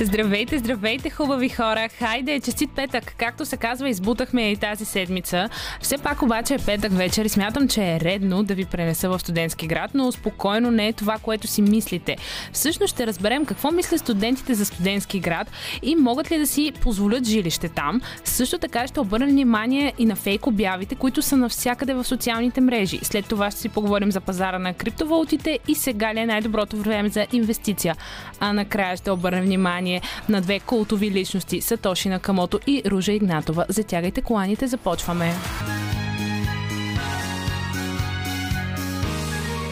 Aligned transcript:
Здравейте, 0.00 0.58
здравейте, 0.58 1.10
хубави 1.10 1.48
хора! 1.48 1.88
Хайде, 1.98 2.40
честит 2.40 2.70
петък! 2.76 3.14
Както 3.16 3.44
се 3.44 3.56
казва, 3.56 3.88
избутахме 3.88 4.50
и 4.50 4.56
тази 4.56 4.84
седмица. 4.84 5.48
Все 5.80 5.98
пак 5.98 6.22
обаче 6.22 6.54
е 6.54 6.58
петък 6.58 6.92
вечер 6.92 7.24
и 7.24 7.28
смятам, 7.28 7.68
че 7.68 7.82
е 7.82 8.00
редно 8.00 8.42
да 8.42 8.54
ви 8.54 8.64
пренеса 8.64 9.08
в 9.08 9.18
студентски 9.18 9.66
град, 9.66 9.90
но 9.94 10.12
спокойно 10.12 10.70
не 10.70 10.88
е 10.88 10.92
това, 10.92 11.18
което 11.18 11.46
си 11.46 11.62
мислите. 11.62 12.16
Всъщност 12.52 12.94
ще 12.94 13.06
разберем 13.06 13.44
какво 13.44 13.70
мислят 13.70 14.00
студентите 14.00 14.54
за 14.54 14.64
студентски 14.64 15.20
град 15.20 15.50
и 15.82 15.96
могат 15.96 16.30
ли 16.30 16.38
да 16.38 16.46
си 16.46 16.72
позволят 16.80 17.24
жилище 17.24 17.68
там. 17.68 18.00
Също 18.24 18.58
така 18.58 18.86
ще 18.86 19.00
обърнем 19.00 19.28
внимание 19.28 19.92
и 19.98 20.06
на 20.06 20.16
фейк 20.16 20.46
обявите, 20.46 20.94
които 20.94 21.22
са 21.22 21.36
навсякъде 21.36 21.94
в 21.94 22.04
социалните 22.04 22.60
мрежи. 22.60 23.00
След 23.02 23.26
това 23.26 23.50
ще 23.50 23.60
си 23.60 23.68
поговорим 23.68 24.12
за 24.12 24.20
пазара 24.20 24.58
на 24.58 24.74
криптовалутите 24.74 25.58
и 25.68 25.74
сега 25.74 26.14
ли 26.14 26.20
е 26.20 26.26
най-доброто 26.26 26.76
време 26.76 27.08
за 27.08 27.26
инвестиция. 27.32 27.96
А 28.40 28.52
накрая 28.52 28.96
ще 28.96 29.10
обърнем 29.10 29.44
внимание 29.44 29.87
на 30.28 30.40
две 30.40 30.60
култови 30.60 31.10
личности 31.10 31.60
Сатоши 31.60 32.08
Накамото 32.08 32.60
и 32.66 32.82
Ружа 32.86 33.12
Игнатова. 33.12 33.64
Затягайте 33.68 34.22
коланите, 34.22 34.66
започваме. 34.66 35.34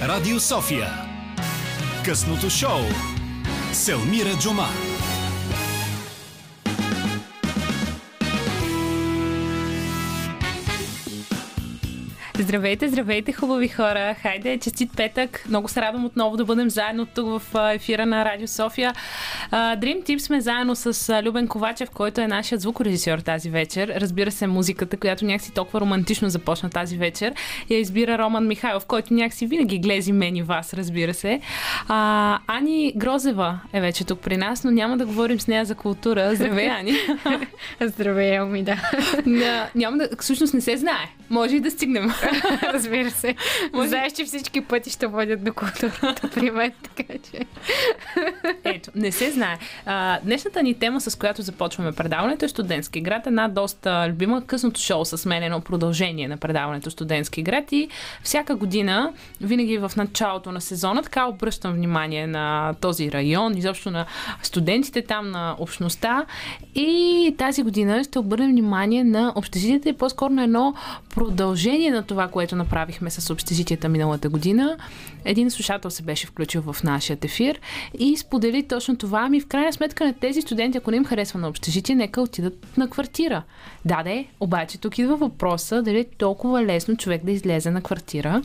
Радио 0.03 0.41
София. 0.41 0.89
Късното 2.05 2.51
шоу. 2.51 2.81
Селмира 3.73 4.39
Джума. 4.41 4.69
Здравейте, 12.39 12.89
здравейте, 12.89 13.33
хубави 13.33 13.69
хора! 13.69 14.15
Хайде, 14.23 14.59
честит 14.59 14.91
петък! 14.97 15.45
Много 15.49 15.69
се 15.69 15.81
радвам 15.81 16.05
отново 16.05 16.37
да 16.37 16.45
бъдем 16.45 16.71
заедно 16.71 17.07
тук 17.07 17.27
в 17.27 17.73
ефира 17.75 18.07
на 18.07 18.25
Радио 18.25 18.49
София. 18.49 18.93
Dream 19.53 20.03
Team 20.03 20.19
сме 20.19 20.41
заедно 20.41 20.77
с 20.77 21.23
Любен 21.23 21.49
Ковачев, 21.49 21.91
който 21.91 22.21
е 22.21 22.27
нашият 22.27 22.61
звукорежисьор 22.61 23.19
тази 23.19 23.51
вечер. 23.51 23.93
Разбира 23.97 24.31
се, 24.31 24.47
музиката, 24.47 24.97
която 24.97 25.25
някакси 25.25 25.53
толкова 25.53 25.81
романтично 25.81 26.29
започна 26.29 26.71
тази 26.71 26.97
вечер, 26.97 27.33
я 27.71 27.79
избира 27.79 28.19
Роман 28.19 28.47
Михайлов, 28.47 28.87
който 28.87 29.15
някакси 29.15 29.47
винаги 29.47 29.79
глези 29.79 30.13
мен 30.13 30.37
и 30.37 30.43
вас, 30.43 30.75
разбира 30.75 31.15
се. 31.15 31.41
А, 31.89 32.39
Ани 32.47 32.93
Грозева 32.97 33.61
е 33.73 33.81
вече 33.81 34.05
тук 34.05 34.21
при 34.21 34.37
нас, 34.37 34.65
но 34.65 34.71
няма 34.71 34.97
да 34.97 35.07
говорим 35.07 35.41
с 35.41 35.47
нея 35.47 35.65
за 35.65 35.75
култура. 35.75 36.35
Здравей, 36.35 36.69
Ани! 36.81 36.93
Здравей, 37.81 38.39
Ами, 38.39 38.63
да. 38.63 38.91
няма 39.75 39.97
да... 39.97 40.09
Всъщност 40.21 40.55
не 40.55 40.61
се 40.61 40.77
знае. 40.77 41.09
Може 41.31 41.57
и 41.57 41.61
да 41.61 41.71
стигнем. 41.71 42.11
Разбира 42.73 43.11
се. 43.11 43.35
Може... 43.73 43.89
Знаеш, 43.89 44.13
че 44.13 44.25
всички 44.25 44.61
пъти 44.61 44.91
ще 44.91 45.07
водят 45.07 45.45
до 45.45 45.55
културата 45.55 46.31
при 46.35 46.51
мен, 46.51 46.73
така 46.83 47.15
че... 47.31 47.47
Ето, 48.65 48.91
не 48.95 49.13
се 49.13 49.31
знае. 49.31 49.59
А, 49.87 50.21
днешната 50.21 50.63
ни 50.63 50.75
тема, 50.75 51.01
с 51.01 51.19
която 51.19 51.43
започваме 51.43 51.93
предаването 51.93 52.45
е 52.45 52.49
Студентски 52.49 53.01
град. 53.01 53.27
Една 53.27 53.49
доста 53.49 54.09
любима 54.09 54.47
късното 54.47 54.81
шоу 54.81 55.05
с 55.05 55.29
мен, 55.29 55.43
едно 55.43 55.61
продължение 55.61 56.29
на 56.29 56.37
предаването 56.37 56.91
Студентски 56.91 57.43
град 57.43 57.73
и 57.73 57.89
всяка 58.23 58.57
година, 58.57 59.13
винаги 59.41 59.79
в 59.79 59.93
началото 59.97 60.53
на 60.53 60.61
сезона, 60.61 61.03
така 61.03 61.27
обръщам 61.27 61.73
внимание 61.73 62.27
на 62.27 62.75
този 62.81 63.13
район, 63.13 63.57
изобщо 63.57 63.91
на 63.91 64.07
студентите 64.43 65.03
там, 65.03 65.31
на 65.31 65.57
общността 65.59 66.25
и 66.75 67.35
тази 67.39 67.63
година 67.63 68.05
ще 68.05 68.19
обърнем 68.19 68.51
внимание 68.51 69.05
на 69.05 69.33
общежитията 69.35 69.89
и 69.89 69.93
по-скоро 69.93 70.33
на 70.33 70.45
едно 70.45 70.75
продължение 71.15 71.91
на 71.91 72.03
това, 72.03 72.16
което 72.29 72.57
направихме 72.57 73.11
с 73.11 73.33
общежитията 73.33 73.89
миналата 73.89 74.29
година. 74.29 74.77
Един 75.25 75.51
слушател 75.51 75.91
се 75.91 76.03
беше 76.03 76.27
включил 76.27 76.63
в 76.63 76.77
нашия 76.85 77.19
ефир 77.23 77.61
и 77.99 78.17
сподели 78.17 78.69
точно 78.69 78.97
това. 78.97 79.21
Ами 79.27 79.41
в 79.41 79.47
крайна 79.47 79.73
сметка 79.73 80.07
на 80.07 80.13
тези 80.13 80.43
студенти, 80.43 80.79
ако 80.79 80.91
не 80.91 80.97
им 80.97 81.05
харесва 81.05 81.39
на 81.39 81.49
общежитие, 81.49 81.95
нека 81.95 82.21
отидат 82.21 82.77
на 82.77 82.91
квартира. 82.91 83.43
Да, 83.85 84.03
де, 84.03 84.27
обаче 84.41 84.79
тук 84.79 84.99
идва 84.99 85.17
въпроса 85.17 85.83
дали 85.83 85.99
е 85.99 86.05
толкова 86.05 86.65
лесно 86.65 86.97
човек 86.97 87.25
да 87.25 87.33
излезе 87.33 87.71
на 87.71 87.83
квартира 87.83 88.43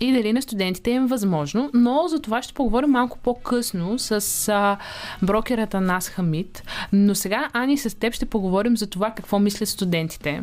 и 0.00 0.12
дали 0.12 0.32
на 0.32 0.42
студентите 0.42 0.90
им 0.90 1.04
е 1.04 1.06
възможно, 1.06 1.70
но 1.74 2.08
за 2.08 2.22
това 2.22 2.42
ще 2.42 2.54
поговорим 2.54 2.90
малко 2.90 3.18
по-късно 3.18 3.98
с 3.98 4.48
а, 4.48 4.76
брокерата 5.22 5.80
Нас 5.80 6.08
Хамид. 6.08 6.62
Но 6.92 7.14
сега, 7.14 7.48
Ани, 7.52 7.78
с 7.78 7.98
теб 7.98 8.14
ще 8.14 8.26
поговорим 8.26 8.76
за 8.76 8.86
това 8.86 9.10
какво 9.10 9.38
мислят 9.38 9.68
студентите. 9.68 10.42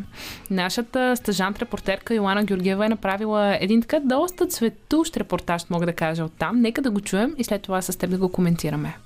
Нашата 0.50 1.16
стъжант-репортерка 1.18 2.14
Йоана 2.14 2.44
Георгиева 2.44 2.61
е 2.70 2.90
направила 2.90 3.58
един 3.62 3.82
така 3.82 4.00
доста 4.00 4.48
цветущ 4.48 5.18
репортаж, 5.18 5.70
мога 5.70 5.86
да 5.86 5.94
кажа 5.94 6.26
оттам. 6.26 6.62
Нека 6.62 6.82
да 6.82 6.92
го 6.92 7.02
чуем 7.02 7.36
и 7.38 7.44
след 7.44 7.62
това 7.62 7.82
с 7.82 7.98
теб 7.98 8.10
да 8.10 8.18
го 8.18 8.30
коментираме. 8.30 8.98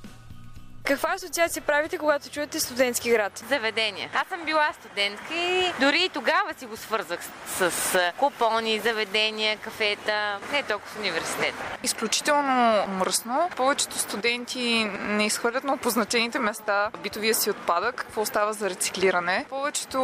Каква 0.86 1.14
асоциация 1.14 1.62
правите, 1.62 1.98
когато 1.98 2.30
чуете 2.30 2.60
студентски 2.60 3.10
град? 3.10 3.44
Заведения. 3.50 4.10
Аз 4.14 4.28
съм 4.28 4.46
била 4.46 4.70
студентка 4.74 5.34
и 5.34 5.72
дори 5.80 6.04
и 6.04 6.10
тогава 6.10 6.54
си 6.58 6.66
го 6.66 6.78
свързах 6.78 7.20
с, 7.48 7.72
с 7.72 8.12
купони, 8.18 8.80
заведения, 8.80 9.58
кафета, 9.58 10.40
не 10.52 10.64
толкова 10.64 10.92
с 10.94 11.00
университета. 11.00 11.64
Изключително 11.84 12.86
мръсно. 12.88 13.50
Повечето 13.56 13.98
студенти 13.98 14.92
не 15.00 15.26
изхвърлят 15.26 15.64
на 15.64 15.78
позначените 15.78 16.40
места 16.40 16.90
битовия 17.04 17.36
си 17.36 17.50
отпадък. 17.50 17.96
Какво 17.96 18.22
остава 18.22 18.54
за 18.54 18.70
рециклиране? 18.70 19.46
Повечето 19.50 20.00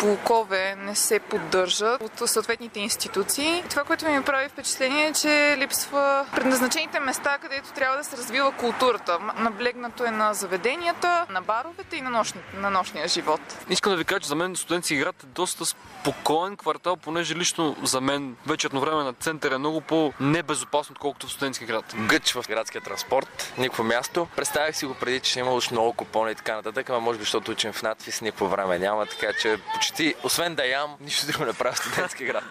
блокове 0.00 0.74
не 0.78 0.94
се 0.94 1.18
поддържат 1.18 2.02
от 2.02 2.30
съответните 2.30 2.80
институции. 2.80 3.64
Това, 3.70 3.84
което 3.84 4.08
ми 4.08 4.22
прави 4.22 4.48
впечатление 4.48 5.06
е, 5.06 5.12
че 5.12 5.54
липсва 5.58 6.26
предназначените 6.34 7.00
места, 7.00 7.38
където 7.38 7.72
трябва 7.72 7.96
да 7.96 8.04
се 8.04 8.16
развива 8.16 8.52
културата. 8.52 9.18
Наблегнато 9.38 10.04
е 10.04 10.13
на 10.14 10.34
заведенията, 10.34 11.26
на 11.30 11.42
баровете 11.42 11.96
и 11.96 12.00
на, 12.00 12.10
нощни, 12.10 12.40
на 12.54 12.70
нощния 12.70 13.08
живот. 13.08 13.40
Искам 13.70 13.92
да 13.92 13.96
ви 13.96 14.04
кажа, 14.04 14.20
че 14.20 14.28
за 14.28 14.34
мен 14.34 14.56
студентски 14.56 14.96
град 14.96 15.22
е 15.22 15.26
доста 15.26 15.66
спокоен 15.66 16.56
квартал, 16.56 16.96
понеже 16.96 17.34
лично 17.34 17.76
за 17.82 18.00
мен 18.00 18.36
вече 18.46 18.66
едно 18.66 18.80
време 18.80 19.04
на 19.04 19.12
център 19.12 19.52
е 19.52 19.58
много 19.58 19.80
по-небезопасно, 19.80 20.92
отколкото 20.92 21.26
в 21.26 21.32
студентски 21.32 21.64
град. 21.64 21.94
Гъч 21.96 22.32
в 22.32 22.44
градския 22.48 22.82
транспорт, 22.82 23.52
никакво 23.58 23.84
място. 23.84 24.28
Представях 24.36 24.76
си 24.76 24.86
го 24.86 24.94
преди, 24.94 25.20
че 25.20 25.40
има 25.40 25.54
уж 25.54 25.70
много 25.70 25.92
купони 25.92 26.32
и 26.32 26.34
така 26.34 26.54
нататък, 26.56 26.90
ама 26.90 27.00
може 27.00 27.18
би, 27.18 27.24
защото 27.24 27.52
учим 27.52 27.72
в 27.72 27.82
надфис, 27.82 28.20
никакво 28.20 28.48
време 28.48 28.78
няма, 28.78 29.06
така 29.06 29.32
че 29.40 29.58
почти, 29.74 30.14
освен 30.22 30.54
да 30.54 30.66
ям, 30.66 30.96
нищо 31.00 31.26
друго 31.26 31.44
не 31.44 31.52
правя 31.52 31.72
в 31.74 31.78
студентски 31.78 32.24
град. 32.24 32.44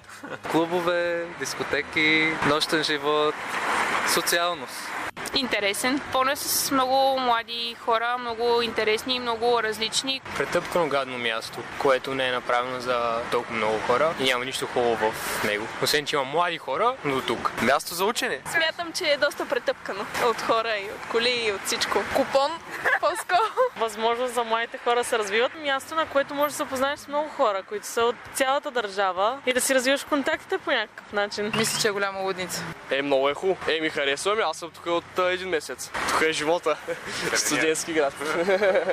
Клубове, 0.51 1.25
дискотеки, 1.39 2.33
нощен 2.47 2.83
живот, 2.83 3.35
социалност 4.13 4.89
интересен. 5.35 6.01
Пълно 6.11 6.35
с 6.35 6.71
много 6.71 7.19
млади 7.19 7.75
хора, 7.79 8.17
много 8.19 8.61
интересни, 8.61 9.19
много 9.19 9.63
различни. 9.63 10.21
Претъпкано 10.37 10.87
гадно 10.87 11.17
място, 11.17 11.59
което 11.79 12.15
не 12.15 12.27
е 12.27 12.31
направено 12.31 12.79
за 12.79 13.19
толкова 13.31 13.55
много 13.55 13.79
хора 13.87 14.13
и 14.19 14.23
няма 14.23 14.45
нищо 14.45 14.67
хубаво 14.67 15.11
в 15.11 15.43
него. 15.43 15.67
Освен, 15.83 16.05
че 16.05 16.15
има 16.15 16.25
млади 16.25 16.57
хора, 16.57 16.95
но 17.05 17.15
до 17.15 17.21
тук. 17.21 17.51
Място 17.61 17.93
за 17.95 18.05
учене. 18.05 18.39
Смятам, 18.51 18.93
че 18.93 19.05
е 19.05 19.17
доста 19.17 19.45
претъпкано 19.45 20.05
от 20.25 20.41
хора 20.41 20.73
и 20.77 20.85
от 20.85 21.11
коли 21.11 21.43
и 21.47 21.51
от 21.51 21.61
всичко. 21.65 21.99
Купон, 22.15 22.51
по-скоро. 22.99 23.39
Възможност 23.77 24.33
за 24.33 24.43
младите 24.43 24.77
хора 24.77 24.95
да 24.95 25.03
се 25.03 25.17
развиват. 25.17 25.51
Място, 25.63 25.95
на 25.95 26.05
което 26.05 26.33
можеш 26.33 26.57
да 26.57 26.63
се 26.63 26.69
познаеш 26.69 26.99
с 26.99 27.07
много 27.07 27.29
хора, 27.29 27.63
които 27.63 27.87
са 27.87 28.01
от 28.01 28.15
цялата 28.33 28.71
държава 28.71 29.39
и 29.45 29.53
да 29.53 29.61
си 29.61 29.75
развиваш 29.75 30.03
контактите 30.03 30.57
по 30.57 30.71
някакъв 30.71 31.13
начин. 31.13 31.51
Мисля, 31.57 31.81
че 31.81 31.87
е 31.87 31.91
голяма 31.91 32.19
лудница. 32.19 32.63
Е, 32.91 33.01
много 33.01 33.29
е 33.29 33.33
хубаво. 33.33 33.57
Е, 33.67 33.81
ми 33.81 33.89
харесва 33.89 34.35
ми. 34.35 34.41
Аз 34.41 34.57
съм 34.57 34.71
тук 34.71 34.85
от 34.85 35.02
един 35.17 35.49
месец. 35.49 35.91
Тук 36.09 36.21
е 36.21 36.31
живота. 36.31 36.77
Студентски 37.33 37.93
град. 37.93 38.13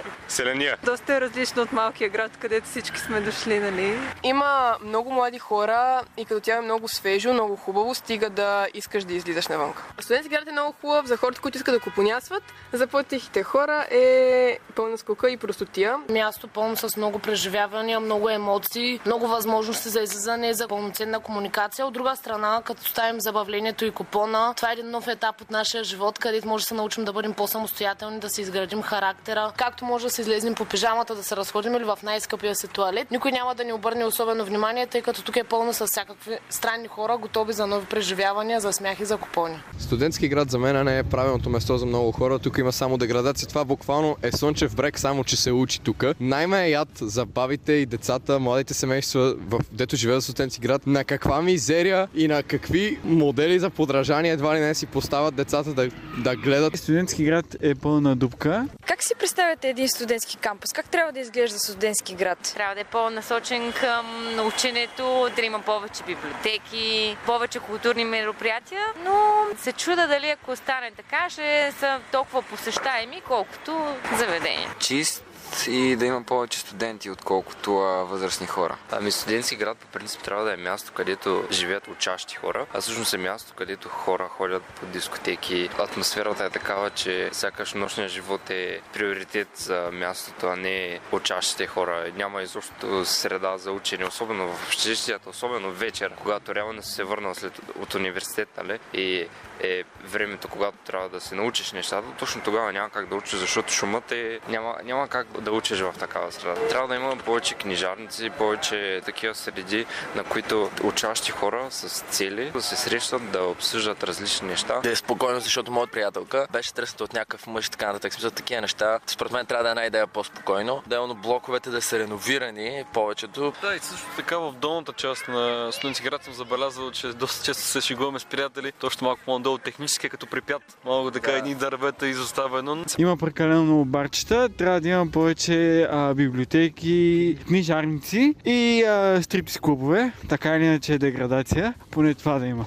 Селения. 0.28 0.76
Доста 0.82 1.14
е 1.14 1.20
различно 1.20 1.62
от 1.62 1.72
малкия 1.72 2.10
град, 2.10 2.36
където 2.40 2.66
всички 2.66 2.98
сме 2.98 3.20
дошли, 3.20 3.58
нали? 3.58 3.98
Има 4.22 4.76
много 4.84 5.12
млади 5.12 5.38
хора 5.38 6.02
и 6.16 6.24
като 6.24 6.40
тя 6.40 6.56
е 6.56 6.60
много 6.60 6.88
свежо, 6.88 7.32
много 7.32 7.56
хубаво, 7.56 7.94
стига 7.94 8.30
да 8.30 8.66
искаш 8.74 9.04
да 9.04 9.14
излизаш 9.14 9.48
навън. 9.48 9.72
Студентски 10.00 10.34
град 10.34 10.48
е 10.48 10.52
много 10.52 10.74
хубав 10.80 11.06
за 11.06 11.16
хората, 11.16 11.40
които 11.40 11.58
искат 11.58 11.74
да 11.74 11.80
купонясват. 11.80 12.42
За 12.72 12.86
по-тихите 12.86 13.42
хора 13.42 13.86
е 13.90 14.58
пълна 14.74 14.98
скука 14.98 15.30
и 15.30 15.36
простотия. 15.36 15.96
Място 16.08 16.48
пълно 16.48 16.76
с 16.76 16.96
много 16.96 17.18
преживявания, 17.18 18.00
много 18.00 18.30
емоции, 18.30 19.00
много 19.06 19.26
възможности 19.26 19.88
за 19.88 20.00
излизане, 20.00 20.54
за 20.54 20.68
пълноценна 20.68 21.20
комуникация. 21.20 21.86
От 21.86 21.92
друга 21.92 22.16
страна, 22.16 22.62
като 22.64 22.84
ставим 22.84 23.20
забавлението 23.20 23.84
и 23.84 23.90
купона, 23.90 24.52
това 24.56 24.70
е 24.70 24.72
един 24.72 24.90
нов 24.90 25.08
етап 25.08 25.40
от 25.40 25.50
нашия 25.50 25.84
живот, 25.84 25.99
където 26.18 26.48
може 26.48 26.64
да 26.64 26.68
се 26.68 26.74
научим 26.74 27.04
да 27.04 27.12
бъдем 27.12 27.32
по-самостоятелни, 27.32 28.20
да 28.20 28.30
си 28.30 28.40
изградим 28.40 28.82
характера, 28.82 29.52
както 29.56 29.84
може 29.84 30.04
да 30.04 30.10
се 30.10 30.20
излезем 30.20 30.54
по 30.54 30.64
пижамата, 30.64 31.14
да 31.14 31.22
се 31.22 31.36
разходим 31.36 31.74
или 31.74 31.84
в 31.84 31.98
най-скъпия 32.02 32.54
си 32.54 32.68
туалет. 32.68 33.10
Никой 33.10 33.32
няма 33.32 33.54
да 33.54 33.64
ни 33.64 33.72
обърне 33.72 34.04
особено 34.04 34.44
внимание, 34.44 34.86
тъй 34.86 35.02
като 35.02 35.22
тук 35.22 35.36
е 35.36 35.44
пълно 35.44 35.72
с 35.72 35.86
всякакви 35.86 36.38
странни 36.50 36.88
хора, 36.88 37.16
готови 37.16 37.52
за 37.52 37.66
нови 37.66 37.86
преживявания, 37.86 38.60
за 38.60 38.72
смях 38.72 39.00
и 39.00 39.04
за 39.04 39.16
купони. 39.16 39.62
Студентски 39.78 40.28
град 40.28 40.50
за 40.50 40.58
мен 40.58 40.84
не 40.84 40.98
е 40.98 41.02
правилното 41.02 41.50
место 41.50 41.78
за 41.78 41.86
много 41.86 42.12
хора. 42.12 42.38
Тук 42.38 42.58
има 42.58 42.72
само 42.72 42.98
деградация. 42.98 43.48
Това 43.48 43.64
буквално 43.64 44.16
е 44.22 44.32
слънчев 44.32 44.76
брек, 44.76 44.98
само 44.98 45.24
че 45.24 45.36
се 45.36 45.52
учи 45.52 45.80
тук. 45.80 46.04
Най-ме 46.20 46.64
е 46.64 46.70
яд 46.70 46.88
за 47.00 47.26
бабите 47.26 47.72
и 47.72 47.86
децата, 47.86 48.38
младите 48.38 48.74
семейства, 48.74 49.34
в 49.48 49.60
дето 49.72 49.96
живеят 49.96 50.20
в 50.20 50.24
студентски 50.24 50.60
град. 50.60 50.86
На 50.86 51.04
каква 51.04 51.42
мизерия 51.42 52.08
и 52.14 52.28
на 52.28 52.42
какви 52.42 52.98
модели 53.04 53.58
за 53.58 53.70
подражание 53.70 54.32
едва 54.32 54.56
ли 54.56 54.60
не 54.60 54.74
си 54.74 54.86
поставят 54.86 55.34
децата 55.34 55.74
да, 55.74 55.89
да 56.18 56.36
гледат. 56.36 56.76
Студентски 56.76 57.24
град 57.24 57.56
е 57.62 57.74
пълна 57.74 58.16
дупка. 58.16 58.66
Как 58.86 59.02
си 59.02 59.14
представяте 59.18 59.68
един 59.68 59.88
студентски 59.88 60.36
кампус? 60.36 60.72
Как 60.72 60.88
трябва 60.88 61.12
да 61.12 61.20
изглежда 61.20 61.58
студентски 61.58 62.14
град? 62.14 62.52
Трябва 62.54 62.74
да 62.74 62.80
е 62.80 62.84
по-насочен 62.84 63.72
към 63.72 64.06
ученето, 64.46 65.28
да 65.36 65.42
има 65.42 65.60
повече 65.60 66.02
библиотеки, 66.06 67.16
повече 67.26 67.58
културни 67.58 68.04
мероприятия, 68.04 68.82
но 69.04 69.46
се 69.58 69.72
чуда 69.72 70.06
дали 70.06 70.28
ако 70.28 70.56
стане 70.56 70.90
така, 70.96 71.30
ще 71.30 71.72
са 71.78 71.98
толкова 72.12 72.42
посещаеми, 72.42 73.20
колкото 73.26 73.94
заведения. 74.18 74.68
Чист 74.78 75.24
и 75.68 75.96
да 75.96 76.06
има 76.06 76.22
повече 76.22 76.58
студенти, 76.58 77.10
отколкото 77.10 77.72
възрастни 78.10 78.46
хора. 78.46 78.76
Ами 78.90 79.10
студентски 79.10 79.56
град 79.56 79.78
по 79.78 79.86
принцип 79.86 80.22
трябва 80.22 80.44
да 80.44 80.52
е 80.52 80.56
място, 80.56 80.92
където 80.92 81.44
живеят 81.50 81.88
учащи 81.88 82.36
хора, 82.36 82.66
а 82.74 82.80
всъщност 82.80 83.14
е 83.14 83.18
място, 83.18 83.52
където 83.56 83.88
хора 83.88 84.28
ходят 84.28 84.62
по 84.62 84.86
дискотеки. 84.86 85.70
Атмосферата 85.78 86.44
е 86.44 86.50
такава, 86.50 86.90
че 86.90 87.28
сякаш 87.32 87.74
нощният 87.74 88.12
живот 88.12 88.50
е 88.50 88.80
приоритет 88.92 89.48
за 89.54 89.90
мястото, 89.92 90.46
а 90.46 90.56
не 90.56 91.00
учащите 91.12 91.66
хора. 91.66 92.12
Няма 92.16 92.42
изобщо 92.42 93.04
среда 93.04 93.58
за 93.58 93.72
учене, 93.72 94.06
особено 94.06 94.48
в 94.48 94.66
общежитията, 94.66 95.30
особено 95.30 95.72
вечер, 95.72 96.12
когато 96.22 96.54
реално 96.54 96.82
си 96.82 96.92
се 96.92 97.04
върнал 97.04 97.34
след, 97.34 97.60
от 97.78 97.94
университет, 97.94 98.48
нали? 98.56 98.78
И 98.94 99.28
е 99.62 99.82
времето, 100.04 100.48
когато 100.48 100.78
трябва 100.86 101.08
да 101.08 101.20
се 101.20 101.34
научиш 101.34 101.72
нещата, 101.72 102.08
точно 102.18 102.42
тогава 102.44 102.72
няма 102.72 102.90
как 102.90 103.08
да 103.08 103.14
учиш, 103.14 103.38
защото 103.38 103.72
шумът 103.72 104.12
е... 104.12 104.40
Няма, 104.48 104.74
няма 104.84 105.08
как 105.08 105.40
да 105.40 105.52
учиш 105.52 105.80
в 105.80 105.94
такава 105.98 106.32
среда. 106.32 106.54
Трябва 106.68 106.88
да 106.88 106.94
има 106.94 107.16
повече 107.16 107.54
книжарници, 107.54 108.30
повече 108.30 109.00
такива 109.04 109.34
среди, 109.34 109.86
на 110.14 110.24
които 110.24 110.70
учащи 110.82 111.30
хора 111.30 111.66
с 111.70 112.02
цели 112.02 112.50
да 112.50 112.62
се 112.62 112.76
срещат, 112.76 113.30
да 113.30 113.42
обсъждат 113.42 114.04
различни 114.04 114.48
неща. 114.48 114.80
Да 114.80 114.90
е 114.90 114.96
спокойно, 114.96 115.40
защото 115.40 115.72
моят 115.72 115.90
приятелка 115.90 116.46
беше 116.52 116.74
тръсната 116.74 117.04
от 117.04 117.12
някакъв 117.12 117.46
мъж 117.46 117.66
и 117.66 117.70
така 117.70 117.86
нататък. 117.86 118.12
Смисъл, 118.12 118.30
такива 118.30 118.60
неща. 118.60 119.00
Според 119.06 119.32
мен 119.32 119.46
трябва 119.46 119.62
да 119.62 119.68
е 119.68 119.72
една 119.72 119.86
идея 119.86 120.06
по-спокойно. 120.06 120.82
Да 120.86 120.96
е 120.96 121.14
блоковете 121.14 121.70
да 121.70 121.82
са 121.82 121.98
реновирани 121.98 122.84
повечето. 122.92 123.52
Да, 123.62 123.74
и 123.74 123.78
също 123.78 124.06
така 124.16 124.38
в 124.38 124.52
долната 124.52 124.92
част 124.92 125.28
на 125.28 125.72
студентски 125.72 126.04
град 126.04 126.24
съм 126.24 126.34
забелязал, 126.34 126.90
че 126.90 127.08
доста 127.08 127.44
често 127.44 127.62
се 127.62 127.80
шегуваме 127.80 128.18
с 128.18 128.24
приятели. 128.24 128.72
Точно 128.72 129.04
малко 129.04 129.22
по-надолу 129.24 129.49
технически 129.58 130.06
е 130.06 130.10
като 130.10 130.26
припят. 130.26 130.62
Мога 130.84 131.10
така 131.10 131.30
да. 131.30 131.38
едни 131.38 131.54
дървета 131.54 132.08
изоставено. 132.08 132.84
Има 132.98 133.16
прекалено 133.16 133.64
много 133.64 133.84
барчета, 133.84 134.48
трябва 134.48 134.80
да 134.80 134.88
има 134.88 135.06
повече 135.06 135.82
а, 135.90 136.14
библиотеки, 136.14 137.38
книжарници 137.48 138.34
и 138.44 138.84
а, 138.84 139.22
стрипс 139.22 139.58
клубове. 139.58 140.12
Така 140.28 140.56
или 140.56 140.64
иначе 140.64 140.94
е 140.94 140.98
деградация, 140.98 141.74
поне 141.90 142.14
това 142.14 142.38
да 142.38 142.46
има. 142.46 142.66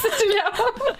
Съжалявам. 0.00 0.96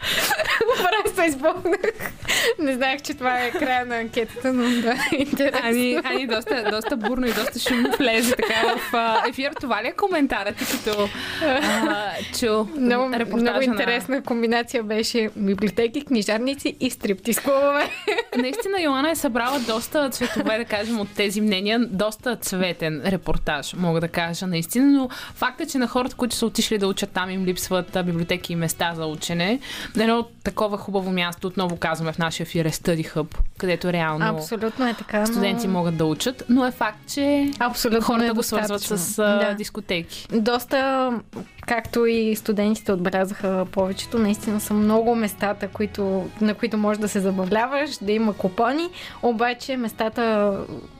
Направо 0.78 1.16
се 1.16 1.24
избухнах. 1.24 2.12
Не 2.58 2.74
знаех, 2.74 3.02
че 3.02 3.14
това 3.14 3.44
е 3.44 3.50
края 3.50 3.86
на 3.86 3.96
анкетата, 3.96 4.52
но 4.52 4.82
да, 4.82 4.96
интересно. 5.16 5.68
Ани, 5.68 6.00
Ани 6.04 6.26
доста, 6.26 6.70
доста 6.70 6.96
бурно 6.96 7.26
и 7.26 7.32
доста 7.32 7.58
шумно 7.58 7.90
влезе 7.98 8.36
така 8.36 8.74
в 8.76 8.94
а, 8.94 9.28
ефир. 9.28 9.52
Това 9.60 9.82
ли 9.82 9.86
е 9.86 9.92
коментарът 9.92 10.56
ти 10.56 10.64
като 10.64 11.08
а, 11.42 12.12
чу 12.38 12.66
много, 12.80 13.08
много 13.36 13.62
интересна 13.62 14.16
на... 14.16 14.22
комбинация 14.22 14.82
беше 14.82 15.30
библиотеки, 15.36 16.04
книжарници 16.04 16.76
и 16.80 16.90
стриптиз 16.90 17.40
клубове. 17.40 17.90
Наистина 18.36 18.82
Йоана 18.82 19.10
е 19.10 19.14
събрала 19.14 19.60
доста 19.60 20.10
цветове, 20.10 20.58
да 20.58 20.64
кажем, 20.64 21.00
от 21.00 21.08
тези 21.14 21.40
мнения. 21.40 21.78
Доста 21.78 22.36
цветен 22.36 23.02
репортаж, 23.06 23.74
мога 23.74 24.00
да 24.00 24.08
кажа 24.08 24.46
наистина, 24.46 24.86
но 24.86 25.08
факт 25.34 25.60
е, 25.60 25.66
че 25.66 25.78
на 25.78 25.86
хората, 25.86 26.16
които 26.16 26.36
са 26.36 26.46
отишли 26.46 26.78
да 26.78 26.88
учат 26.88 27.10
там, 27.10 27.30
им 27.30 27.44
липсват 27.44 27.98
библиотеки 28.04 28.52
и 28.52 28.56
места 28.56 28.92
за 28.94 29.06
учене. 29.06 29.60
Едно 29.98 30.26
такова 30.44 30.59
хубаво 30.68 31.12
място, 31.12 31.46
отново 31.46 31.76
казваме 31.76 32.12
в 32.12 32.18
нашия 32.18 32.44
ефир, 32.44 32.64
е 32.64 32.70
Study 32.70 33.14
Hub, 33.14 33.36
където 33.58 33.92
реално 33.92 34.26
Абсолютно 34.26 34.88
е 34.88 34.94
така, 34.94 35.26
студенти 35.26 35.66
но... 35.66 35.72
могат 35.72 35.96
да 35.96 36.04
учат, 36.04 36.42
но 36.48 36.66
е 36.66 36.70
факт, 36.70 36.98
че 37.08 37.50
Абсолютно 37.58 38.02
хората 38.02 38.26
е 38.26 38.30
го 38.30 38.42
свързват 38.42 38.80
с 38.82 39.16
да. 39.16 39.54
дискотеки. 39.54 40.26
Доста, 40.32 41.10
както 41.70 42.06
и 42.06 42.36
студентите 42.36 42.92
отбелязаха 42.92 43.66
повечето, 43.72 44.18
наистина 44.18 44.60
са 44.60 44.74
много 44.74 45.14
местата, 45.14 45.68
които, 45.68 46.30
на 46.40 46.54
които 46.54 46.76
можеш 46.76 47.00
да 47.00 47.08
се 47.08 47.20
забавляваш, 47.20 47.90
да 48.02 48.12
има 48.12 48.32
купони, 48.32 48.88
обаче 49.22 49.76
местата, 49.76 50.56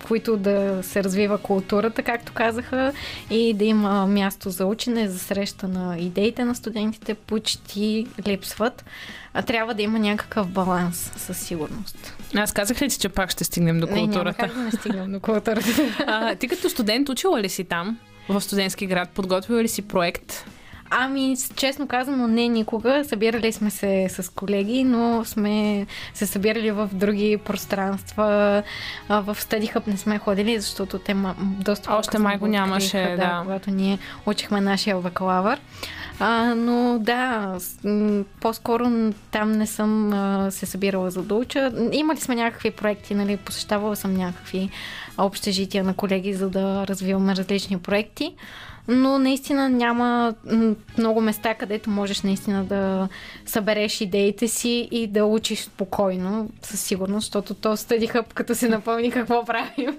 които 0.07 0.37
да 0.37 0.79
се 0.83 1.05
развива 1.05 1.39
културата, 1.39 2.03
както 2.03 2.33
казаха, 2.33 2.93
и 3.31 3.55
да 3.55 3.65
има 3.65 4.07
място 4.07 4.51
за 4.51 4.67
учене, 4.67 5.09
за 5.09 5.19
среща 5.19 5.69
на 5.69 5.99
идеите 5.99 6.45
на 6.45 6.55
студентите, 6.55 7.15
почти 7.15 8.07
липсват. 8.27 8.85
А 9.35 9.43
трябва 9.43 9.75
да 9.75 9.83
има 9.83 9.99
някакъв 9.99 10.49
баланс, 10.49 11.13
със 11.17 11.39
сигурност. 11.39 12.17
Аз 12.35 12.53
казах 12.53 12.83
ли 12.83 12.89
ти, 12.89 12.99
че 12.99 13.09
пак 13.09 13.31
ще 13.31 13.45
стигнем 13.45 13.81
до 13.81 13.87
културата? 13.87 14.15
Не, 14.15 14.23
няма 14.23 14.35
как 14.35 14.55
да 14.55 14.61
не 14.61 14.71
стигнем 14.71 15.13
до 15.13 15.21
културата. 15.31 15.69
а, 16.07 16.35
ти 16.35 16.49
като 16.49 16.71
студент 16.71 17.09
учила 17.09 17.41
ли 17.41 17.49
си 17.49 17.65
там, 17.65 17.99
в 18.29 18.41
студентски 18.41 18.87
град? 18.87 19.09
Подготвила 19.15 19.63
ли 19.63 19.69
си 19.69 19.83
проект? 19.83 20.45
Ами, 20.93 21.37
честно 21.57 21.87
казано, 21.87 22.27
не 22.29 22.49
никога. 22.49 23.05
Събирали 23.05 23.53
сме 23.53 23.71
се 23.71 24.07
с 24.09 24.33
колеги, 24.33 24.85
но 24.85 25.25
сме 25.25 25.87
се 26.15 26.27
събирали 26.27 26.71
в 26.71 26.91
други 26.93 27.39
пространства. 27.45 28.63
В 29.09 29.37
Study 29.41 29.75
Hub 29.75 29.87
не 29.87 29.97
сме 29.97 30.19
ходили, 30.19 30.61
защото 30.61 30.99
те 30.99 31.17
доста 31.41 31.95
Още 31.95 32.19
май 32.19 32.39
го 32.39 32.47
нямаше, 32.47 32.99
да, 32.99 33.17
да. 33.17 33.41
Когато 33.43 33.71
ние 33.71 33.99
учихме 34.27 34.61
нашия 34.61 34.97
бакалавър. 34.97 35.61
А, 36.23 36.55
но 36.55 36.99
да, 36.99 37.55
по-скоро 38.41 39.13
там 39.31 39.53
не 39.53 39.67
съм 39.67 40.13
а, 40.13 40.51
се 40.51 40.67
събирала 40.67 41.11
за 41.11 41.23
да 41.23 41.35
уча. 41.35 41.73
Имали 41.93 42.21
сме 42.21 42.35
някакви 42.35 42.71
проекти, 42.71 43.15
нали, 43.15 43.37
посещавала 43.37 43.97
съм 43.97 44.15
някакви 44.15 44.71
общежития 45.19 45.85
на 45.85 45.95
колеги, 45.95 46.35
за 46.35 46.51
да 46.51 46.87
развиваме 46.87 47.37
различни 47.37 47.79
проекти 47.79 48.35
но 48.88 49.19
наистина 49.19 49.69
няма 49.69 50.35
много 50.99 51.21
места, 51.21 51.55
където 51.55 51.91
можеш 51.91 52.23
наистина 52.23 52.65
да 52.65 53.09
събереш 53.47 54.00
идеите 54.00 54.49
си 54.49 54.88
и 54.91 55.06
да 55.06 55.25
учиш 55.25 55.61
спокойно, 55.61 56.50
със 56.62 56.81
сигурност, 56.81 57.25
защото 57.25 57.55
то 57.55 57.77
стъдиха, 57.77 58.25
като 58.35 58.55
се 58.55 58.69
напълни 58.69 59.11
какво 59.11 59.44
правим. 59.44 59.99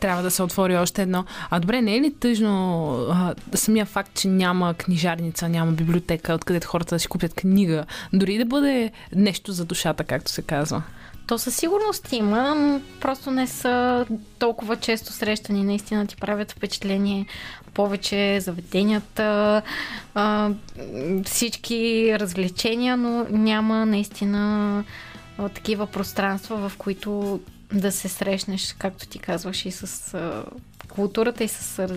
Трябва 0.00 0.22
да 0.22 0.30
се 0.30 0.42
отвори 0.42 0.76
още 0.76 1.02
едно. 1.02 1.24
А 1.50 1.60
добре, 1.60 1.82
не 1.82 1.96
е 1.96 2.00
ли 2.00 2.14
тъжно 2.14 2.88
а, 3.10 3.34
самия 3.54 3.86
факт, 3.86 4.10
че 4.14 4.28
няма 4.28 4.74
книжарница, 4.74 5.48
няма 5.48 5.72
библиотека, 5.72 6.34
откъдето 6.34 6.68
хората 6.68 6.94
да 6.94 6.98
си 6.98 7.08
купят 7.08 7.34
книга, 7.34 7.84
дори 8.12 8.38
да 8.38 8.44
бъде 8.44 8.90
нещо 9.14 9.52
за 9.52 9.64
душата, 9.64 10.04
както 10.04 10.30
се 10.30 10.42
казва? 10.42 10.82
То 11.26 11.38
със 11.38 11.56
сигурност 11.56 12.12
има, 12.12 12.80
просто 13.00 13.30
не 13.30 13.46
са 13.46 14.06
толкова 14.38 14.76
често 14.76 15.12
срещани. 15.12 15.64
Наистина 15.64 16.06
ти 16.06 16.16
правят 16.16 16.52
впечатление 16.52 17.26
повече 17.74 18.40
заведенията, 18.40 19.62
всички 21.24 22.12
развлечения, 22.18 22.96
но 22.96 23.26
няма 23.30 23.86
наистина 23.86 24.84
такива 25.54 25.86
пространства, 25.86 26.68
в 26.68 26.76
които 26.76 27.40
да 27.72 27.92
се 27.92 28.08
срещнеш, 28.08 28.74
както 28.78 29.06
ти 29.06 29.18
казваш, 29.18 29.66
и 29.66 29.70
с 29.70 30.18
културата, 30.88 31.44
и 31.44 31.48
с 31.48 31.88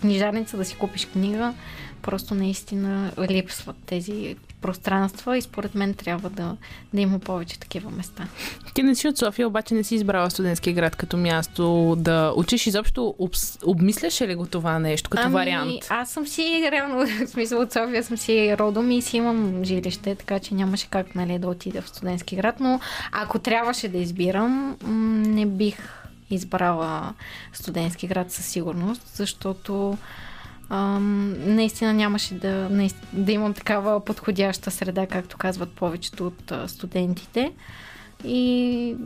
книжарница 0.00 0.56
да 0.56 0.64
си 0.64 0.76
купиш 0.76 1.06
книга. 1.06 1.54
Просто 2.02 2.34
наистина 2.34 3.12
липсват 3.30 3.76
тези 3.86 4.36
пространства 4.62 5.38
и 5.38 5.42
според 5.42 5.74
мен 5.74 5.94
трябва 5.94 6.30
да, 6.30 6.56
да 6.94 7.00
има 7.00 7.18
повече 7.18 7.58
такива 7.58 7.90
места. 7.90 8.28
Ти 8.74 8.82
не 8.82 8.94
си 8.94 9.08
от 9.08 9.18
София, 9.18 9.48
обаче 9.48 9.74
не 9.74 9.84
си 9.84 9.94
избрала 9.94 10.30
студентски 10.30 10.72
град 10.72 10.96
като 10.96 11.16
място 11.16 11.96
да 11.98 12.32
учиш. 12.36 12.66
Изобщо 12.66 13.14
об, 13.18 13.32
обмисляше 13.64 14.28
ли 14.28 14.34
го 14.34 14.46
това 14.46 14.78
нещо 14.78 15.10
като 15.10 15.22
ами, 15.24 15.34
вариант? 15.34 15.86
Аз 15.88 16.10
съм 16.10 16.26
си 16.26 16.68
реално, 16.72 17.06
в 17.26 17.28
смисъл 17.28 17.60
от 17.60 17.72
София 17.72 18.04
съм 18.04 18.16
си 18.16 18.56
родом 18.58 18.90
и 18.90 19.02
си 19.02 19.16
имам 19.16 19.64
жилище, 19.64 20.14
така 20.14 20.38
че 20.38 20.54
нямаше 20.54 20.86
как 20.90 21.14
нали, 21.14 21.38
да 21.38 21.48
отида 21.48 21.82
в 21.82 21.88
студентски 21.88 22.36
град, 22.36 22.60
но 22.60 22.80
ако 23.12 23.38
трябваше 23.38 23.88
да 23.88 23.98
избирам, 23.98 24.76
не 25.26 25.46
бих 25.46 25.76
избрала 26.30 27.14
студентски 27.52 28.06
град 28.06 28.30
със 28.32 28.46
сигурност, 28.46 29.02
защото 29.14 29.98
ам, 30.72 31.34
наистина 31.54 31.92
нямаше 31.92 32.34
да, 32.34 32.68
наистина, 32.70 33.06
да 33.12 33.32
имам 33.32 33.54
такава 33.54 34.04
подходяща 34.04 34.70
среда, 34.70 35.06
както 35.06 35.38
казват 35.38 35.70
повечето 35.72 36.26
от 36.26 36.52
а, 36.52 36.68
студентите. 36.68 37.52
И 38.24 38.96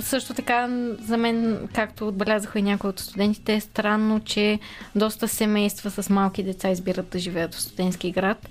също 0.00 0.34
така, 0.34 0.68
за 1.00 1.16
мен, 1.16 1.68
както 1.74 2.08
отбелязаха 2.08 2.58
и 2.58 2.62
някои 2.62 2.90
от 2.90 3.00
студентите, 3.00 3.54
е 3.54 3.60
странно, 3.60 4.20
че 4.20 4.58
доста 4.94 5.28
семейства 5.28 5.90
с 5.90 6.10
малки 6.10 6.42
деца 6.42 6.70
избират 6.70 7.08
да 7.08 7.18
живеят 7.18 7.54
в 7.54 7.60
студентски 7.60 8.10
град. 8.10 8.48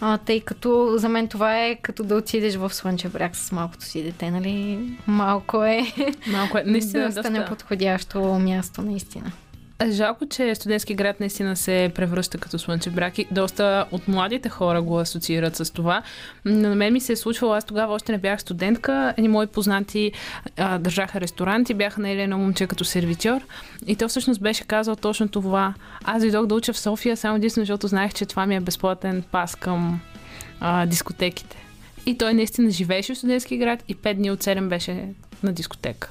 А, 0.00 0.18
тъй 0.18 0.40
като 0.40 0.92
за 0.96 1.08
мен 1.08 1.28
това 1.28 1.64
е 1.64 1.76
като 1.76 2.04
да 2.04 2.16
отидеш 2.16 2.54
в 2.54 2.74
Слънчев 2.74 3.12
бряг 3.12 3.36
с 3.36 3.52
малкото 3.52 3.84
си 3.84 4.02
дете, 4.02 4.30
нали? 4.30 4.78
Малко 5.06 5.64
е. 5.64 5.82
Малко 6.26 6.58
е. 6.58 6.62
Наистина, 6.66 7.04
доста, 7.06 7.22
доста 7.22 7.30
неподходящо 7.30 8.20
място, 8.24 8.82
наистина. 8.82 9.32
Жалко, 9.90 10.26
че 10.26 10.54
студентски 10.54 10.94
град 10.94 11.20
наистина 11.20 11.56
се 11.56 11.92
превръща 11.94 12.38
като 12.38 12.58
слънчев 12.58 12.94
брак 12.94 13.18
и 13.18 13.26
доста 13.30 13.86
от 13.90 14.08
младите 14.08 14.48
хора 14.48 14.82
го 14.82 14.98
асоциират 14.98 15.56
с 15.56 15.72
това. 15.72 16.02
Но 16.44 16.68
на 16.68 16.74
мен 16.74 16.92
ми 16.92 17.00
се 17.00 17.12
е 17.12 17.16
случвало, 17.16 17.54
аз 17.54 17.64
тогава 17.64 17.94
още 17.94 18.12
не 18.12 18.18
бях 18.18 18.40
студентка, 18.40 19.14
едни 19.16 19.28
мои 19.28 19.46
познати 19.46 20.12
а, 20.56 20.78
държаха 20.78 21.20
ресторант 21.20 21.70
и 21.70 21.74
бяха 21.74 22.00
наели 22.00 22.22
едно 22.22 22.38
момче 22.38 22.66
като 22.66 22.84
сервитьор 22.84 23.40
и 23.86 23.96
то 23.96 24.08
всъщност 24.08 24.40
беше 24.40 24.64
казал 24.64 24.96
точно 24.96 25.28
това. 25.28 25.74
Аз 26.04 26.22
дойдох 26.22 26.46
да 26.46 26.54
уча 26.54 26.72
в 26.72 26.78
София 26.78 27.16
само 27.16 27.36
единствено, 27.36 27.62
защото 27.62 27.88
знаех, 27.88 28.14
че 28.14 28.26
това 28.26 28.46
ми 28.46 28.56
е 28.56 28.60
безплатен 28.60 29.22
пас 29.30 29.54
към 29.54 30.00
а, 30.60 30.86
дискотеките. 30.86 31.56
И 32.06 32.18
той 32.18 32.34
наистина 32.34 32.70
живееше 32.70 33.14
в 33.14 33.18
студентски 33.18 33.58
град 33.58 33.84
и 33.88 33.96
5 33.96 34.14
дни 34.14 34.30
от 34.30 34.44
7 34.44 34.68
беше 34.68 35.08
на 35.42 35.52
дискотека. 35.52 36.10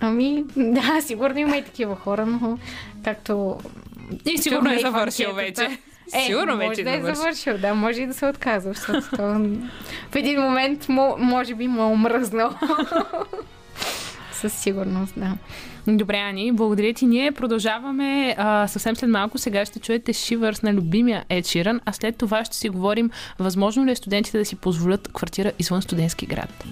Ами, 0.00 0.44
да, 0.56 1.00
сигурно 1.00 1.38
има 1.38 1.56
и 1.56 1.64
такива 1.64 1.96
хора, 1.96 2.26
но 2.26 2.58
както... 3.04 3.58
И 4.26 4.38
сигурно 4.38 4.72
е 4.72 4.78
завършил 4.78 5.32
вече. 5.32 5.78
Е, 6.14 6.26
Сигурно 6.26 6.56
може 6.56 6.68
вече 6.68 6.84
да 6.84 6.90
е 6.90 6.94
завършил. 6.94 7.14
завършил, 7.14 7.58
да, 7.58 7.74
може 7.74 8.02
и 8.02 8.06
да 8.06 8.14
се 8.14 8.26
отказва, 8.26 8.72
защото 8.72 9.16
то, 9.16 9.22
в 10.10 10.16
един 10.16 10.40
момент 10.40 10.88
мо, 10.88 11.16
може 11.18 11.54
би 11.54 11.68
му 11.68 11.82
е 11.82 11.84
омръзнал. 11.84 12.54
Със 14.32 14.52
сигурност, 14.52 15.14
да. 15.16 15.32
Добре, 15.86 16.16
Ани, 16.16 16.52
благодаря 16.52 16.94
ти. 16.94 17.06
Ние 17.06 17.32
продължаваме 17.32 18.34
а, 18.38 18.68
съвсем 18.68 18.96
след 18.96 19.10
малко. 19.10 19.38
Сега 19.38 19.64
ще 19.64 19.78
чуете 19.80 20.12
Шивърс 20.12 20.62
на 20.62 20.74
любимия 20.74 21.24
Ed 21.30 21.42
Sheeran, 21.42 21.80
а 21.84 21.92
след 21.92 22.16
това 22.16 22.44
ще 22.44 22.56
си 22.56 22.68
говорим 22.68 23.10
възможно 23.38 23.86
ли 23.86 23.90
е 23.90 23.96
студентите 23.96 24.38
да 24.38 24.44
си 24.44 24.56
позволят 24.56 25.08
квартира 25.12 25.52
извън 25.58 25.82
студентски 25.82 26.26
град. 26.26 26.64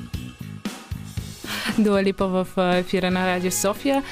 Дуалипа 1.79 2.27
в 2.27 2.49
а, 2.57 2.77
ефира 2.77 3.11
на 3.11 3.27
Радио 3.27 3.51
София. 3.51 4.03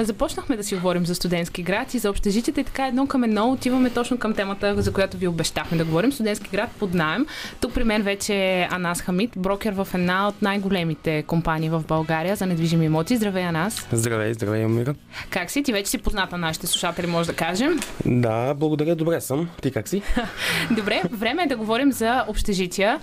Започнахме 0.00 0.56
да 0.56 0.64
си 0.64 0.74
говорим 0.74 1.06
за 1.06 1.14
студентски 1.14 1.62
град 1.62 1.94
и 1.94 1.98
за 1.98 2.10
общежитията 2.10 2.60
и 2.60 2.64
така 2.64 2.86
едно 2.86 3.06
към 3.06 3.24
едно 3.24 3.50
отиваме 3.50 3.90
точно 3.90 4.18
към 4.18 4.34
темата, 4.34 4.82
за 4.82 4.92
която 4.92 5.16
ви 5.16 5.28
обещахме 5.28 5.78
да 5.78 5.84
говорим. 5.84 6.12
Студентски 6.12 6.50
град 6.52 6.70
под 6.78 6.94
найем. 6.94 7.26
Тук 7.60 7.74
при 7.74 7.84
мен 7.84 8.02
вече 8.02 8.34
е 8.34 8.68
Анас 8.70 9.02
Хамид, 9.02 9.30
брокер 9.36 9.72
в 9.72 9.88
една 9.94 10.28
от 10.28 10.42
най-големите 10.42 11.22
компании 11.22 11.70
в 11.70 11.84
България 11.88 12.36
за 12.36 12.46
недвижими 12.46 12.86
имоти. 12.86 13.16
Здравей, 13.16 13.44
Анас! 13.44 13.86
Здравей, 13.92 14.34
здравей, 14.34 14.64
Амира. 14.64 14.94
Как 15.30 15.50
си? 15.50 15.62
Ти 15.62 15.72
вече 15.72 15.90
си 15.90 15.98
позната 15.98 16.38
на 16.38 16.46
нашите 16.46 16.66
слушатели, 16.66 17.06
може 17.06 17.28
да 17.28 17.34
кажем. 17.34 17.80
Да, 18.06 18.54
благодаря, 18.54 18.96
добре 18.96 19.20
съм. 19.20 19.48
Ти 19.62 19.70
как 19.70 19.88
си? 19.88 20.02
Добре, 20.70 21.02
време 21.10 21.42
е 21.42 21.46
да 21.46 21.56
говорим 21.56 21.92
за 21.92 22.24
общежития. 22.28 23.00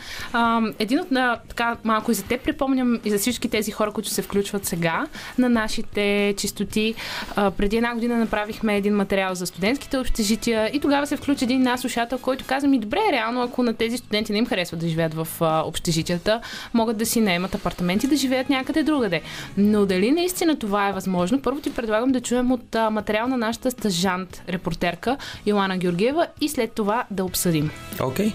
Един 0.80 1.00
от 1.00 1.12
на, 1.12 1.40
така 1.50 1.78
малко 1.84 2.12
и 2.12 2.14
за 2.14 2.24
теб 2.24 2.44
припомням 2.44 3.00
и 3.06 3.10
за 3.10 3.18
всички 3.18 3.50
тези 3.50 3.72
хора, 3.72 3.81
които 3.90 4.10
се 4.10 4.22
включват 4.22 4.66
сега 4.66 5.06
на 5.38 5.50
нашите 5.50 6.34
чистоти. 6.38 6.96
А, 7.36 7.52
преди 7.52 7.78
една 7.78 7.94
година 7.94 8.18
направихме 8.18 8.78
един 8.78 8.96
материал 8.96 9.36
за 9.36 9.46
студентските 9.46 9.98
общежития 9.98 10.70
и 10.74 10.80
тогава 10.80 11.08
се 11.08 11.18
включи 11.18 11.44
един 11.44 11.62
наш 11.62 11.80
слушател, 11.80 12.18
който 12.18 12.46
каза 12.48 12.68
ми, 12.68 12.80
добре, 12.80 13.00
реално, 13.12 13.42
ако 13.42 13.64
на 13.64 13.74
тези 13.74 13.98
студенти 13.98 14.32
не 14.32 14.38
им 14.38 14.46
харесва 14.46 14.78
да 14.78 14.88
живеят 14.88 15.14
в 15.14 15.28
а, 15.42 15.64
общежитията, 15.66 16.42
могат 16.74 16.98
да 16.98 17.06
си 17.06 17.22
наемат 17.22 17.56
апартаменти 17.56 18.08
да 18.08 18.16
живеят 18.16 18.50
някъде 18.50 18.84
другаде. 18.84 19.22
Но 19.58 19.86
дали 19.86 20.12
наистина 20.12 20.60
това 20.60 20.90
е 20.90 20.94
възможно? 20.94 21.42
Първо 21.42 21.60
ти 21.60 21.74
предлагам 21.74 22.12
да 22.12 22.22
чуем 22.22 22.52
от 22.52 22.76
а, 22.76 22.90
материал 22.90 23.28
на 23.28 23.38
нашата 23.38 23.72
стажант, 23.72 24.44
репортерка 24.50 25.18
Йоана 25.46 25.78
Георгиева 25.78 26.28
и 26.42 26.50
след 26.50 26.72
това 26.72 27.06
да 27.12 27.26
обсъдим. 27.26 27.72
Окей, 28.02 28.28
okay. 28.28 28.34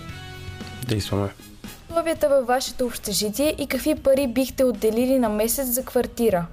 действаме. 0.89 1.46
Условията 1.97 2.29
във 2.29 2.47
вашето 2.47 2.87
общежитие 2.87 3.55
и 3.59 3.67
какви 3.67 3.95
пари 3.95 4.27
бихте 4.27 4.65
отделили 4.65 5.19
на 5.19 5.29
месец 5.29 5.67
за 5.67 5.85
квартира? 5.85 6.47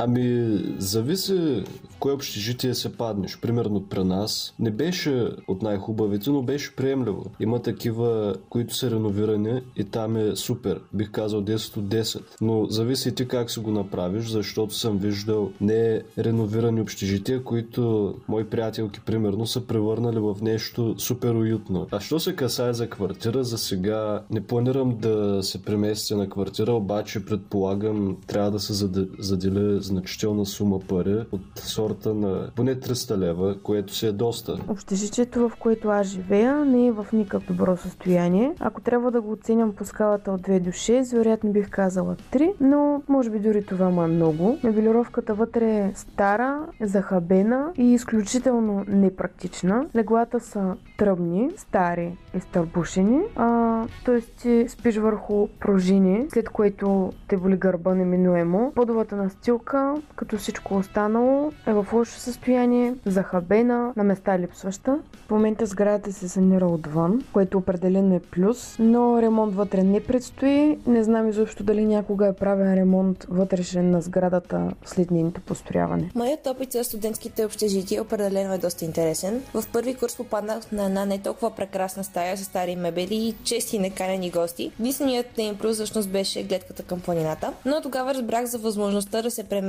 Ами, 0.00 0.58
зависи 0.78 1.64
в 1.90 1.98
кое 1.98 2.12
общежитие 2.12 2.74
се 2.74 2.96
паднеш. 2.96 3.40
Примерно 3.40 3.84
при 3.88 4.04
нас 4.04 4.54
не 4.58 4.70
беше 4.70 5.28
от 5.48 5.62
най-хубавите, 5.62 6.30
но 6.30 6.42
беше 6.42 6.76
приемливо. 6.76 7.24
Има 7.40 7.62
такива, 7.62 8.34
които 8.50 8.74
са 8.74 8.90
реновирани 8.90 9.62
и 9.76 9.84
там 9.84 10.16
е 10.16 10.36
супер. 10.36 10.80
Бих 10.94 11.10
казал 11.10 11.42
10 11.42 11.76
от 11.76 11.84
10. 11.84 12.20
Но 12.40 12.66
зависи 12.66 13.14
ти 13.14 13.28
как 13.28 13.50
си 13.50 13.60
го 13.60 13.70
направиш, 13.70 14.28
защото 14.28 14.74
съм 14.74 14.98
виждал 14.98 15.50
не 15.60 16.02
реновирани 16.18 16.80
общежития, 16.80 17.44
които 17.44 18.14
мои 18.28 18.44
приятелки, 18.44 19.00
примерно, 19.00 19.46
са 19.46 19.66
превърнали 19.66 20.18
в 20.18 20.36
нещо 20.42 20.94
супер 20.98 21.34
уютно. 21.34 21.86
А 21.90 22.00
що 22.00 22.20
се 22.20 22.36
касае 22.36 22.72
за 22.72 22.90
квартира, 22.90 23.44
за 23.44 23.58
сега 23.58 24.22
не 24.30 24.40
планирам 24.40 24.96
да 24.98 25.42
се 25.42 25.62
преместя 25.62 26.16
на 26.16 26.28
квартира, 26.28 26.72
обаче 26.72 27.24
предполагам 27.24 28.16
трябва 28.26 28.50
да 28.50 28.60
се 28.60 28.72
заде- 28.72 29.08
заделя 29.18 29.80
значителна 29.88 30.46
сума 30.46 30.78
пари 30.80 31.24
от 31.32 31.58
сорта 31.58 32.14
на 32.14 32.50
поне 32.56 32.76
300 32.76 33.18
лева, 33.18 33.56
което 33.62 33.94
си 33.94 34.06
е 34.06 34.12
доста. 34.12 34.58
Общежитието, 34.68 35.48
в 35.48 35.56
което 35.56 35.88
аз 35.88 36.06
живея, 36.06 36.64
не 36.64 36.86
е 36.86 36.92
в 36.92 37.06
никак 37.12 37.42
добро 37.42 37.76
състояние. 37.76 38.54
Ако 38.60 38.80
трябва 38.80 39.10
да 39.10 39.20
го 39.20 39.32
оценям 39.32 39.72
по 39.72 39.84
скалата 39.84 40.32
от 40.32 40.40
2 40.40 40.60
до 40.60 40.70
6, 40.70 41.16
вероятно 41.16 41.52
бих 41.52 41.70
казала 41.70 42.16
3, 42.32 42.52
но 42.60 43.02
може 43.08 43.30
би 43.30 43.38
дори 43.38 43.64
това 43.64 43.90
му 43.90 44.02
е 44.02 44.06
много. 44.06 44.58
Мебелировката 44.64 45.34
вътре 45.34 45.70
е 45.70 45.92
стара, 45.94 46.66
захабена 46.80 47.72
и 47.76 47.92
изключително 47.92 48.84
непрактична. 48.88 49.86
Леглата 49.96 50.40
са 50.40 50.74
тръбни, 50.98 51.50
стари 51.56 52.18
и 52.36 52.40
стърбушени, 52.40 53.20
а, 53.36 53.86
т.е. 54.04 54.20
ти 54.20 54.64
спиш 54.68 54.96
върху 54.96 55.48
пружини, 55.60 56.26
след 56.32 56.48
което 56.48 57.12
те 57.28 57.36
боли 57.36 57.56
гърба 57.56 57.94
неминуемо. 57.94 58.72
Подовата 58.74 59.16
настилка, 59.16 59.77
като 60.16 60.36
всичко 60.36 60.76
останало, 60.76 61.52
е 61.66 61.72
в 61.72 61.86
лошо 61.92 62.18
състояние, 62.18 62.94
захабена, 63.06 63.92
на 63.96 64.04
места 64.04 64.38
липсваща. 64.38 64.98
В 65.26 65.30
момента 65.30 65.66
сградата 65.66 66.12
се 66.12 66.28
санира 66.28 66.66
отвън, 66.66 67.24
което 67.32 67.58
определено 67.58 68.14
е 68.14 68.20
плюс, 68.20 68.76
но 68.78 69.22
ремонт 69.22 69.54
вътре 69.54 69.82
не 69.82 70.00
предстои. 70.00 70.78
Не 70.86 71.04
знам 71.04 71.28
изобщо 71.28 71.64
дали 71.64 71.84
някога 71.84 72.26
е 72.26 72.32
правен 72.32 72.74
ремонт 72.74 73.26
вътрешен 73.28 73.90
на 73.90 74.00
сградата 74.00 74.70
след 74.84 75.10
нейното 75.10 75.40
построяване. 75.40 76.10
Моят 76.14 76.46
опит 76.46 76.72
за 76.72 76.84
студентските 76.84 77.44
общежития 77.44 78.02
определено 78.02 78.54
е 78.54 78.58
доста 78.58 78.84
интересен. 78.84 79.42
В 79.54 79.64
първи 79.72 79.94
курс 79.94 80.16
попаднах 80.16 80.72
на 80.72 80.84
една 80.84 81.04
не 81.04 81.18
толкова 81.18 81.50
прекрасна 81.50 82.04
стая 82.04 82.36
с 82.36 82.44
стари 82.44 82.76
мебели 82.76 83.14
и 83.14 83.34
чести 83.44 83.78
неканени 83.78 84.30
гости. 84.30 84.72
Единственият 84.80 85.38
им 85.38 85.58
плюс 85.58 85.74
всъщност 85.74 86.10
беше 86.10 86.42
гледката 86.42 86.82
към 86.82 87.00
планината, 87.00 87.52
но 87.64 87.80
тогава 87.82 88.14
разбрах 88.14 88.44
за 88.44 88.58
възможността 88.58 89.22
да 89.22 89.30
се 89.30 89.44
преместя, 89.44 89.67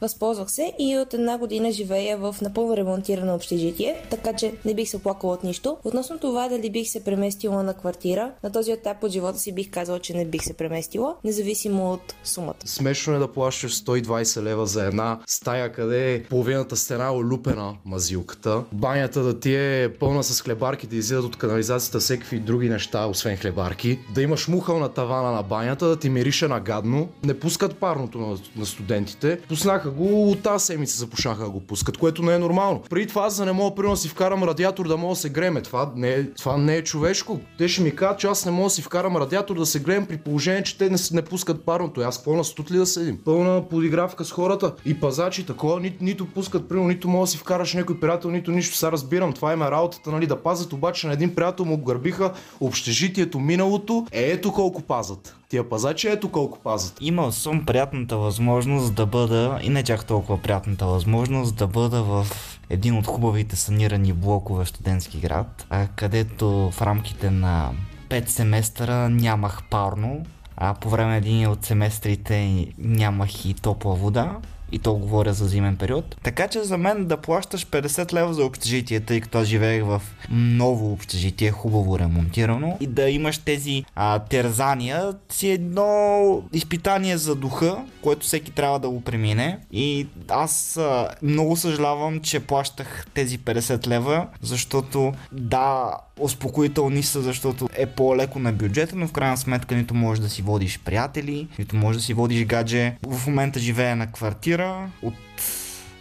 възползвах 0.00 0.50
се 0.50 0.72
и 0.78 0.98
от 0.98 1.14
една 1.14 1.38
година 1.38 1.72
живея 1.72 2.18
в 2.18 2.36
напълно 2.42 2.76
ремонтирано 2.76 3.34
общежитие, 3.34 4.02
така 4.10 4.32
че 4.32 4.52
не 4.64 4.74
бих 4.74 4.88
се 4.88 4.96
оплакала 4.96 5.32
от 5.32 5.44
нищо. 5.44 5.76
Относно 5.84 6.18
това 6.18 6.48
дали 6.48 6.70
бих 6.70 6.88
се 6.88 7.04
преместила 7.04 7.62
на 7.62 7.74
квартира, 7.74 8.32
на 8.44 8.52
този 8.52 8.72
етап 8.72 9.04
от 9.04 9.10
живота 9.10 9.38
си 9.38 9.52
бих 9.52 9.70
казала, 9.70 9.98
че 9.98 10.14
не 10.14 10.24
бих 10.24 10.44
се 10.44 10.52
преместила, 10.52 11.14
независимо 11.24 11.92
от 11.92 12.14
сумата. 12.24 12.54
Смешно 12.64 13.14
е 13.14 13.18
да 13.18 13.32
плащаш 13.32 13.80
120 13.80 14.42
лева 14.42 14.66
за 14.66 14.84
една 14.84 15.18
стая, 15.26 15.72
къде 15.72 16.14
е 16.14 16.22
половината 16.22 16.76
стена 16.76 17.06
е 17.06 17.10
олюпена 17.10 17.76
мазилката. 17.84 18.62
Банята 18.72 19.22
да 19.22 19.40
ти 19.40 19.54
е 19.54 19.94
пълна 20.00 20.24
с 20.24 20.42
хлебарки, 20.42 20.86
да 20.86 20.96
излизат 20.96 21.24
от 21.24 21.36
канализацията 21.36 21.98
всеки 21.98 22.38
други 22.38 22.68
неща, 22.68 23.06
освен 23.06 23.36
хлебарки. 23.36 23.98
Да 24.14 24.22
имаш 24.22 24.48
мухъл 24.48 24.78
на 24.78 24.88
тавана 24.88 25.32
на 25.32 25.42
банята, 25.42 25.86
да 25.86 25.96
ти 25.96 26.10
мирише 26.10 26.48
нагадно. 26.48 27.08
Не 27.24 27.40
пускат 27.40 27.76
парното 27.76 28.18
на, 28.18 28.38
на 28.56 28.66
студентите. 28.66 29.37
Пуснаха 29.48 29.90
го 29.90 30.30
от 30.30 30.42
тази 30.42 30.64
седмица 30.64 30.98
започнаха 30.98 31.44
да 31.44 31.50
го 31.50 31.60
пускат, 31.60 31.96
което 31.96 32.22
не 32.22 32.34
е 32.34 32.38
нормално. 32.38 32.82
Преди 32.90 33.06
това 33.06 33.22
аз 33.22 33.36
да 33.36 33.44
не 33.44 33.52
мога 33.52 33.74
примерно 33.74 33.96
си 33.96 34.08
вкарам 34.08 34.44
радиатор 34.44 34.88
да 34.88 34.96
мога 34.96 35.14
да 35.14 35.20
се 35.20 35.28
греме. 35.28 35.62
Това 35.62 35.92
не, 35.96 36.10
е, 36.10 36.30
това 36.30 36.56
не 36.56 36.76
е 36.76 36.84
човешко. 36.84 37.40
Те 37.58 37.68
ще 37.68 37.82
ми 37.82 37.96
кажат, 37.96 38.18
че 38.18 38.26
аз 38.26 38.44
не 38.44 38.52
мога 38.52 38.66
да 38.66 38.70
си 38.70 38.82
вкарам 38.82 39.16
радиатор 39.16 39.56
да 39.56 39.66
се 39.66 39.80
греем 39.80 40.06
при 40.06 40.16
положение, 40.16 40.62
че 40.62 40.78
те 40.78 40.90
не, 40.90 40.96
не 41.12 41.22
пускат 41.22 41.64
парното. 41.64 42.00
Аз 42.00 42.16
какво 42.16 42.34
на 42.34 42.42
ли 42.70 42.76
да 42.76 42.86
седим? 42.86 43.18
Пълна 43.24 43.68
подигравка 43.68 44.24
с 44.24 44.32
хората. 44.32 44.74
И 44.84 45.00
пазачи 45.00 45.46
такова, 45.46 45.80
ни, 45.80 45.96
нито 46.00 46.26
пускат, 46.26 46.68
примерно, 46.68 46.88
нито 46.88 47.08
мога 47.08 47.22
да 47.22 47.30
си 47.30 47.38
вкараш 47.38 47.74
някой 47.74 48.00
приятел, 48.00 48.30
нито 48.30 48.50
нищо. 48.50 48.76
Сега 48.76 48.92
разбирам, 48.92 49.32
това 49.32 49.52
има 49.52 49.70
работата, 49.70 50.10
нали, 50.10 50.26
да 50.26 50.42
пазят, 50.42 50.72
обаче 50.72 51.06
на 51.06 51.12
един 51.12 51.34
приятел 51.34 51.64
му 51.64 51.76
гърбиха 51.76 52.32
общежитието 52.60 53.40
миналото. 53.40 54.06
Е, 54.12 54.30
ето 54.30 54.52
колко 54.52 54.82
пазат. 54.82 55.37
Тия 55.48 55.68
пазачи 55.68 56.08
ето 56.08 56.28
колко 56.28 56.58
пазат. 56.58 56.96
Имал 57.00 57.32
съм 57.32 57.66
приятната 57.66 58.16
възможност 58.16 58.94
да 58.94 59.06
бъда, 59.06 59.58
и 59.62 59.68
не 59.68 59.82
чак 59.82 60.04
толкова 60.04 60.42
приятната 60.42 60.86
възможност, 60.86 61.56
да 61.56 61.66
бъда 61.66 62.02
в 62.02 62.26
един 62.70 62.96
от 62.96 63.06
хубавите 63.06 63.56
санирани 63.56 64.12
блокове 64.12 64.64
в 64.64 64.68
студентски 64.68 65.18
град, 65.18 65.66
където 65.96 66.70
в 66.70 66.82
рамките 66.82 67.30
на 67.30 67.70
5 68.08 68.26
семестъра 68.26 69.08
нямах 69.08 69.62
парно, 69.70 70.26
а 70.56 70.74
по 70.74 70.90
време 70.90 71.10
на 71.10 71.16
един 71.16 71.48
от 71.48 71.64
семестрите 71.64 72.66
нямах 72.78 73.44
и 73.44 73.54
топла 73.54 73.94
вода. 73.94 74.36
И 74.72 74.78
то 74.78 74.94
говоря 74.94 75.32
за 75.32 75.48
зимен 75.48 75.76
период. 75.76 76.16
Така 76.22 76.48
че 76.48 76.62
за 76.62 76.78
мен 76.78 77.06
да 77.06 77.16
плащаш 77.16 77.66
50 77.66 78.12
лева 78.12 78.34
за 78.34 78.44
общежитие, 78.44 79.00
тъй 79.00 79.20
като 79.20 79.44
живеех 79.44 79.84
в 79.84 80.02
ново 80.30 80.92
общежитие, 80.92 81.50
хубаво 81.50 81.98
ремонтирано, 81.98 82.76
и 82.80 82.86
да 82.86 83.10
имаш 83.10 83.38
тези 83.38 83.84
а, 83.94 84.18
терзания, 84.18 85.12
си 85.28 85.48
едно 85.48 86.42
изпитание 86.52 87.18
за 87.18 87.34
духа, 87.34 87.76
което 88.02 88.26
всеки 88.26 88.50
трябва 88.50 88.78
да 88.78 88.88
го 88.88 89.00
премине. 89.00 89.58
И 89.72 90.06
аз 90.28 90.76
а, 90.76 91.08
много 91.22 91.56
съжалявам, 91.56 92.20
че 92.20 92.40
плащах 92.40 93.06
тези 93.14 93.38
50 93.38 93.86
лева, 93.86 94.26
защото 94.42 95.12
да, 95.32 95.90
успокоителни 96.20 97.02
са, 97.02 97.22
защото 97.22 97.68
е 97.76 97.86
по-леко 97.86 98.38
на 98.38 98.52
бюджета, 98.52 98.96
но 98.96 99.06
в 99.06 99.12
крайна 99.12 99.36
сметка 99.36 99.74
нито 99.74 99.94
можеш 99.94 100.22
да 100.22 100.30
си 100.30 100.42
водиш 100.42 100.80
приятели, 100.84 101.48
нито 101.58 101.76
можеш 101.76 102.00
да 102.00 102.06
си 102.06 102.14
водиш 102.14 102.44
гадже. 102.44 102.96
В 103.06 103.26
момента 103.26 103.60
живея 103.60 103.96
на 103.96 104.12
квартира 104.12 104.57
от 105.02 105.14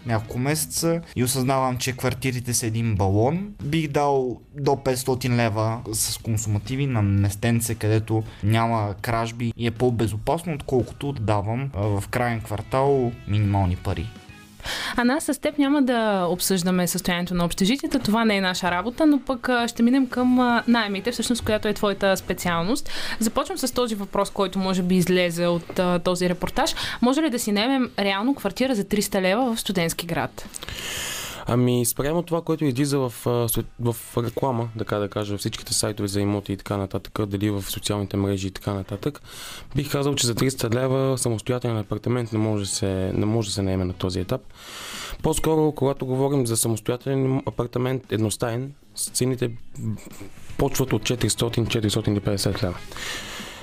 няколко 0.06 0.40
месеца 0.40 1.02
и 1.16 1.24
осъзнавам, 1.24 1.78
че 1.78 1.98
квартирите 1.98 2.54
са 2.54 2.68
един 2.68 2.96
балон. 2.96 3.54
Бих 3.64 3.88
дал 3.88 4.38
до 4.60 4.72
500 4.72 5.30
лева 5.30 5.80
с 5.94 6.18
консумативи 6.18 6.86
на 6.86 7.02
местенце, 7.02 7.76
където 7.76 8.24
няма 8.44 8.96
кражби 9.02 9.54
и 9.58 9.68
е 9.68 9.72
по-безопасно, 9.72 10.54
отколкото 10.54 11.12
да 11.12 11.22
давам 11.22 11.70
в 11.74 12.04
крайен 12.10 12.42
квартал 12.42 13.12
минимални 13.28 13.76
пари. 13.76 14.06
А 14.96 15.04
нас 15.04 15.24
с 15.24 15.42
теб 15.42 15.58
няма 15.58 15.82
да 15.82 16.26
обсъждаме 16.30 16.88
състоянието 16.88 17.34
на 17.34 17.46
общежитията, 17.46 18.00
това 18.00 18.26
не 18.26 18.38
е 18.38 18.42
наша 18.42 18.72
работа, 18.72 19.06
но 19.06 19.20
пък 19.20 19.50
ще 19.68 19.84
минем 19.84 20.08
към 20.08 20.62
найемите, 20.68 21.12
всъщност, 21.12 21.46
която 21.46 21.68
е 21.68 21.74
твоята 21.74 22.18
специалност. 22.18 22.90
Започвам 23.20 23.58
с 23.58 23.74
този 23.74 23.96
въпрос, 23.96 24.30
който 24.30 24.60
може 24.60 24.82
би 24.84 24.96
излезе 24.96 25.48
от 25.48 25.80
този 26.04 26.30
репортаж. 26.30 26.76
Може 27.02 27.22
ли 27.22 27.30
да 27.30 27.40
си 27.40 27.52
наемем 27.52 27.90
реално 28.00 28.36
квартира 28.36 28.76
за 28.76 28.84
300 28.84 29.22
лева 29.22 29.56
в 29.56 29.60
студентски 29.60 30.06
град? 30.06 30.46
Ами, 31.50 31.86
спрямо 31.86 32.24
това, 32.24 32.42
което 32.42 32.66
излиза 32.66 33.00
в, 33.00 33.14
в 33.80 33.96
реклама, 34.18 34.70
така 34.78 34.98
да 34.98 35.10
кажа, 35.10 35.38
всичките 35.38 35.74
сайтове 35.74 36.08
за 36.08 36.22
имоти 36.22 36.54
и 36.54 36.58
така 36.58 36.78
нататък, 36.78 37.28
дали 37.28 37.50
в 37.50 37.62
социалните 37.62 38.18
мрежи 38.18 38.48
и 38.48 38.52
така 38.52 38.74
нататък, 38.74 39.22
бих 39.76 39.92
казал, 39.92 40.16
че 40.16 40.28
за 40.28 40.36
300 40.36 40.74
лева 40.74 41.18
самостоятелен 41.18 41.78
апартамент 41.78 42.34
не 42.34 42.40
може 42.40 42.64
да 42.64 42.70
се, 42.70 43.12
не 43.14 43.26
може 43.26 43.48
да 43.50 43.54
се 43.54 43.62
наеме 43.62 43.86
на 43.86 43.94
този 43.94 44.20
етап. 44.20 44.42
По-скоро, 45.24 45.72
когато 45.72 46.06
говорим 46.06 46.48
за 46.48 46.58
самостоятелен 46.58 47.42
апартамент, 47.46 48.12
едностаен, 48.12 48.74
цените 48.96 49.52
почват 50.58 50.94
от 50.94 51.02
400-450 51.02 52.64
лева. 52.64 52.78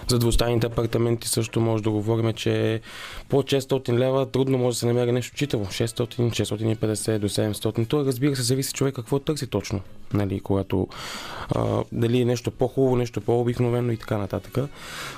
За 0.08 0.18
двустайните 0.18 0.66
апартаменти 0.66 1.28
също 1.28 1.60
може 1.60 1.82
да 1.82 1.90
говорим, 1.90 2.32
че 2.32 2.80
по 3.28 3.42
600 3.42 3.98
лева 3.98 4.26
трудно 4.26 4.58
може 4.58 4.74
да 4.74 4.78
се 4.78 4.86
намери 4.86 5.12
нещо 5.12 5.36
читаво. 5.36 5.64
600, 5.64 6.30
650 6.30 7.18
до 7.18 7.28
700. 7.28 7.88
То 7.88 8.04
разбира 8.04 8.36
се, 8.36 8.42
зависи 8.42 8.72
човек 8.72 8.94
какво 8.94 9.18
търси 9.18 9.46
точно. 9.46 9.80
Нали, 10.12 10.40
когато 10.40 10.88
а, 11.54 11.82
дали 11.92 12.20
е 12.20 12.24
нещо 12.24 12.50
по-хубаво, 12.50 12.96
нещо 12.96 13.20
по-обикновено 13.20 13.92
и 13.92 13.96
така 13.96 14.18
нататък. 14.18 14.68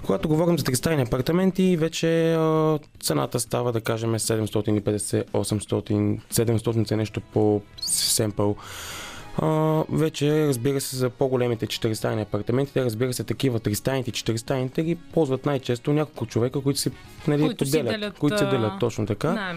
Когато 0.07 0.29
говорим 0.29 0.59
за 0.59 0.65
тристайни 0.65 1.03
апартаменти, 1.03 1.77
вече 1.77 2.35
а, 2.35 2.79
цената 3.01 3.41
става, 3.41 3.73
да 3.73 3.81
кажем, 3.81 4.11
750, 4.11 5.25
800, 5.25 6.21
700 6.33 6.93
е 6.93 6.97
нещо 6.97 7.21
по-семпъл. 7.21 8.57
А, 9.39 9.83
вече, 9.93 10.47
разбира 10.47 10.81
се, 10.81 10.97
за 10.97 11.11
по-големите 11.11 11.67
400 11.67 12.23
апартаменти, 12.23 12.73
те 12.73 12.85
разбира 12.85 13.13
се, 13.13 13.25
такива 13.25 13.61
300 13.61 14.09
и 14.09 14.13
400 14.13 14.83
ги 14.83 14.95
ползват 14.95 15.47
най-често 15.47 15.93
няколко 15.93 16.27
човека, 16.27 16.61
които 16.61 16.81
се 16.81 16.91
нали, 17.29 17.43
които 17.43 17.65
поделят, 17.65 17.93
си 17.93 17.99
делят, 17.99 18.19
които 18.19 18.39
се 18.39 18.45
делят 18.47 18.73
точно 18.81 19.07
така. 19.07 19.55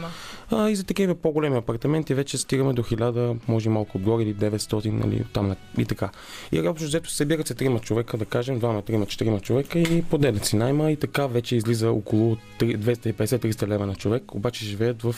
А, 0.52 0.70
и 0.70 0.76
за 0.76 0.84
такива 0.84 1.16
по-големи 1.16 1.58
апартаменти 1.58 2.14
вече 2.14 2.38
стигаме 2.38 2.74
до 2.74 2.84
1000, 2.84 3.38
може 3.48 3.70
малко 3.70 3.98
отгоре 3.98 4.24
или 4.24 4.36
900, 4.36 4.92
нали, 4.92 5.24
там 5.34 5.56
и 5.78 5.86
така. 5.86 6.10
И 6.52 6.68
общо 6.68 6.86
взето 6.86 7.10
събират 7.10 7.48
се 7.48 7.54
трима 7.54 7.80
човека, 7.80 8.18
да 8.18 8.26
кажем, 8.26 8.60
двама, 8.60 8.82
трима, 8.82 9.06
четирима 9.06 9.40
човека 9.40 9.80
и 9.80 10.02
поделят 10.02 10.46
си 10.46 10.56
найма 10.56 10.92
и 10.92 10.96
така 10.96 11.28
вече 11.28 11.56
излиза 11.56 11.92
около 11.92 12.38
250-300 12.60 13.68
лева 13.68 13.86
на 13.86 13.96
човек, 13.96 14.36
обаче 14.36 14.66
живеят 14.66 15.02
в 15.02 15.16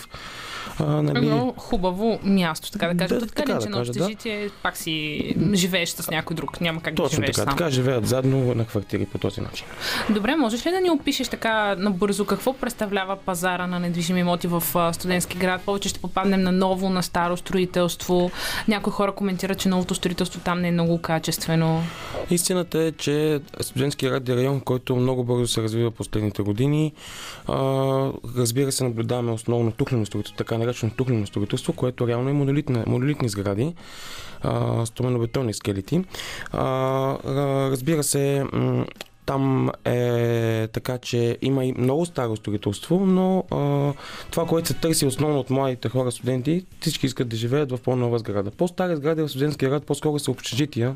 а, 0.80 0.86
нали... 0.86 1.18
Едно 1.18 1.54
хубаво 1.58 2.20
място, 2.24 2.72
така 2.72 2.88
да 2.94 2.98
кажем. 2.98 3.20
Да, 3.20 3.28
така, 3.28 3.60
че 3.60 3.68
да 3.68 3.74
кажа, 3.74 3.92
общежитие 3.92 4.50
пак 4.64 4.78
си 4.78 5.36
живееш 5.54 5.90
с 5.90 6.12
някой 6.12 6.36
друг. 6.36 6.62
Няма 6.62 6.82
как 6.82 6.96
Точно 6.96 7.10
да 7.10 7.16
живееш 7.16 7.36
така, 7.36 7.50
сам. 7.50 7.58
така 7.58 7.70
живеят 7.70 8.08
заедно 8.08 8.56
на 8.56 8.66
квартири 8.66 9.06
по 9.06 9.18
този 9.18 9.42
начин. 9.42 9.66
Добре, 10.10 10.36
можеш 10.36 10.66
ли 10.66 10.72
да 10.72 10.82
ни 10.82 10.90
опишеш 10.90 11.28
така 11.28 11.76
набързо 11.76 12.26
какво 12.26 12.54
представлява 12.54 13.16
пазара 13.16 13.68
на 13.68 13.80
недвижими 13.80 14.20
имоти 14.20 14.48
в 14.48 14.64
студентски 14.94 15.38
град? 15.38 15.62
Повече 15.66 15.90
ще 15.90 16.00
попаднем 16.00 16.42
на 16.42 16.52
ново, 16.52 16.90
на 16.90 17.04
старо 17.04 17.38
строителство. 17.38 18.32
Някои 18.68 18.94
хора 18.94 19.12
коментират, 19.12 19.58
че 19.60 19.70
новото 19.70 19.96
строителство 19.96 20.40
там 20.40 20.62
не 20.62 20.68
е 20.68 20.72
много 20.72 21.02
качествено. 21.02 21.84
Истината 22.30 22.80
е, 22.80 22.92
че 22.92 23.40
студентски 23.62 24.10
град 24.10 24.30
е 24.30 24.36
район, 24.36 24.60
който 24.62 24.96
много 24.96 25.24
бързо 25.24 25.48
се 25.48 25.62
развива 25.62 25.92
последните 25.92 26.42
години. 26.42 26.94
А, 27.48 27.56
разбира 28.38 28.72
се, 28.72 28.84
наблюдаваме 28.84 29.32
основно 29.32 29.72
тухлено 29.72 30.06
строителство, 30.06 30.38
така 30.38 30.58
наречено 30.58 30.92
тухлено 30.98 31.28
строителство, 31.28 31.74
което 31.74 32.08
реално 32.08 32.30
е 32.30 32.34
монолитни, 32.34 32.84
монолитни 32.88 33.30
сгради, 33.30 33.74
стоменобетонни 34.86 35.54
скелети. 35.54 36.04
Разбира 36.54 38.04
се, 38.04 38.46
там 39.26 39.72
е 39.86 40.68
така, 40.68 40.98
че 40.98 41.38
има 41.42 41.66
и 41.66 41.74
много 41.78 42.06
старо 42.06 42.36
строителство, 42.36 43.00
но 43.06 43.44
а, 43.52 43.94
това, 44.32 44.46
което 44.46 44.68
се 44.68 44.74
търси 44.74 45.06
основно 45.06 45.40
от 45.40 45.50
младите 45.50 45.90
хора, 45.90 46.12
студенти, 46.12 46.66
всички 46.80 47.06
искат 47.06 47.30
да 47.30 47.36
живеят 47.36 47.72
в 47.72 47.78
по-нова 47.78 48.20
сграда. 48.20 48.52
По-стари 48.52 48.96
сгради 48.96 49.22
в 49.22 49.30
студентския 49.30 49.70
град 49.70 49.86
по-скоро 49.86 50.20
са 50.20 50.32
общежития, 50.32 50.96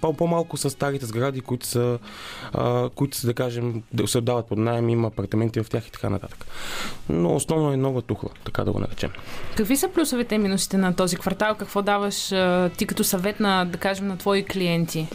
по-малко 0.00 0.56
са 0.56 0.70
старите 0.70 1.06
сгради, 1.06 1.40
които 1.40 1.66
са, 1.66 1.98
а, 2.52 2.88
които 2.88 3.16
са, 3.16 3.26
да 3.26 3.34
кажем, 3.34 3.82
да 3.92 4.08
се 4.08 4.18
отдават 4.18 4.46
под 4.46 4.58
найем, 4.58 4.88
има 4.88 5.08
апартаменти 5.08 5.62
в 5.62 5.70
тях 5.70 5.88
и 5.88 5.92
така 5.92 6.10
нататък. 6.10 6.46
Но 7.08 7.34
основно 7.34 7.72
е 7.72 7.76
нова 7.76 8.02
тухла, 8.02 8.28
така 8.44 8.64
да 8.64 8.72
го 8.72 8.78
наречем. 8.78 9.10
Какви 9.56 9.76
са 9.76 9.88
плюсовете 9.88 10.34
и 10.34 10.38
минусите 10.38 10.76
на 10.76 10.96
този 10.96 11.16
квартал? 11.16 11.54
Какво 11.54 11.82
даваш 11.82 12.32
а, 12.32 12.70
ти 12.76 12.86
като 12.86 13.04
съвет 13.04 13.40
на, 13.40 13.64
да 13.64 13.78
кажем, 13.78 14.06
на 14.06 14.16
твои 14.16 14.44
клиенти? 14.44 15.06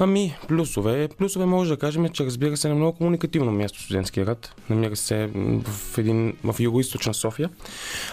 Ами, 0.00 0.36
плюсове. 0.48 1.08
Плюсове 1.18 1.46
може 1.46 1.57
да 1.66 1.76
кажем, 1.76 2.08
че 2.08 2.24
разбира 2.24 2.56
се 2.56 2.68
е 2.68 2.74
много 2.74 2.96
комуникативно 2.96 3.52
място 3.52 3.82
студентски 3.82 4.24
град. 4.24 4.54
Намира 4.70 4.96
се 4.96 5.30
в, 5.64 5.98
един, 5.98 6.36
в 6.44 6.54
юго-источна 6.60 7.12
София. 7.12 7.50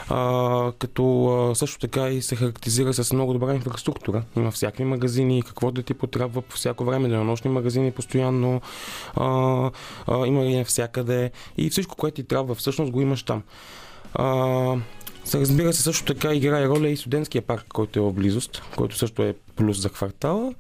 А, 0.09 0.71
като 0.79 1.25
а, 1.51 1.55
също 1.55 1.79
така 1.79 2.09
и 2.09 2.21
се 2.21 2.35
характеризира 2.35 2.93
с 2.93 3.13
много 3.13 3.33
добра 3.33 3.55
инфраструктура. 3.55 4.23
Има 4.37 4.51
всякакви 4.51 4.83
магазини, 4.83 5.43
какво 5.43 5.71
да 5.71 5.83
ти 5.83 5.93
потребва 5.93 6.41
по 6.41 6.55
всяко 6.55 6.85
време, 6.85 7.09
денонощни 7.09 7.51
магазини 7.51 7.91
постоянно, 7.91 8.61
а, 9.15 9.71
а, 10.07 10.27
има 10.27 10.45
и 10.45 10.57
навсякъде 10.57 11.31
и 11.57 11.69
всичко, 11.69 11.95
което 11.95 12.15
ти 12.15 12.23
трябва 12.23 12.55
всъщност 12.55 12.91
го 12.91 13.01
имаш 13.01 13.23
там. 13.23 13.43
А, 14.13 14.77
Разбира 15.33 15.73
се, 15.73 15.81
също 15.81 16.05
така 16.13 16.33
играе 16.33 16.67
роля 16.67 16.87
и 16.89 16.97
студентския 16.97 17.41
парк, 17.41 17.65
който 17.73 17.99
е 17.99 18.01
в 18.01 18.13
близост, 18.13 18.61
който 18.75 18.97
също 18.97 19.23
е 19.23 19.35
плюс 19.55 19.81
за 19.81 19.89
квартала. 19.89 20.53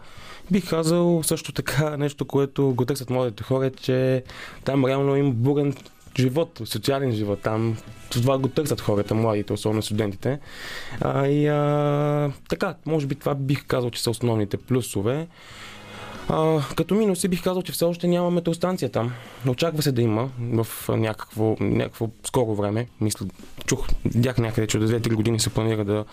Бих 0.51 0.69
казал 0.69 1.23
също 1.23 1.51
така 1.51 1.97
нещо, 1.97 2.25
което 2.25 2.73
го 2.73 2.85
търсят 2.85 3.09
младите 3.09 3.43
хора, 3.43 3.65
е, 3.65 3.71
че 3.71 4.23
там 4.63 4.85
реално 4.85 5.15
има 5.15 5.31
бурен 5.31 5.73
живот, 6.19 6.61
социален 6.65 7.11
живот. 7.11 7.39
Там 7.41 7.77
това 8.09 8.37
го 8.37 8.47
търсят 8.47 8.81
хората, 8.81 9.15
младите, 9.15 9.53
особено 9.53 9.81
студентите. 9.81 10.39
А, 11.01 11.27
и 11.27 11.47
а, 11.47 12.31
така, 12.49 12.75
може 12.85 13.07
би 13.07 13.15
това 13.15 13.35
бих 13.35 13.65
казал, 13.65 13.89
че 13.89 14.03
са 14.03 14.09
основните 14.09 14.57
плюсове. 14.57 15.27
А, 16.29 16.61
като 16.75 16.95
минуси 16.95 17.27
бих 17.27 17.43
казал, 17.43 17.61
че 17.61 17.71
все 17.71 17.85
още 17.85 18.07
няма 18.07 18.31
метеостанция 18.31 18.91
там. 18.91 19.11
Очаква 19.47 19.81
се 19.81 19.91
да 19.91 20.01
има 20.01 20.29
в 20.39 20.67
някакво, 20.89 21.55
някакво 21.59 22.09
скоро 22.23 22.55
време. 22.55 22.87
Мисля, 23.01 23.25
чух, 23.65 23.87
видях 24.05 24.37
някъде, 24.37 24.67
че 24.67 24.79
до 24.79 24.87
2-3 24.87 25.13
години 25.13 25.39
се 25.39 25.49
планира 25.49 25.85
да 25.85 26.05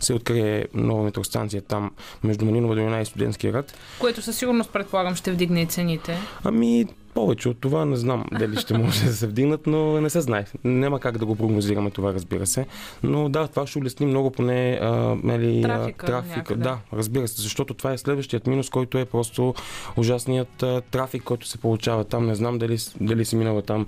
се 0.00 0.14
открие 0.14 0.66
нова 0.74 1.02
метеостанция 1.02 1.62
там 1.62 1.90
между 2.24 2.44
Малинова 2.44 2.74
долина 2.74 3.00
и 3.00 3.04
Студентския 3.04 3.52
град. 3.52 3.74
Което 3.98 4.22
със 4.22 4.38
сигурност 4.38 4.70
предполагам 4.72 5.14
ще 5.14 5.32
вдигне 5.32 5.62
и 5.62 5.66
цените. 5.66 6.18
Ами, 6.44 6.86
повече 7.18 7.48
от 7.48 7.60
това 7.60 7.84
не 7.84 7.96
знам 7.96 8.24
дали 8.32 8.56
ще 8.56 8.78
може 8.78 9.04
да 9.04 9.12
се 9.12 9.26
вдигнат, 9.26 9.66
но 9.66 10.00
не 10.00 10.10
се 10.10 10.20
знае. 10.20 10.44
Няма 10.64 11.00
как 11.00 11.18
да 11.18 11.26
го 11.26 11.36
прогнозираме 11.36 11.90
това, 11.90 12.14
разбира 12.14 12.46
се. 12.46 12.66
Но 13.02 13.28
да, 13.28 13.48
това 13.48 13.66
ще 13.66 13.78
улесни 13.78 14.06
много 14.06 14.30
поне 14.30 14.78
а, 14.82 15.16
мели, 15.22 15.62
трафика. 15.62 16.06
трафика. 16.06 16.56
Да, 16.56 16.78
разбира 16.92 17.28
се, 17.28 17.42
защото 17.42 17.74
това 17.74 17.92
е 17.92 17.98
следващият 17.98 18.46
минус, 18.46 18.70
който 18.70 18.98
е 18.98 19.04
просто 19.04 19.54
ужасният 19.96 20.62
а, 20.62 20.80
трафик, 20.80 21.22
който 21.22 21.46
се 21.46 21.58
получава 21.58 22.04
там. 22.04 22.26
Не 22.26 22.34
знам 22.34 22.58
дали, 22.58 22.78
дали 23.00 23.24
си 23.24 23.36
минала 23.36 23.62
там, 23.62 23.86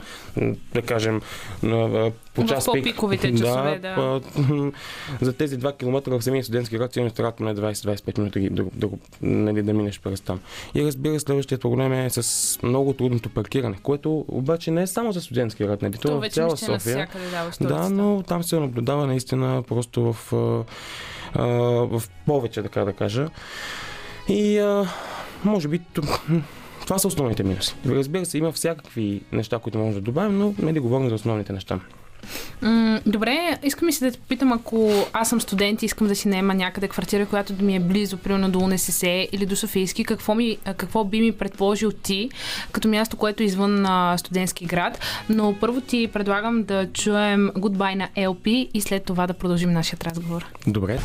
да 0.75 0.83
кажем, 0.83 1.21
по 2.35 2.47
час 2.47 2.65
пик. 2.65 2.75
по-пиковите 2.75 3.35
часове, 3.39 3.79
да. 3.79 3.89
а, 3.89 4.21
за 5.21 5.33
тези 5.33 5.59
2 5.59 5.77
км 5.79 6.19
в 6.19 6.23
самия 6.23 6.45
студентски 6.45 6.79
град 6.79 6.93
сигурно 6.93 7.11
трябва 7.11 7.33
поне 7.33 7.55
20-25 7.55 8.19
минути 8.19 8.51
да, 8.51 8.65
да, 8.75 8.87
го- 8.87 8.99
нали, 9.23 9.63
да 9.63 9.73
минеш 9.73 10.01
през 10.01 10.21
там. 10.21 10.41
И 10.75 10.85
разбира 10.85 11.13
се, 11.13 11.21
следващия 11.21 11.59
проблем 11.59 11.93
е 11.93 12.11
с 12.11 12.59
много 12.63 12.93
трудното 12.93 13.29
паркиране, 13.29 13.77
което 13.83 14.25
обаче 14.29 14.71
не 14.71 14.83
е 14.83 14.87
само 14.87 15.13
за 15.13 15.21
студентски 15.21 15.65
град, 15.65 15.83
нали? 15.83 15.93
То 15.93 16.01
То 16.01 16.25
е 16.25 16.29
в 16.29 16.33
цяла 16.33 16.53
мисля 16.53 16.81
София. 16.81 17.09
да, 17.61 17.69
Да, 17.69 17.91
но 17.91 18.23
там 18.23 18.43
се 18.43 18.61
наблюдава 18.61 19.07
наистина 19.07 19.63
просто 19.63 20.13
в, 20.13 20.33
а, 21.35 21.43
в 21.83 22.03
повече, 22.27 22.63
така 22.63 22.85
да 22.85 22.93
кажа. 22.93 23.29
И 24.29 24.59
а, 24.59 24.89
може 25.45 25.69
би 25.69 25.81
това 26.81 26.99
са 26.99 27.09
основните 27.09 27.43
минуси. 27.43 27.75
Разбира 27.87 28.27
се, 28.27 28.39
има 28.39 28.53
всякакви 28.53 29.23
неща, 29.33 29.59
които 29.59 29.79
може 29.79 29.95
да 29.95 30.01
добавим, 30.01 30.39
но 30.39 30.55
не 30.59 30.73
да 30.73 30.81
говорим 30.81 31.09
за 31.09 31.15
основните 31.15 31.53
неща. 31.53 31.81
Добре, 33.07 33.59
искам 33.63 33.89
и 33.89 33.93
се 33.93 34.05
да 34.05 34.13
те 34.13 34.19
попитам, 34.19 34.53
ако 34.53 35.07
аз 35.13 35.29
съм 35.29 35.41
студент 35.41 35.83
и 35.83 35.87
искам 35.87 36.07
да 36.07 36.17
си 36.17 36.29
наема 36.29 36.55
някъде 36.55 36.89
квартира, 36.89 37.27
която 37.27 37.53
да 37.53 37.65
ми 37.65 37.77
е 37.77 37.81
близо, 37.81 38.17
примерно 38.17 38.51
до 38.51 38.59
УНСС 38.59 39.29
или 39.33 39.47
до 39.47 39.57
Софийски, 39.57 40.05
какво, 40.05 40.35
ми, 40.35 40.59
какво 40.77 41.05
би 41.05 41.21
ми 41.21 41.33
предположил 41.33 41.93
ти 41.93 42.31
като 42.73 42.89
място, 42.89 43.17
което 43.17 43.43
е 43.43 43.47
извън 43.47 43.87
а, 43.87 44.19
студентски 44.19 44.65
град. 44.65 45.01
Но 45.29 45.55
първо 45.61 45.81
ти 45.81 46.09
предлагам 46.13 46.63
да 46.63 46.89
чуем 46.93 47.51
Goodbye 47.51 47.95
на 47.95 48.09
LP 48.17 48.69
и 48.75 48.81
след 48.81 49.05
това 49.05 49.27
да 49.27 49.35
продължим 49.35 49.73
нашия 49.73 49.99
разговор. 50.05 50.47
Добре. 50.67 50.99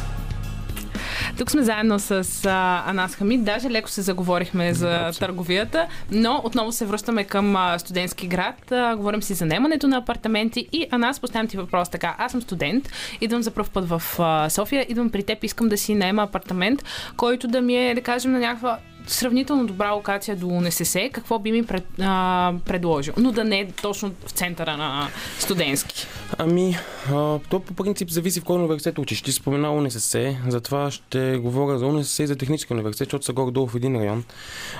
Тук 1.38 1.52
сме 1.52 1.64
заедно 1.64 2.00
с 2.00 2.46
а, 2.46 2.84
Анас 2.90 3.16
Хамид. 3.16 3.44
Даже 3.44 3.70
леко 3.70 3.90
се 3.90 4.02
заговорихме 4.02 4.74
за 4.74 5.12
търговията, 5.20 5.88
но 6.12 6.42
отново 6.44 6.72
се 6.72 6.86
връщаме 6.86 7.24
към 7.24 7.56
а, 7.56 7.80
студентски 7.80 8.28
град. 8.28 8.72
А, 8.72 8.96
говорим 8.96 9.22
си 9.22 9.34
за 9.34 9.46
наемането 9.46 9.88
на 9.88 9.98
апартаменти 9.98 10.68
и 10.72 10.88
Анас, 10.92 11.20
поставям 11.20 11.48
ти 11.48 11.58
въпрос 11.58 11.90
така. 11.90 12.16
Аз 12.18 12.32
съм 12.32 12.42
студент, 12.42 12.90
идвам 13.22 13.42
за 13.42 13.52
първ 13.52 13.70
път 13.74 13.90
в 13.90 14.02
а, 14.20 14.50
София, 14.50 14.86
идвам 14.90 15.10
при 15.10 15.24
теб, 15.24 15.44
искам 15.44 15.70
да 15.70 15.78
си 15.78 15.96
наема 15.96 16.24
апартамент, 16.24 16.84
който 17.18 17.48
да 17.48 17.62
ми 17.62 17.78
е, 17.78 17.96
да 17.96 18.02
кажем, 18.02 18.32
на 18.32 18.40
някаква 18.40 18.78
сравнително 19.08 19.68
добра 19.68 19.92
локация 19.92 20.36
до 20.36 20.48
УНСС, 20.48 21.10
какво 21.12 21.40
би 21.40 21.52
ми 21.52 21.66
пред, 21.66 21.86
а, 22.02 22.54
предложил? 22.66 23.14
Но 23.18 23.32
да 23.32 23.44
не 23.44 23.60
е 23.60 23.72
точно 23.72 24.12
в 24.26 24.32
центъра 24.32 24.78
на 24.78 25.08
студентски. 25.40 26.08
Ами, 26.38 26.78
а, 27.14 27.40
то 27.50 27.60
по 27.60 27.74
принцип 27.74 28.10
зависи 28.10 28.40
в 28.40 28.44
кой 28.44 28.56
университет 28.56 29.00
учиш. 29.00 29.22
Ти 29.22 29.32
спомена 29.32 29.74
УНСС, 29.74 30.38
затова 30.48 30.92
ще 30.92 31.38
говоря 31.38 31.80
за 31.80 31.86
УНСС 31.86 32.24
и 32.24 32.28
за 32.28 32.36
технически 32.36 32.74
университет, 32.74 33.06
защото 33.06 33.26
са 33.26 33.34
горе-долу 33.34 33.68
в 33.68 33.76
един 33.76 33.96
район. 33.96 34.24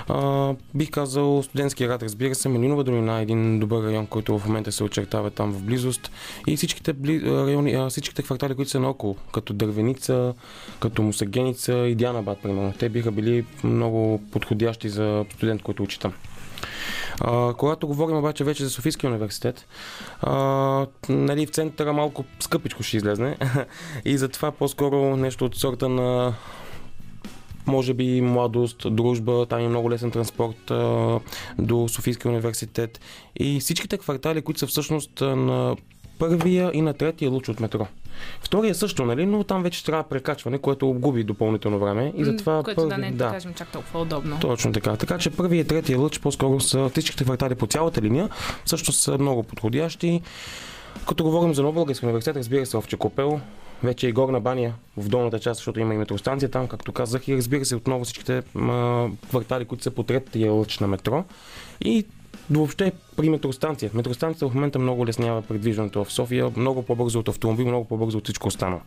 А, 0.08 0.54
бих 0.74 0.90
казал 0.90 1.42
студентски 1.42 1.86
град, 1.86 2.02
разбира 2.02 2.34
се, 2.34 2.48
Малинова 2.48 2.84
долина 2.84 3.18
е 3.18 3.22
един 3.22 3.60
добър 3.60 3.86
район, 3.86 4.06
който 4.06 4.38
в 4.38 4.46
момента 4.46 4.72
се 4.72 4.84
очертава 4.84 5.30
там 5.30 5.52
в 5.52 5.62
близост. 5.62 6.10
И 6.46 6.56
всичките 6.56 6.92
бли, 6.92 7.22
райони, 7.22 7.74
а, 7.74 7.90
всичките 7.90 8.22
квартали, 8.22 8.54
които 8.54 8.70
са 8.70 8.80
наоколо, 8.80 9.16
като 9.32 9.52
Дървеница, 9.52 10.34
като 10.80 11.02
Мусагеница 11.02 11.72
и 11.72 11.94
Дианабад, 11.94 12.38
примерно. 12.42 12.74
Те 12.78 12.88
биха 12.88 13.12
били 13.12 13.44
много 13.64 14.15
подходящи 14.32 14.88
за 14.88 15.24
студент, 15.34 15.62
който 15.62 15.82
учи 15.82 16.00
там. 16.00 16.12
А, 17.20 17.54
когато 17.54 17.86
говорим 17.86 18.16
обаче 18.16 18.44
вече 18.44 18.64
за 18.64 18.70
Софийския 18.70 19.10
университет, 19.10 19.66
а, 20.20 20.86
нали, 21.08 21.46
в 21.46 21.50
центъра 21.50 21.92
малко 21.92 22.24
скъпичко 22.40 22.82
ще 22.82 22.96
излезне 22.96 23.36
и 24.04 24.18
затова 24.18 24.50
по-скоро 24.50 25.16
нещо 25.16 25.44
от 25.44 25.56
сорта 25.56 25.88
на 25.88 26.34
може 27.66 27.94
би 27.94 28.20
младост, 28.20 28.86
дружба, 28.90 29.46
там 29.46 29.60
е 29.60 29.68
много 29.68 29.90
лесен 29.90 30.10
транспорт 30.10 30.70
а, 30.70 31.20
до 31.58 31.88
Софийския 31.88 32.30
университет 32.30 33.00
и 33.36 33.60
всичките 33.60 33.98
квартали, 33.98 34.42
които 34.42 34.60
са 34.60 34.66
всъщност 34.66 35.20
на 35.20 35.76
първия 36.18 36.70
и 36.74 36.80
на 36.82 36.94
третия 36.94 37.30
луч 37.30 37.48
от 37.48 37.60
метро. 37.60 37.86
Втория 38.40 38.74
също, 38.74 39.04
нали, 39.04 39.26
но 39.26 39.44
там 39.44 39.62
вече 39.62 39.84
трябва 39.84 40.02
прекачване, 40.02 40.58
което 40.58 40.92
губи 40.92 41.24
допълнително 41.24 41.78
време 41.78 42.12
и 42.16 42.24
затова 42.24 42.62
Което 42.62 42.86
да 42.86 42.98
не 42.98 43.08
е, 43.08 43.12
да 43.12 43.30
кажем, 43.30 43.54
чак 43.54 43.68
толкова 43.72 44.00
удобно. 44.00 44.38
точно 44.40 44.72
така. 44.72 44.96
Така 44.96 45.18
че 45.18 45.30
първият 45.30 45.64
и 45.64 45.68
третия 45.68 45.98
лъч 45.98 46.20
по-скоро 46.20 46.60
са 46.60 46.88
всичките 46.88 47.24
квартали 47.24 47.54
по 47.54 47.66
цялата 47.66 48.02
линия, 48.02 48.28
също 48.64 48.92
са 48.92 49.18
много 49.18 49.42
подходящи. 49.42 50.20
Като 51.08 51.24
говорим 51.24 51.54
за 51.54 51.62
Нов 51.62 51.74
Български 51.74 52.04
университет, 52.06 52.36
разбира 52.36 52.66
се, 52.66 52.76
в 52.76 52.84
Чекопел, 52.86 53.40
вече 53.82 54.08
и 54.08 54.12
Горна 54.12 54.40
баня 54.40 54.72
в 54.96 55.08
долната 55.08 55.38
част, 55.38 55.58
защото 55.58 55.80
има 55.80 55.94
и 55.94 55.98
метростанция 55.98 56.50
там, 56.50 56.68
както 56.68 56.92
казах, 56.92 57.28
и 57.28 57.36
разбира 57.36 57.64
се 57.64 57.76
отново 57.76 58.04
всичките 58.04 58.42
м, 58.54 59.10
квартали, 59.28 59.64
които 59.64 59.84
са 59.84 59.90
по 59.90 60.02
третия 60.02 60.52
лъч 60.52 60.78
на 60.78 60.86
метро. 60.86 61.24
И 61.84 62.06
въобще 62.50 62.92
при 63.16 63.30
метростанция. 63.30 63.90
Метростанцията 63.94 64.48
в 64.48 64.54
момента 64.54 64.78
много 64.78 65.06
леснява 65.06 65.42
предвиждането 65.42 66.04
в 66.04 66.12
София, 66.12 66.50
много 66.56 66.82
по-бързо 66.82 67.18
от 67.18 67.28
автомобил, 67.28 67.66
много 67.66 67.84
по-бързо 67.84 68.18
от 68.18 68.24
всичко 68.24 68.48
останало. 68.48 68.80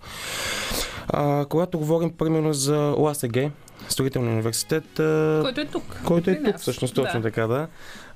А, 1.08 1.46
когато 1.46 1.78
говорим 1.80 2.12
примерно 2.12 2.54
за 2.54 2.94
ОАСГ, 2.98 3.38
строителния 3.90 4.32
университет, 4.32 5.00
а, 5.00 5.40
Който 5.44 5.62
е 5.62 5.66
тук. 5.66 6.02
който 6.06 6.30
е 6.30 6.44
тук, 6.44 6.58
всъщност, 6.58 6.96
точно 6.96 7.20
Да. 7.20 7.24
така, 7.24 7.48
да. 7.48 7.68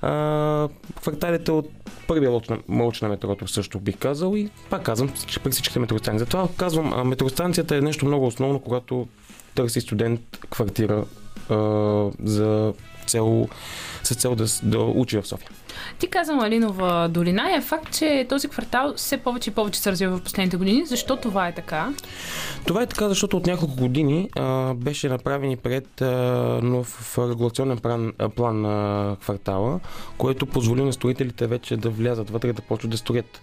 А, 0.02 0.68
кварталите 1.00 1.50
от 1.50 1.68
първия 2.08 2.30
лоч 2.30 2.48
на, 2.48 2.58
лоч 2.70 3.00
на 3.00 3.08
метрото 3.08 3.48
също 3.48 3.80
бих 3.80 3.96
казал 3.98 4.36
и 4.36 4.50
пак 4.70 4.82
казвам 4.82 5.08
всички- 5.08 5.38
при 5.38 5.50
всичките 5.50 5.78
метростанции. 5.78 6.18
Затова 6.18 6.48
казвам, 6.56 6.92
а, 6.92 7.04
метростанцията 7.04 7.76
е 7.76 7.80
нещо 7.80 8.06
много 8.06 8.26
основно, 8.26 8.60
когато 8.60 9.08
търси 9.54 9.80
студент 9.80 10.20
квартира 10.50 11.04
а, 11.48 11.54
за 12.22 12.72
цел, 13.06 13.48
с 14.06 14.14
цел 14.14 14.34
да, 14.34 14.44
до 14.62 14.92
учи 14.92 15.18
в 15.18 15.26
София. 15.26 15.48
Ти 15.98 16.06
каза 16.06 16.34
Малинова 16.34 17.08
долина 17.08 17.56
е 17.56 17.60
факт, 17.60 17.98
че 17.98 18.26
този 18.28 18.48
квартал 18.48 18.94
все 18.96 19.16
повече 19.16 19.50
и 19.50 19.52
повече 19.52 19.80
се 19.80 19.90
развива 19.90 20.16
в 20.16 20.22
последните 20.22 20.56
години. 20.56 20.86
Защо 20.86 21.16
това 21.16 21.48
е 21.48 21.54
така? 21.54 21.92
Това 22.66 22.82
е 22.82 22.86
така, 22.86 23.08
защото 23.08 23.36
от 23.36 23.46
няколко 23.46 23.76
години 23.76 24.28
а, 24.36 24.74
беше 24.74 25.08
направен 25.08 25.50
и 25.50 25.56
пред 25.56 26.02
а, 26.02 26.06
нов 26.62 27.18
регулационен 27.18 27.78
план, 27.78 28.12
а, 28.18 28.28
план 28.28 28.60
на 28.60 29.16
квартала, 29.20 29.80
което 30.18 30.46
позволи 30.46 30.84
на 30.84 30.92
строителите 30.92 31.46
вече 31.46 31.76
да 31.76 31.90
влязат 31.90 32.30
вътре, 32.30 32.52
да 32.52 32.62
почват 32.62 32.90
да 32.90 32.96
строят. 32.96 33.40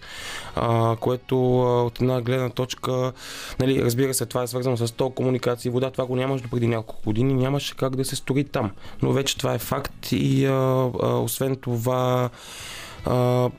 А, 0.55 0.95
което 0.95 1.35
а, 1.61 1.83
от 1.83 2.01
една 2.01 2.21
гледна 2.21 2.49
точка, 2.49 3.11
нали, 3.59 3.83
разбира 3.83 4.13
се, 4.13 4.25
това 4.25 4.43
е 4.43 4.47
свързано 4.47 4.77
с 4.77 4.91
тол, 4.91 5.09
комуникация, 5.09 5.71
вода, 5.71 5.91
това 5.91 6.05
го 6.05 6.15
нямаше 6.15 6.43
до 6.43 6.49
преди 6.49 6.67
няколко 6.67 7.01
години, 7.05 7.33
нямаше 7.33 7.75
как 7.75 7.95
да 7.95 8.05
се 8.05 8.15
строи 8.15 8.43
там. 8.43 8.71
Но 9.01 9.11
вече 9.11 9.37
това 9.37 9.53
е 9.53 9.59
факт 9.59 10.11
и 10.11 10.45
а, 10.45 10.51
а, 10.51 11.07
освен 11.07 11.55
това 11.55 12.20
а, 13.05 13.49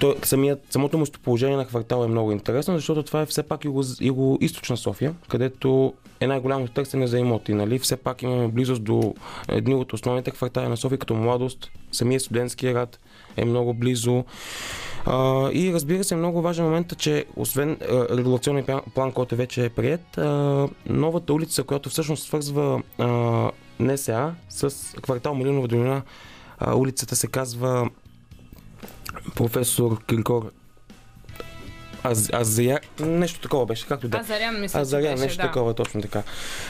той, 0.00 0.16
самият, 0.22 0.60
самото 0.70 0.98
местоположение 0.98 1.56
на 1.56 1.66
квартала 1.66 2.04
е 2.04 2.08
много 2.08 2.32
интересно, 2.32 2.76
защото 2.76 3.02
това 3.02 3.22
е 3.22 3.26
все 3.26 3.42
пак 3.42 3.64
юго, 3.64 3.82
юго-источна 3.82 4.76
София, 4.76 5.14
където 5.28 5.94
е 6.20 6.26
най-голямо 6.26 6.68
търсене 6.68 7.06
за 7.06 7.18
имоти. 7.18 7.54
Нали? 7.54 7.78
Все 7.78 7.96
пак 7.96 8.22
имаме 8.22 8.48
близост 8.48 8.82
до 8.82 9.14
едни 9.48 9.74
от 9.74 9.92
основните 9.92 10.30
квартали 10.30 10.68
на 10.68 10.76
София, 10.76 10.98
като 10.98 11.14
младост, 11.14 11.70
самия 11.92 12.20
студентски 12.20 12.72
град 12.72 13.00
е 13.36 13.44
много 13.44 13.74
близо. 13.74 14.24
А, 15.06 15.50
и 15.52 15.72
разбира 15.72 16.04
се, 16.04 16.16
много 16.16 16.42
важен 16.42 16.64
момент 16.64 16.92
е, 16.92 16.94
че 16.94 17.24
освен 17.36 17.70
а, 17.90 18.16
регулационния 18.16 18.82
план, 18.94 19.12
който 19.12 19.36
вече 19.36 19.64
е 19.64 19.68
прият, 19.68 20.18
а, 20.18 20.68
новата 20.86 21.32
улица, 21.32 21.62
която 21.62 21.90
всъщност 21.90 22.24
свързва 22.24 22.82
а, 22.98 23.50
НСА 23.80 24.34
с 24.48 24.94
квартал 25.02 25.34
Малинова 25.34 25.68
долина, 25.68 26.02
а, 26.58 26.74
улицата 26.76 27.16
се 27.16 27.26
казва 27.26 27.90
професор 29.34 30.04
Киркор 30.04 30.50
Аз, 32.02 32.32
Азия, 32.32 32.80
нещо 33.00 33.40
такова 33.40 33.66
беше, 33.66 33.86
както 33.86 34.08
да. 34.08 34.18
Азарян, 34.18 34.60
мисля, 34.60 34.80
Азарян, 34.80 35.12
беше, 35.12 35.22
нещо 35.22 35.36
да. 35.36 35.42
такова, 35.42 35.74
точно 35.74 36.02
така. 36.02 36.22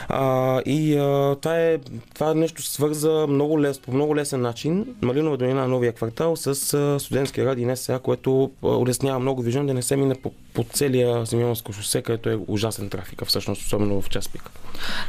А, 0.09 0.61
и 0.65 0.97
а, 0.97 1.35
това, 1.41 1.59
е, 1.59 1.77
това 2.13 2.33
нещо 2.33 2.61
свърза 2.61 3.25
много 3.29 3.61
лес, 3.61 3.79
по 3.79 3.91
много 3.91 4.15
лесен 4.15 4.41
начин 4.41 4.85
Малинова 5.01 5.37
долина, 5.37 5.67
новия 5.67 5.93
квартал, 5.93 6.35
с 6.35 6.73
а, 6.73 6.99
студентския 6.99 7.45
град 7.45 7.59
и 7.59 7.65
НСА, 7.65 7.99
което 8.03 8.51
а, 8.63 8.67
улеснява 8.67 9.19
много 9.19 9.41
движение 9.41 9.67
да 9.67 9.73
не 9.73 9.81
се 9.81 9.95
мине 9.95 10.15
по, 10.15 10.31
по 10.53 10.63
целия 10.63 11.25
Симеоновско 11.25 11.73
шосе, 11.73 12.01
където 12.01 12.29
е 12.29 12.39
ужасен 12.47 12.89
трафик, 12.89 13.23
всъщност, 13.25 13.61
особено 13.61 14.01
в 14.01 14.09
час 14.09 14.29
пик. 14.29 14.49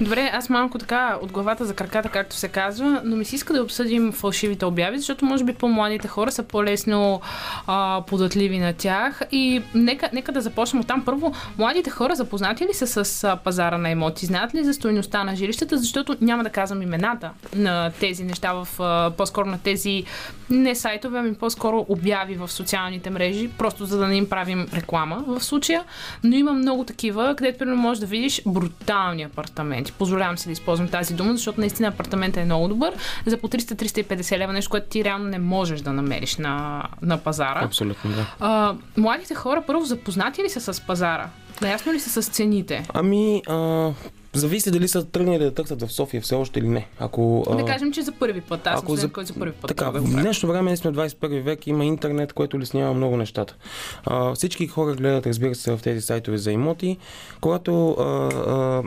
Добре, 0.00 0.30
аз 0.33 0.48
малко 0.48 0.78
така 0.78 1.18
от 1.22 1.33
главата 1.33 1.64
за 1.64 1.74
краката, 1.74 2.09
както 2.09 2.37
се 2.37 2.48
казва, 2.48 3.00
но 3.04 3.16
ми 3.16 3.24
се 3.24 3.35
иска 3.35 3.52
да 3.52 3.62
обсъдим 3.62 4.12
фалшивите 4.12 4.64
обяви, 4.64 4.98
защото 4.98 5.24
може 5.24 5.44
би 5.44 5.54
по-младите 5.54 6.09
хора 6.09 6.33
са 6.33 6.42
по-лесно 6.42 7.20
а, 7.66 8.02
податливи 8.06 8.59
на 8.59 8.72
тях. 8.72 9.20
И 9.33 9.62
нека, 9.74 10.11
нека 10.12 10.19
нека 10.20 10.33
да 10.33 10.40
започнем 10.40 10.80
от 10.80 10.87
там. 10.87 11.04
Първо, 11.04 11.35
младите 11.59 11.90
хора 11.90 12.14
запознати 12.14 12.64
ли 12.64 12.74
са 12.74 13.04
с 13.04 13.38
пазара 13.44 13.78
на 13.78 13.90
имоти? 13.90 14.26
Знаят 14.26 14.54
ли 14.54 14.64
за 14.64 14.74
стоеността 14.74 15.24
на 15.24 15.37
жилищата? 15.37 15.78
Защото 15.78 16.16
няма 16.20 16.44
да 16.44 16.50
казвам 16.50 16.83
имената 16.83 17.30
на 17.56 17.90
тези 18.00 18.24
неща, 18.24 18.52
в, 18.52 18.68
по-скоро 19.16 19.46
на 19.46 19.59
тези 19.59 20.04
не 20.50 20.74
сайтове, 20.74 21.18
ами 21.18 21.35
по-скоро 21.35 21.87
обяви 21.88 22.35
в 22.35 22.48
социалните 22.48 23.11
мрежи, 23.11 23.48
просто 23.59 23.87
за 23.87 23.98
да 23.98 24.06
не 24.06 24.16
им 24.16 24.28
правим 24.28 24.68
реклама 24.74 25.24
в 25.26 25.40
случая. 25.44 25.85
Но 26.24 26.37
има 26.37 26.52
много 26.52 26.85
такива, 26.85 27.35
където 27.37 27.59
примерно 27.59 27.83
можеш 27.83 28.00
да 28.00 28.06
видиш 28.06 28.42
брутални 28.46 29.22
апартаменти. 29.22 29.92
Позволявам 29.92 30.38
си 30.38 30.48
да 30.48 30.52
използвам 30.52 30.88
тази 30.88 31.14
дума, 31.14 31.33
защото 31.33 31.61
наистина 31.61 31.88
апартаментът 31.88 32.42
е 32.42 32.44
много 32.44 32.68
добър. 32.68 32.94
За 33.26 33.37
по 33.37 33.48
300-350 33.48 34.38
лева, 34.38 34.52
нещо, 34.52 34.70
което 34.70 34.88
ти 34.88 35.04
реално 35.04 35.24
не 35.24 35.38
можеш 35.38 35.80
да 35.80 35.92
намериш 35.92 36.37
на, 36.37 36.85
на 37.02 37.18
пазара. 37.18 37.64
Абсолютно, 37.64 38.11
да. 38.11 38.26
А, 38.40 38.74
младите 38.96 39.35
хора 39.35 39.62
първо 39.66 39.85
запознати 40.00 40.42
ли 40.42 40.50
са 40.50 40.74
с 40.74 40.80
пазара? 40.80 41.28
Наясно 41.62 41.92
ли 41.92 42.00
са 42.00 42.22
с 42.22 42.28
цените? 42.28 42.86
Ами, 42.94 43.42
а, 43.48 43.90
зависи 44.32 44.70
дали 44.70 44.88
са 44.88 45.04
тръгнали 45.04 45.38
да 45.38 45.54
търсят 45.54 45.82
в 45.82 45.92
София 45.92 46.22
все 46.22 46.34
още 46.34 46.58
или 46.58 46.68
не. 46.68 46.86
Ако, 46.98 47.44
Да 47.50 47.64
кажем, 47.64 47.92
че 47.92 48.02
за 48.02 48.12
първи 48.12 48.40
път. 48.40 48.66
Аз 48.66 48.80
съм 48.80 48.96
за- 48.96 49.08
който 49.08 49.32
за 49.32 49.38
първи 49.38 49.52
път. 49.52 49.68
Така, 49.68 49.84
това 49.86 50.00
в 50.00 50.10
днешно 50.12 50.48
време 50.48 50.76
сме 50.76 50.90
в 50.90 50.94
21 50.94 51.40
век, 51.40 51.66
има 51.66 51.84
интернет, 51.84 52.32
което 52.32 52.56
улеснява 52.56 52.94
много 52.94 53.16
нещата. 53.16 53.56
А, 54.04 54.34
всички 54.34 54.66
хора 54.66 54.94
гледат, 54.94 55.26
разбира 55.26 55.54
се, 55.54 55.70
в 55.70 55.80
тези 55.82 56.00
сайтове 56.00 56.38
за 56.38 56.52
имоти, 56.52 56.96
когато 57.40 57.90
а, 57.90 58.04
а, 58.46 58.82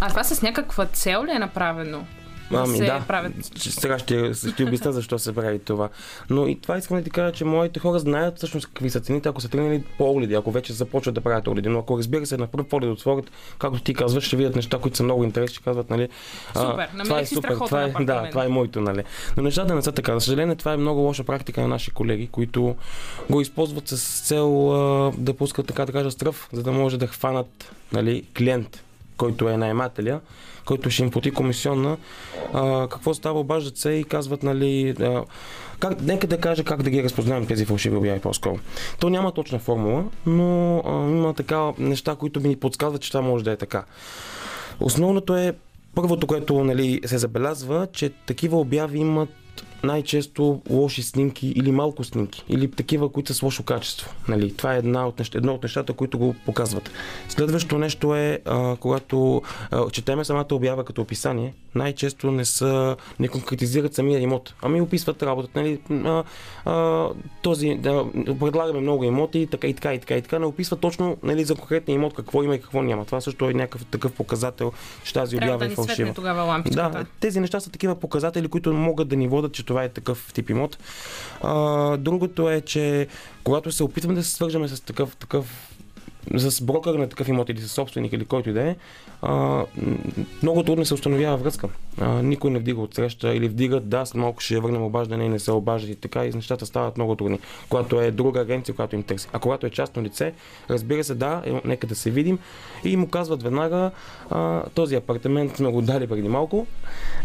А 0.00 0.08
това 0.08 0.24
с 0.24 0.42
някаква 0.42 0.86
цел 0.86 1.24
ли 1.24 1.30
е 1.30 1.38
направено? 1.38 2.04
Ами 2.52 2.76
се 2.76 2.84
да, 2.84 3.04
правят. 3.08 3.32
Сега 3.56 3.98
ще, 3.98 4.34
ще 4.34 4.64
обясня 4.64 4.92
защо 4.92 5.18
се 5.18 5.34
прави 5.34 5.58
това. 5.58 5.88
Но 6.30 6.46
и 6.46 6.60
това 6.60 6.78
искам 6.78 6.96
да 6.96 7.04
ти 7.04 7.10
кажа, 7.10 7.32
че 7.32 7.44
моите 7.44 7.80
хора 7.80 7.98
знаят 7.98 8.36
всъщност 8.36 8.66
какви 8.66 8.90
са 8.90 9.00
цените, 9.00 9.28
ако 9.28 9.40
са 9.40 9.48
тръгнали 9.48 9.82
по 9.98 10.10
огледи, 10.10 10.34
ако 10.34 10.50
вече 10.50 10.72
започват 10.72 11.14
да 11.14 11.20
правят 11.20 11.48
огледи. 11.48 11.68
Но 11.68 11.78
ако 11.78 11.98
разбира 11.98 12.26
се 12.26 12.36
на 12.36 12.46
първ 12.46 12.64
поглед 12.64 12.90
отворят, 12.90 13.30
както 13.58 13.80
ти 13.80 13.94
казваш, 13.94 14.24
ще 14.24 14.36
видят 14.36 14.56
неща, 14.56 14.78
които 14.78 14.96
са 14.96 15.02
много 15.02 15.24
интересни, 15.24 15.54
ще 15.54 15.64
казват, 15.64 15.90
нали, 15.90 16.08
а, 16.54 16.60
Супер, 16.60 16.88
намерих 16.92 17.04
това 17.04 17.20
е 17.20 17.26
супер, 17.26 17.54
това 17.54 17.82
е, 17.82 18.04
да, 18.04 18.30
това 18.30 18.44
е 18.44 18.48
моето, 18.48 18.80
нали. 18.80 19.04
Но 19.36 19.42
нещата 19.42 19.74
не 19.74 19.82
са 19.82 19.92
така. 19.92 20.14
За 20.14 20.20
съжаление, 20.20 20.56
това 20.56 20.72
е 20.72 20.76
много 20.76 21.00
лоша 21.00 21.24
практика 21.24 21.60
на 21.60 21.68
наши 21.68 21.90
колеги, 21.90 22.28
които 22.32 22.76
го 23.30 23.40
използват 23.40 23.88
с 23.88 24.20
цел 24.26 24.72
а, 24.72 25.12
да 25.18 25.34
пускат, 25.34 25.66
така 25.66 25.86
да 25.86 25.92
кажа, 25.92 26.10
стръв, 26.10 26.48
за 26.52 26.62
да 26.62 26.72
може 26.72 26.98
да 26.98 27.06
хванат 27.06 27.72
нали, 27.92 28.22
клиент, 28.36 28.82
който 29.18 29.48
е 29.48 29.56
наемателя, 29.56 30.20
който 30.64 30.90
ще 30.90 31.02
им 31.02 31.10
плати 31.10 31.30
комисионна. 31.30 31.96
А, 32.52 32.88
какво 32.88 33.14
става, 33.14 33.40
обаждат 33.40 33.76
се 33.76 33.90
и 33.90 34.04
казват, 34.04 34.42
нали, 34.42 34.94
а, 35.00 35.24
как, 35.78 36.00
нека 36.00 36.26
да 36.26 36.40
кажа 36.40 36.64
как 36.64 36.82
да 36.82 36.90
ги 36.90 37.02
разпознаем 37.02 37.46
тези 37.46 37.64
фалшиви 37.64 37.96
обяви 37.96 38.20
по-скоро. 38.20 38.58
То 39.00 39.10
няма 39.10 39.32
точна 39.32 39.58
формула, 39.58 40.04
но 40.26 40.78
а, 40.78 40.90
има 40.90 41.34
така 41.34 41.72
неща, 41.78 42.14
които 42.14 42.40
ми 42.40 42.56
подсказват, 42.56 43.02
че 43.02 43.10
това 43.10 43.22
може 43.22 43.44
да 43.44 43.52
е 43.52 43.56
така. 43.56 43.84
Основното 44.80 45.36
е, 45.36 45.54
първото, 45.94 46.26
което 46.26 46.64
нали, 46.64 47.00
се 47.06 47.18
забелязва, 47.18 47.88
че 47.92 48.10
такива 48.10 48.60
обяви 48.60 48.98
имат 48.98 49.28
най-често 49.82 50.60
лоши 50.70 51.02
снимки 51.02 51.48
или 51.48 51.72
малко 51.72 52.04
снимки, 52.04 52.44
или 52.48 52.70
такива, 52.70 53.12
които 53.12 53.32
са 53.32 53.38
с 53.38 53.42
лошо 53.42 53.62
качество. 53.62 54.10
Нали? 54.28 54.56
Това 54.56 54.74
е 54.74 54.78
една 54.78 55.08
от 55.08 55.18
неща, 55.18 55.38
едно 55.38 55.54
от 55.54 55.62
нещата, 55.62 55.92
които 55.92 56.18
го 56.18 56.34
показват. 56.46 56.90
Следващото 57.28 57.78
нещо 57.78 58.14
е, 58.14 58.38
а, 58.44 58.76
когато 58.76 59.42
а, 59.70 59.90
четеме 59.90 60.24
самата 60.24 60.46
обява 60.52 60.84
като 60.84 61.02
описание, 61.02 61.54
най-често 61.74 62.30
не 62.30 62.44
са, 62.44 62.96
не 63.20 63.28
конкретизират 63.28 63.94
самия 63.94 64.20
имот, 64.20 64.54
ами 64.62 64.80
описват 64.80 65.22
работата. 65.22 65.60
Нали? 65.60 65.80
А, 65.90 66.24
а, 66.64 67.08
този, 67.42 67.74
да, 67.74 68.04
предлагаме 68.40 68.80
много 68.80 69.04
имоти, 69.04 69.48
така 69.50 69.66
и 69.66 69.74
така 69.74 69.94
и 69.94 69.98
така 69.98 70.16
и 70.16 70.22
така, 70.22 70.38
не 70.38 70.46
описват 70.46 70.80
точно 70.80 71.16
нали, 71.22 71.44
за 71.44 71.54
конкретния 71.54 71.94
имот 71.94 72.14
какво 72.14 72.42
има 72.42 72.54
и 72.54 72.60
какво 72.60 72.82
няма. 72.82 73.04
Това 73.04 73.20
също 73.20 73.50
е 73.50 73.54
някакъв 73.54 73.86
такъв 73.86 74.12
показател, 74.12 74.72
че 75.04 75.14
тази 75.14 75.36
Трябва 75.36 75.54
обява 75.54 75.68
да 75.68 75.72
е 75.72 75.74
фалшива. 75.74 75.94
светне 75.94 76.14
тогава 76.14 76.42
лампичката. 76.42 76.98
Да, 76.98 77.06
тези 77.20 77.40
неща 77.40 77.60
са 77.60 77.70
такива 77.70 77.94
показатели, 77.94 78.48
които 78.48 78.72
могат 78.72 79.08
да 79.08 79.16
ни 79.16 79.28
водят, 79.28 79.52
че 79.52 79.66
това 79.68 79.84
е 79.84 79.88
такъв 79.88 80.32
тип 80.32 80.50
имот. 80.50 80.78
А, 81.42 81.96
другото 81.96 82.50
е, 82.50 82.60
че 82.60 83.06
когато 83.44 83.72
се 83.72 83.84
опитваме 83.84 84.14
да 84.14 84.24
се 84.24 84.34
свържаме 84.34 84.68
с 84.68 84.80
такъв, 84.80 85.16
такъв 85.16 85.74
с 86.34 86.62
брокър 86.62 86.94
на 86.94 87.08
такъв 87.08 87.28
имот 87.28 87.48
или 87.48 87.60
с 87.60 87.68
собственик 87.68 88.12
или 88.12 88.24
който 88.24 88.50
и 88.50 88.52
да 88.52 88.62
е, 88.62 88.76
много 90.42 90.62
трудно 90.62 90.84
се 90.84 90.94
установява 90.94 91.36
връзка. 91.36 91.68
А, 92.00 92.22
никой 92.22 92.50
не 92.50 92.58
вдига 92.58 92.80
от 92.80 92.94
среща 92.94 93.34
или 93.34 93.48
вдигат, 93.48 93.88
да, 93.88 94.06
след 94.06 94.20
малко 94.20 94.40
ще 94.40 94.60
върнем 94.60 94.82
обаждане 94.82 95.24
и 95.24 95.28
не 95.28 95.38
се 95.38 95.52
обаждат 95.52 95.90
и 95.90 95.94
така 95.94 96.26
и 96.26 96.30
нещата 96.30 96.66
стават 96.66 96.96
много 96.96 97.16
трудни. 97.16 97.38
Когато 97.68 98.00
е 98.00 98.10
друга 98.10 98.40
агенция, 98.40 98.74
която 98.74 98.94
им 98.94 99.02
търси. 99.02 99.28
А 99.32 99.38
когато 99.38 99.66
е 99.66 99.70
частно 99.70 100.02
лице, 100.02 100.32
разбира 100.70 101.04
се, 101.04 101.14
да, 101.14 101.42
е, 101.46 101.60
нека 101.64 101.86
да 101.86 101.94
се 101.94 102.10
видим 102.10 102.38
и 102.84 102.96
му 102.96 103.08
казват 103.08 103.42
веднага, 103.42 103.90
а, 104.30 104.62
този 104.74 104.94
апартамент 104.94 105.56
сме 105.56 105.70
го 105.70 105.82
дали 105.82 106.06
преди 106.06 106.28
малко, 106.28 106.66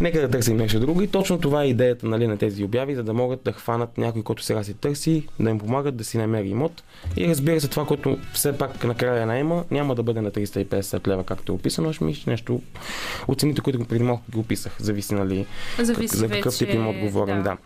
нека 0.02 0.22
да 0.22 0.30
търсим 0.30 0.58
нещо 0.58 0.80
друго. 0.80 1.02
И 1.02 1.08
точно 1.08 1.40
това 1.40 1.64
е 1.64 1.68
идеята 1.68 2.08
нали, 2.08 2.28
на 2.28 2.38
тези 2.38 2.64
обяви, 2.64 2.96
за 2.96 3.04
да 3.04 3.14
могат 3.14 3.44
да 3.44 3.52
хванат 3.52 3.98
някой, 3.98 4.24
който 4.24 4.44
сега 4.44 4.64
си 4.64 4.74
търси, 4.74 5.28
да 5.40 5.50
им 5.50 5.60
помагат 5.60 5.96
да 5.96 6.04
си 6.04 6.18
намери 6.18 6.50
имот. 6.50 6.84
И 7.18 7.28
разбира 7.28 7.62
се, 7.62 7.68
това, 7.68 7.86
което 7.86 8.18
все 8.34 8.58
пак 8.58 8.78
накрая 8.94 9.26
наема, 9.26 9.64
няма 9.72 9.96
да 9.96 10.04
бъде 10.04 10.22
на 10.22 10.32
350 10.32 11.08
лева, 11.08 11.24
както 11.24 11.52
е 11.52 11.56
описано, 11.56 11.90
а 11.90 11.94
ще 11.94 12.04
ми 12.04 12.24
нещо 12.28 12.62
от 13.28 13.40
цените, 13.40 13.62
които 13.62 13.80
го 13.80 13.86
преди 13.86 14.04
малко 14.04 14.24
ги 14.32 14.38
описах. 14.38 14.76
Зависи, 14.80 15.14
нали, 15.14 15.46
Зависи 15.80 16.18
за 16.18 16.30
какъв 16.30 16.58
тип 16.58 16.68
вече, 16.68 16.78
имот 16.78 16.96
говорим. 16.98 17.36
да. 17.36 17.44
Да. 17.44 17.58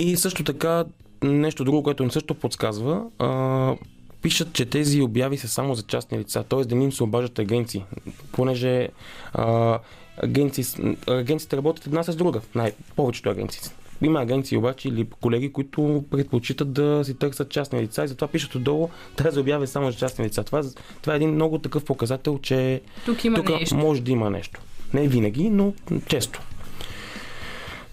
И 0.00 0.16
също 0.16 0.44
така, 0.44 0.84
нещо 1.22 1.64
друго, 1.64 1.82
което 1.82 2.02
им 2.02 2.10
също 2.10 2.34
подсказва, 2.34 3.02
а, 3.18 3.74
пишат, 4.22 4.52
че 4.52 4.66
тези 4.66 5.02
обяви 5.02 5.38
са 5.38 5.48
само 5.48 5.74
за 5.74 5.82
частни 5.82 6.18
лица, 6.18 6.44
т.е. 6.48 6.64
да 6.64 6.74
не 6.74 6.84
им 6.84 6.92
се 6.92 7.02
обаждат 7.02 7.38
агенции, 7.38 7.84
понеже 8.32 8.88
а, 9.32 9.78
агенции, 10.22 10.64
агенциите 11.06 11.56
работят 11.56 11.86
една 11.86 12.02
с 12.02 12.16
друга, 12.16 12.40
най- 12.54 12.72
повечето 12.96 13.30
агенции. 13.30 13.62
Има 14.02 14.20
агенции 14.20 14.58
обаче 14.58 14.88
или 14.88 15.06
колеги, 15.20 15.52
които 15.52 16.04
предпочитат 16.10 16.72
да 16.72 17.02
си 17.04 17.14
търсят 17.14 17.48
частни 17.48 17.82
лица 17.82 18.04
и 18.04 18.08
затова 18.08 18.28
пишат 18.28 18.54
отдолу 18.54 18.88
тази 19.16 19.40
обява 19.40 19.64
е 19.64 19.66
само 19.66 19.90
за 19.90 19.98
частни 19.98 20.24
лица. 20.24 20.44
Това, 20.44 20.62
това 21.02 21.12
е 21.12 21.16
един 21.16 21.30
много 21.30 21.58
такъв 21.58 21.84
показател, 21.84 22.38
че 22.42 22.80
Тук 23.04 23.24
има 23.24 23.36
тук 23.36 23.48
нещо. 23.48 23.76
може 23.76 24.02
да 24.02 24.12
има 24.12 24.30
нещо. 24.30 24.60
Не 24.94 25.08
винаги, 25.08 25.50
но 25.50 25.72
често. 26.06 26.40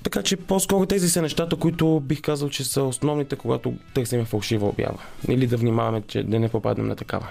Така 0.03 0.23
че 0.23 0.37
по-скоро 0.37 0.85
тези 0.85 1.09
са 1.09 1.21
нещата, 1.21 1.55
които 1.55 1.99
бих 1.99 2.21
казал, 2.21 2.49
че 2.49 2.63
са 2.63 2.83
основните, 2.83 3.35
когато 3.35 3.73
търсим 3.93 4.25
фалшива 4.25 4.67
обява. 4.67 4.99
Или 5.27 5.47
да 5.47 5.57
внимаваме, 5.57 6.01
че 6.07 6.23
да 6.23 6.39
не 6.39 6.49
попаднем 6.49 6.87
на 6.87 6.95
такава. 6.95 7.27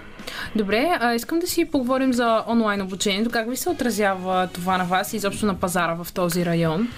Добре, 0.56 0.96
а, 1.00 1.14
искам 1.14 1.38
да 1.38 1.46
си 1.46 1.64
поговорим 1.64 2.12
за 2.12 2.44
онлайн 2.48 2.82
обучението. 2.82 3.30
Как 3.30 3.50
ви 3.50 3.56
се 3.56 3.70
отразява 3.70 4.48
това 4.52 4.78
на 4.78 4.84
вас 4.84 5.12
и 5.12 5.16
изобщо 5.16 5.46
на 5.46 5.54
пазара 5.54 5.94
в 5.94 6.12
този 6.12 6.46
район? 6.46 6.88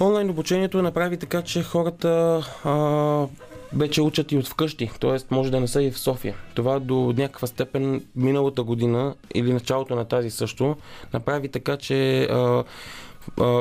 Онлайн 0.00 0.30
обучението 0.30 0.82
направи 0.82 1.16
така, 1.16 1.42
че 1.42 1.62
хората 1.62 2.42
а, 2.64 3.26
вече 3.72 4.02
учат 4.02 4.32
и 4.32 4.38
от 4.38 4.48
вкъщи, 4.48 4.90
т.е. 5.00 5.16
може 5.30 5.50
да 5.50 5.60
не 5.60 5.68
са 5.68 5.82
и 5.82 5.90
в 5.90 5.98
София. 5.98 6.34
Това 6.54 6.78
до 6.78 7.14
някаква 7.16 7.48
степен 7.48 8.04
миналата 8.16 8.62
година 8.62 9.14
или 9.34 9.52
началото 9.52 9.94
на 9.94 10.04
тази 10.04 10.30
също 10.30 10.76
направи 11.12 11.48
така, 11.48 11.76
че 11.76 12.22
а, 12.22 12.64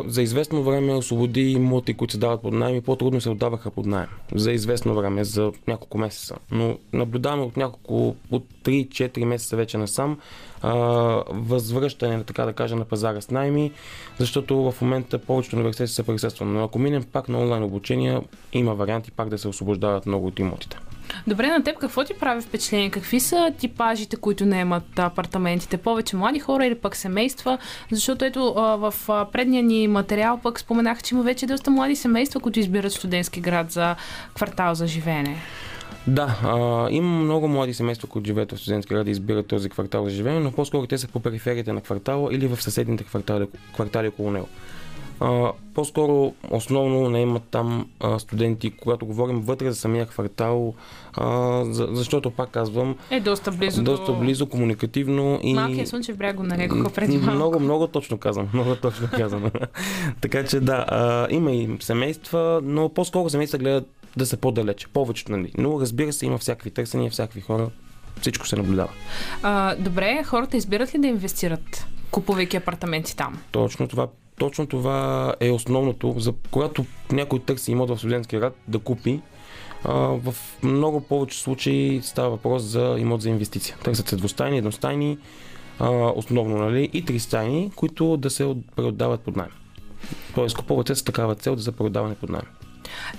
за 0.06 0.22
известно 0.22 0.64
време 0.64 0.94
освободи 0.94 1.42
имоти, 1.42 1.94
които 1.94 2.12
се 2.12 2.20
дават 2.20 2.42
под 2.42 2.54
найем 2.54 2.78
и 2.78 2.82
по-трудно 2.82 3.22
се 3.22 3.30
отдаваха 3.30 3.72
под 3.72 3.86
найем. 3.86 4.10
За 4.36 4.52
известно 4.52 4.96
време, 4.96 5.24
за 5.24 5.52
няколко 5.68 5.98
месеца. 5.98 6.36
Но 6.52 6.78
наблюдаваме 6.94 7.44
от 7.44 7.58
няколко, 7.58 8.16
от 8.32 8.46
3-4 8.64 9.26
месеца 9.26 9.56
вече 9.56 9.78
насам 9.78 10.20
а, 10.62 10.74
възвръщане, 11.30 12.24
така 12.24 12.46
да 12.46 12.54
кажа, 12.54 12.76
на 12.76 12.86
пазара 12.86 13.22
с 13.22 13.32
найми, 13.32 13.72
защото 14.18 14.72
в 14.72 14.82
момента 14.82 15.20
повечето 15.20 15.56
университети 15.56 15.94
са 15.94 16.04
присъствани. 16.04 16.52
Но 16.52 16.64
ако 16.64 16.80
минем 16.80 17.04
пак 17.04 17.30
на 17.30 17.40
онлайн 17.40 17.64
обучение, 17.64 18.22
има 18.54 18.76
варианти 18.76 19.12
пак 19.12 19.30
да 19.30 19.38
се 19.38 19.48
освобождават 19.48 20.06
много 20.06 20.28
от 20.28 20.40
имотите. 20.40 20.78
Добре, 21.28 21.48
на 21.48 21.64
теб 21.64 21.78
какво 21.78 22.04
ти 22.04 22.14
прави 22.20 22.42
впечатление? 22.42 22.90
Какви 22.90 23.20
са 23.20 23.52
типажите, 23.58 24.16
които 24.16 24.46
не 24.46 24.60
имат 24.60 25.00
апартаментите? 25.00 25.78
Повече 25.78 26.16
млади 26.16 26.40
хора 26.40 26.66
или 26.66 26.76
пък 26.76 26.96
семейства? 26.96 27.58
Защото 27.92 28.26
ето 28.26 28.54
в 28.54 28.94
предния 29.32 29.64
ни 29.64 29.88
материал 29.88 30.40
пък 30.44 30.60
споменах, 30.60 31.04
че 31.04 31.16
има 31.16 31.24
вече 31.24 31.46
доста 31.46 31.72
млади 31.72 31.96
семейства, 31.96 32.40
които 32.40 32.60
избират 32.60 32.92
студентски 32.92 33.42
град 33.42 33.72
за 33.72 33.96
квартал 34.36 34.76
за 34.76 34.88
живеене. 34.88 35.38
Да, 36.08 36.40
а, 36.44 36.88
има 36.92 37.20
много 37.20 37.48
млади 37.48 37.74
семейства, 37.74 38.08
които 38.08 38.28
живеят 38.28 38.52
в 38.52 38.60
студентски 38.60 38.94
град 38.94 39.08
и 39.08 39.12
избират 39.12 39.48
този 39.48 39.70
квартал 39.70 40.04
за 40.04 40.10
живеене, 40.10 40.40
но 40.40 40.52
по-скоро 40.52 40.88
те 40.88 40.98
са 40.98 41.08
по 41.08 41.20
периферията 41.20 41.74
на 41.74 41.82
квартала 41.82 42.34
или 42.34 42.48
в 42.48 42.62
съседните 42.62 43.04
квартали, 43.04 43.48
квартали 43.74 44.08
около 44.08 44.32
него. 44.32 44.48
А, 45.20 45.52
по-скоро 45.74 46.34
основно 46.50 47.10
не 47.10 47.22
имат 47.22 47.44
там 47.52 47.90
а, 48.00 48.20
студенти, 48.20 48.72
когато 48.72 49.06
говорим 49.06 49.42
вътре 49.42 49.72
за 49.72 49.76
самия 49.80 50.06
квартал, 50.06 50.74
а, 51.14 51.64
за, 51.66 51.88
защото 51.92 52.32
пак 52.32 52.50
казвам, 52.50 52.96
Е, 53.10 53.20
доста 53.20 53.52
близо 53.52 53.84
доста 53.84 54.12
до... 54.14 54.20
близо, 54.20 54.50
комуникативно 54.50 55.40
и... 55.44 55.54
Малкия 55.54 55.88
слънчев 55.88 56.18
бряг 56.18 56.36
го 56.36 56.44
нарекоха 56.44 56.90
преди 56.90 57.18
малко. 57.18 57.36
Много, 57.36 57.60
много 57.60 57.88
точно 57.88 58.18
казвам. 58.18 58.50
Много 58.54 58.76
точно 58.76 59.08
казвам. 59.18 59.52
така 60.22 60.46
че 60.46 60.60
да, 60.60 60.86
а, 60.88 61.28
има 61.30 61.52
и 61.52 61.78
семейства, 61.80 62.62
но 62.64 62.90
по-скоро 62.90 63.30
семейства 63.30 63.58
гледат 63.60 63.88
да 64.18 64.26
са 64.26 64.38
по-далече, 64.38 64.88
повечето, 64.88 65.32
нали. 65.32 65.52
Но 65.58 65.82
разбира 65.82 66.14
се, 66.14 66.26
има 66.26 66.38
всякакви 66.38 66.72
търсения, 66.72 67.12
всякакви 67.12 67.42
хора, 67.42 67.70
всичко 68.22 68.48
се 68.48 68.56
наблюдава. 68.56 68.90
А, 69.44 69.76
добре, 69.76 70.24
хората 70.26 70.58
избират 70.58 70.96
ли 70.96 71.00
да 71.00 71.08
инвестират, 71.08 71.88
купувайки 72.12 72.58
апартаменти 72.58 73.16
там? 73.16 73.40
Точно 73.52 73.88
това, 73.88 74.08
точно 74.40 74.68
това 74.68 75.34
е 75.40 75.52
основното, 75.52 76.16
за 76.18 76.34
когато 76.52 76.86
някой 77.12 77.40
търси 77.40 77.72
имот 77.72 77.90
в 77.90 77.98
студентския 77.98 78.40
град 78.40 78.56
да 78.68 78.80
купи, 78.80 79.22
а, 79.84 79.94
в 79.94 80.36
много 80.64 81.02
повече 81.02 81.40
случаи 81.40 82.02
става 82.04 82.30
въпрос 82.30 82.64
за 82.64 82.96
имот 83.00 83.22
за 83.22 83.30
инвестиция. 83.30 83.78
Търсят 83.84 84.08
се 84.08 84.16
двустайни, 84.16 84.58
едностайни, 84.58 85.18
а, 85.80 85.90
основно, 86.16 86.58
нали, 86.58 86.90
и 86.94 87.06
тристайни, 87.06 87.72
които 87.76 88.18
да 88.18 88.30
се 88.30 88.56
преотдават 88.76 89.22
под 89.22 89.36
найем. 89.36 89.52
Тоест 90.36 90.58
купуват 90.58 90.88
се 90.88 90.96
с 90.96 91.04
такава 91.04 91.36
цел 91.36 91.56
за 91.56 91.72
преотдаване 91.72 92.16
под 92.16 92.30
найем. 92.30 92.48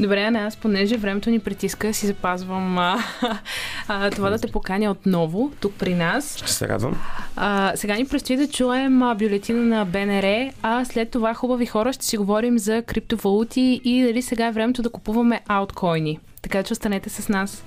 Добре, 0.01 0.23
Ана, 0.23 0.39
аз 0.39 0.57
понеже 0.57 0.97
времето 0.97 1.31
ни 1.31 1.39
притиска, 1.39 1.95
си 1.95 2.07
запазвам 2.07 2.79
а, 2.79 2.99
а, 3.89 4.11
това 4.11 4.31
да 4.31 4.39
те 4.39 4.47
поканя 4.47 4.91
отново 4.91 5.53
тук 5.61 5.75
при 5.79 5.95
нас. 5.95 6.37
Ще 6.37 6.53
се 6.53 6.69
радвам. 6.69 7.01
А, 7.37 7.73
сега 7.75 7.95
ни 7.95 8.07
предстои 8.07 8.37
да 8.37 8.49
чуем 8.49 9.03
а, 9.03 9.15
бюлетина 9.15 9.77
на 9.77 9.85
БНР, 9.85 10.51
а 10.63 10.85
след 10.85 11.11
това 11.11 11.35
хубави 11.35 11.67
хора 11.67 11.93
ще 11.93 12.05
си 12.05 12.17
говорим 12.17 12.59
за 12.59 12.83
криптовалути 12.83 13.81
и 13.85 14.03
дали 14.03 14.23
сега 14.23 14.47
е 14.47 14.53
времето 14.53 14.83
да 14.83 14.91
купуваме 14.91 15.41
ауткоини. 15.49 16.19
Така 16.43 16.63
че 16.63 16.73
останете 16.73 17.11
с 17.11 17.29
нас. 17.29 17.65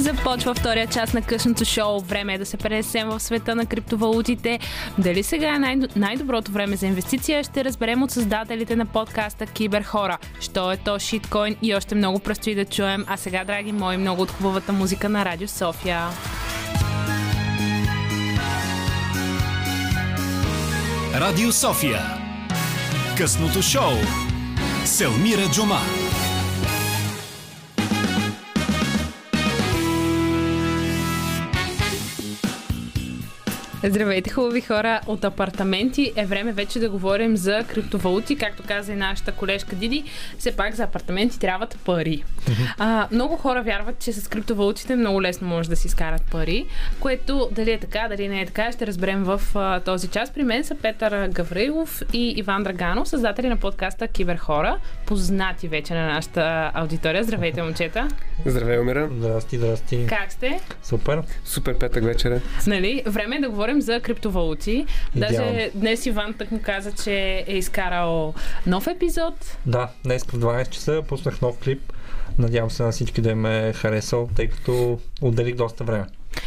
Започва 0.00 0.54
втория 0.54 0.86
част 0.86 1.14
на 1.14 1.22
късното 1.22 1.64
шоу. 1.64 2.00
Време 2.00 2.34
е 2.34 2.38
да 2.38 2.46
се 2.46 2.56
пренесем 2.56 3.08
в 3.08 3.20
света 3.20 3.54
на 3.54 3.66
криптовалутите. 3.66 4.58
Дали 4.98 5.22
сега 5.22 5.54
е 5.54 5.58
най- 5.58 5.76
най-доброто 5.96 6.52
време 6.52 6.76
за 6.76 6.86
инвестиция, 6.86 7.44
ще 7.44 7.64
разберем 7.64 8.02
от 8.02 8.10
създателите 8.10 8.76
на 8.76 8.86
подкаста 8.86 9.46
Киберхора. 9.46 10.18
Що 10.40 10.72
е 10.72 10.76
то 10.76 10.98
шиткоин 10.98 11.56
и 11.62 11.74
още 11.74 11.94
много 11.94 12.18
предстои 12.18 12.54
да 12.54 12.64
чуем. 12.64 13.04
А 13.08 13.16
сега, 13.16 13.44
драги 13.44 13.72
мои, 13.72 13.96
много 13.96 14.22
от 14.22 14.30
хубавата 14.30 14.72
музика 14.72 15.08
на 15.08 15.24
Радио 15.24 15.48
София. 15.48 16.00
Радио 21.14 21.52
София. 21.52 22.00
Късното 23.16 23.62
шоу. 23.62 23.92
Селмира 24.84 25.50
Джума. 25.52 25.80
Здравейте, 33.84 34.30
хубави 34.30 34.60
хора 34.60 35.00
от 35.06 35.24
апартаменти. 35.24 36.12
Е 36.16 36.26
време 36.26 36.52
вече 36.52 36.78
да 36.78 36.90
говорим 36.90 37.36
за 37.36 37.64
криптовалути. 37.68 38.36
Както 38.36 38.62
каза 38.68 38.92
и 38.92 38.96
нашата 38.96 39.32
колежка 39.32 39.76
Диди, 39.76 40.04
все 40.38 40.56
пак 40.56 40.74
за 40.74 40.82
апартаменти 40.82 41.38
трябват 41.38 41.78
пари. 41.84 42.24
А, 42.78 43.08
много 43.12 43.36
хора 43.36 43.62
вярват, 43.62 43.98
че 43.98 44.12
с 44.12 44.28
криптовалутите 44.28 44.96
много 44.96 45.22
лесно 45.22 45.48
може 45.48 45.68
да 45.68 45.76
си 45.76 45.86
изкарат 45.86 46.22
пари, 46.30 46.66
което 47.00 47.48
дали 47.52 47.72
е 47.72 47.78
така, 47.78 48.06
дали 48.08 48.28
не 48.28 48.40
е 48.40 48.46
така, 48.46 48.72
ще 48.72 48.86
разберем 48.86 49.24
в 49.24 49.40
а, 49.54 49.80
този 49.80 50.08
час. 50.08 50.30
При 50.34 50.42
мен 50.42 50.64
са 50.64 50.74
Петър 50.74 51.28
Гаврилов 51.28 52.02
и 52.12 52.28
Иван 52.36 52.62
Драганов, 52.62 53.08
създатели 53.08 53.48
на 53.48 53.56
подкаста 53.56 54.08
Киберхора, 54.08 54.78
познати 55.06 55.68
вече 55.68 55.94
на 55.94 56.06
нашата 56.06 56.70
аудитория. 56.74 57.24
Здравейте, 57.24 57.62
момчета! 57.62 58.08
Здравей, 58.46 58.78
Умира. 58.78 59.08
Здрасти, 59.18 59.58
здрасти. 59.58 60.06
Как 60.08 60.32
сте? 60.32 60.60
Супер. 60.82 61.22
Супер 61.44 61.78
петък 61.78 62.04
вечера. 62.04 62.40
Нали, 62.66 63.02
време 63.06 63.36
е 63.36 63.40
да 63.40 63.48
говорим 63.48 63.69
за 63.78 64.00
криптовалути. 64.00 64.86
Идеално. 65.16 65.36
Даже 65.36 65.70
днес 65.74 66.06
Иван 66.06 66.34
так 66.34 66.50
му 66.50 66.60
каза, 66.62 66.92
че 66.92 67.44
е 67.46 67.56
изкарал 67.56 68.34
нов 68.66 68.86
епизод. 68.86 69.56
Да, 69.66 69.88
днес 70.04 70.24
в 70.24 70.38
12 70.38 70.68
часа 70.68 71.02
пуснах 71.08 71.40
нов 71.40 71.58
клип. 71.58 71.92
Надявам 72.38 72.70
се 72.70 72.82
на 72.82 72.92
всички 72.92 73.20
да 73.20 73.30
им 73.30 73.46
е 73.46 73.72
харесал, 73.72 74.28
тъй 74.36 74.48
като 74.48 74.98
отделих 75.20 75.54
доста 75.54 75.84
време. 75.84 76.06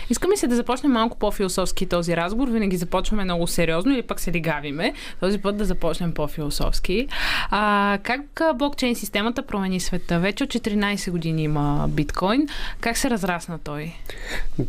Искам 0.10 0.30
ми 0.30 0.38
се 0.38 0.48
да 0.48 0.56
започнем 0.56 0.92
малко 0.92 1.18
по-философски 1.18 1.86
този 1.86 2.18
разговор. 2.18 2.48
Винаги 2.48 2.78
започваме 2.78 3.24
много 3.24 3.48
сериозно 3.48 3.94
или 3.94 4.02
пък 4.02 4.20
се 4.20 4.32
лигавиме. 4.32 4.94
Този 5.20 5.38
път 5.38 5.58
да 5.58 5.66
започнем 5.66 6.14
по-философски. 6.14 7.08
А, 7.50 8.00
как 8.04 8.42
блокчейн 8.56 8.96
системата 8.96 9.44
промени 9.44 9.80
света? 9.80 10.20
Вече 10.20 10.44
от 10.44 10.50
14 10.50 11.12
години 11.12 11.44
има 11.44 11.88
биткоин. 11.90 12.48
Как 12.80 12.98
се 12.98 13.10
разрасна 13.10 13.60
той? 13.60 13.94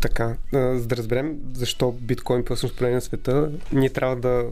Така, 0.01 0.35
за 0.53 0.87
да 0.87 0.97
разберем 0.97 1.37
защо 1.53 1.93
биткоин 1.93 2.45
всъщност 2.45 2.77
променя 2.77 3.01
света, 3.01 3.51
ние 3.73 3.91
трябва 3.91 4.17
да 4.17 4.45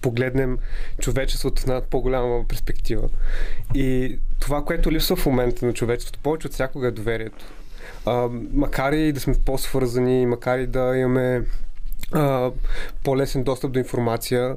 погледнем 0.00 0.58
човечеството 1.00 1.62
една 1.62 1.80
по-голяма 1.80 2.44
перспектива. 2.48 3.08
И 3.74 4.18
това, 4.40 4.64
което 4.64 4.92
липсва 4.92 5.16
в 5.16 5.26
момента 5.26 5.66
на 5.66 5.72
човечеството, 5.72 6.18
повече 6.22 6.46
от 6.46 6.52
всякога 6.52 6.88
е 6.88 6.90
доверието. 6.90 7.44
А, 8.06 8.28
макар 8.52 8.92
и 8.92 9.12
да 9.12 9.20
сме 9.20 9.34
по-свързани, 9.44 10.26
макар 10.26 10.58
и 10.58 10.66
да 10.66 10.96
имаме 10.96 11.42
а, 12.12 12.50
по-лесен 13.04 13.44
достъп 13.44 13.72
до 13.72 13.78
информация, 13.78 14.56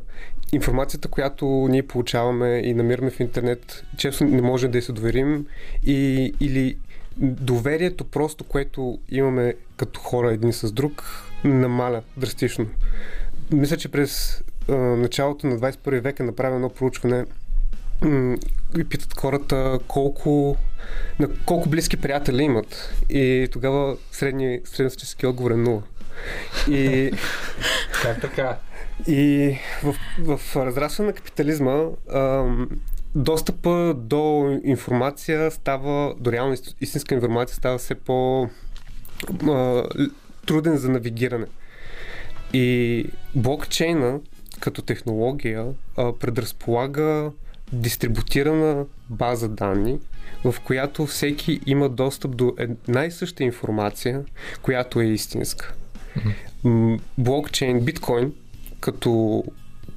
информацията, 0.52 1.08
която 1.08 1.46
ние 1.70 1.88
получаваме 1.88 2.62
и 2.66 2.74
намираме 2.74 3.12
в 3.12 3.20
интернет, 3.20 3.84
често 3.98 4.24
не 4.24 4.42
може 4.42 4.68
да 4.68 4.78
я 4.78 4.82
се 4.82 4.92
доверим 4.92 5.46
и, 5.84 6.34
или 6.40 6.78
доверието 7.18 8.04
просто, 8.04 8.44
което 8.44 9.00
имаме 9.10 9.56
като 9.78 10.00
хора 10.00 10.32
един 10.32 10.54
с 10.54 10.72
друг, 10.72 11.04
намаля 11.44 12.02
драстично. 12.18 12.68
Мисля, 13.52 13.78
че 13.78 13.92
през 13.92 14.44
а, 14.70 14.76
началото 14.76 15.48
на 15.48 15.60
21 15.60 16.00
век 16.00 16.20
е 16.20 16.24
направено 16.24 16.56
едно 16.56 16.70
проучване 16.70 17.26
и 18.78 18.84
питат 18.90 19.20
хората 19.20 19.80
колко, 19.88 20.58
на 21.20 21.30
колко 21.46 21.70
близки 21.70 21.98
приятели 21.98 22.44
имат. 22.44 22.94
И 23.10 23.48
тогава 23.52 23.98
средни, 24.12 24.60
средностатистически 24.66 25.26
отговор 25.26 25.52
е 25.52 25.56
0. 25.56 25.82
И, 26.70 27.12
как 28.02 28.22
така? 28.22 28.58
И 29.08 29.56
в, 29.84 29.96
в 30.38 30.56
разрастване 30.56 31.08
на 31.08 31.14
капитализма 31.14 31.86
ам, 32.14 32.70
достъпа 33.16 33.94
до 33.98 34.60
информация 34.64 35.52
става, 35.52 36.16
до 36.20 36.32
реална 36.32 36.58
истинска 36.82 37.16
информация 37.16 37.56
става 37.56 37.78
все 37.78 37.96
по 37.96 38.50
а, 39.50 39.84
труден 40.46 40.78
за 40.78 40.90
навигиране. 40.90 41.46
И 42.54 43.06
блокчейна 43.36 44.20
като 44.60 44.82
технология 44.82 45.66
а, 45.98 46.14
предразполага 46.14 47.32
дистрибутирана 47.72 48.86
база 49.10 49.50
данни, 49.50 50.00
в 50.44 50.56
която 50.64 51.06
всеки 51.06 51.60
има 51.66 51.90
достъп 51.90 52.36
до 52.36 52.56
една 52.60 53.06
и 53.06 53.12
съща 53.12 53.44
информация, 53.44 54.22
която 54.62 55.00
е 55.00 55.06
истинска. 55.06 55.74
Mm-hmm. 56.66 57.00
Блокчейн, 57.18 57.80
биткоин, 57.80 58.34
като 58.80 59.44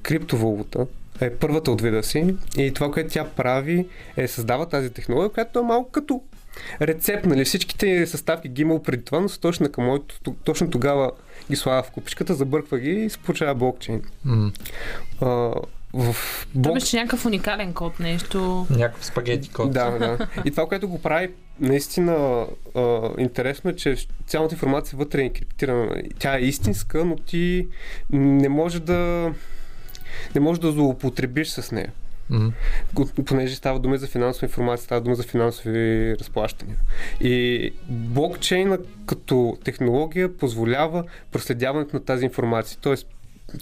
криптовалута, 0.02 0.86
е 1.20 1.30
първата 1.30 1.70
от 1.70 1.82
вида 1.82 2.02
си 2.02 2.34
и 2.58 2.74
това, 2.74 2.90
което 2.90 3.12
тя 3.12 3.24
прави 3.24 3.86
е 4.16 4.28
създава 4.28 4.68
тази 4.68 4.90
технология, 4.90 5.32
която 5.32 5.58
е 5.58 5.62
малко 5.62 5.90
като 5.90 6.22
рецепт, 6.80 7.26
нали? 7.26 7.44
Всичките 7.44 8.06
съставки 8.06 8.48
ги 8.48 8.62
имал 8.62 8.82
преди 8.82 9.04
това, 9.04 9.20
но 9.20 9.28
са 9.28 9.40
точно 9.40 9.72
към 9.72 9.84
моето, 9.84 10.32
точно 10.44 10.70
тогава 10.70 11.10
ги 11.50 11.56
слага 11.56 11.82
в 11.82 11.90
купичката, 11.90 12.34
забърква 12.34 12.78
ги 12.78 12.90
и 12.90 13.10
се 13.10 13.18
получава 13.18 13.54
блокчейн. 13.54 14.02
Mm. 14.26 14.52
В 15.94 16.16
блок... 16.54 16.62
Това 16.64 16.74
беше 16.74 16.96
някакъв 16.96 17.26
уникален 17.26 17.74
код, 17.74 18.00
нещо. 18.00 18.66
Някакъв 18.70 19.06
спагети 19.06 19.50
код. 19.50 19.72
Да, 19.72 19.90
да. 19.90 20.28
И 20.44 20.50
това, 20.50 20.66
което 20.66 20.88
го 20.88 21.02
прави 21.02 21.30
наистина 21.60 22.46
а, 22.74 23.10
интересно 23.18 23.70
е, 23.70 23.76
че 23.76 23.96
цялата 24.26 24.54
информация 24.54 24.98
вътре 24.98 25.20
е 25.20 25.24
енкриптирана. 25.24 26.02
Тя 26.18 26.38
е 26.38 26.40
истинска, 26.40 27.04
но 27.04 27.16
ти 27.16 27.68
не 28.10 28.48
може 28.48 28.80
да 28.80 29.32
не 30.34 30.40
може 30.40 30.60
да 30.60 30.72
злоупотребиш 30.72 31.48
с 31.48 31.72
нея. 31.72 31.92
Mm-hmm. 32.30 33.24
Понеже 33.24 33.56
става 33.56 33.78
дума 33.78 33.98
за 33.98 34.06
финансова 34.06 34.46
информация, 34.46 34.84
става 34.84 35.00
дума 35.00 35.14
за 35.14 35.22
финансови 35.22 36.16
разплащания. 36.20 36.76
И 37.20 37.70
блокчейна 37.88 38.78
като 39.06 39.58
технология 39.64 40.36
позволява 40.36 41.04
проследяването 41.32 41.96
на 41.96 42.04
тази 42.04 42.24
информация. 42.24 42.78
Тоест, 42.80 43.06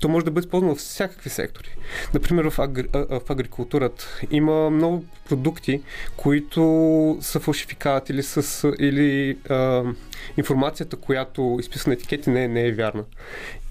то 0.01 0.09
може 0.09 0.25
да 0.25 0.31
бъде 0.31 0.45
използвано 0.45 0.75
в 0.75 0.79
всякакви 0.79 1.31
сектори. 1.31 1.69
Например, 2.15 2.51
в, 2.51 2.59
агри, 2.59 2.89
в 2.95 3.21
агрикултурата 3.29 4.21
има 4.31 4.71
много 4.71 5.05
продукти, 5.29 5.83
които 6.17 7.19
са 7.21 7.41
фалшификат 7.41 8.11
или, 8.11 8.23
с, 8.23 8.69
или 8.79 9.39
а, 9.49 9.85
информацията, 10.37 10.97
която 10.97 11.57
е 11.59 11.61
изписана 11.61 11.91
на 11.91 11.95
етикети, 11.95 12.31
не, 12.31 12.49
не 12.49 12.67
е 12.67 12.73
вярна. 12.73 13.05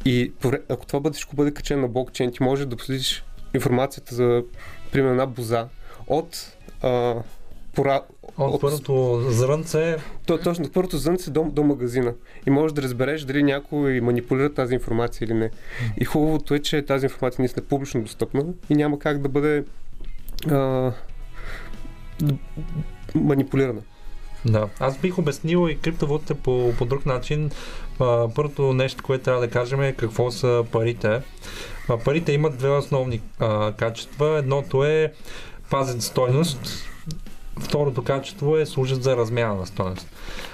И 0.06 0.32
ако 0.70 0.86
това 0.86 1.00
бъде, 1.00 1.20
бъде 1.34 1.54
качено 1.54 1.82
на 1.82 1.88
блокчейн, 1.88 2.32
ти 2.32 2.44
можеш 2.44 2.66
да 2.66 2.76
последиш 2.76 3.24
информацията 3.54 4.16
за, 4.16 4.44
примерно, 4.92 5.12
една 5.12 5.26
боза 5.26 5.68
от 6.08 6.58
а, 6.82 7.16
пора, 7.76 8.02
от, 8.38 8.54
от 8.54 8.62
първото 8.62 9.22
зрънце. 9.30 9.98
То, 10.26 10.38
точно, 10.38 10.65
от 10.65 10.74
първото 10.74 10.98
зрънце 10.98 11.32
до, 11.32 11.44
до 11.44 11.63
магазина. 11.63 12.13
И 12.48 12.50
можеш 12.50 12.74
да 12.74 12.82
разбереш 12.82 13.22
дали 13.22 13.44
някой 13.44 14.02
манипулира 14.02 14.54
тази 14.54 14.74
информация 14.74 15.26
или 15.26 15.34
не. 15.34 15.50
И 15.98 16.06
хубавото 16.06 16.54
е, 16.54 16.60
че 16.60 16.86
тази 16.86 17.06
информация 17.06 17.42
наистина 17.42 17.63
е 17.65 17.70
публично 17.70 18.02
достъпна 18.02 18.46
и 18.70 18.76
няма 18.76 19.00
как 19.00 19.22
да 19.22 19.30
бъде 19.30 19.63
а, 20.52 20.92
манипулирана. 23.15 23.82
Да, 24.46 24.68
аз 24.80 24.98
бих 24.98 25.18
обяснил 25.18 25.70
и 25.70 25.78
криптовалутите 25.78 26.34
по, 26.34 26.74
по 26.78 26.86
друг 26.86 27.06
начин. 27.06 27.52
Първото 28.36 28.74
нещо, 28.74 29.04
което 29.04 29.24
трябва 29.24 29.42
да 29.42 29.50
кажем 29.50 29.82
е 29.82 29.94
какво 29.94 30.32
са 30.32 30.65
парите. 30.72 31.22
Парите 32.06 32.32
имат 32.32 32.58
две 32.58 32.70
основни 32.70 33.22
а, 33.39 33.74
качества. 33.74 34.38
Едното 34.38 34.84
е 34.84 35.13
пазят 35.70 36.02
стойност, 36.02 36.88
второто 37.60 38.04
качество 38.04 38.58
е 38.58 38.65
служат 38.65 39.04
за 39.04 39.17
размяна 39.17 39.56
на 39.56 39.65
стойност. 39.65 40.08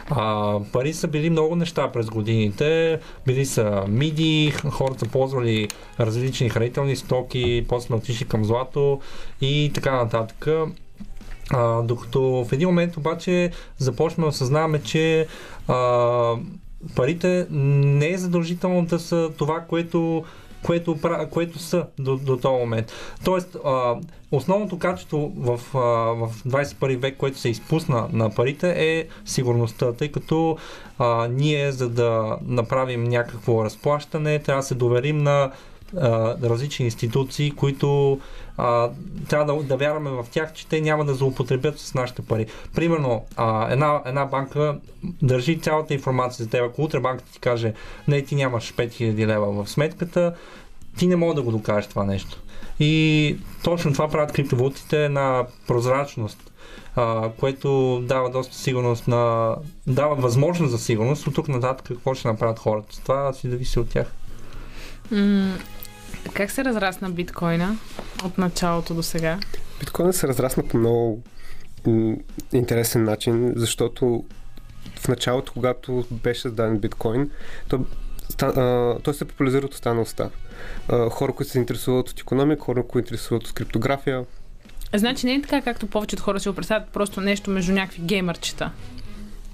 А, 0.10 0.60
пари 0.72 0.94
са 0.94 1.08
били 1.08 1.30
много 1.30 1.56
неща 1.56 1.92
през 1.92 2.10
годините. 2.10 3.00
Били 3.26 3.46
са 3.46 3.84
миди, 3.88 4.54
хората 4.72 5.06
ползвали 5.06 5.68
различни 6.00 6.50
хранителни 6.50 6.96
стоки, 6.96 7.66
после 7.70 7.96
отишли 7.96 8.26
към 8.26 8.46
злато 8.46 9.00
и 9.42 9.72
така 9.74 9.96
нататък. 9.96 10.48
А, 11.52 11.82
докато 11.82 12.22
в 12.22 12.54
един 12.54 12.68
момент 12.68 12.98
обаче 12.98 13.52
започваме 13.78 14.26
да 14.26 14.30
осъзнаваме, 14.30 14.82
че 14.82 15.28
а, 15.68 16.36
парите 16.96 17.48
не 17.52 18.10
е 18.10 18.18
задължително 18.18 18.86
да 18.86 19.00
са 19.00 19.32
това, 19.38 19.60
което 19.60 20.24
което, 20.66 20.98
което 21.32 21.60
са 21.60 21.86
до, 22.00 22.18
до 22.18 22.38
този 22.38 22.60
момент. 22.60 22.92
Тоест, 23.24 23.58
а, 23.66 23.96
основното 24.32 24.80
качество 24.80 25.34
в, 25.38 25.60
а, 25.74 25.80
в 26.28 26.34
21 26.48 26.98
век, 26.98 27.18
което 27.18 27.40
се 27.40 27.50
изпусна 27.50 28.08
на 28.14 28.30
парите 28.30 28.76
е 28.78 29.08
сигурността, 29.26 29.94
тъй 29.94 30.12
като 30.12 30.58
а, 31.00 31.28
ние, 31.32 31.72
за 31.72 31.90
да 31.90 32.38
направим 32.48 33.04
някакво 33.04 33.66
разплащане, 33.66 34.40
трябва 34.40 34.62
да 34.62 34.68
се 34.68 34.76
доверим 34.76 35.18
на 35.18 35.52
а, 35.98 36.36
различни 36.44 36.86
институции, 36.86 37.52
които 37.52 38.20
а, 38.58 38.90
трябва 39.30 39.54
да, 39.54 39.64
да 39.64 39.78
вярваме 39.78 40.10
в 40.10 40.26
тях, 40.32 40.54
че 40.54 40.68
те 40.68 40.82
няма 40.82 41.06
да 41.06 41.14
злоупотребят 41.14 41.80
с 41.80 41.94
нашите 41.94 42.22
пари. 42.22 42.46
Примерно, 42.76 43.26
а, 43.36 43.72
една, 43.72 44.02
една 44.06 44.26
банка 44.26 44.78
държи 45.04 45.60
цялата 45.60 45.94
информация 45.94 46.44
за 46.44 46.50
теб. 46.50 46.62
Ако 46.70 46.84
утре 46.84 47.00
банката 47.00 47.32
ти 47.32 47.40
каже, 47.40 47.74
не, 48.08 48.22
ти 48.22 48.36
нямаш 48.36 48.74
5000 48.74 49.28
лева 49.28 49.64
в 49.64 49.70
сметката, 49.70 50.36
ти 50.98 51.08
не 51.08 51.16
мога 51.16 51.34
да 51.34 51.42
го 51.42 51.52
докажеш 51.52 51.88
това 51.88 52.04
нещо. 52.04 52.42
И 52.80 53.38
точно 53.64 53.94
това 53.94 54.08
правят 54.08 54.32
криптовалутите 54.32 55.10
на 55.10 55.46
прозрачност, 55.68 56.52
а, 56.96 57.30
което 57.40 58.00
дава 58.08 58.30
доста 58.30 58.56
сигурност 58.56 59.08
на... 59.08 59.56
дава 59.88 60.16
възможност 60.16 60.72
за 60.72 60.78
сигурност 60.80 61.28
от 61.28 61.36
тук 61.36 61.48
нататък 61.48 61.88
какво 61.88 62.14
ще 62.14 62.28
направят 62.28 62.60
хората. 62.60 63.02
Това 63.04 63.34
си 63.34 63.50
зависи 63.50 63.80
от 63.80 63.90
тях. 63.90 64.14
Как 66.34 66.52
се 66.52 66.66
разрасна 66.66 67.10
биткоина 67.10 67.78
от 68.26 68.38
началото 68.38 68.94
до 68.94 69.04
сега? 69.04 69.40
Биткоина 69.80 70.14
се 70.14 70.28
разрасна 70.28 70.64
по 70.64 70.78
много 70.78 71.24
интересен 72.54 73.04
начин, 73.04 73.54
защото 73.56 74.24
в 75.00 75.08
началото, 75.08 75.54
когато 75.54 76.06
беше 76.12 76.42
създаден 76.42 76.78
биткоин, 76.78 77.32
то, 77.68 77.86
той 79.04 79.14
се 79.14 79.26
популяризира 79.26 79.66
от 79.66 79.74
останалостта. 79.74 80.30
А, 80.88 81.10
хора, 81.10 81.34
които 81.34 81.52
се 81.52 81.60
интересуват 81.60 82.10
от 82.10 82.20
економика, 82.20 82.62
хора, 82.62 82.84
които 82.88 83.08
се 83.08 83.14
интересуват 83.14 83.48
от 83.48 83.54
криптография. 83.54 84.26
Значи 84.94 85.26
не 85.26 85.34
е 85.34 85.42
така, 85.42 85.62
както 85.62 85.88
повечето 85.88 86.24
хора 86.24 86.40
си 86.40 86.50
го 86.50 86.56
представят, 86.56 86.90
просто 86.90 87.22
нещо 87.22 87.52
между 87.52 87.74
някакви 87.74 88.02
геймърчета. 88.02 88.72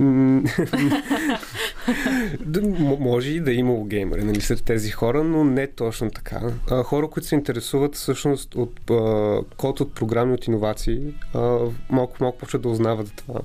Може 2.99 3.31
и 3.31 3.39
да 3.39 3.51
е 3.51 3.55
имало 3.55 3.83
геймери, 3.83 4.23
нали, 4.23 4.41
сред 4.41 4.63
тези 4.63 4.91
хора, 4.91 5.23
но 5.23 5.43
не 5.43 5.67
точно 5.67 6.11
така. 6.11 6.41
Хора, 6.83 7.07
които 7.07 7.27
се 7.27 7.35
интересуват 7.35 7.95
всъщност 7.95 8.55
от 8.55 8.89
а, 8.89 9.39
код 9.57 9.79
от 9.79 9.95
програми, 9.95 10.33
от 10.33 10.47
иновации, 10.47 11.13
а, 11.33 11.59
малко 11.89 12.15
малко 12.19 12.37
почват 12.37 12.61
да 12.61 12.69
узнават 12.69 13.13
това. 13.15 13.39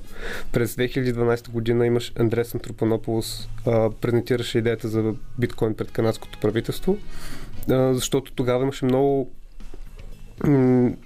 През 0.51 0.75
2012 0.75 1.49
година 1.49 1.85
имаш 1.85 2.13
Андрес 2.19 2.53
Антропонополос, 2.53 3.49
презентираше 4.01 4.57
идеята 4.57 4.87
за 4.87 5.13
биткоин 5.39 5.75
пред 5.75 5.91
канадското 5.91 6.39
правителство, 6.39 6.97
защото 7.69 8.31
тогава 8.31 8.63
имаше 8.63 8.85
много 8.85 9.31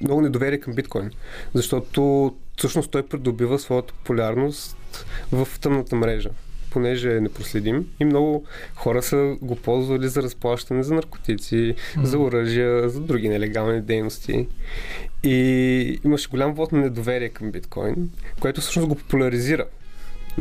много 0.01 0.21
недоверие 0.21 0.59
към 0.59 0.73
биткоин, 0.73 1.11
защото 1.53 2.35
всъщност 2.61 2.91
той 2.91 3.03
придобива 3.03 3.59
своята 3.59 3.93
популярност 3.93 5.05
в 5.31 5.47
тъмната 5.61 5.95
мрежа 5.95 6.29
понеже 6.71 7.17
е 7.17 7.21
непроследим 7.21 7.87
и 7.99 8.05
много 8.05 8.45
хора 8.75 9.01
са 9.01 9.35
го 9.41 9.55
ползвали 9.55 10.07
за 10.07 10.23
разплащане 10.23 10.83
за 10.83 10.93
наркотици, 10.93 11.55
mm-hmm. 11.55 12.03
за 12.03 12.19
оръжия, 12.19 12.89
за 12.89 12.99
други 12.99 13.29
нелегални 13.29 13.81
дейности. 13.81 14.47
И 15.23 15.99
имаше 16.05 16.29
голям 16.29 16.53
вод 16.53 16.71
на 16.71 16.79
недоверие 16.79 17.29
към 17.29 17.51
биткоин, 17.51 18.09
което 18.39 18.61
всъщност 18.61 18.87
го 18.87 18.95
популяризира. 18.95 19.65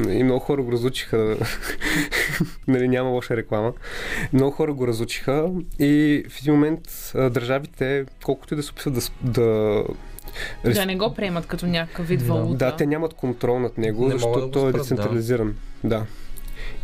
И 0.09 0.25
много 0.25 0.41
хора 0.41 0.63
го 0.63 0.73
разучиха. 0.73 1.37
нали, 2.69 2.89
няма 2.89 3.11
лоша 3.11 3.37
реклама. 3.37 3.73
Много 4.33 4.51
хора 4.51 4.73
го 4.73 4.87
разучиха 4.87 5.51
и 5.79 6.25
в 6.29 6.41
един 6.41 6.55
момент 6.55 7.13
държавите, 7.15 8.05
колкото 8.25 8.55
и 8.55 8.57
да 8.57 8.63
се 8.63 8.71
опитват 8.71 8.95
да, 8.95 9.31
да 9.31 9.85
да 10.65 10.87
не 10.87 10.97
го 10.97 11.15
приемат 11.15 11.47
като 11.47 11.67
някакъв 11.67 12.09
вид 12.09 12.23
валута. 12.23 12.57
Да, 12.57 12.77
те 12.77 12.87
нямат 12.87 13.15
контрол 13.15 13.59
над 13.59 13.79
него, 13.79 14.09
не 14.09 14.13
защото 14.13 14.47
да 14.47 14.51
той 14.51 14.69
е 14.69 14.73
децентрализиран. 14.73 15.55
Да. 15.85 15.99
да. 15.99 16.07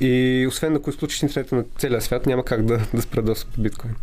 И 0.00 0.46
освен 0.48 0.76
ако 0.76 0.90
изключиш 0.90 1.22
интернета 1.22 1.54
на 1.54 1.64
целия 1.78 2.00
свят, 2.00 2.26
няма 2.26 2.44
как 2.44 2.64
да, 2.64 2.80
да 2.94 3.02
спра 3.02 3.22
достъп 3.22 3.50
до 3.57 3.62
биткоин. 3.62 3.94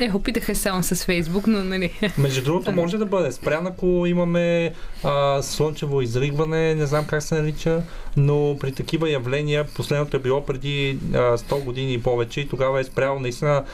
Е, 0.00 0.10
опитаха 0.14 0.54
само 0.54 0.82
с 0.82 1.04
Фейсбук, 1.04 1.46
но 1.46 1.64
нали. 1.64 1.92
Между 2.18 2.44
другото, 2.44 2.72
може 2.72 2.98
да 2.98 3.06
бъде 3.06 3.32
спрян, 3.32 3.66
ако 3.66 4.06
имаме 4.06 4.72
а, 5.04 5.42
слънчево 5.42 6.02
изригване, 6.02 6.74
не 6.74 6.86
знам 6.86 7.04
как 7.06 7.22
се 7.22 7.34
нарича, 7.34 7.82
но 8.16 8.56
при 8.60 8.72
такива 8.72 9.10
явления, 9.10 9.64
последното 9.64 10.16
е 10.16 10.20
било 10.20 10.46
преди 10.46 10.98
а, 11.14 11.16
100 11.16 11.64
години 11.64 11.94
и 11.94 12.02
повече 12.02 12.40
и 12.40 12.48
тогава 12.48 12.80
е 12.80 12.84
спрял 12.84 13.18
наистина 13.18 13.64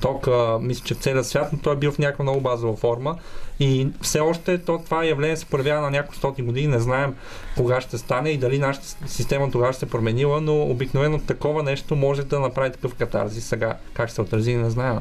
ток, 0.00 0.28
а, 0.28 0.58
мисля, 0.62 0.84
че 0.84 0.94
в 0.94 0.98
целия 0.98 1.24
свят, 1.24 1.48
но 1.52 1.58
той 1.58 1.72
е 1.72 1.76
бил 1.76 1.92
в 1.92 1.98
някаква 1.98 2.22
много 2.22 2.40
базова 2.40 2.76
форма. 2.76 3.18
И 3.60 3.88
все 4.00 4.20
още 4.20 4.58
то, 4.58 4.80
това 4.84 5.04
явление 5.04 5.36
се 5.36 5.46
проявява 5.46 5.80
на 5.80 5.90
няколко 5.90 6.16
стоти 6.16 6.42
години. 6.42 6.66
Не 6.66 6.80
знаем 6.80 7.14
кога 7.56 7.80
ще 7.80 7.98
стане 7.98 8.30
и 8.30 8.38
дали 8.38 8.58
нашата 8.58 8.86
система 9.06 9.50
тогава 9.50 9.72
ще 9.72 9.80
се 9.80 9.90
променила, 9.90 10.40
но 10.40 10.62
обикновено 10.62 11.18
такова 11.18 11.62
нещо 11.62 11.96
може 11.96 12.24
да 12.24 12.40
направи 12.40 12.72
такъв 12.72 12.94
катарзис. 12.94 13.44
Сега 13.44 13.76
как 13.92 14.08
ще 14.08 14.14
се 14.14 14.20
отрази, 14.20 14.56
не 14.56 14.70
знаем. 14.70 14.98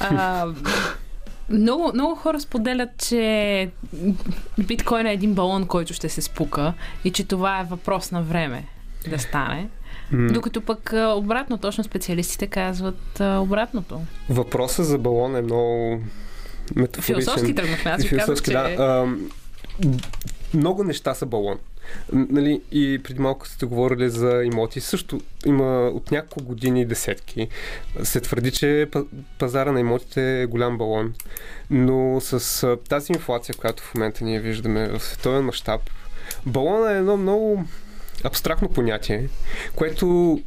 А, 0.00 0.46
много, 1.50 1.90
много 1.94 2.14
хора 2.14 2.40
споделят, 2.40 2.90
че 3.08 3.70
биткоин 4.58 5.06
е 5.06 5.12
един 5.12 5.34
балон, 5.34 5.66
който 5.66 5.94
ще 5.94 6.08
се 6.08 6.22
спука 6.22 6.74
и 7.04 7.12
че 7.12 7.24
това 7.24 7.60
е 7.60 7.64
въпрос 7.64 8.10
на 8.10 8.22
време 8.22 8.64
да 9.10 9.18
стане. 9.18 9.68
Докато 10.12 10.60
пък 10.60 10.92
обратно, 11.16 11.58
точно 11.58 11.84
специалистите 11.84 12.46
казват 12.46 13.20
обратното. 13.20 14.00
Въпросът 14.28 14.86
за 14.86 14.98
балон 14.98 15.36
е 15.36 15.42
много 15.42 16.00
метафоричен. 16.76 17.22
Философски 17.22 17.54
тръгнахме, 17.54 17.90
аз 17.90 18.02
ви 18.02 18.16
казах, 18.16 18.42
че... 18.42 18.52
Да, 18.52 18.58
а, 18.58 19.06
много 20.54 20.84
неща 20.84 21.14
са 21.14 21.26
балон. 21.26 21.58
Нали, 22.12 22.60
и 22.72 23.00
преди 23.04 23.20
малко 23.20 23.48
сте 23.48 23.66
говорили 23.66 24.10
за 24.10 24.42
имоти. 24.44 24.80
Също 24.80 25.20
има 25.46 25.90
от 25.94 26.10
няколко 26.10 26.44
години 26.44 26.86
десетки. 26.86 27.48
Се 28.02 28.20
твърди, 28.20 28.50
че 28.50 28.88
пазара 29.38 29.72
на 29.72 29.80
имотите 29.80 30.42
е 30.42 30.46
голям 30.46 30.78
балон. 30.78 31.14
Но 31.70 32.20
с 32.20 32.76
тази 32.88 33.12
инфлация, 33.12 33.54
която 33.54 33.82
в 33.82 33.94
момента 33.94 34.24
ние 34.24 34.40
виждаме 34.40 34.88
в 34.88 35.00
световен 35.00 35.44
мащаб, 35.44 35.80
балона 36.46 36.92
е 36.92 36.98
едно 36.98 37.16
много 37.16 37.64
абстрактно 38.24 38.68
понятие, 38.68 39.28
което 39.76 40.40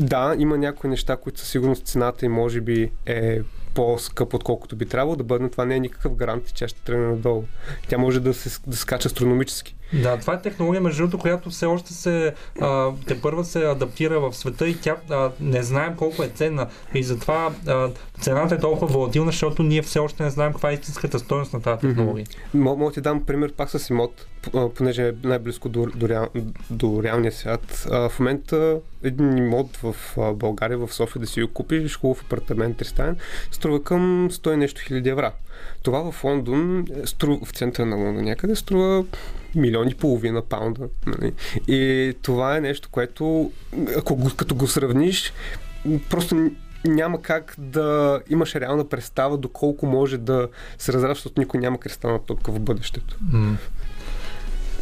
да, 0.00 0.34
има 0.38 0.58
някои 0.58 0.90
неща, 0.90 1.16
които 1.16 1.40
със 1.40 1.48
сигурност 1.48 1.86
цената 1.86 2.26
и 2.26 2.28
може 2.28 2.60
би 2.60 2.90
е 3.06 3.40
по-скъп, 3.74 4.34
отколкото 4.34 4.76
би 4.76 4.86
трябвало 4.86 5.16
да 5.16 5.24
бъде, 5.24 5.42
но 5.42 5.50
това 5.50 5.64
не 5.64 5.76
е 5.76 5.80
никакъв 5.80 6.14
гарант, 6.14 6.54
че 6.54 6.68
ще 6.68 6.80
тръгне 6.80 7.06
надолу. 7.06 7.44
Тя 7.88 7.98
може 7.98 8.20
да 8.20 8.34
се 8.34 8.60
да 8.66 8.76
скача 8.76 9.08
астрономически. 9.08 9.74
Да, 9.92 10.16
това 10.16 10.34
е 10.34 10.42
технология, 10.42 10.80
между 10.80 11.02
другото, 11.02 11.18
която 11.18 11.50
все 11.50 11.66
още 11.66 11.92
се 11.92 12.34
а, 12.60 12.92
те 13.06 13.20
първа 13.20 13.44
се 13.44 13.64
адаптира 13.64 14.20
в 14.20 14.32
света 14.32 14.68
и 14.68 14.80
тя 14.80 14.96
а, 15.10 15.30
не 15.40 15.62
знаем 15.62 15.96
колко 15.96 16.22
е 16.22 16.28
ценна. 16.28 16.66
И 16.94 17.02
затова 17.02 17.52
а, 17.66 17.90
цената 18.20 18.54
е 18.54 18.58
толкова 18.58 18.86
волатилна, 18.86 19.30
защото 19.30 19.62
ние 19.62 19.82
все 19.82 19.98
още 19.98 20.22
не 20.22 20.30
знаем 20.30 20.52
каква 20.52 20.70
е 20.70 20.74
истинската 20.74 21.18
стоеност 21.18 21.52
на 21.52 21.62
тази 21.62 21.80
технология. 21.80 22.26
Mm-hmm. 22.26 22.76
Мога 22.76 22.92
ти 22.92 23.00
дам 23.00 23.24
пример 23.24 23.52
пак 23.52 23.70
с 23.70 23.90
имот, 23.90 24.26
понеже 24.74 25.08
е 25.08 25.12
най-близко 25.24 25.68
до, 25.68 25.86
до, 25.94 26.08
реал, 26.08 26.28
до 26.70 27.02
реалния 27.02 27.32
свят. 27.32 27.86
А, 27.90 28.08
в 28.08 28.20
момента 28.20 28.80
един 29.02 29.38
имот 29.38 29.76
в 29.76 29.94
България, 30.34 30.78
в 30.78 30.94
София 30.94 31.20
да 31.20 31.26
си 31.26 31.42
го 31.42 31.48
купиш, 31.48 31.98
хубав 31.98 32.24
апартамент, 32.24 32.76
тристаен, 32.76 33.16
струва 33.50 33.82
към 33.82 34.30
100 34.30 34.56
нещо 34.56 34.80
хиляди 34.86 35.08
евра. 35.08 35.32
Това 35.82 36.12
в 36.12 36.24
Лондон, 36.24 36.80
е, 36.80 37.26
в 37.44 37.50
центъра 37.52 37.86
на 37.86 37.96
Лондон 37.96 38.24
някъде, 38.24 38.56
струва 38.56 39.04
милиони 39.54 39.90
и 39.90 39.94
половина 39.94 40.42
паунда. 40.42 40.88
Нали? 41.06 41.32
И 41.68 42.14
това 42.22 42.56
е 42.56 42.60
нещо, 42.60 42.88
което, 42.92 43.52
ако 43.96 44.16
го, 44.16 44.30
като 44.36 44.54
го 44.54 44.66
сравниш, 44.66 45.32
просто 46.10 46.50
няма 46.84 47.22
как 47.22 47.54
да 47.58 48.20
имаш 48.30 48.54
реална 48.54 48.88
представа 48.88 49.38
доколко 49.38 49.86
може 49.86 50.18
да 50.18 50.48
се 50.78 50.92
разраства, 50.92 51.14
защото 51.14 51.40
никой 51.40 51.60
няма 51.60 51.78
кристална 51.78 52.18
топка 52.18 52.52
в 52.52 52.60
бъдещето. 52.60 53.16
М. 53.32 53.56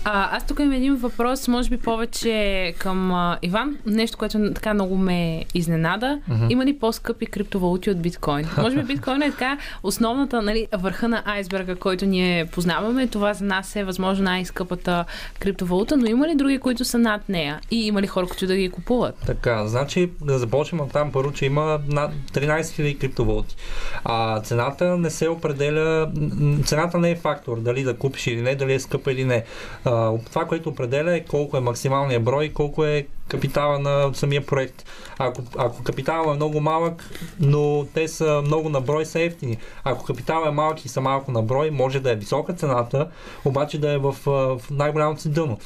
А, 0.05 0.37
аз 0.37 0.47
тук 0.47 0.59
имам 0.59 0.73
един 0.73 0.97
въпрос, 0.97 1.49
може 1.49 1.71
би 1.71 1.77
повече 1.77 2.75
към 2.79 3.13
а, 3.13 3.39
Иван. 3.43 3.77
Нещо, 3.87 4.19
което 4.19 4.53
така 4.55 4.75
много 4.75 4.97
ме 4.97 5.45
изненада. 5.55 6.21
Мгм. 6.29 6.47
Има 6.49 6.67
ли 6.67 6.79
по-скъпи 6.79 7.27
криптовалути 7.27 7.91
от 7.91 8.03
биткоин? 8.03 8.47
Може 8.59 8.77
би 8.77 8.83
биткоин 8.83 9.23
е 9.23 9.31
така 9.31 9.59
основната, 9.83 10.43
нали, 10.43 10.67
върха 10.79 11.09
на 11.09 11.23
айсберга, 11.27 11.75
който 11.75 12.07
ние 12.07 12.47
познаваме. 12.47 13.07
Това 13.07 13.35
за 13.35 13.45
нас 13.45 13.77
е 13.77 13.85
възможно 13.85 14.25
най-скъпата 14.25 15.05
криптовалута, 15.41 15.97
но 15.97 16.07
има 16.07 16.29
ли 16.29 16.35
други, 16.35 16.59
които 16.59 16.85
са 16.85 16.99
над 16.99 17.29
нея? 17.29 17.61
И 17.71 17.87
има 17.87 18.03
ли 18.03 18.07
хора, 18.07 18.27
които 18.27 18.47
да 18.47 18.57
ги 18.57 18.71
купуват? 18.71 19.15
Така, 19.27 19.67
значи 19.67 20.11
да 20.21 20.39
започнем 20.39 20.81
от 20.81 20.93
там 20.93 21.13
първо, 21.13 21.33
че 21.33 21.47
има 21.47 21.81
над 21.89 22.13
13 22.33 22.61
000 22.61 22.99
криптовалути. 22.99 23.57
А 24.05 24.41
цената 24.41 24.97
не 24.97 25.11
се 25.11 25.29
определя, 25.29 26.13
цената 26.65 26.99
не 26.99 27.11
е 27.11 27.17
фактор, 27.17 27.61
дали 27.61 27.83
да 27.83 27.97
купиш 27.97 28.27
или 28.27 28.43
не, 28.43 28.55
дали 28.55 28.73
е 28.75 28.81
скъпа 28.81 29.13
или 29.13 29.25
не. 29.25 29.45
Това, 30.27 30.45
което 30.45 30.69
определя 30.69 31.17
е 31.17 31.25
колко 31.25 31.57
е 31.57 31.61
максималният 31.61 32.25
брой, 32.25 32.49
колко 32.49 32.85
е 32.85 33.07
капитала 33.29 33.79
на 33.79 34.15
самия 34.15 34.47
проект. 34.47 34.85
Ако, 35.19 35.43
ако 35.59 35.83
капиталът 35.83 36.35
е 36.35 36.37
много 36.37 36.61
малък, 36.61 37.11
но 37.41 37.87
те 37.95 38.09
са 38.09 38.43
много 38.45 38.69
на 38.69 38.81
брой, 38.81 39.07
са 39.07 39.21
ефтини. 39.21 39.59
Ако 39.85 40.05
капиталът 40.05 40.49
е 40.49 40.55
малък 40.55 40.85
и 40.85 40.89
са 40.89 41.01
малко 41.01 41.33
на 41.33 41.43
брой, 41.43 41.71
може 41.71 42.01
да 42.01 42.11
е 42.11 42.17
висока 42.17 42.53
цената, 42.53 43.09
обаче 43.45 43.81
да 43.81 43.93
е 43.93 43.99
в, 43.99 44.13
в 44.25 44.61
най-голямото 44.71 45.21
си 45.23 45.29
дъно. 45.29 45.59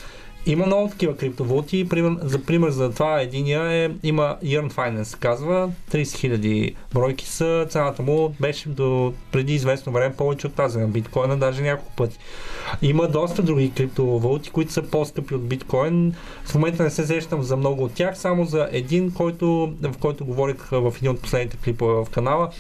Има 0.49 0.67
много 0.67 0.89
такива 0.89 1.17
криптовалути. 1.17 1.89
Пример, 1.89 2.17
за 2.23 2.43
пример 2.43 2.71
за 2.71 2.93
това 2.93 3.21
единия 3.21 3.73
е, 3.73 3.91
има 4.03 4.37
Earn 4.45 4.73
Finance, 4.73 5.19
казва. 5.19 5.71
30 5.91 6.03
000 6.03 6.75
бройки 6.95 7.27
са. 7.27 7.67
Цената 7.69 8.03
му 8.03 8.35
беше 8.41 8.69
до 8.69 9.13
преди 9.33 9.55
известно 9.55 9.93
време 9.93 10.17
повече 10.17 10.47
от 10.47 10.55
тази 10.55 10.79
на 10.79 10.89
биткоина, 10.89 11.37
даже 11.37 11.63
няколко 11.63 11.93
пъти. 11.97 12.19
Има 12.83 13.09
доста 13.09 13.43
други 13.43 13.73
криптовалути, 13.73 14.51
които 14.51 14.73
са 14.73 14.83
по-скъпи 14.83 15.35
от 15.35 15.49
биткоин. 15.49 16.15
В 16.45 16.55
момента 16.55 16.83
не 16.83 16.91
се 16.91 17.07
сещам 17.07 17.43
за 17.43 17.57
много 17.57 17.85
от 17.85 17.95
тях, 17.95 18.19
само 18.19 18.45
за 18.45 18.69
един, 18.73 19.13
който, 19.13 19.73
в 19.83 19.99
който 20.01 20.25
говорих 20.25 20.71
в 20.71 20.95
един 20.97 21.11
от 21.11 21.23
последните 21.23 21.57
клипове 21.57 21.95
в 21.95 22.11
канала. 22.11 22.51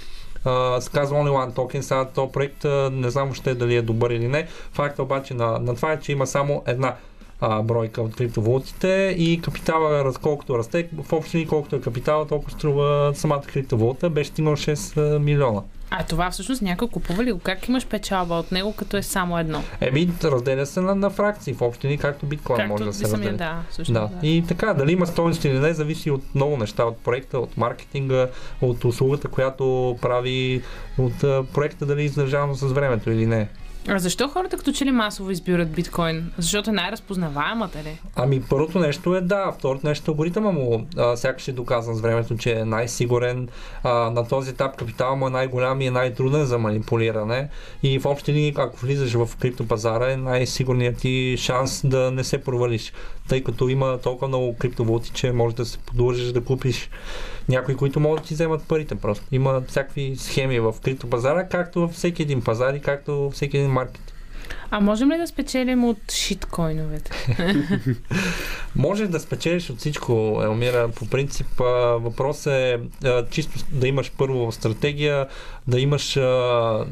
Се 0.80 0.90
казва 0.90 1.16
Only 1.16 1.30
One 1.30 1.52
Token, 1.52 1.80
сега 1.80 2.04
този 2.04 2.32
проект 2.32 2.64
не 2.92 3.10
знам 3.10 3.24
въобще 3.24 3.54
дали 3.54 3.76
е 3.76 3.82
добър 3.82 4.10
или 4.10 4.28
не. 4.28 4.46
Факта 4.72 5.02
обаче 5.02 5.34
на, 5.34 5.58
на 5.58 5.76
това 5.76 5.92
е, 5.92 6.00
че 6.00 6.12
има 6.12 6.26
само 6.26 6.62
една 6.66 6.94
а, 7.40 7.62
бройка 7.62 8.02
от 8.02 8.16
криптовалутите 8.16 9.14
и 9.18 9.40
капитала, 9.40 10.12
колкото 10.22 10.58
расте, 10.58 10.88
в 11.02 11.12
общи 11.12 11.46
колкото 11.48 11.76
е 11.76 11.80
капитала, 11.80 12.26
толкова 12.26 12.50
струва 12.50 13.12
самата 13.14 13.42
криптовалута, 13.42 14.10
беше 14.10 14.30
стигнал 14.30 14.56
6 14.56 15.16
а, 15.16 15.18
милиона. 15.18 15.62
А 15.90 16.04
това 16.04 16.30
всъщност 16.30 16.62
някой 16.62 16.88
купува 16.88 17.24
ли 17.24 17.32
го? 17.32 17.38
Как 17.38 17.68
имаш 17.68 17.86
печалба 17.86 18.34
от 18.34 18.52
него, 18.52 18.74
като 18.76 18.96
е 18.96 19.02
само 19.02 19.38
едно? 19.38 19.62
Еми, 19.80 20.10
разделя 20.24 20.66
се 20.66 20.80
на, 20.80 20.94
на 20.94 21.10
фракции 21.10 21.54
в 21.54 21.62
общи 21.62 21.86
линии, 21.86 21.98
както 21.98 22.26
биткоин 22.26 22.56
Както 22.56 22.72
може 22.72 22.84
да 22.84 22.92
се 22.92 23.04
разделя. 23.04 23.32
да, 23.32 23.62
всъщност, 23.70 24.00
да. 24.00 24.18
да. 24.20 24.26
И 24.26 24.44
така, 24.48 24.74
дали 24.74 24.92
има 24.92 25.06
стойност 25.06 25.44
или 25.44 25.58
не, 25.58 25.74
зависи 25.74 26.10
от 26.10 26.34
много 26.34 26.56
неща, 26.56 26.84
от 26.84 26.98
проекта, 26.98 27.38
от 27.38 27.56
маркетинга, 27.56 28.28
от 28.62 28.84
услугата, 28.84 29.28
която 29.28 29.96
прави, 30.02 30.62
от 30.98 31.18
проекта 31.52 31.86
дали 31.86 32.02
е 32.02 32.04
издържано 32.04 32.54
с 32.54 32.72
времето 32.72 33.10
или 33.10 33.26
не. 33.26 33.48
А 33.88 33.98
защо 33.98 34.28
хората 34.28 34.56
като 34.56 34.72
че 34.72 34.84
ли 34.84 34.90
масово 34.90 35.30
избират 35.30 35.70
биткоин? 35.70 36.32
Защото 36.38 36.70
е 36.70 36.72
най-разпознаваемата 36.72 37.78
ли? 37.78 38.00
Ами 38.16 38.42
първото 38.42 38.78
нещо 38.78 39.16
е 39.16 39.20
да, 39.20 39.52
второто 39.52 39.86
нещо 39.86 40.10
алгоритъма 40.10 40.52
му 40.52 40.86
сякаш 41.14 41.48
е 41.48 41.52
доказан 41.52 41.94
с 41.94 42.00
времето, 42.00 42.36
че 42.36 42.52
е 42.52 42.64
най-сигурен. 42.64 43.48
А, 43.82 43.90
на 43.90 44.28
този 44.28 44.50
етап 44.50 44.76
капитал 44.76 45.16
му 45.16 45.26
е 45.26 45.30
най-голям 45.30 45.80
и 45.80 45.86
е 45.86 45.90
най-труден 45.90 46.44
за 46.44 46.58
манипулиране. 46.58 47.48
И 47.82 47.98
в 47.98 48.06
общи 48.06 48.32
линии, 48.32 48.54
ако 48.56 48.76
влизаш 48.76 49.12
в 49.14 49.36
криптопазара, 49.40 50.12
е 50.12 50.16
най-сигурният 50.16 50.98
ти 50.98 51.36
шанс 51.38 51.82
да 51.84 52.10
не 52.10 52.24
се 52.24 52.38
провалиш. 52.38 52.92
Тъй 53.28 53.44
като 53.44 53.68
има 53.68 53.98
толкова 53.98 54.28
много 54.28 54.56
криптовалути, 54.56 55.10
че 55.10 55.32
може 55.32 55.56
да 55.56 55.64
се 55.64 55.78
подлъжиш 55.78 56.32
да 56.32 56.44
купиш 56.44 56.90
някои, 57.48 57.76
които 57.76 58.00
могат 58.00 58.20
да 58.20 58.26
ти 58.26 58.34
вземат 58.34 58.62
парите 58.68 58.94
просто. 58.94 59.24
Има 59.32 59.62
всякакви 59.68 60.16
схеми 60.16 60.60
в 60.60 60.74
криптопазара, 60.84 61.48
както 61.48 61.80
във 61.80 61.90
всеки 61.90 62.22
един 62.22 62.42
пазар 62.42 62.74
и 62.74 62.80
както 62.80 63.12
във 63.12 63.32
всеки 63.32 63.58
един 63.58 63.70
маркет. 63.70 64.12
А 64.70 64.80
можем 64.80 65.10
ли 65.12 65.18
да 65.18 65.26
спечелим 65.26 65.84
от 65.84 66.12
шиткоиновете? 66.12 67.10
Може 68.76 69.06
да 69.06 69.20
спечелиш 69.20 69.70
от 69.70 69.78
всичко, 69.78 70.40
Елмира. 70.42 70.88
По 70.88 71.06
принцип, 71.08 71.46
въпрос 71.98 72.46
е 72.46 72.80
чисто 73.30 73.58
да 73.72 73.88
имаш 73.88 74.12
първо 74.18 74.52
стратегия, 74.52 75.26
да 75.68 75.80
имаш 75.80 76.16
а, 76.16 76.86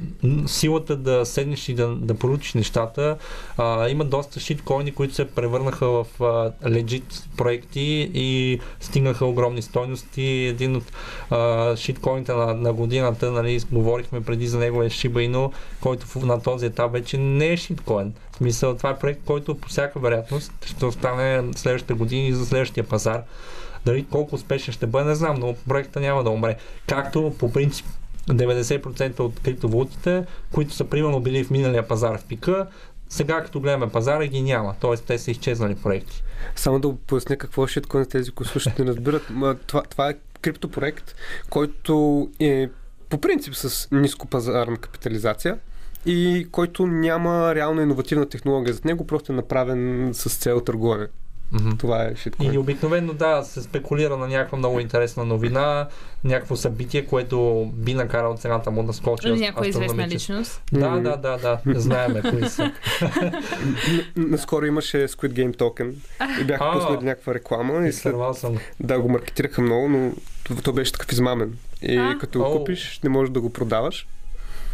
силата 0.46 0.96
да 0.96 1.26
седнеш 1.26 1.68
и 1.68 1.74
да, 1.74 1.88
да 1.88 2.14
поручиш 2.14 2.54
нещата. 2.54 3.16
А, 3.56 3.88
има 3.88 4.04
доста 4.04 4.40
шиткоини, 4.40 4.92
които 4.92 5.14
се 5.14 5.24
превърнаха 5.24 5.86
в 5.86 6.06
а, 6.20 6.52
легит 6.70 7.28
проекти 7.36 8.10
и 8.14 8.60
стигнаха 8.80 9.26
огромни 9.26 9.62
стойности. 9.62 10.24
Един 10.24 10.76
от 10.76 10.92
а, 11.30 11.76
шиткоините 11.76 12.32
на, 12.32 12.54
на 12.54 12.72
годината, 12.72 13.32
нали, 13.32 13.60
говорихме 13.72 14.20
преди 14.20 14.46
за 14.46 14.58
него 14.58 14.82
е 14.82 14.90
Shiba 14.90 15.30
Inu, 15.30 15.52
който 15.80 16.26
на 16.26 16.42
този 16.42 16.66
етап 16.66 16.92
вече 16.92 17.18
не 17.18 17.46
е 17.46 17.56
шиткоин. 17.56 18.12
В 18.32 18.36
смисъл, 18.36 18.76
това 18.76 18.90
е 18.90 18.98
проект, 18.98 19.20
който 19.24 19.54
по 19.54 19.68
всяка 19.68 19.98
вероятност 19.98 20.52
ще 20.66 20.86
остане 20.86 21.42
следващите 21.56 21.94
години 21.94 22.32
за 22.32 22.46
следващия 22.46 22.84
пазар. 22.84 23.22
Дали 23.86 24.06
колко 24.10 24.34
успешен 24.34 24.74
ще 24.74 24.86
бъде, 24.86 25.08
не 25.08 25.14
знам, 25.14 25.36
но 25.40 25.54
проекта 25.68 26.00
няма 26.00 26.24
да 26.24 26.30
умре. 26.30 26.56
Както 26.86 27.34
по 27.38 27.52
принцип 27.52 27.86
90% 28.28 29.20
от 29.20 29.40
криптовалутите, 29.40 30.24
които 30.52 30.74
са 30.74 30.84
примерно 30.84 31.20
били 31.20 31.44
в 31.44 31.50
миналия 31.50 31.88
пазар 31.88 32.18
в 32.18 32.24
пика, 32.24 32.66
сега 33.08 33.42
като 33.42 33.60
гледаме 33.60 33.90
пазара 33.90 34.26
ги 34.26 34.42
няма. 34.42 34.74
Т.е. 34.80 34.96
те 34.96 35.18
са 35.18 35.30
изчезнали 35.30 35.74
проекти. 35.74 36.22
Само 36.56 36.78
да 36.80 36.94
поясня 37.06 37.36
какво 37.36 37.64
е 37.64 37.68
шиткоин 37.68 38.04
за 38.04 38.10
тези, 38.10 38.30
които 38.30 38.52
слушат 38.52 38.78
не 38.78 38.84
разбират. 38.84 39.22
Това, 39.66 39.82
това 39.82 40.10
е 40.10 40.14
криптопроект, 40.40 41.14
който 41.50 42.28
е 42.40 42.68
по 43.08 43.18
принцип 43.18 43.54
с 43.54 43.88
ниско 43.92 44.26
пазарна 44.26 44.76
капитализация 44.76 45.58
и 46.06 46.48
който 46.52 46.86
няма 46.86 47.54
реално 47.54 47.82
иновативна 47.82 48.28
технология 48.28 48.74
за 48.74 48.80
него, 48.84 49.06
просто 49.06 49.32
е 49.32 49.36
направен 49.36 50.10
с 50.14 50.36
цел 50.36 50.60
търгуване. 50.60 51.06
Mm-hmm. 51.52 51.78
Това 51.78 52.04
е 52.04 52.16
шиткоин. 52.16 52.54
И 52.54 52.58
обикновено 52.58 53.12
да, 53.12 53.42
се 53.42 53.62
спекулира 53.62 54.16
на 54.16 54.28
някаква 54.28 54.58
много 54.58 54.80
интересна 54.80 55.24
новина, 55.24 55.88
някакво 56.24 56.56
събитие, 56.56 57.06
което 57.06 57.70
би 57.74 57.94
накарало 57.94 58.36
цената 58.36 58.70
му 58.70 58.82
да 58.82 58.92
скочи. 58.92 59.28
Или 59.28 59.40
някоя 59.40 59.68
известна 59.68 60.08
личност. 60.08 60.62
Да, 60.72 60.90
да, 60.90 61.16
да, 61.16 61.38
да. 61.38 61.80
Знаеме 61.80 62.22
кои 62.30 62.48
са. 62.48 62.72
Наскоро 64.16 64.66
имаше 64.66 65.08
Squid 65.08 65.32
Game 65.32 65.56
токен 65.56 65.96
и 66.40 66.44
бяха 66.44 66.72
пуснали 66.72 67.04
някаква 67.04 67.34
реклама 67.34 67.86
и 67.88 67.92
след... 67.92 68.14
Съм. 68.34 68.58
Да, 68.80 69.00
го 69.00 69.08
маркетираха 69.08 69.62
много, 69.62 69.88
но 69.88 70.12
то, 70.62 70.72
беше 70.72 70.92
такъв 70.92 71.12
измамен. 71.12 71.58
И 71.82 71.96
А? 71.96 72.18
като 72.20 72.38
го 72.38 72.58
купиш, 72.58 73.00
не 73.04 73.10
можеш 73.10 73.32
да 73.32 73.40
го 73.40 73.50
продаваш. 73.50 74.06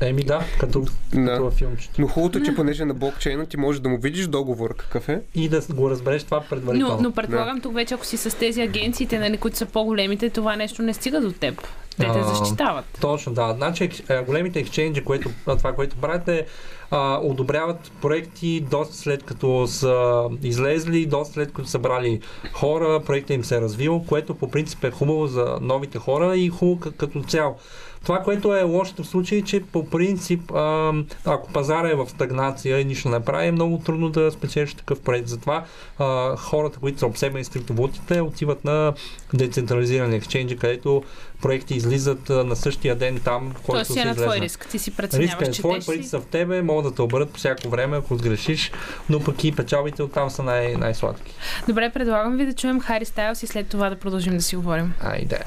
Еми 0.00 0.24
да, 0.24 0.40
като, 0.60 0.80
да. 0.80 1.26
като 1.26 1.44
във 1.44 1.54
филмчето. 1.54 2.00
Но 2.00 2.08
хубавото 2.08 2.38
е, 2.38 2.42
че 2.42 2.54
понеже 2.54 2.82
е 2.82 2.86
на 2.86 2.94
блокчейна 2.94 3.46
ти 3.46 3.56
можеш 3.56 3.80
да 3.80 3.88
му 3.88 3.98
видиш 3.98 4.26
договор 4.26 4.76
какъв 4.76 5.08
е. 5.08 5.20
И 5.34 5.48
да 5.48 5.60
го 5.70 5.90
разбереш 5.90 6.24
това 6.24 6.40
предварително. 6.40 6.94
Но, 6.96 7.02
но 7.02 7.12
предполагам 7.12 7.60
тук 7.60 7.74
вече, 7.74 7.94
ако 7.94 8.06
си 8.06 8.16
с 8.16 8.36
тези 8.38 8.62
агенциите, 8.62 9.18
нали, 9.18 9.36
които 9.36 9.56
са 9.56 9.66
по-големите, 9.66 10.30
това 10.30 10.56
нещо 10.56 10.82
не 10.82 10.94
стига 10.94 11.20
до 11.20 11.32
теб. 11.32 11.62
Те 11.98 12.12
те 12.12 12.18
А, 12.18 12.34
защитават. 12.34 12.84
Точно, 13.00 13.32
да. 13.32 13.54
Значи 13.56 13.90
големите 14.26 14.60
ексченджи, 14.60 15.04
което, 15.04 15.30
това, 15.44 15.72
което 15.72 15.96
правят 15.96 16.28
е 16.28 16.46
а, 16.90 17.20
одобряват 17.22 17.92
проекти 18.02 18.66
доста 18.70 18.96
след 18.96 19.22
като 19.22 19.66
са 19.66 20.24
излезли, 20.42 21.06
доста 21.06 21.34
след 21.34 21.52
като 21.52 21.68
са 21.68 21.78
брали 21.78 22.20
хора, 22.52 23.02
проектът 23.06 23.30
им 23.30 23.44
се 23.44 23.56
е 23.56 23.60
развил, 23.60 24.04
което 24.08 24.34
по 24.34 24.50
принцип 24.50 24.84
е 24.84 24.90
хубаво 24.90 25.26
за 25.26 25.58
новите 25.60 25.98
хора 25.98 26.36
и 26.36 26.48
хубаво 26.48 26.80
като 26.96 27.22
цяло. 27.22 27.56
Това, 28.02 28.22
което 28.22 28.56
е 28.56 28.62
лошото 28.62 29.04
в 29.04 29.06
случай, 29.06 29.38
е, 29.38 29.42
че 29.42 29.62
по 29.62 29.90
принцип, 29.90 30.52
а, 30.54 30.92
ако 31.24 31.52
пазара 31.52 31.88
е 31.90 31.94
в 31.94 32.08
стагнация 32.08 32.80
и 32.80 32.84
нищо 32.84 33.08
не 33.08 33.20
прави, 33.20 33.46
е 33.46 33.52
много 33.52 33.78
трудно 33.78 34.10
да 34.10 34.30
спечелиш 34.30 34.74
такъв 34.74 35.00
проект. 35.00 35.28
Затова 35.28 35.64
а, 35.98 36.36
хората, 36.36 36.78
които 36.78 36.98
са 36.98 37.06
обсебени 37.06 37.44
с 37.44 37.48
криптовалутите, 37.48 38.20
отиват 38.20 38.64
на 38.64 38.92
децентрализирани 39.34 40.16
ексченджи, 40.16 40.56
където 40.56 41.02
проекти 41.42 41.74
излизат 41.74 42.28
на 42.28 42.56
същия 42.56 42.96
ден 42.96 43.20
там, 43.24 43.52
в 43.56 43.60
който 43.60 43.92
си 43.92 43.98
е 43.98 44.04
на 44.04 44.14
твой 44.14 44.40
риск. 44.40 44.66
Ти 44.70 44.78
си 44.78 44.90
Риска 44.90 45.02
преценяваш, 45.02 45.48
е 45.48 45.52
че 45.52 45.60
твой, 45.60 45.78
те 45.78 45.86
парите 45.86 46.08
са 46.08 46.20
в 46.20 46.26
тебе, 46.26 46.62
могат 46.62 46.84
да 46.84 46.94
те 46.94 47.02
обърнат 47.02 47.30
по 47.30 47.38
всяко 47.38 47.68
време, 47.68 47.96
ако 47.96 48.16
сгрешиш, 48.16 48.72
но 49.08 49.20
пък 49.20 49.44
и 49.44 49.52
печалбите 49.52 50.02
оттам 50.02 50.30
са 50.30 50.42
най- 50.42 50.74
най-сладки. 50.74 51.34
Добре, 51.68 51.90
предлагам 51.90 52.36
ви 52.36 52.46
да 52.46 52.52
чуем 52.52 52.80
Хари 52.80 53.04
Стайлс 53.04 53.42
и 53.42 53.46
след 53.46 53.68
това 53.68 53.90
да 53.90 53.96
продължим 53.96 54.36
да 54.36 54.42
си 54.42 54.56
говорим. 54.56 54.92
Айде. 55.00 55.38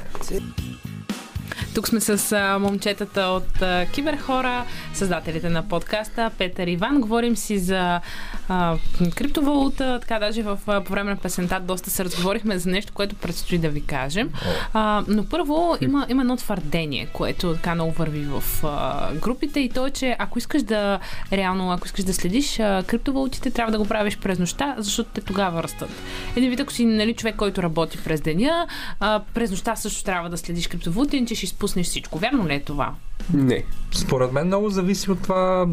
Тук 1.75 1.87
сме 1.87 1.99
с 1.99 2.31
а, 2.31 2.59
момчетата 2.59 3.21
от 3.21 3.61
а, 3.61 3.85
Киберхора, 3.93 4.65
създателите 4.93 5.49
на 5.49 5.67
подкаста 5.67 6.31
Петър 6.37 6.67
Иван. 6.67 7.01
Говорим 7.01 7.37
си 7.37 7.59
за 7.59 8.01
а, 8.49 8.77
криптовалута, 9.15 9.99
така 10.01 10.19
даже 10.19 10.43
в, 10.43 10.59
по 10.85 10.91
време 10.91 11.11
на 11.11 11.17
песента 11.17 11.59
доста 11.59 11.89
се 11.89 12.05
разговорихме 12.05 12.59
за 12.59 12.69
нещо, 12.69 12.93
което 12.93 13.15
предстои 13.15 13.57
да 13.57 13.69
ви 13.69 13.81
кажем. 13.81 14.29
А, 14.73 15.03
но 15.07 15.25
първо 15.25 15.77
има, 15.81 16.05
има 16.09 16.21
едно 16.21 16.37
твърдение, 16.37 17.07
което 17.13 17.53
така 17.53 17.75
много 17.75 17.91
върви 17.91 18.25
в 18.25 18.43
а, 18.63 19.13
групите 19.13 19.59
и 19.59 19.69
то 19.69 19.87
е, 19.87 19.91
че 19.91 20.15
ако 20.19 20.37
искаш 20.37 20.63
да 20.63 20.99
реално, 21.31 21.71
ако 21.71 21.85
искаш 21.85 22.05
да 22.05 22.13
следиш 22.13 22.59
а, 22.59 22.83
криптовалутите, 22.87 23.51
трябва 23.51 23.71
да 23.71 23.77
го 23.77 23.85
правиш 23.85 24.17
през 24.17 24.39
нощта, 24.39 24.75
защото 24.77 25.09
те 25.13 25.21
тогава 25.21 25.63
растат. 25.63 25.89
Един 26.35 26.49
вид, 26.49 26.59
ако 26.59 26.73
си 26.73 26.85
нали, 26.85 27.13
човек, 27.13 27.35
който 27.35 27.63
работи 27.63 27.97
през 28.03 28.21
деня, 28.21 28.67
а, 28.99 29.21
през 29.33 29.51
нощта 29.51 29.75
също 29.75 30.03
трябва 30.03 30.29
да 30.29 30.37
следиш 30.37 30.67
криптовалутите, 30.67 31.17
иначе 31.17 31.35
ще 31.35 31.45
изпуснеш 31.45 31.87
всичко. 31.87 32.19
Вярно 32.19 32.47
ли 32.47 32.53
е 32.53 32.59
това? 32.59 32.93
Не. 33.33 33.63
Според 33.91 34.31
мен 34.31 34.47
много 34.47 34.69
зависи 34.69 35.11
от 35.11 35.21
това 35.21 35.67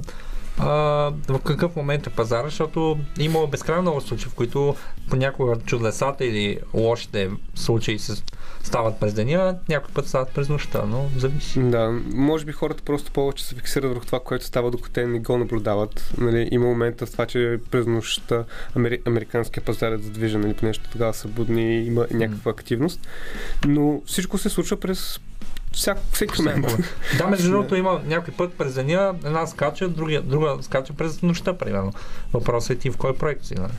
а, 0.58 0.68
в 1.28 1.38
какъв 1.44 1.76
момент 1.76 2.06
е 2.06 2.10
пазара, 2.10 2.44
защото 2.44 2.98
има 3.18 3.46
безкрайно 3.46 3.82
много 3.82 4.00
случаи, 4.00 4.30
в 4.30 4.34
които 4.34 4.76
понякога 5.10 5.56
чудесата 5.56 6.24
или 6.24 6.58
лошите 6.74 7.30
случаи 7.54 7.98
се 7.98 8.22
стават 8.62 9.00
през 9.00 9.14
деня, 9.14 9.58
някой 9.68 9.94
път 9.94 10.08
стават 10.08 10.30
през 10.30 10.48
нощта, 10.48 10.82
но 10.86 11.08
зависи. 11.16 11.60
Да, 11.60 12.00
може 12.14 12.44
би 12.44 12.52
хората 12.52 12.82
просто 12.82 13.12
повече 13.12 13.44
се 13.44 13.54
фиксират 13.54 13.90
върху 13.90 14.06
това, 14.06 14.20
което 14.20 14.44
става, 14.44 14.70
докато 14.70 14.92
те 14.92 15.06
не 15.06 15.18
го 15.18 15.38
наблюдават. 15.38 16.12
Нали, 16.18 16.48
има 16.50 16.66
момента 16.66 17.06
в 17.06 17.12
това, 17.12 17.26
че 17.26 17.58
през 17.70 17.86
нощта 17.86 18.44
амери... 18.76 19.02
американския 19.06 19.64
пазар 19.64 19.92
е 19.92 19.98
задвижен, 19.98 20.40
нали, 20.40 20.54
нещо 20.62 20.88
тогава 20.92 21.14
са 21.14 21.28
будни 21.28 21.78
и 21.78 21.86
има 21.86 22.06
някаква 22.10 22.50
активност. 22.50 23.00
Но 23.66 24.02
всичко 24.06 24.38
се 24.38 24.48
случва 24.48 24.76
през 24.76 25.20
всяк, 25.72 25.98
всеки 26.12 26.42
момент. 26.42 26.66
Да, 27.18 27.26
между 27.26 27.50
другото 27.50 27.74
има 27.76 28.00
някой 28.06 28.34
път 28.34 28.52
през 28.58 28.74
деня 28.74 29.14
една 29.24 29.46
скача, 29.46 29.88
другия, 29.88 30.22
друга 30.22 30.56
скача 30.62 30.92
през 30.92 31.22
нощта, 31.22 31.58
примерно. 31.58 31.92
Въпросът 32.32 32.70
е 32.70 32.78
ти 32.78 32.90
в 32.90 32.96
кой 32.96 33.16
проект 33.16 33.44
си, 33.44 33.54
нали? 33.54 33.72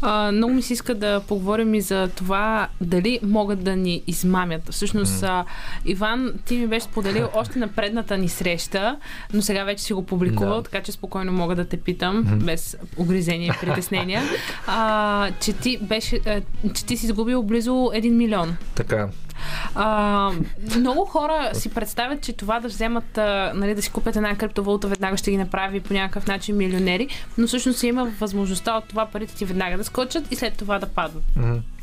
А, 0.00 0.32
много 0.32 0.54
ми 0.54 0.62
се 0.62 0.72
иска 0.72 0.94
да 0.94 1.20
поговорим 1.28 1.74
и 1.74 1.80
за 1.80 2.08
това 2.08 2.68
дали 2.80 3.20
могат 3.22 3.64
да 3.64 3.76
ни 3.76 4.02
измамят. 4.06 4.62
Всъщност, 4.70 5.22
а, 5.22 5.44
Иван, 5.84 6.32
ти 6.44 6.56
ми 6.56 6.66
беше 6.66 6.84
споделил 6.84 7.28
още 7.34 7.58
на 7.58 7.68
предната 7.68 8.18
ни 8.18 8.28
среща, 8.28 8.96
но 9.32 9.42
сега 9.42 9.64
вече 9.64 9.84
си 9.84 9.92
го 9.92 10.06
публикувал, 10.06 10.56
Да. 10.56 10.62
така 10.62 10.82
че 10.82 10.92
спокойно 10.92 11.32
мога 11.32 11.54
да 11.54 11.64
те 11.64 11.76
питам, 11.76 12.24
без 12.44 12.76
огризения 12.96 13.54
и 13.54 13.66
притеснения, 13.66 14.22
а, 14.66 15.30
че, 15.40 15.52
ти 15.52 15.78
беше, 15.82 16.20
а, 16.26 16.40
че 16.74 16.84
ти 16.84 16.96
си 16.96 17.06
изгубил 17.06 17.42
близо 17.42 17.70
1 17.72 18.10
милион. 18.10 18.56
Така. 18.74 19.08
А, 19.74 20.30
много 20.76 21.04
хора 21.04 21.50
си 21.52 21.70
представят, 21.70 22.20
че 22.20 22.32
това 22.32 22.60
да 22.60 22.68
вземат, 22.68 23.18
а, 23.18 23.52
нали, 23.54 23.74
да 23.74 23.82
си 23.82 23.90
купят 23.90 24.16
една 24.16 24.36
криптовалута, 24.36 24.88
веднага 24.88 25.16
ще 25.16 25.30
ги 25.30 25.36
направи 25.36 25.80
по 25.80 25.94
някакъв 25.94 26.26
начин 26.26 26.56
милионери, 26.56 27.08
но 27.38 27.46
всъщност 27.46 27.82
има 27.82 28.12
възможността 28.20 28.76
от 28.76 28.88
това 28.88 29.06
парите 29.06 29.34
ти 29.34 29.44
веднага 29.44 29.76
да 29.76 29.84
скочат 29.84 30.32
и 30.32 30.36
след 30.36 30.56
това 30.56 30.78
да 30.78 30.86
паднат. 30.86 31.24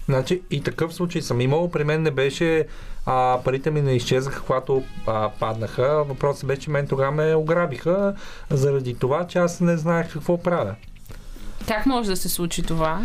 Значи 0.06 0.42
и 0.52 0.64
такъв 0.64 0.94
случай 0.94 1.22
съм 1.22 1.42
имал. 1.42 1.72
При 1.72 1.84
мен 1.84 2.02
не 2.02 2.12
беше 2.12 2.66
а, 3.06 3.40
парите 3.46 3.72
ми 3.72 3.82
не 3.82 3.96
изчезнаха, 3.96 4.42
когато 4.42 4.84
а, 5.08 5.30
паднаха. 5.40 6.04
Въпросът 6.04 6.48
беше, 6.48 6.62
че 6.62 6.70
мен 6.70 6.88
тогава 6.88 7.12
ме 7.12 7.36
ограбиха 7.36 8.16
заради 8.50 8.94
това, 8.94 9.28
че 9.28 9.40
аз 9.40 9.60
не 9.60 9.78
знаех 9.78 10.14
какво 10.14 10.44
правя. 10.44 10.76
Как 11.68 11.86
може 11.86 12.10
да 12.10 12.16
се 12.16 12.30
случи 12.30 12.64
това? 12.64 13.02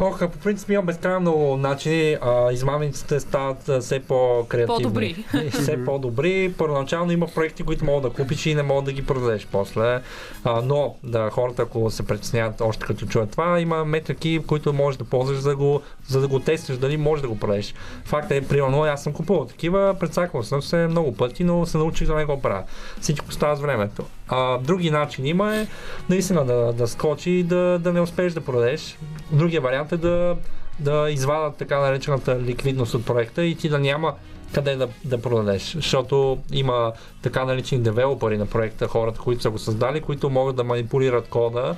Ох, 0.00 0.18
по 0.18 0.38
принцип 0.38 0.70
има 0.70 0.82
безкрайно 0.82 1.56
начини. 1.56 2.16
А, 2.20 2.52
измамниците 2.52 3.20
стават 3.20 3.68
а, 3.68 3.80
все 3.80 4.00
по-креативни. 4.00 4.82
По-добри. 4.82 5.24
И 5.44 5.50
все 5.50 5.84
по-добри. 5.84 6.54
Първоначално 6.58 7.12
има 7.12 7.26
проекти, 7.26 7.62
които 7.62 7.84
могат 7.84 8.02
да 8.02 8.10
купиш 8.10 8.46
и 8.46 8.54
не 8.54 8.62
могат 8.62 8.84
да 8.84 8.92
ги 8.92 9.06
продадеш 9.06 9.46
после. 9.52 10.00
А, 10.44 10.62
но 10.64 10.94
да, 11.04 11.30
хората, 11.30 11.62
ако 11.62 11.90
се 11.90 12.06
притесняват 12.06 12.60
още 12.60 12.86
като 12.86 13.06
чуят 13.06 13.30
това, 13.30 13.60
има 13.60 13.84
метрики, 13.84 14.40
които 14.46 14.72
можеш 14.72 14.98
да 14.98 15.04
ползваш 15.04 15.38
за 15.38 15.48
да 15.48 15.56
го, 15.56 15.82
за 16.06 16.20
да 16.20 16.28
го 16.28 16.40
тестваш 16.40 16.78
дали 16.78 16.96
можеш 16.96 17.22
да 17.22 17.28
го 17.28 17.38
продадеш. 17.38 17.74
Факт 18.04 18.30
е, 18.30 18.48
примерно, 18.48 18.82
аз 18.82 19.02
съм 19.02 19.12
купувал 19.12 19.44
такива, 19.46 19.96
предсаквал 20.00 20.42
съм 20.42 20.62
се 20.62 20.76
много 20.76 21.14
пъти, 21.14 21.44
но 21.44 21.66
се 21.66 21.78
научих 21.78 22.06
да 22.06 22.14
не 22.14 22.24
го 22.24 22.42
правя. 22.42 22.62
Всичко 23.00 23.32
става 23.32 23.56
с 23.56 23.60
времето. 23.60 24.04
А, 24.28 24.58
други 24.58 24.90
начини 24.90 25.28
има 25.28 25.56
е 25.56 25.66
наистина 26.08 26.44
да, 26.44 26.72
да 26.72 26.88
скочи 26.88 27.30
и 27.30 27.42
да, 27.42 27.78
да 27.84 27.92
не 27.92 28.00
успееш 28.00 28.32
да 28.32 28.40
продадеш. 28.40 28.98
Другия 29.32 29.60
вариант 29.60 29.92
е 29.92 29.96
да, 29.96 30.36
да 30.78 31.10
извадат 31.10 31.56
така 31.56 31.78
наречената 31.78 32.40
ликвидност 32.40 32.94
от 32.94 33.06
проекта 33.06 33.44
и 33.44 33.54
ти 33.54 33.68
да 33.68 33.78
няма 33.78 34.14
къде 34.54 34.76
да, 34.76 34.88
да 35.04 35.22
продадеш. 35.22 35.74
Защото 35.74 36.38
има 36.52 36.92
така 37.22 37.44
наречени 37.44 37.82
девелопери 37.82 38.38
на 38.38 38.46
проекта, 38.46 38.88
хората, 38.88 39.20
които 39.20 39.42
са 39.42 39.50
го 39.50 39.58
създали, 39.58 40.00
които 40.00 40.30
могат 40.30 40.56
да 40.56 40.64
манипулират 40.64 41.28
кода 41.28 41.76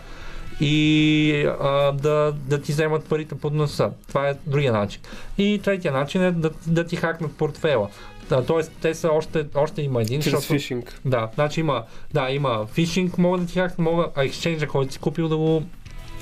и 0.61 1.49
а, 1.61 1.93
да, 1.93 2.35
да 2.37 2.63
ти 2.63 2.73
вземат 2.73 3.09
парите 3.09 3.35
под 3.35 3.55
носа. 3.55 3.91
Това 4.09 4.29
е 4.29 4.35
другия 4.47 4.73
начин. 4.73 5.01
И 5.39 5.61
третия 5.65 5.93
начин 5.93 6.23
е 6.23 6.33
да, 6.33 6.51
да 6.67 6.85
ти 6.87 6.97
хакнат 6.97 7.37
портфела. 7.37 7.89
Да, 8.29 8.47
тоест, 8.47 8.73
те 8.81 8.95
са 8.95 9.09
още, 9.09 9.47
още 9.55 9.83
има 9.83 10.03
един. 10.03 10.21
Чрез 10.21 10.33
защото- 10.33 10.55
фишинг. 10.55 11.01
Да, 11.05 11.29
значи 11.35 11.61
има, 11.61 11.83
да, 12.15 12.31
има 12.31 12.67
фишинг, 12.67 13.19
могат 13.19 13.41
да 13.41 13.47
ти 13.47 13.55
хакнат, 13.55 13.79
могат, 13.79 14.13
а 14.15 14.25
екшенджа, 14.25 14.67
който 14.67 14.93
си 14.93 14.99
купил 14.99 15.29
да 15.29 15.37
го 15.37 15.63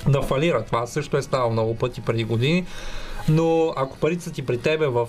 да 0.09 0.23
фалира. 0.23 0.65
Това 0.65 0.87
също 0.87 1.17
е 1.17 1.23
ставало 1.23 1.53
много 1.53 1.77
пъти 1.77 2.01
преди 2.01 2.25
години. 2.25 2.67
Но 3.29 3.73
ако 3.77 3.99
парите 3.99 4.25
са 4.25 4.33
ти 4.33 4.47
при 4.47 4.59
тебе 4.59 4.87
в, 4.87 5.09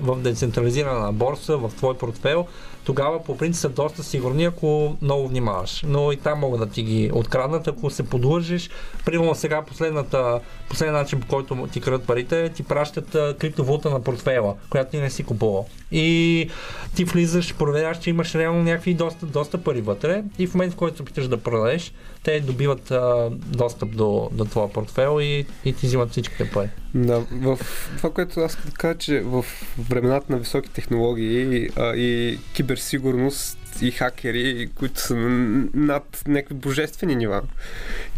в 0.00 0.16
децентрализирана 0.16 1.12
борса, 1.12 1.56
в 1.56 1.70
твой 1.76 1.98
портфел, 1.98 2.46
тогава 2.84 3.24
по 3.24 3.36
принцип 3.36 3.60
са 3.60 3.68
доста 3.68 4.02
сигурни, 4.02 4.44
ако 4.44 4.96
много 5.02 5.28
внимаваш. 5.28 5.84
Но 5.86 6.12
и 6.12 6.16
там 6.16 6.38
могат 6.38 6.60
да 6.60 6.66
ти 6.66 6.82
ги 6.82 7.10
откраднат, 7.14 7.68
ако 7.68 7.90
се 7.90 8.02
подлъжиш. 8.02 8.70
Примерно 9.04 9.34
сега 9.34 9.62
последната, 9.62 10.40
последният 10.68 11.02
начин, 11.02 11.20
по 11.20 11.26
който 11.26 11.68
ти 11.72 11.80
крадат 11.80 12.06
парите, 12.06 12.48
ти 12.48 12.62
пращат 12.62 13.10
криптовалута 13.38 13.90
на 13.90 14.02
портфела, 14.02 14.54
която 14.70 14.90
ти 14.90 14.98
не 14.98 15.10
си 15.10 15.24
купувал. 15.24 15.66
И 15.92 16.48
ти 16.96 17.04
влизаш, 17.04 17.54
проверяваш, 17.54 17.98
че 17.98 18.10
имаш 18.10 18.34
реално 18.34 18.62
някакви 18.62 18.94
доста, 18.94 19.26
доста 19.26 19.58
пари 19.58 19.80
вътре 19.80 20.24
и 20.38 20.46
в 20.46 20.54
момента, 20.54 20.74
в 20.74 20.78
който 20.78 20.96
се 20.96 21.02
опиташ 21.02 21.28
да 21.28 21.36
продадеш, 21.36 21.92
те 22.22 22.40
добиват 22.40 22.90
а, 22.90 23.30
достъп 23.32 23.96
до, 23.96 24.28
до 24.32 24.44
твоя 24.44 24.72
портфел 24.72 25.18
и, 25.20 25.46
и 25.64 25.72
ти 25.72 25.86
взимат 25.86 26.10
всичките 26.10 26.50
пари. 26.50 26.68
Да, 26.94 27.20
в 27.32 27.58
това, 27.96 28.10
което 28.10 28.40
аз 28.40 28.58
да 28.66 28.72
кажа, 28.72 28.98
че 28.98 29.20
в 29.20 29.44
времената 29.78 30.32
на 30.32 30.38
високи 30.38 30.70
технологии 30.70 31.68
а, 31.76 31.96
и 31.96 32.38
киберсигурност 32.54 33.58
и 33.82 33.90
хакери, 33.90 34.70
които 34.74 35.00
са 35.00 35.14
над 35.74 36.22
някакви 36.26 36.54
божествени 36.54 37.16
нива, 37.16 37.42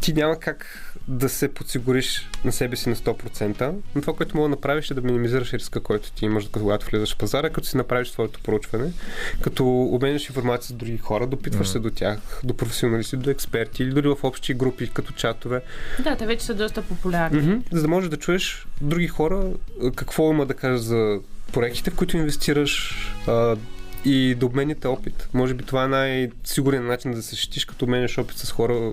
ти 0.01 0.13
няма 0.13 0.39
как 0.41 0.89
да 1.09 1.29
се 1.29 1.55
подсигуриш 1.55 2.29
на 2.45 2.53
себе 2.53 2.77
си 2.77 2.89
на 2.89 2.97
100%, 2.97 3.75
но 3.95 4.01
това, 4.01 4.15
което 4.15 4.37
мога 4.37 4.49
да 4.49 4.51
направиш 4.51 4.91
е 4.91 4.95
да 4.95 5.01
минимизираш 5.01 5.53
риска, 5.53 5.81
който 5.81 6.13
ти 6.13 6.25
имаш, 6.25 6.49
когато 6.53 6.87
влизаш 6.87 7.15
в 7.15 7.19
пазара, 7.19 7.51
като 7.51 7.67
си 7.67 7.77
направиш 7.77 8.09
своето 8.09 8.41
проучване, 8.41 8.93
като 9.41 9.83
обменяш 9.83 10.29
информация 10.29 10.69
с 10.69 10.73
други 10.73 10.99
хора, 10.99 11.27
допитваш 11.27 11.67
Мгм. 11.67 11.73
се 11.73 11.79
до 11.79 11.91
тях, 11.91 12.41
до 12.45 12.57
професионалисти, 12.57 13.17
до 13.17 13.31
експерти 13.31 13.83
или 13.83 13.91
дори 13.91 14.09
в 14.09 14.17
общи 14.23 14.55
групи, 14.55 14.91
като 14.95 15.13
чатове. 15.13 15.63
Да, 16.05 16.17
те 16.17 16.27
вече 16.27 16.45
са 16.45 16.55
доста 16.55 16.83
популярни. 16.83 17.41
Мгм. 17.43 17.55
За 17.73 17.83
да 17.83 17.89
можеш 17.89 18.11
да 18.11 18.17
чуеш 18.17 18.67
други 18.81 19.09
хора 19.09 19.45
какво 19.97 20.31
има 20.33 20.47
да 20.47 20.55
кажат 20.55 20.83
за 20.85 21.19
проектите, 21.53 21.91
в 21.91 21.95
които 21.95 22.17
инвестираш 22.17 22.97
и 24.05 24.35
да 24.35 24.47
обменяте 24.47 24.89
опит. 24.89 25.29
Може 25.35 25.55
би 25.55 25.65
това 25.65 25.85
е 25.85 25.89
най-сигурен 25.89 26.87
начин 26.87 27.13
да 27.13 27.23
се 27.23 27.31
защитиш, 27.31 27.65
като 27.65 27.85
обменяш 27.85 28.19
опит 28.19 28.37
с 28.39 28.53
хора, 28.53 28.93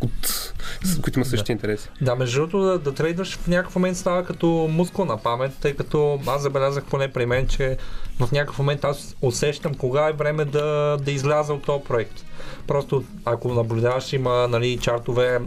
от, 0.00 0.52
с 0.84 1.00
които 1.00 1.18
имат 1.18 1.28
същите 1.28 1.52
интереси. 1.52 1.88
Да, 2.00 2.14
между 2.16 2.40
другото, 2.40 2.60
да, 2.60 2.78
да 2.78 2.94
трейдваш 2.94 3.36
в 3.36 3.48
някакъв 3.48 3.76
момент 3.76 3.96
става 3.96 4.24
като 4.24 4.46
мускулна 4.70 5.16
памет, 5.22 5.52
тъй 5.60 5.74
като 5.74 6.20
аз 6.26 6.42
забелязах 6.42 6.84
поне 6.84 7.12
при 7.12 7.26
мен, 7.26 7.46
че 7.46 7.76
в 8.20 8.32
някакъв 8.32 8.58
момент 8.58 8.84
аз 8.84 9.16
усещам 9.22 9.74
кога 9.74 10.08
е 10.08 10.12
време 10.12 10.44
да, 10.44 10.98
да 11.02 11.10
изляза 11.10 11.54
от 11.54 11.62
този 11.62 11.84
проект. 11.84 12.24
Просто 12.66 13.04
ако 13.24 13.54
наблюдаваш, 13.54 14.12
има 14.12 14.48
нали, 14.48 14.78
чартове, 14.78 15.40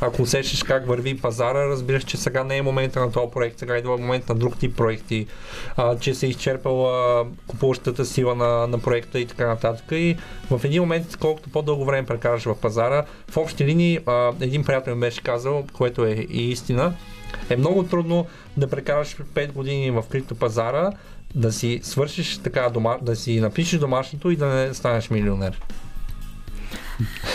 ако 0.00 0.22
усещаш 0.22 0.62
как 0.62 0.86
върви 0.86 1.20
пазара, 1.20 1.68
разбираш, 1.68 2.04
че 2.04 2.16
сега 2.16 2.44
не 2.44 2.56
е 2.56 2.62
момента 2.62 3.00
на 3.00 3.12
този 3.12 3.30
проект, 3.32 3.58
сега 3.58 3.78
идва 3.78 3.98
момент 3.98 4.28
на 4.28 4.34
друг 4.34 4.58
тип 4.58 4.76
проекти, 4.76 5.26
а, 5.76 5.98
че 5.98 6.14
се 6.14 6.26
е 6.26 6.28
изчерпала 6.28 7.26
купуващата 7.46 8.04
сила 8.04 8.34
на, 8.34 8.66
на 8.66 8.78
проекта 8.78 9.20
и 9.20 9.26
така 9.26 9.46
нататък. 9.46 9.84
И 9.92 10.16
в 10.50 10.60
един 10.64 10.82
момент, 10.82 11.16
колкото 11.16 11.50
по-дълго 11.50 11.84
време 11.84 12.06
прекараш 12.06 12.44
в 12.44 12.54
пазара, 12.60 13.04
в 13.30 13.36
общи 13.36 13.64
линии 13.64 13.98
а, 14.06 14.32
един 14.40 14.64
приятел 14.64 14.94
ми 14.94 15.00
беше 15.00 15.22
казал, 15.22 15.64
което 15.72 16.04
е 16.04 16.10
и 16.10 16.50
истина, 16.50 16.94
е 17.50 17.56
много 17.56 17.82
трудно 17.82 18.26
да 18.56 18.68
прекараш 18.68 19.16
5 19.16 19.52
години 19.52 19.90
в 19.90 20.04
криптопазара, 20.10 20.92
да 21.34 21.52
си 21.52 21.80
свършиш 21.82 22.38
така, 22.38 22.68
дома, 22.68 22.98
да 23.02 23.16
си 23.16 23.40
напишеш 23.40 23.80
домашното 23.80 24.30
и 24.30 24.36
да 24.36 24.46
не 24.46 24.74
станеш 24.74 25.10
милионер. 25.10 25.60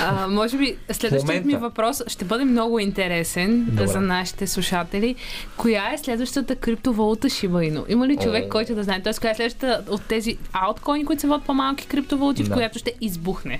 А, 0.02 0.28
може 0.28 0.58
би 0.58 0.76
следващият 0.92 1.46
ми 1.46 1.56
въпрос 1.56 2.02
ще 2.08 2.26
бъде 2.26 2.46
много 2.46 2.80
интересен 2.80 3.66
Добре. 3.66 3.88
за 3.88 4.02
нашите 4.02 4.48
слушатели. 4.48 5.16
Коя 5.58 5.94
е 5.94 5.98
следващата 5.98 6.56
криптовалута 6.56 7.28
Inu? 7.28 7.84
Има 7.90 8.08
ли 8.08 8.18
човек, 8.18 8.46
О. 8.46 8.50
който 8.50 8.76
да 8.76 8.84
знае? 8.84 9.02
Тоест, 9.04 9.20
коя 9.20 9.32
е 9.32 9.36
следващата 9.36 9.84
от 9.90 10.02
тези 10.04 10.38
ауткоини, 10.54 11.06
които 11.06 11.22
се 11.22 11.28
водят 11.28 11.46
по-малки 11.46 11.88
криптовалути, 11.88 12.44
в 12.44 12.48
Да. 12.48 12.54
която 12.54 12.80
ще 12.80 12.94
избухне? 13.02 13.60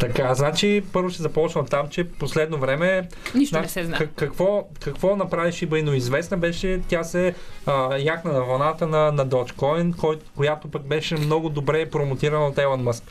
Така, 0.00 0.34
значи 0.34 0.82
първо 0.92 1.10
ще 1.10 1.22
започна 1.22 1.66
там, 1.66 1.88
че 1.88 2.04
последно 2.04 2.58
време 2.58 3.08
Нищо 3.34 3.56
не 3.56 3.60
значи, 3.60 3.68
се 3.68 3.84
знае. 3.84 3.98
как- 3.98 4.14
какво, 4.14 4.66
какво 4.80 5.16
направи 5.16 5.52
Shiba 5.52 5.84
Inu 5.84 5.94
известна 5.94 6.36
беше, 6.36 6.80
тя 6.88 7.04
се 7.04 7.34
а, 7.66 7.96
яхна 7.96 8.32
на 8.32 8.40
вълната 8.44 8.86
на, 8.86 9.12
на 9.12 9.26
Dogecoin, 9.26 9.96
кой, 9.96 10.18
която 10.36 10.70
пък 10.70 10.82
беше 10.82 11.16
много 11.16 11.48
добре 11.48 11.90
промотирана 11.90 12.46
от 12.46 12.58
Елон 12.58 12.82
Мъск. 12.82 13.02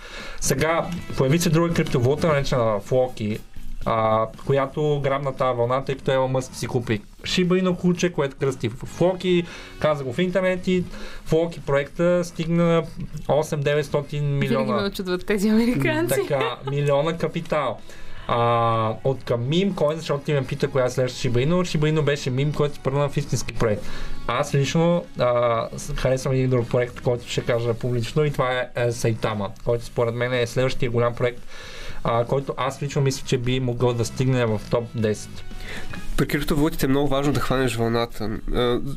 Сега 0.41 0.87
появи 1.17 1.39
се 1.39 1.49
друга 1.49 1.73
криптовалута, 1.73 2.27
наречена 2.27 2.79
Floki, 2.81 3.39
а, 3.85 4.27
която 4.45 4.99
грабна 5.03 5.35
тази 5.35 5.57
вълна, 5.57 5.85
тъй 5.85 5.95
като 5.95 6.11
Елон 6.11 6.31
Мъск 6.31 6.55
си 6.55 6.67
купи 6.67 7.01
Shiba 7.23 7.63
Inu 7.63 7.77
куче, 7.77 8.11
което 8.11 8.35
кръсти 8.39 8.69
в 8.69 8.99
Floki, 8.99 9.45
каза 9.79 10.03
го 10.03 10.13
в 10.13 10.19
интернет 10.19 10.67
и 10.67 10.83
Floki 11.29 11.61
проекта 11.61 12.23
стигна 12.23 12.83
8-900 13.27 14.11
Винаги 14.11 14.25
ме 14.25 14.37
милиона 14.37 14.85
очудват 14.85 15.25
тези 15.25 15.49
американци. 15.49 16.15
така, 16.27 16.57
милиона 16.69 17.17
капитал. 17.17 17.77
А, 18.27 18.93
от 19.03 19.23
към 19.23 19.47
мим 19.49 19.75
коин, 19.75 19.97
защото 19.97 20.23
ти 20.23 20.33
ме 20.33 20.45
пита 20.45 20.67
коя 20.67 20.85
е 20.85 20.89
следващата. 20.89 21.29
Shiba 21.29 21.63
Inu 21.75 22.01
беше 22.01 22.29
мим, 22.29 22.53
който 22.53 22.75
се 22.75 22.81
превърна 22.81 23.09
в 23.09 23.17
истински 23.17 23.53
проект. 23.53 23.83
Аз 24.27 24.55
лично 24.55 25.05
а, 25.19 25.67
харесвам 25.95 26.33
един 26.33 26.49
друг 26.49 26.69
проект, 26.69 27.01
който 27.01 27.27
ще 27.27 27.41
кажа 27.41 27.73
публично 27.73 28.25
и 28.25 28.31
това 28.31 28.51
е, 28.51 28.69
е 28.75 28.91
Saitama, 28.91 29.49
който 29.65 29.85
според 29.85 30.15
мен 30.15 30.33
е 30.33 30.47
следващия 30.47 30.91
голям 30.91 31.15
проект, 31.15 31.41
а, 32.03 32.25
който 32.25 32.53
аз 32.57 32.81
лично 32.81 33.01
мисля, 33.01 33.23
че 33.27 33.37
би 33.37 33.59
могъл 33.59 33.93
да 33.93 34.05
стигне 34.05 34.45
в 34.45 34.61
топ 34.71 34.93
10. 34.97 35.27
При 36.17 36.27
криптовалутите 36.27 36.85
е 36.85 36.89
много 36.89 37.07
важно 37.07 37.33
да 37.33 37.39
хванеш 37.39 37.75
вълната, 37.75 38.29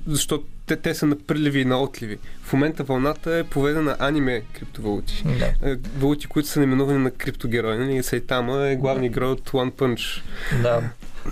защото 0.07 0.44
те, 0.66 0.76
те 0.76 0.94
са 0.94 1.07
на 1.07 1.16
приливи 1.18 1.61
и 1.61 1.64
на 1.64 1.82
отливи. 1.82 2.18
В 2.42 2.53
момента 2.53 2.84
вълната 2.84 3.36
е 3.36 3.44
поведена 3.44 3.82
на 3.82 3.96
аниме 3.98 4.42
криптовалути. 4.53 5.24
Да. 5.38 5.53
А, 5.62 5.76
Валути, 5.98 6.26
които 6.26 6.48
са 6.48 6.61
наименувани 6.61 6.98
на 6.98 7.11
криптогерои. 7.11 7.78
Нали? 7.78 8.03
Сайтама 8.03 8.66
е 8.66 8.76
главният 8.76 9.14
герой 9.14 9.30
от 9.30 9.51
One 9.51 9.70
Punch. 9.70 10.22
Да. 10.62 10.82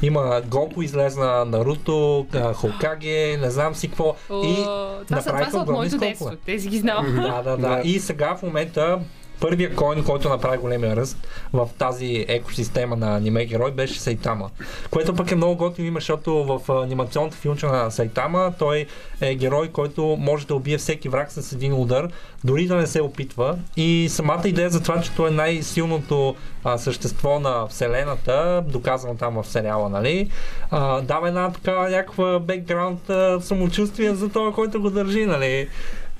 Има 0.02 0.42
Гоку 0.46 0.82
излезна, 0.82 1.44
Наруто, 1.44 2.26
Хокаге, 2.54 3.36
не 3.40 3.50
знам 3.50 3.74
си 3.74 3.88
какво. 3.88 4.16
О, 4.30 4.44
и 4.44 4.54
това 5.08 5.20
са, 5.20 5.30
това 5.30 5.50
са 5.50 5.58
от 5.58 5.68
моето 5.68 5.98
детство. 5.98 6.30
Тези 6.46 6.68
ги 6.68 6.78
знам. 6.78 7.16
Да, 7.16 7.42
да, 7.42 7.56
да. 7.56 7.80
И 7.84 8.00
сега 8.00 8.36
в 8.36 8.42
момента 8.42 8.98
първия 9.40 9.74
коин, 9.74 10.04
който 10.04 10.28
направи 10.28 10.58
големия 10.58 10.96
ръст 10.96 11.26
в 11.52 11.68
тази 11.78 12.24
екосистема 12.28 12.96
на 12.96 13.16
аниме 13.16 13.46
герой 13.46 13.70
беше 13.70 14.00
Сайтама. 14.00 14.50
Което 14.90 15.14
пък 15.14 15.30
е 15.30 15.36
много 15.36 15.56
готино 15.56 15.88
има, 15.88 16.00
защото 16.00 16.44
в 16.44 16.82
анимационната 16.82 17.36
филмче 17.36 17.66
на 17.66 17.90
Сайтама 17.90 18.52
той 18.58 18.86
е 19.20 19.34
герой, 19.34 19.68
който 19.68 20.16
може 20.20 20.46
да 20.46 20.54
убие 20.54 20.78
всеки 20.78 21.08
враг 21.08 21.32
с 21.32 21.52
един 21.52 21.74
удар, 21.74 22.08
дори 22.44 22.66
да 22.66 22.76
не 22.76 22.86
се 22.86 23.02
опитва. 23.02 23.58
И 23.76 24.08
самата 24.10 24.42
идея 24.44 24.70
за 24.70 24.82
това, 24.82 25.00
че 25.00 25.10
той 25.12 25.28
е 25.28 25.32
най-силното 25.32 26.36
а, 26.64 26.78
същество 26.78 27.40
на 27.40 27.66
Вселената, 27.66 28.64
доказано 28.68 29.14
там 29.14 29.42
в 29.42 29.46
сериала, 29.46 29.88
нали, 29.88 30.30
а, 30.70 31.00
дава 31.00 31.28
една 31.28 31.50
така 31.50 31.88
някаква 31.88 32.38
бекграунд 32.38 33.00
самочувствие 33.40 34.14
за 34.14 34.28
това, 34.28 34.52
който 34.52 34.80
го 34.80 34.90
държи, 34.90 35.26
нали. 35.26 35.68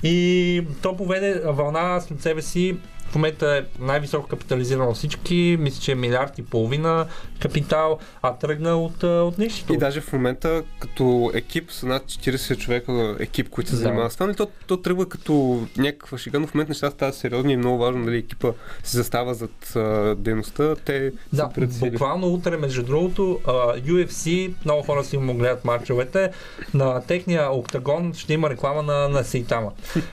И 0.03 0.63
то 0.81 0.97
поведе 0.97 1.41
вълна 1.45 1.99
след 2.01 2.21
себе 2.21 2.41
си. 2.41 2.77
В 3.09 3.15
момента 3.15 3.47
е 3.57 3.83
най-високо 3.83 4.27
капитализиран 4.27 4.87
от 4.87 4.95
всички. 4.95 5.57
Мисля, 5.59 5.81
че 5.81 5.91
е 5.91 5.95
милиард 5.95 6.37
и 6.37 6.45
половина 6.45 7.05
капитал, 7.39 7.99
а 8.21 8.33
тръгна 8.33 8.75
от, 8.77 9.03
а, 9.03 9.07
от 9.07 9.37
нищото. 9.37 9.73
И 9.73 9.77
даже 9.77 10.01
в 10.01 10.13
момента 10.13 10.63
като 10.79 11.31
екип 11.33 11.71
са 11.71 11.85
над 11.85 12.03
40 12.03 12.57
човека 12.57 13.15
екип, 13.19 13.49
които 13.49 13.69
се 13.69 13.75
Да. 13.75 13.81
занимават 13.81 14.11
с 14.11 14.15
това, 14.15 14.25
нали, 14.25 14.35
то, 14.35 14.47
то 14.67 14.77
тръгва 14.77 15.09
като 15.09 15.63
някаква 15.77 16.17
шега, 16.17 16.39
но 16.39 16.47
в 16.47 16.53
момента 16.53 16.69
нещата 16.71 16.95
стават 16.95 17.15
сериозни 17.15 17.51
и 17.51 17.55
е 17.55 17.57
много 17.57 17.77
важно 17.77 18.05
дали 18.05 18.17
екипа 18.17 18.51
се 18.83 18.97
застава 18.97 19.33
зад 19.33 19.75
а, 19.75 20.15
дейността. 20.15 20.75
Те 20.75 21.11
Да, 21.33 21.49
буквално 21.79 22.27
утре, 22.27 22.57
между 22.57 22.83
другото, 22.83 23.39
а, 23.47 23.51
UFC, 23.77 24.53
много 24.65 24.83
хора 24.83 25.03
си 25.03 25.17
му 25.17 25.33
гледат 25.33 25.65
марчовете, 25.65 26.31
на 26.73 27.01
техния 27.01 27.51
октагон 27.51 28.13
ще 28.13 28.33
има 28.33 28.49
реклама 28.49 28.83
на, 28.83 29.09
на 29.09 29.23
Сейтама. 29.23 29.71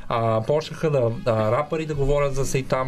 А, 0.09 0.42
почнаха 0.47 0.90
да, 0.90 1.11
да 1.24 1.53
рапъри 1.53 1.86
да 1.86 1.94
говорят 1.94 2.34
за 2.34 2.47
Сейтама, 2.47 2.86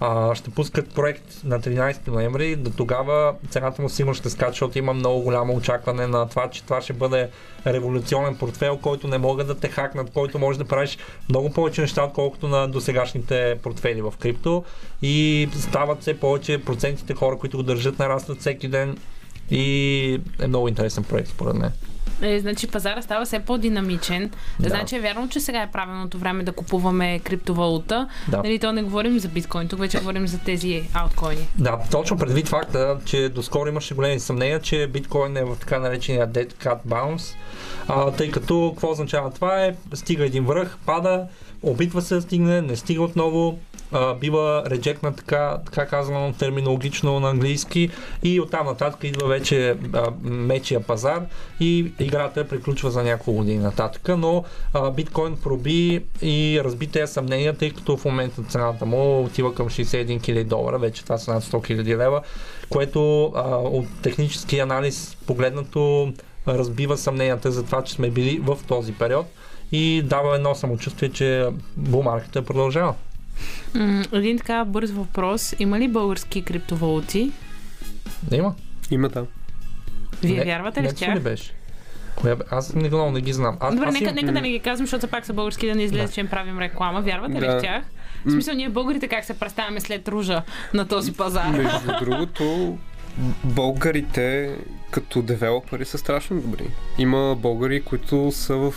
а, 0.00 0.34
ще 0.34 0.50
пускат 0.50 0.94
проект 0.94 1.44
на 1.44 1.60
13 1.60 2.08
ноември, 2.08 2.56
до 2.56 2.70
тогава 2.70 3.34
цената 3.50 3.82
му 3.82 3.88
сигурно 3.88 4.14
ще 4.14 4.30
скача, 4.30 4.50
защото 4.50 4.78
има 4.78 4.94
много 4.94 5.22
голямо 5.22 5.56
очакване 5.56 6.06
на 6.06 6.28
това, 6.28 6.50
че 6.50 6.62
това 6.62 6.80
ще 6.80 6.92
бъде 6.92 7.28
революционен 7.66 8.36
портфел, 8.36 8.76
който 8.76 9.08
не 9.08 9.18
могат 9.18 9.46
да 9.46 9.54
те 9.54 9.68
хакнат, 9.68 10.10
който 10.10 10.38
може 10.38 10.58
да 10.58 10.64
правиш 10.64 10.98
много 11.28 11.52
повече 11.52 11.80
неща, 11.80 12.04
отколкото 12.04 12.48
на 12.48 12.68
досегашните 12.68 13.58
портфели 13.62 14.02
в 14.02 14.14
крипто. 14.18 14.64
И 15.02 15.48
стават 15.58 16.00
все 16.00 16.20
повече 16.20 16.64
процентите 16.64 17.14
хора, 17.14 17.38
които 17.38 17.56
го 17.56 17.62
държат, 17.62 17.98
нарастват 17.98 18.40
всеки 18.40 18.68
ден. 18.68 18.98
И 19.50 20.20
е 20.40 20.46
много 20.46 20.68
интересен 20.68 21.04
проект 21.04 21.28
според 21.28 21.54
мен. 21.54 21.72
Е, 22.22 22.40
значи 22.40 22.66
пазара 22.66 23.02
става 23.02 23.24
все 23.24 23.38
по-динамичен. 23.38 24.30
Да. 24.60 24.68
Значи 24.68 24.96
е 24.96 25.00
вярно, 25.00 25.28
че 25.28 25.40
сега 25.40 25.62
е 25.62 25.70
правилното 25.70 26.18
време 26.18 26.44
да 26.44 26.52
купуваме 26.52 27.18
криптовалута. 27.18 28.08
Да. 28.28 28.36
Нали, 28.36 28.58
то 28.58 28.72
не 28.72 28.82
говорим 28.82 29.18
за 29.18 29.28
биткоин, 29.28 29.68
тук 29.68 29.80
вече 29.80 29.98
говорим 29.98 30.28
за 30.28 30.38
тези 30.38 30.82
ауткоини. 30.94 31.48
Да, 31.58 31.78
точно 31.90 32.18
предвид 32.18 32.48
факта, 32.48 32.98
че 33.04 33.28
доскоро 33.28 33.68
имаше 33.68 33.94
големи 33.94 34.20
съмнения, 34.20 34.60
че 34.60 34.86
биткоин 34.86 35.36
е 35.36 35.44
в 35.44 35.56
така 35.60 35.78
наречения 35.78 36.28
Dead 36.28 36.52
Cat 36.52 36.78
Bounce, 36.86 37.34
а, 37.88 38.10
тъй 38.10 38.30
като 38.30 38.70
какво 38.74 38.90
означава 38.90 39.30
това 39.30 39.64
е, 39.64 39.74
стига 39.94 40.26
един 40.26 40.44
връх, 40.44 40.76
пада, 40.86 41.26
опитва 41.62 42.02
се 42.02 42.14
да 42.14 42.22
стигне, 42.22 42.62
не 42.62 42.76
стига 42.76 43.02
отново, 43.02 43.58
а, 43.92 44.14
бива 44.14 44.62
реджекнат 44.66 45.16
така, 45.16 45.58
така 45.64 45.86
казано 45.86 46.34
терминологично 46.38 47.20
на 47.20 47.30
английски 47.30 47.90
и 48.22 48.40
оттам 48.40 48.66
нататък 48.66 49.04
идва 49.04 49.28
вече 49.28 49.76
а, 49.92 50.10
мечия 50.22 50.80
пазар 50.80 51.22
и 51.60 51.92
играта 51.98 52.48
приключва 52.48 52.90
за 52.90 53.02
няколко 53.02 53.32
години 53.32 53.58
нататък, 53.58 54.08
но 54.18 54.44
а, 54.74 54.90
биткоин 54.90 55.36
проби 55.36 56.02
и 56.22 56.60
разби 56.64 56.86
тези 56.86 57.12
съмнения, 57.12 57.56
тъй 57.56 57.70
като 57.70 57.96
в 57.96 58.04
момента 58.04 58.42
цената 58.42 58.86
му 58.86 59.24
отива 59.24 59.54
към 59.54 59.68
61 59.68 60.20
000 60.20 60.44
долара, 60.44 60.78
вече 60.78 61.02
това 61.02 61.18
са 61.18 61.34
над 61.34 61.44
100 61.44 61.72
000 61.72 61.96
лева, 61.96 62.22
което 62.70 63.24
а, 63.24 63.56
от 63.56 63.86
технически 64.02 64.58
анализ 64.58 65.16
погледнато 65.26 66.12
разбива 66.48 66.96
съмненията 66.96 67.52
за 67.52 67.62
това, 67.62 67.84
че 67.84 67.92
сме 67.92 68.10
били 68.10 68.38
в 68.38 68.58
този 68.68 68.92
период 68.92 69.26
и 69.72 70.02
дава 70.04 70.36
едно 70.36 70.54
самочувствие, 70.54 71.08
че 71.08 71.46
бумарката 71.76 72.42
продължава. 72.42 72.94
Един 74.12 74.38
така 74.38 74.64
бърз 74.64 74.90
въпрос. 74.90 75.54
Има 75.58 75.78
ли 75.78 75.88
български 75.88 76.42
криптовалути? 76.42 77.32
Да 78.22 78.36
има. 78.36 78.54
Има, 78.90 79.08
да. 79.08 79.26
Вие 80.22 80.36
Не- 80.36 80.44
вярвате 80.44 80.82
ли 80.82 80.88
в 80.88 80.94
тях? 80.94 81.16
ли 81.16 81.20
беше? 81.20 81.52
Коя? 82.16 82.36
Аз 82.50 82.74
не, 82.74 82.88
много 82.88 83.10
не 83.10 83.20
ги 83.20 83.32
знам. 83.32 83.56
Аз, 83.60 83.74
Добре, 83.74 83.86
аз 83.86 83.94
нека, 83.94 84.04
имам- 84.04 84.14
нека 84.16 84.32
да 84.32 84.40
не 84.40 84.50
ги 84.50 84.58
казвам, 84.60 84.86
защото 84.86 85.00
все 85.00 85.10
пак 85.10 85.26
са 85.26 85.32
български, 85.32 85.66
да 85.66 85.74
не 85.74 85.82
излезе, 85.82 86.04
Да. 86.04 86.12
че 86.12 86.20
им 86.20 86.28
правим 86.28 86.58
реклама. 86.58 87.00
Вярвате 87.00 87.34
ли 87.34 87.40
Да. 87.40 87.58
в 87.58 87.62
тях? 87.62 87.84
В 88.26 88.30
смисъл, 88.30 88.54
ние 88.54 88.68
българите 88.68 89.08
как 89.08 89.24
се 89.24 89.34
представяме 89.34 89.80
след 89.80 90.08
ружа 90.08 90.42
на 90.74 90.88
този 90.88 91.12
пазар? 91.12 91.48
Между 91.48 91.88
другото, 92.00 92.78
българите 93.44 94.56
като 94.90 95.22
девелопери 95.22 95.84
са 95.84 95.98
страшно 95.98 96.40
добри. 96.40 96.64
Има 96.98 97.36
българи, 97.36 97.82
които 97.82 98.32
са 98.32 98.56
в 98.56 98.74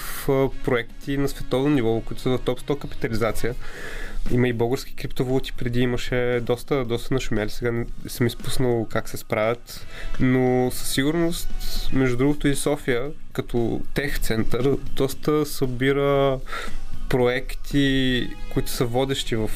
проекти 0.63 1.17
на 1.17 1.27
световно 1.29 1.69
ниво, 1.69 2.01
които 2.01 2.21
са 2.21 2.29
в 2.29 2.39
топ 2.39 2.59
100 2.59 2.77
капитализация. 2.77 3.55
Има 4.31 4.47
и 4.47 4.53
български 4.53 4.95
криптовалути, 4.95 5.53
преди 5.53 5.79
имаше 5.79 6.39
доста, 6.43 6.85
доста 6.85 7.13
нашумяли, 7.13 7.49
сега 7.49 7.71
не 7.71 7.85
съм 8.07 8.27
изпуснал 8.27 8.87
как 8.91 9.09
се 9.09 9.17
справят, 9.17 9.87
но 10.19 10.71
със 10.71 10.89
сигурност, 10.89 11.49
между 11.93 12.17
другото 12.17 12.47
и 12.47 12.55
София, 12.55 13.11
като 13.33 13.81
тех 13.93 14.19
център, 14.19 14.77
доста 14.95 15.45
събира 15.45 16.39
проекти, 17.09 18.27
които 18.53 18.69
са 18.69 18.85
водещи 18.85 19.35
в 19.35 19.49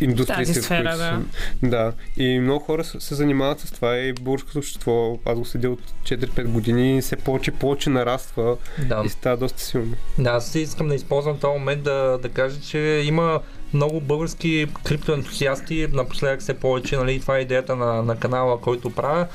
индустрията, 0.00 0.42
Тази 0.44 0.60
в 0.60 0.64
сфера, 0.64 0.90
които 0.90 0.98
да. 0.98 1.22
Да. 1.70 1.92
И 2.16 2.38
много 2.40 2.64
хора 2.64 2.84
се, 2.84 3.00
се 3.00 3.14
занимават 3.14 3.60
с 3.60 3.70
това 3.70 3.96
и 3.96 4.12
българското 4.12 4.58
общество, 4.58 5.18
аз 5.24 5.38
го 5.38 5.44
следя 5.44 5.70
от 5.70 5.80
4-5 6.02 6.44
години, 6.44 7.00
все 7.00 7.16
повече 7.16 7.50
повече 7.50 7.90
нараства 7.90 8.56
Да. 8.88 9.02
и 9.06 9.08
става 9.08 9.36
доста 9.36 9.62
силно. 9.62 9.94
Да, 10.18 10.30
аз 10.30 10.54
искам 10.54 10.88
да 10.88 10.94
използвам 10.94 11.38
този 11.38 11.58
момент 11.58 11.82
да, 11.82 12.18
да 12.22 12.28
кажа, 12.28 12.60
че 12.60 12.78
има 13.04 13.40
много 13.74 14.00
български 14.00 14.66
криптоентусиасти, 14.84 15.86
напоследък 15.92 16.40
все 16.40 16.54
повече, 16.54 16.96
нали, 16.96 17.20
това 17.20 17.38
е 17.38 17.40
идеята 17.40 17.76
на, 17.76 18.02
на 18.02 18.16
канала, 18.16 18.60
който 18.60 18.90
правя. 18.90 19.26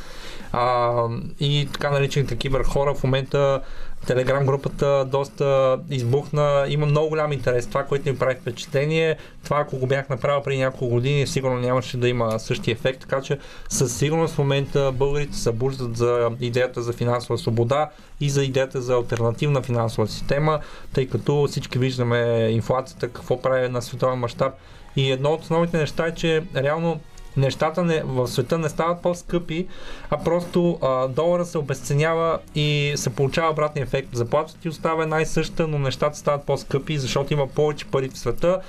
а, 0.52 0.92
и 1.40 1.68
така 1.74 1.90
наречените 1.90 2.36
кибер 2.36 2.64
хора 2.64 2.94
в 2.96 3.04
момента 3.04 3.62
Телеграм 4.08 4.46
групата 4.46 5.06
доста 5.06 5.80
избухна, 5.90 6.66
има 6.70 6.86
много 6.86 7.10
голям 7.10 7.32
интерес. 7.32 7.68
Това, 7.68 7.84
което 7.84 8.10
ми 8.10 8.18
прави 8.18 8.36
впечатление, 8.36 9.18
това 9.44 9.60
ако 9.60 9.78
го 9.78 9.88
бях 9.88 10.10
направил 10.10 10.44
преди 10.44 10.60
няколко 10.60 10.88
години, 10.88 11.28
сигурно 11.28 11.60
нямаше 11.60 11.98
да 11.98 12.10
има 12.10 12.40
същия 12.40 12.74
ефект, 12.74 13.00
така 13.02 13.22
че 13.22 13.40
със 13.70 13.98
сигурност 13.98 14.34
в 14.34 14.38
момента 14.38 14.92
българите 14.92 15.38
се 15.38 15.52
буждат 15.52 15.98
за 15.98 16.32
идеята 16.42 16.82
за 16.82 16.94
финансова 16.94 17.38
свобода 17.38 17.90
и 18.22 18.30
за 18.30 18.44
идеята 18.44 18.82
за 18.82 18.94
альтернативна 18.94 19.62
финансова 19.62 20.08
система, 20.08 20.60
тъй 20.94 21.08
като 21.08 21.48
всички 21.48 21.80
виждаме 21.80 22.50
инфлацията, 22.52 23.08
какво 23.08 23.42
прави 23.42 23.70
на 23.70 23.82
световен 23.82 24.20
мащаб. 24.20 24.54
И 24.96 25.12
едно 25.12 25.30
от 25.30 25.42
основните 25.42 25.78
неща 25.78 26.08
е, 26.08 26.14
че 26.14 26.44
реално 26.56 27.00
нещата 27.38 27.84
не, 27.84 28.04
в 28.06 28.28
света 28.28 28.58
не 28.58 28.70
стават 28.70 29.02
по-скъпи, 29.02 29.68
а 30.10 30.24
просто 30.24 30.80
а, 30.82 31.08
долара 31.08 31.46
се 31.46 31.58
обесценява 31.58 32.40
и 32.56 32.94
се 32.96 33.10
получава 33.10 33.52
обратния 33.52 33.84
ефект. 33.84 34.10
Заплатата 34.14 34.60
ти 34.60 34.70
остава 34.70 35.04
една 35.04 35.22
и 35.22 35.26
съща, 35.26 35.68
но 35.68 35.80
нещата 35.80 36.18
стават 36.18 36.46
по-скъпи, 36.46 36.98
защото 36.98 37.34
има 37.34 37.48
повече 37.48 37.86
пари 37.86 38.10
в 38.10 38.18
света 38.18 38.62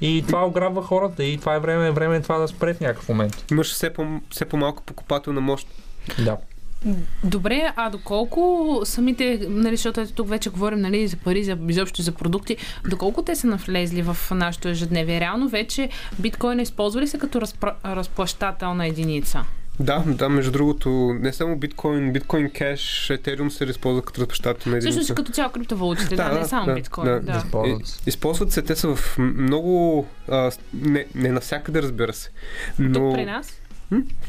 и 0.00 0.24
това 0.26 0.46
ограбва 0.46 0.82
хората 0.82 1.24
и 1.24 1.38
това 1.38 1.54
е 1.54 1.58
време, 1.58 1.90
време 1.90 2.16
е 2.16 2.22
това 2.22 2.38
да 2.38 2.48
спре 2.48 2.74
в 2.74 2.80
някакъв 2.80 3.08
момент. 3.08 3.44
Имаш 3.50 3.72
все, 3.72 3.92
по, 3.92 4.06
все 4.30 4.44
по-малко 4.44 4.82
покупателна 4.82 5.40
мощ. 5.40 5.68
Да. 6.24 6.36
Добре, 7.24 7.72
а 7.76 7.90
доколко 7.90 8.80
самите, 8.84 9.46
нали, 9.48 9.76
защото 9.76 10.00
ето 10.00 10.12
тук 10.12 10.28
вече 10.28 10.50
говорим 10.50 10.80
нали, 10.80 11.08
за 11.08 11.16
пари, 11.16 11.44
за, 11.44 11.58
изобщо 11.68 12.02
за 12.02 12.12
продукти, 12.12 12.56
доколко 12.90 13.22
те 13.22 13.36
са 13.36 13.46
навлезли 13.46 14.02
в 14.02 14.16
нашето 14.30 14.68
ежедневие? 14.68 15.20
Реално 15.20 15.48
вече 15.48 15.88
биткоин 16.18 16.60
използва 16.60 17.00
ли 17.00 17.06
се 17.08 17.18
като 17.18 17.40
разпра, 17.40 17.74
разплащателна 17.84 18.86
единица? 18.86 19.44
Да, 19.80 20.04
да, 20.06 20.28
между 20.28 20.52
другото, 20.52 20.90
не 21.20 21.32
само 21.32 21.56
биткоин, 21.56 22.12
биткоин 22.12 22.50
кеш, 22.50 23.10
етериум 23.10 23.50
се 23.50 23.64
използва 23.64 24.02
като 24.02 24.20
разпощателна 24.20 24.76
единица. 24.76 24.98
Също 24.98 25.14
като 25.14 25.32
цяло 25.32 25.52
криптовалутите, 25.52 26.16
да, 26.16 26.28
да, 26.28 26.40
не 26.40 26.44
само 26.44 26.66
да, 26.66 26.74
биткоин. 26.74 27.04
Да, 27.04 27.20
да. 27.20 27.20
да. 27.20 27.38
Използват. 27.38 28.02
използват 28.06 28.52
се, 28.52 28.62
те 28.62 28.76
са 28.76 28.94
в 28.94 29.18
много, 29.18 30.06
а, 30.28 30.50
не, 30.74 31.06
не 31.14 31.28
навсякъде 31.28 31.82
разбира 31.82 32.12
се. 32.12 32.30
Но... 32.78 32.92
Тук 32.92 33.14
при 33.14 33.24
нас? 33.24 33.60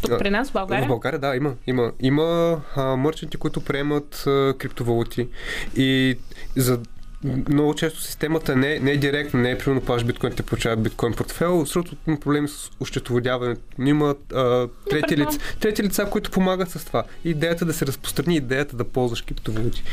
Тук 0.01 0.19
при 0.19 0.29
нас, 0.29 0.49
в 0.49 0.53
България? 0.53 0.85
В 0.85 0.87
България, 0.87 1.19
да, 1.19 1.35
има. 1.35 1.53
Има, 1.67 1.91
има 1.99 2.61
а, 2.75 2.95
мърченти, 2.95 3.37
които 3.37 3.61
приемат 3.61 4.23
а, 4.27 4.53
криптовалути 4.57 5.27
и 5.75 6.17
за 6.55 6.79
много 7.23 7.73
често 7.73 8.01
системата 8.01 8.55
не, 8.55 8.79
не 8.79 8.91
е 8.91 8.97
директна, 8.97 9.39
не 9.39 9.51
е 9.51 9.57
примерно 9.57 9.81
плаш 9.81 10.03
биткоин, 10.03 10.33
те 10.33 10.43
получават 10.43 10.83
биткоин 10.83 11.13
портфел, 11.13 11.59
защото 11.59 11.95
има 12.07 12.19
проблеми 12.19 12.47
с 12.47 12.71
ощетоводяването. 12.79 13.61
Има 13.79 14.15
а, 14.33 14.67
трети, 14.89 15.17
лица, 15.17 15.39
трети 15.59 15.83
лица, 15.83 16.09
които 16.11 16.31
помагат 16.31 16.69
с 16.69 16.85
това. 16.85 17.03
Идеята 17.23 17.65
да 17.65 17.73
се 17.73 17.85
разпространи, 17.85 18.35
идеята 18.35 18.77
да 18.77 18.83
ползваш 18.83 19.21
криптовалути. 19.21 19.83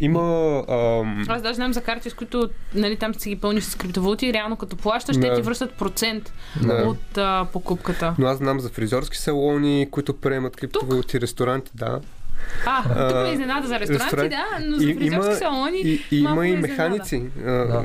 Има... 0.00 0.20
Ам... 0.68 1.24
Аз 1.28 1.42
даже 1.42 1.54
знам 1.54 1.72
за 1.72 1.80
карти, 1.80 2.10
с 2.10 2.14
които 2.14 2.50
нали, 2.74 2.96
там 2.96 3.14
си 3.14 3.28
ги 3.28 3.36
пълниш 3.36 3.64
с 3.64 3.74
криптовалути 3.74 4.26
и 4.26 4.32
реално 4.32 4.56
като 4.56 4.76
плащаш, 4.76 5.16
да. 5.16 5.20
те 5.28 5.34
ти 5.34 5.42
връщат 5.42 5.72
процент 5.72 6.32
да. 6.62 6.74
от 6.86 7.18
а, 7.18 7.46
покупката. 7.52 8.14
Но 8.18 8.26
аз 8.26 8.38
знам 8.38 8.60
за 8.60 8.68
фризорски 8.68 9.16
салони, 9.16 9.88
които 9.90 10.16
приемат 10.16 10.56
криптовалути, 10.56 11.12
Тук? 11.12 11.22
ресторанти, 11.22 11.70
да. 11.74 12.00
А, 12.66 13.08
тук 13.08 13.16
ме 13.16 13.28
изненада 13.28 13.68
за 13.68 13.80
ресторанти, 13.80 14.04
Ресторан... 14.04 14.28
да, 14.28 14.44
но 14.60 14.78
за 14.78 14.94
фризерски 14.94 15.34
салони 15.34 15.80
и, 15.80 16.04
и, 16.10 16.18
има 16.18 16.46
и 16.46 16.56
механици. 16.56 17.22
Да. 17.36 17.84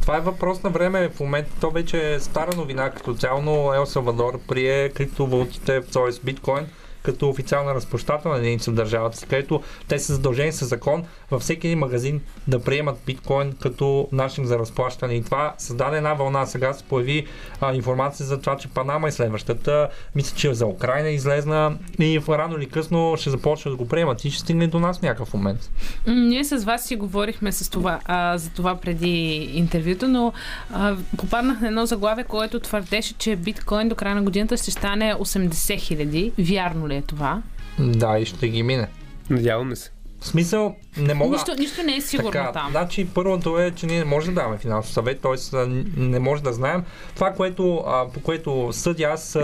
това 0.00 0.16
е 0.16 0.20
въпрос 0.20 0.62
на 0.62 0.70
време. 0.70 1.08
В 1.08 1.20
момента 1.20 1.50
то 1.60 1.70
вече 1.70 2.14
е 2.14 2.20
стара 2.20 2.56
новина 2.56 2.90
като 2.90 3.14
цяло, 3.14 3.74
Ел 3.74 3.86
Салвадор 3.86 4.40
прие 4.48 4.88
криптовалутите, 4.88 5.80
т.е. 5.92 6.24
биткоин, 6.24 6.66
като 7.04 7.28
официална 7.28 7.74
разплащателна 7.74 8.38
единица 8.38 8.70
в 8.70 8.74
държавата 8.74 9.16
си, 9.16 9.26
където 9.26 9.62
те 9.88 9.98
са 9.98 10.14
задължени 10.14 10.52
с 10.52 10.66
закон 10.66 11.04
във 11.30 11.42
всеки 11.42 11.66
един 11.66 11.78
магазин 11.78 12.20
да 12.48 12.62
приемат 12.62 13.00
биткоин 13.06 13.52
като 13.62 14.08
начин 14.12 14.44
за 14.44 14.58
разплащане. 14.58 15.14
И 15.14 15.22
това 15.22 15.54
създаде 15.58 15.96
една 15.96 16.14
вълна. 16.14 16.46
Сега 16.46 16.72
се 16.72 16.84
появи 16.84 17.26
а, 17.60 17.74
информация 17.74 18.26
за 18.26 18.40
това, 18.40 18.56
че 18.56 18.68
Панама 18.68 19.08
е 19.08 19.12
следващата. 19.12 19.88
Мисля, 20.14 20.36
че 20.36 20.54
за 20.54 20.66
Украина 20.66 21.08
е 21.08 21.14
излезна 21.14 21.76
и 21.98 22.18
в 22.18 22.38
рано 22.38 22.56
или 22.56 22.68
късно 22.68 23.14
ще 23.16 23.30
започне 23.30 23.70
да 23.70 23.76
го 23.76 23.88
приемат 23.88 24.24
и 24.24 24.30
ще 24.30 24.40
стигне 24.40 24.66
до 24.66 24.80
нас 24.80 25.02
някакъв 25.02 25.34
момент. 25.34 25.70
Ние 26.06 26.44
с 26.44 26.64
вас 26.64 26.84
си 26.84 26.96
говорихме 26.96 27.52
с 27.52 27.70
това, 27.70 28.00
а, 28.04 28.38
за 28.38 28.50
това 28.50 28.76
преди 28.76 29.34
интервюто, 29.54 30.08
но 30.08 30.32
а, 30.72 30.96
попаднах 31.16 31.60
на 31.60 31.68
едно 31.68 31.86
заглавие, 31.86 32.24
което 32.24 32.60
твърдеше, 32.60 33.14
че 33.14 33.36
биткоин 33.36 33.88
до 33.88 33.94
края 33.94 34.14
на 34.14 34.22
годината 34.22 34.56
ще 34.56 34.70
стане 34.70 35.14
80 35.14 35.78
хиляди. 35.78 36.32
Вярно 36.38 36.88
ли 36.88 36.93
е 36.96 37.02
това? 37.02 37.42
Да, 37.78 38.18
и 38.18 38.24
ще 38.26 38.48
ги 38.48 38.62
мине. 38.62 38.88
Надяваме 39.30 39.76
се. 39.76 39.93
В 40.24 40.26
смисъл, 40.26 40.76
не 40.96 41.14
мога. 41.14 41.36
Нищо, 41.36 41.54
нищо 41.58 41.82
не 41.82 41.96
е 41.96 42.00
сигурно 42.00 42.30
така, 42.30 42.52
там. 42.52 42.70
Значи, 42.70 43.08
първото 43.14 43.58
е, 43.58 43.70
че 43.70 43.86
ние 43.86 43.98
не 43.98 44.04
можем 44.04 44.34
да 44.34 44.40
даваме 44.40 44.58
финансов 44.58 44.92
съвет, 44.92 45.20
т.е. 45.20 45.56
не 45.96 46.18
може 46.18 46.42
да 46.42 46.52
знаем. 46.52 46.84
Това, 47.14 47.32
което, 47.32 47.76
а, 47.86 48.08
по 48.08 48.20
което 48.20 48.68
съдя 48.72 49.04
аз, 49.04 49.38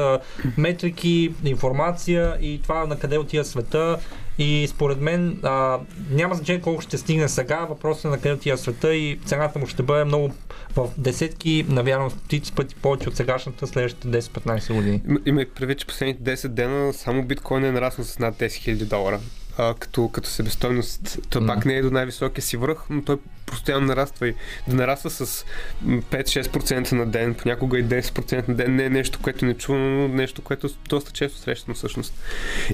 метрики, 0.58 1.34
информация 1.44 2.36
и 2.40 2.62
това 2.62 2.86
на 2.86 2.98
къде 2.98 3.18
отива 3.18 3.44
света. 3.44 3.98
И 4.38 4.66
според 4.70 5.00
мен 5.00 5.40
а, 5.42 5.78
няма 6.10 6.34
значение 6.34 6.62
колко 6.62 6.80
ще 6.80 6.98
стигне 6.98 7.28
сега, 7.28 7.56
въпросът 7.56 8.04
е 8.04 8.08
на 8.08 8.16
къде 8.16 8.32
отива 8.32 8.58
света 8.58 8.94
и 8.94 9.18
цената 9.24 9.58
му 9.58 9.66
ще 9.66 9.82
бъде 9.82 10.04
много 10.04 10.30
в 10.76 10.88
десетки, 10.98 11.66
навярвам 11.68 12.10
стотици 12.10 12.52
пъти 12.52 12.74
повече 12.74 13.08
от 13.08 13.16
сегашната 13.16 13.66
следващите 13.66 14.08
10-15 14.08 14.74
години. 14.74 15.02
Има 15.26 15.44
предвид, 15.54 15.78
че 15.78 15.86
последните 15.86 16.36
10 16.36 16.48
дена 16.48 16.92
само 16.92 17.22
биткоин 17.22 17.64
е 17.64 17.72
нараснал 17.72 18.04
с 18.04 18.18
над 18.18 18.34
10 18.34 18.46
000 18.46 18.84
долара 18.84 19.20
а, 19.58 19.74
като, 19.74 20.08
като 20.08 20.28
себестойност. 20.28 21.18
Той 21.30 21.42
mm. 21.42 21.46
пак 21.46 21.64
не 21.64 21.74
е 21.74 21.82
до 21.82 21.90
най-високия 21.90 22.42
си 22.42 22.56
връх, 22.56 22.78
но 22.90 23.02
той 23.02 23.16
постоянно 23.46 23.86
нараства 23.86 24.28
и 24.28 24.34
да 24.68 24.76
нараства 24.76 25.10
с 25.10 25.44
5-6% 25.84 26.92
на 26.92 27.06
ден, 27.06 27.34
понякога 27.34 27.78
и 27.78 27.84
10% 27.84 28.48
на 28.48 28.54
ден 28.54 28.76
не 28.76 28.84
е 28.84 28.90
нещо, 28.90 29.18
което 29.22 29.44
не 29.44 29.54
чувам, 29.54 29.96
но 29.96 30.08
нещо, 30.08 30.42
което 30.42 30.68
доста 30.88 31.12
често 31.12 31.38
срещам 31.38 31.74
всъщност. 31.74 32.14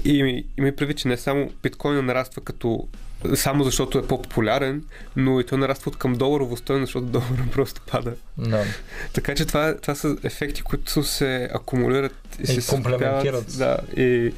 И 0.05 0.45
и 0.57 0.71
прави, 0.71 0.93
че 0.93 1.07
не 1.07 1.17
само 1.17 1.51
биткоина 1.63 2.01
нараства 2.01 2.41
като 2.41 2.87
само 3.35 3.63
защото 3.63 3.97
е 3.99 4.07
по-популярен, 4.07 4.83
но 5.15 5.39
и 5.39 5.45
той 5.45 5.57
нараства 5.57 5.89
от 5.89 5.97
към 5.97 6.13
доларово 6.13 6.57
стойност, 6.57 6.87
защото 6.87 7.05
долара 7.05 7.45
просто 7.51 7.81
пада. 7.91 8.13
Да. 8.37 8.63
Така 9.13 9.35
че 9.35 9.45
това, 9.45 9.77
това 9.77 9.95
са 9.95 10.17
ефекти, 10.23 10.61
които 10.61 11.03
се 11.03 11.49
акумулират 11.53 12.37
и, 12.39 12.41
и 12.41 12.61
се 12.61 12.75
комплементират. 12.75 13.57
Да, 13.57 13.77
и 13.97 14.33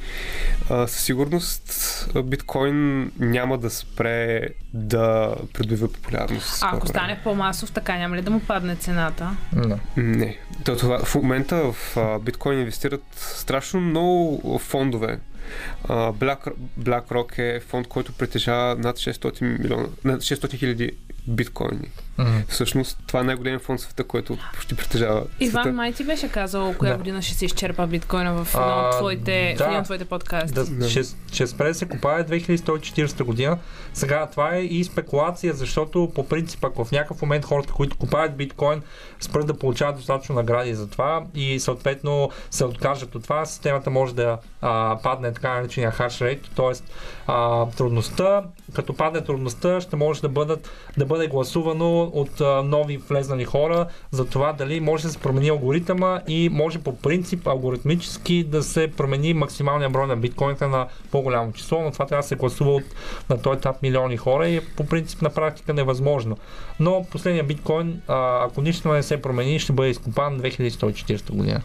а, 0.70 0.86
със 0.86 1.04
сигурност 1.04 2.08
биткоин 2.24 3.10
няма 3.18 3.58
да 3.58 3.70
спре 3.70 4.48
да 4.74 5.34
придобива 5.52 5.92
популярност. 5.92 6.58
А 6.62 6.76
ако 6.76 6.86
стане 6.86 7.20
по-масов, 7.24 7.72
така 7.72 7.98
няма 7.98 8.16
ли 8.16 8.22
да 8.22 8.30
му 8.30 8.40
падне 8.40 8.76
цената? 8.76 9.36
Не. 9.56 9.78
Не. 9.96 10.38
То, 10.64 10.76
това, 10.76 11.04
в 11.04 11.14
момента 11.14 11.72
в 11.72 11.96
а, 11.96 12.18
биткоин 12.18 12.58
инвестират 12.58 13.02
страшно 13.14 13.80
много 13.80 14.58
фондове 14.58 15.18
Black, 15.88 16.52
BlackRock 16.80 17.38
е 17.38 17.60
фонд, 17.60 17.88
който 17.88 18.12
притежава 18.12 18.76
над 18.76 18.96
600 18.96 19.42
милиона, 19.42 19.88
над 20.04 20.20
600 20.20 20.54
хиляди 20.54 20.92
биткоини. 21.26 21.90
Mm-hmm. 22.20 22.48
Всъщност, 22.48 22.98
това 23.06 23.20
е 23.20 23.22
най-големият 23.22 23.62
фонд 23.62 23.80
в 23.80 23.82
света, 23.82 24.04
който 24.04 24.38
почти 24.54 24.76
притежава. 24.76 25.22
Иван 25.40 25.62
света. 25.62 25.76
май 25.76 25.92
ти 25.92 26.04
беше 26.04 26.28
казал 26.28 26.74
коя 26.78 26.92
да. 26.92 26.98
година 26.98 27.22
ще 27.22 27.34
се 27.34 27.44
изчерпа 27.44 27.86
биткоина 27.86 28.44
в 28.44 28.54
едно 28.54 28.66
от 28.66 28.96
твоите, 28.96 29.54
да, 29.58 29.78
от 29.78 29.84
твоите 29.84 30.04
подкасти. 30.04 30.54
Да, 30.54 30.64
да. 30.64 30.88
Ще, 30.88 31.02
ще 31.32 31.46
спре 31.46 31.68
да 31.68 31.74
се 31.74 31.88
купае 31.88 32.24
2140 32.24 33.24
година. 33.24 33.58
Сега 33.94 34.26
това 34.26 34.54
е 34.54 34.60
и 34.60 34.84
спекулация, 34.84 35.54
защото 35.54 36.12
по 36.14 36.28
принцип, 36.28 36.64
ако 36.64 36.84
в 36.84 36.92
някакъв 36.92 37.22
момент 37.22 37.44
хората, 37.44 37.72
които 37.72 37.96
купаят 37.96 38.36
биткоин, 38.36 38.82
спрат 39.20 39.46
да 39.46 39.58
получават 39.58 39.96
достатъчно 39.96 40.34
награди 40.34 40.74
за 40.74 40.90
това 40.90 41.24
и 41.34 41.60
съответно 41.60 42.30
се 42.50 42.64
откажат 42.64 43.14
от 43.14 43.22
това, 43.22 43.46
системата 43.46 43.90
може 43.90 44.14
да 44.14 44.38
а, 44.60 44.98
падне 45.02 45.32
така 45.32 45.54
наречения 45.54 45.92
hash 45.92 46.38
rate, 46.38 46.46
т.е. 46.56 47.76
трудността, 47.76 48.42
като 48.74 48.94
падне 48.94 49.20
трудността, 49.24 49.80
ще 49.80 49.96
може 49.96 50.20
да, 50.20 50.28
бъдат, 50.28 50.70
да 50.98 51.06
бъде 51.06 51.26
гласувано 51.26 52.09
от 52.12 52.40
а, 52.40 52.62
нови 52.62 52.96
влезнали 52.96 53.44
хора 53.44 53.86
за 54.10 54.24
това 54.24 54.52
дали 54.52 54.80
може 54.80 55.02
да 55.02 55.08
се 55.10 55.18
промени 55.18 55.48
алгоритъма 55.48 56.20
и 56.28 56.48
може 56.48 56.78
по 56.78 56.96
принцип 56.96 57.46
алгоритмически 57.46 58.44
да 58.44 58.62
се 58.62 58.92
промени 58.96 59.34
максималния 59.34 59.90
брой 59.90 60.06
на 60.06 60.16
биткоините 60.16 60.66
на 60.66 60.86
по-голямо 61.10 61.52
число, 61.52 61.82
но 61.82 61.90
това 61.90 62.06
трябва 62.06 62.22
да 62.22 62.28
се 62.28 62.36
гласува 62.36 62.70
от, 62.70 62.84
на 63.30 63.42
този 63.42 63.58
етап 63.58 63.82
милиони 63.82 64.16
хора 64.16 64.48
и 64.48 64.60
по 64.76 64.86
принцип 64.86 65.22
на 65.22 65.30
практика 65.30 65.74
невъзможно. 65.74 66.36
Но 66.80 67.06
последния 67.10 67.44
биткоин, 67.44 68.00
а, 68.08 68.44
ако 68.44 68.62
нищо 68.62 68.92
не 68.92 69.02
се 69.02 69.22
промени, 69.22 69.58
ще 69.58 69.72
бъде 69.72 69.90
изкопан 69.90 70.40
2140 70.40 71.32
година. 71.32 71.62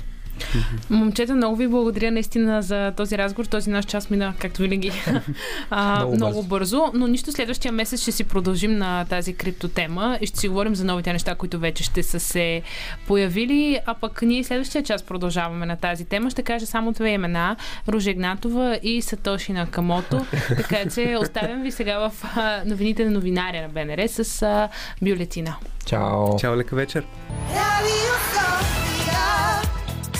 Момчета, 0.89 1.35
много 1.35 1.55
ви 1.55 1.67
благодаря 1.67 2.11
наистина 2.11 2.61
за 2.61 2.93
този 2.97 3.17
разговор. 3.17 3.45
Този 3.45 3.69
наш 3.69 3.85
час 3.85 4.09
мина, 4.09 4.33
както 4.39 4.61
винаги, 4.61 4.91
а, 5.69 5.99
много, 5.99 6.15
много 6.15 6.43
бързо. 6.43 6.91
Но 6.93 7.07
нищо 7.07 7.31
следващия 7.31 7.71
месец 7.71 8.01
ще 8.01 8.11
си 8.11 8.23
продължим 8.23 8.77
на 8.77 9.05
тази 9.05 9.33
криптотема 9.33 10.17
и 10.21 10.27
ще 10.27 10.39
си 10.39 10.47
говорим 10.47 10.75
за 10.75 10.85
новите 10.85 11.13
неща, 11.13 11.35
които 11.35 11.59
вече 11.59 11.83
ще 11.83 12.03
са 12.03 12.19
се 12.19 12.61
появили. 13.07 13.79
А 13.85 13.93
пък 13.93 14.21
ние 14.21 14.43
следващия 14.43 14.83
час 14.83 15.03
продължаваме 15.03 15.65
на 15.65 15.75
тази 15.75 16.05
тема. 16.05 16.29
Ще 16.29 16.43
кажа 16.43 16.65
само 16.65 16.91
две 16.91 17.09
имена. 17.09 17.55
Ружа 17.87 18.11
Игнатова 18.11 18.79
и 18.83 19.01
Сатоши 19.01 19.53
Накамото. 19.53 20.25
така 20.47 20.89
че 20.89 21.17
оставям 21.21 21.63
ви 21.63 21.71
сега 21.71 22.09
в 22.09 22.23
новините 22.65 23.05
на 23.05 23.11
новинаря 23.11 23.61
на 23.61 23.69
БНР 23.69 24.07
с 24.07 24.41
а, 24.41 24.69
бюлетина. 25.01 25.55
Чао! 25.85 26.37
Чао, 26.37 26.57
лека 26.57 26.75
вечер! 26.75 27.03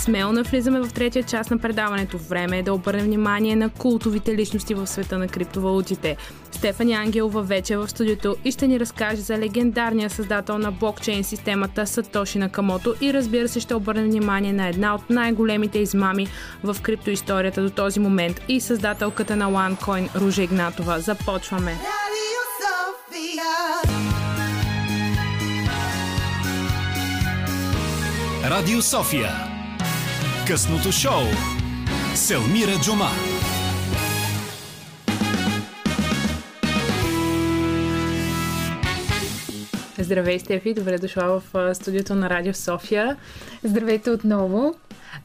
Смело 0.06 0.32
навлизаме 0.32 0.80
в 0.80 0.94
третия 0.94 1.24
част 1.24 1.52
на 1.52 1.58
предаването. 1.58 2.18
Време 2.18 2.60
е 2.60 2.64
да 2.64 2.74
обърнем 2.74 3.06
внимание 3.06 3.56
на 3.56 3.70
култовите 3.70 4.36
личности 4.36 4.74
в 4.74 4.88
света 4.88 5.18
на 5.18 5.28
криптовалутите. 5.28 6.18
Стефани 6.52 6.94
Ангелова 6.94 7.42
вече 7.42 7.74
е 7.74 7.78
в 7.78 7.88
студиото 7.88 8.36
и 8.44 8.52
ще 8.52 8.68
ни 8.68 8.80
разкаже 8.80 9.22
за 9.22 9.38
легендарния 9.38 10.10
създател 10.10 10.58
на 10.58 10.72
блокчейн 10.72 11.24
системата 11.24 11.88
Сатоши 11.88 12.38
Накамото 12.38 12.96
и 13.02 13.14
разбира 13.14 13.48
се 13.48 13.60
ще 13.60 13.76
обърнем 13.76 14.06
внимание 14.06 14.54
на 14.54 14.68
една 14.68 14.96
от 14.96 15.10
най-големите 15.10 15.80
измами 15.80 16.28
в 16.64 16.78
криптоисторията 16.82 17.62
до 17.62 17.70
този 17.70 18.00
момент 18.00 18.42
и 18.48 18.62
създателката 18.62 19.36
на 19.36 19.52
OneCoin 19.52 20.16
Ружа 20.16 20.44
Игнатова. 20.44 21.00
Започваме! 21.00 21.78
Радио 28.50 28.82
София 28.82 29.55
Късното 30.48 30.92
шоу 30.92 31.24
Селмира 32.16 32.72
Джума 32.82 33.10
Здравей, 40.00 40.40
Стефи! 40.40 40.74
Добре 40.74 40.98
дошла 40.98 41.42
в 41.54 41.76
студиото 41.76 42.16
на 42.16 42.30
Радио 42.30 42.54
София. 42.54 43.18
Здравейте 43.64 44.10
отново! 44.10 44.76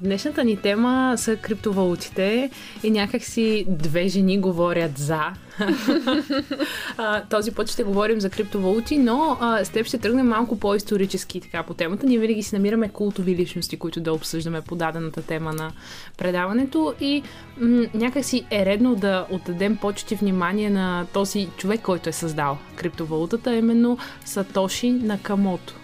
Днешната 0.01 0.45
ни 0.45 0.57
тема 0.57 1.15
са 1.17 1.37
криптовалутите 1.37 2.51
и 2.83 2.91
някакси 2.91 3.67
две 3.69 4.09
жени 4.09 4.41
говорят 4.41 4.99
за. 4.99 5.21
Този 7.31 7.53
път 7.53 7.71
ще 7.71 7.83
говорим 7.83 8.21
за 8.21 8.31
криптовалути, 8.31 8.99
но 8.99 9.39
с 9.65 9.69
теб 9.69 9.87
ще 9.87 9.99
тръгнем 9.99 10.29
малко 10.29 10.59
по-исторически 10.59 11.41
така 11.41 11.63
по 11.63 11.75
темата. 11.75 12.07
Ние 12.07 12.19
винаги 12.19 12.43
си 12.43 12.55
намираме 12.55 12.89
култови 12.89 13.37
личности, 13.37 13.77
които 13.77 14.01
да 14.01 14.13
обсъждаме 14.13 14.61
по 14.61 14.77
дадената 14.77 15.23
тема 15.23 15.53
на 15.53 15.73
предаването 16.19 16.95
и 17.01 17.23
м- 17.61 17.87
някакси 17.95 18.47
е 18.51 18.67
редно 18.67 18.95
да 18.95 19.27
отдадем 19.31 19.77
почти 19.77 20.15
внимание 20.15 20.71
на 20.71 21.07
този 21.13 21.49
човек, 21.57 21.81
който 21.81 22.09
е 22.09 22.13
създал 22.13 22.59
криптовалутата, 22.77 23.57
именно 23.57 23.99
Сатоши 24.25 24.91
Накамото. 24.91 25.75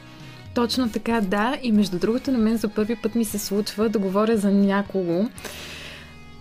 Точно 0.57 0.91
така, 0.91 1.21
да. 1.21 1.59
И 1.63 1.73
между 1.73 1.99
другото, 1.99 2.33
на 2.33 2.39
мен 2.39 2.57
за 2.57 2.69
първи 2.69 2.97
път 2.97 3.15
ми 3.15 3.25
се 3.25 3.39
случва 3.39 3.89
да 3.89 3.99
говоря 3.99 4.37
за 4.37 4.51
някого, 4.51 5.29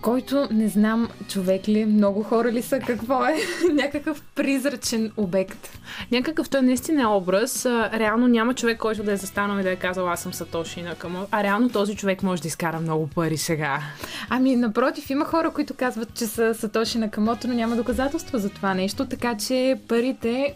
който 0.00 0.48
не 0.50 0.68
знам 0.68 1.08
човек 1.28 1.68
ли 1.68 1.80
е, 1.80 1.86
много 1.86 2.22
хора 2.22 2.52
ли 2.52 2.62
са, 2.62 2.78
какво 2.78 3.24
е, 3.24 3.36
някакъв 3.72 4.22
призрачен 4.34 5.12
обект. 5.16 5.78
Някакъв 6.12 6.50
той 6.50 6.62
наистина 6.62 7.02
е 7.02 7.06
образ. 7.06 7.66
Реално 7.66 8.28
няма 8.28 8.54
човек, 8.54 8.78
който 8.78 9.02
да 9.02 9.12
е 9.12 9.16
застанал 9.16 9.60
и 9.60 9.62
да 9.62 9.70
е 9.70 9.76
казал 9.76 10.08
аз 10.10 10.22
съм 10.22 10.32
Сатоши 10.32 10.82
на 10.82 10.94
Камо. 10.94 11.26
А 11.30 11.42
реално 11.42 11.68
този 11.68 11.96
човек 11.96 12.22
може 12.22 12.42
да 12.42 12.48
изкара 12.48 12.80
много 12.80 13.06
пари 13.06 13.36
сега. 13.36 13.82
Ами, 14.28 14.56
напротив, 14.56 15.10
има 15.10 15.24
хора, 15.24 15.50
които 15.50 15.74
казват, 15.74 16.14
че 16.14 16.26
са 16.26 16.54
Сатоши 16.54 16.98
на 16.98 17.10
Камото, 17.10 17.48
но 17.48 17.54
няма 17.54 17.76
доказателства 17.76 18.38
за 18.38 18.50
това 18.50 18.74
нещо, 18.74 19.06
така 19.06 19.36
че 19.36 19.80
парите 19.88 20.54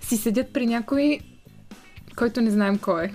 си 0.00 0.16
седят 0.16 0.52
при 0.52 0.66
някой 0.66 1.20
който 2.16 2.40
не 2.40 2.50
знаем 2.50 2.78
кой 2.78 3.04
е. 3.04 3.12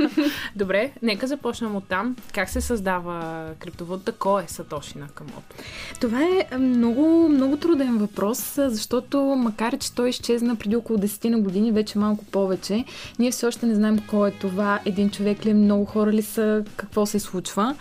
Добре, 0.56 0.92
нека 1.02 1.26
започнем 1.26 1.76
от 1.76 1.84
там. 1.88 2.16
Как 2.32 2.48
се 2.48 2.60
създава 2.60 3.46
криптовалута? 3.58 4.12
Кой 4.12 4.42
е 4.42 4.48
Сатоши 4.48 4.98
Накамото? 4.98 5.56
Това 6.00 6.20
е 6.22 6.58
много, 6.58 7.28
много 7.28 7.56
труден 7.56 7.98
въпрос, 7.98 8.54
защото 8.56 9.18
макар, 9.20 9.78
че 9.78 9.94
той 9.94 10.08
изчезна 10.08 10.56
преди 10.56 10.76
около 10.76 10.98
10 10.98 11.28
на 11.28 11.40
години, 11.40 11.72
вече 11.72 11.98
малко 11.98 12.24
повече, 12.24 12.84
ние 13.18 13.30
все 13.30 13.46
още 13.46 13.66
не 13.66 13.74
знаем 13.74 13.98
кой 14.10 14.28
е 14.28 14.32
това, 14.32 14.80
един 14.84 15.10
човек 15.10 15.46
ли 15.46 15.50
е, 15.50 15.54
много 15.54 15.84
хора 15.84 16.12
ли 16.12 16.22
са, 16.22 16.64
какво 16.76 17.06
се 17.06 17.18
случва. 17.18 17.76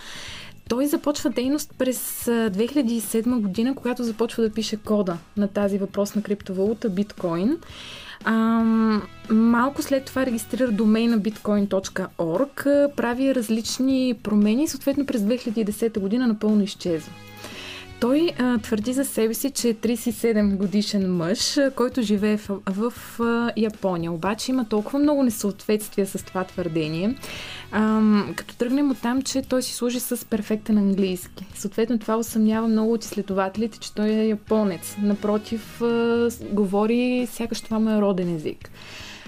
Той 0.70 0.88
започва 0.88 1.30
дейност 1.30 1.74
през 1.78 2.26
2007 2.26 3.42
година, 3.42 3.76
когато 3.76 4.04
започва 4.04 4.44
да 4.44 4.54
пише 4.54 4.78
кода 4.78 5.18
на 5.38 5.48
тази 5.48 5.78
въпрос 5.78 6.16
на 6.16 6.24
криптовалута 6.24 6.90
биткоин. 6.90 7.58
А, 8.24 8.64
малко 9.30 9.82
след 9.82 10.06
това 10.06 10.26
регистрира 10.26 10.72
домейна 10.72 11.20
bitcoin.org, 11.20 12.88
прави 12.96 13.36
различни 13.36 14.16
промени, 14.24 14.68
съответно 14.68 15.06
през 15.06 15.22
2010 15.22 16.00
година 16.00 16.28
напълно 16.28 16.64
изчезва. 16.64 17.12
Той 18.00 18.32
а, 18.40 18.58
твърди 18.58 18.94
за 18.94 19.06
себе 19.06 19.34
си, 19.34 19.52
че 19.52 19.70
е 19.70 19.74
37 19.74 20.56
годишен 20.56 21.16
мъж, 21.16 21.60
който 21.76 22.02
живее 22.02 22.38
в, 22.38 22.60
в, 22.70 22.90
в 22.90 23.54
Япония. 23.58 24.12
Обаче 24.12 24.52
има 24.52 24.66
толкова 24.66 25.00
много 25.00 25.24
несъответствия 25.24 26.08
с 26.08 26.26
това 26.26 26.44
твърдение, 26.44 27.16
а, 27.74 28.02
като 28.36 28.56
тръгнем 28.56 28.92
от 28.92 29.02
там, 29.02 29.22
че 29.22 29.42
той 29.42 29.64
си 29.64 29.74
служи 29.74 30.00
с 30.00 30.26
перфектен 30.30 30.78
английски. 30.78 31.46
Съответно 31.56 32.00
това 32.00 32.18
усъмнява 32.18 32.68
много 32.68 32.94
от 32.94 33.04
изследователите, 33.04 33.80
че 33.80 33.94
той 33.94 34.10
е 34.10 34.28
японец. 34.28 34.96
Напротив, 35.02 35.82
а, 35.82 36.30
говори 36.52 37.28
сякаш 37.32 37.62
това 37.62 37.80
му 37.80 37.90
е 37.90 38.02
роден 38.02 38.36
език. 38.36 38.72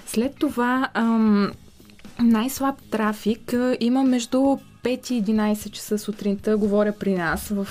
След 0.05 0.35
това 0.39 0.89
ам, 0.93 1.51
най-слаб 2.19 2.75
трафик 2.91 3.53
а, 3.53 3.77
има 3.79 4.03
между 4.03 4.37
5 4.37 5.11
и 5.11 5.23
11 5.23 5.71
часа 5.71 5.97
сутринта 5.97 6.57
говоря 6.57 6.93
при 6.99 7.15
нас 7.15 7.53
в 7.55 7.67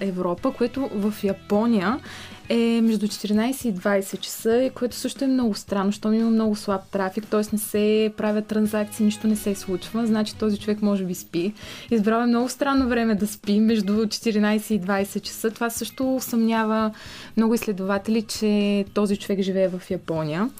Европа, 0.00 0.52
което 0.52 0.90
в 0.94 1.14
Япония 1.24 2.00
е 2.48 2.80
между 2.80 3.06
14 3.06 3.68
и 3.68 3.74
20 3.74 4.20
часа, 4.20 4.70
което 4.74 4.96
също 4.96 5.24
е 5.24 5.28
много 5.28 5.54
странно, 5.54 5.86
защото 5.86 6.12
има 6.12 6.30
много 6.30 6.56
слаб 6.56 6.80
трафик, 6.90 7.26
т.е. 7.26 7.42
не 7.52 7.58
се 7.58 8.12
правят 8.16 8.46
транзакции, 8.46 9.04
нищо 9.04 9.26
не 9.26 9.36
се 9.36 9.54
случва, 9.54 10.06
значи 10.06 10.34
този 10.36 10.58
човек 10.58 10.82
може 10.82 11.04
би 11.04 11.14
спи. 11.14 11.52
Избрал 11.90 12.22
е 12.22 12.26
много 12.26 12.48
странно 12.48 12.88
време 12.88 13.14
да 13.14 13.26
спи 13.26 13.60
между 13.60 13.92
14 13.92 14.72
и 14.72 14.80
20 14.80 15.20
часа. 15.20 15.50
Това 15.50 15.70
също 15.70 16.18
съмнява 16.20 16.90
много 17.36 17.54
изследователи, 17.54 18.22
че 18.22 18.84
този 18.94 19.16
човек 19.16 19.40
живее 19.40 19.68
в 19.68 19.90
Япония. 19.90 20.50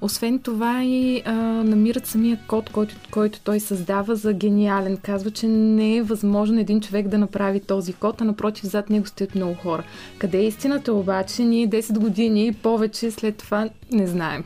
Освен 0.00 0.38
това 0.38 0.84
и 0.84 1.22
а, 1.24 1.32
намират 1.64 2.06
самия 2.06 2.38
код, 2.46 2.70
който, 2.70 2.94
който 3.10 3.40
той 3.40 3.60
създава 3.60 4.16
за 4.16 4.32
гениален. 4.32 4.96
Казва, 4.96 5.30
че 5.30 5.46
не 5.48 5.96
е 5.96 6.02
възможно 6.02 6.60
един 6.60 6.80
човек 6.80 7.08
да 7.08 7.18
направи 7.18 7.60
този 7.60 7.92
код, 7.92 8.20
а 8.20 8.24
напротив 8.24 8.64
зад 8.64 8.90
него 8.90 9.06
стоят 9.06 9.34
много 9.34 9.54
хора. 9.54 9.82
Къде 10.18 10.38
е 10.38 10.46
истината 10.46 10.92
обаче? 10.92 11.25
Ние 11.38 11.68
10 11.68 11.98
години 11.98 12.46
и 12.46 12.52
повече 12.52 13.10
след 13.10 13.36
това 13.36 13.68
не 13.92 14.06
знаем. 14.06 14.44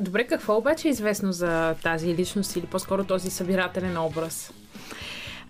Добре, 0.00 0.26
какво 0.26 0.56
обаче 0.56 0.88
е 0.88 0.90
известно 0.90 1.32
за 1.32 1.74
тази 1.82 2.14
личност 2.14 2.56
или 2.56 2.66
по-скоро 2.66 3.04
този 3.04 3.30
събирателен 3.30 3.98
образ? 3.98 4.52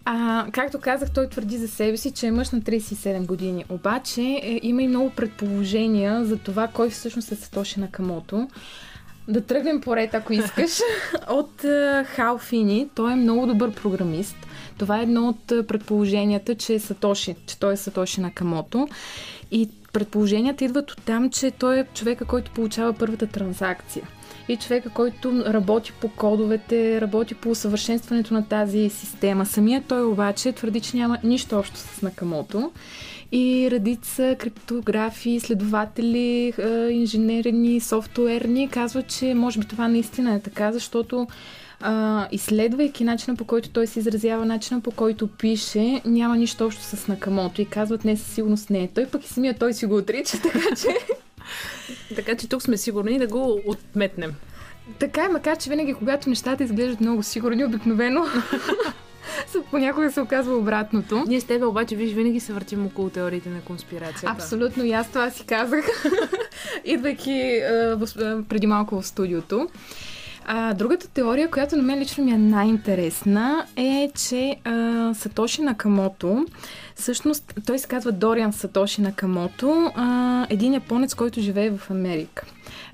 А, 0.05 0.46
както 0.52 0.80
казах, 0.80 1.11
той 1.11 1.28
твърди 1.28 1.59
за 1.59 1.68
себе 1.68 1.96
си, 1.96 2.11
че 2.11 2.26
е 2.26 2.32
мъж 2.32 2.50
на 2.50 2.61
37 2.61 3.26
години. 3.26 3.64
Обаче 3.68 4.22
е, 4.22 4.61
има 4.62 4.82
и 4.82 4.88
много 4.88 5.11
предположения 5.11 6.24
за 6.24 6.36
това 6.36 6.68
кой 6.68 6.90
всъщност 6.90 7.32
е 7.32 7.36
Сатоши 7.36 7.80
Накамото. 7.80 8.48
Да 9.28 9.40
тръгнем 9.40 9.80
поред, 9.80 10.14
ако 10.14 10.32
искаш, 10.42 10.70
от 11.30 11.64
Хал 12.07 12.38
Фини. 12.38 12.88
Той 12.94 13.12
е 13.12 13.16
много 13.16 13.46
добър 13.46 13.70
програмист. 13.74 14.36
Това 14.78 14.98
е 14.98 15.02
едно 15.02 15.28
от 15.28 15.46
предположенията, 15.46 16.55
че 16.55 16.74
е 16.74 16.80
Сатоши, 16.80 17.36
че 17.46 17.59
той 17.59 17.72
е 17.72 17.76
Сатоши 17.76 18.20
Накамото. 18.20 18.88
И 19.50 19.68
предположенията 19.95 20.64
идват 20.64 20.90
от 20.90 21.03
там, 21.05 21.30
че 21.30 21.51
той 21.51 21.78
е 21.78 21.86
човека, 21.95 22.24
който 22.24 22.51
получава 22.51 22.92
първата 22.92 23.26
транзакция 23.26 24.09
и 24.49 24.57
човека, 24.57 24.90
който 24.90 25.45
работи 25.47 25.92
по 26.01 26.09
кодовете, 26.09 27.01
работи 27.01 27.34
по 27.34 27.51
усъвършенстването 27.51 28.34
на 28.34 28.49
тази 28.49 28.88
система. 28.88 29.47
Самият 29.47 29.84
той 29.88 30.05
обаче 30.05 30.53
твърди, 30.53 30.80
че 30.80 30.97
няма 30.97 31.18
нищо 31.24 31.59
общо 31.59 31.76
с 31.76 32.03
Накамото 32.03 32.72
и 33.32 33.68
редица 33.70 34.36
криптографи, 34.38 35.40
следователи, 35.40 36.53
инженерни, 36.90 37.80
софтуерни 37.80 38.68
казват, 38.68 39.07
че 39.09 39.34
може 39.34 39.59
би 39.59 39.66
това 39.66 39.88
наистина 39.88 40.34
е 40.34 40.40
така, 40.40 40.72
защото 40.72 41.26
а, 41.87 42.28
изследвайки 42.32 43.05
начина 43.05 43.37
по 43.37 43.45
който 43.45 43.70
той 43.70 43.87
се 43.87 43.99
изразява, 43.99 44.45
начина 44.45 44.80
по 44.80 44.91
който 44.91 45.26
пише, 45.26 46.03
няма 46.05 46.37
нищо 46.37 46.66
общо 46.66 46.82
с 46.82 47.09
Накамото 47.09 47.62
и 47.62 47.64
казват 47.64 48.05
не 48.05 48.16
със 48.16 48.35
сигурност 48.35 48.70
не 48.70 48.82
е 48.82 48.89
той, 48.89 49.07
пък 49.07 49.24
и 49.24 49.28
самия 49.28 49.59
той 49.59 49.74
си 49.74 49.87
го 49.87 49.97
отрича, 49.97 50.39
така 50.43 50.76
че... 50.76 50.89
така 52.16 52.37
че 52.37 52.49
тук 52.49 52.62
сме 52.62 52.76
сигурни 52.76 53.18
да 53.18 53.26
го 53.26 53.61
отметнем. 53.66 54.32
Така 54.99 55.24
е, 55.24 55.28
макар 55.28 55.59
че 55.59 55.70
винаги, 55.70 55.95
когато 55.95 56.28
нещата 56.28 56.64
изглеждат 56.64 57.01
много 57.01 57.22
сигурни, 57.22 57.64
обикновено 57.64 58.24
понякога 59.70 60.12
се 60.12 60.20
оказва 60.20 60.57
обратното. 60.57 61.24
Ние 61.26 61.41
с 61.41 61.45
тебе 61.45 61.64
обаче, 61.64 61.97
виж, 61.97 62.12
винаги 62.12 62.41
се 62.41 62.53
въртим 62.53 62.87
около 62.87 63.11
теориите 63.11 63.49
на 63.49 63.61
конспирацията. 63.61 64.26
Абсолютно, 64.30 64.85
и 64.85 64.93
аз 64.93 65.09
това 65.09 65.30
си 65.30 65.45
казах, 65.47 65.85
идвайки 66.85 67.59
а, 67.59 67.99
преди 68.49 68.66
малко 68.66 69.01
в 69.01 69.07
студиото. 69.07 69.68
А, 70.47 70.74
другата 70.74 71.09
теория, 71.09 71.51
която 71.51 71.76
на 71.76 71.82
мен 71.82 71.99
лично 71.99 72.24
ми 72.24 72.30
е 72.30 72.38
най-интересна, 72.38 73.66
е, 73.76 74.11
че 74.28 74.57
а, 74.64 75.14
Сатоши 75.14 75.62
Накамото, 75.62 76.47
всъщност 76.95 77.55
той 77.66 77.78
се 77.78 77.88
казва 77.88 78.12
Дориан 78.12 78.53
Сатоши 78.53 79.01
Накамото, 79.01 79.92
а, 79.95 80.47
един 80.51 80.74
японец, 80.74 81.14
който 81.14 81.40
живее 81.40 81.70
в 81.70 81.90
Америка. 81.90 82.47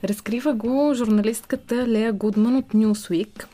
Разкрива 0.05 0.53
го 0.53 0.92
журналистката 0.94 1.88
Лея 1.88 2.12
Гудман 2.12 2.57
от 2.57 2.68
Newsweek. 2.68 3.44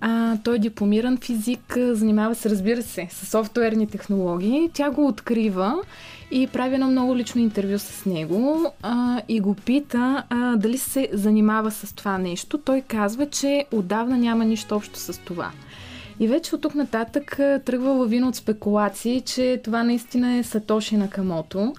А, 0.00 0.36
той 0.44 0.56
е 0.56 0.58
дипломиран 0.58 1.18
физик, 1.18 1.78
занимава 1.78 2.34
се, 2.34 2.50
разбира 2.50 2.82
се, 2.82 3.08
с 3.10 3.30
софтуерни 3.30 3.86
технологии. 3.86 4.70
Тя 4.74 4.90
го 4.90 5.06
открива 5.06 5.74
и 6.30 6.46
прави 6.46 6.74
едно 6.74 6.88
много 6.88 7.16
лично 7.16 7.40
интервю 7.40 7.78
с 7.78 8.06
него 8.06 8.72
а, 8.82 9.20
и 9.28 9.40
го 9.40 9.54
пита 9.54 10.24
а, 10.30 10.56
дали 10.56 10.78
се 10.78 11.08
занимава 11.12 11.70
с 11.70 11.94
това 11.94 12.18
нещо. 12.18 12.58
Той 12.58 12.80
казва, 12.80 13.26
че 13.26 13.66
отдавна 13.72 14.18
няма 14.18 14.44
нищо 14.44 14.76
общо 14.76 14.98
с 14.98 15.18
това. 15.18 15.50
И 16.20 16.28
вече 16.28 16.54
от 16.54 16.60
тук 16.60 16.74
нататък 16.74 17.36
тръгва 17.64 17.90
лавина 17.90 18.28
от 18.28 18.36
спекулации, 18.36 19.20
че 19.20 19.60
това 19.64 19.82
наистина 19.82 20.36
е 20.36 20.42
Сатоши 20.42 20.96
Накамото. 20.96 21.74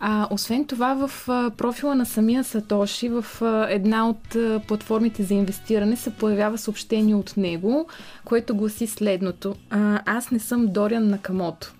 А, 0.00 0.28
освен 0.30 0.64
това, 0.64 1.06
в 1.06 1.26
профила 1.56 1.94
на 1.94 2.06
самия 2.06 2.44
Сатоши, 2.44 3.08
в 3.08 3.24
една 3.70 4.08
от 4.08 4.36
платформите 4.66 5.22
за 5.22 5.34
инвестиране 5.34 5.96
се 5.96 6.10
появява 6.10 6.58
съобщение 6.58 7.14
от 7.14 7.36
него, 7.36 7.86
което 8.24 8.56
гласи 8.56 8.86
следното. 8.86 9.54
А, 9.70 10.00
аз 10.06 10.30
не 10.30 10.38
съм 10.38 10.66
Дориан 10.66 11.08
Накамото. 11.08 11.75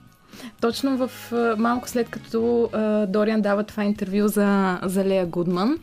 Точно 0.60 0.96
в 0.96 1.10
малко 1.58 1.88
след 1.88 2.08
като 2.08 2.70
Дориан 3.08 3.40
дава 3.40 3.64
това 3.64 3.84
интервю 3.84 4.28
за, 4.28 4.78
за 4.82 5.04
Лея 5.04 5.26
Гудман. 5.26 5.78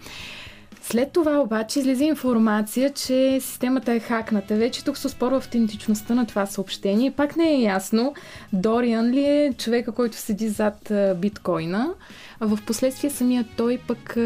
След 0.85 1.11
това 1.11 1.39
обаче 1.39 1.79
излиза 1.79 2.03
информация, 2.03 2.93
че 2.93 3.39
системата 3.41 3.93
е 3.93 3.99
хакната. 3.99 4.55
Вече 4.55 4.83
тук 4.83 4.97
се 4.97 5.09
спорва 5.09 5.37
автентичността 5.37 6.15
на 6.15 6.25
това 6.25 6.45
съобщение. 6.45 7.11
Пак 7.11 7.35
не 7.35 7.49
е 7.51 7.61
ясно 7.61 8.13
Дориан 8.53 9.09
ли 9.09 9.25
е 9.25 9.53
човека, 9.57 9.91
който 9.91 10.17
седи 10.17 10.49
зад 10.49 10.91
биткоина. 11.15 11.93
В 12.39 12.59
последствие 12.65 13.09
самия 13.09 13.45
той 13.57 13.79
пък 13.87 14.17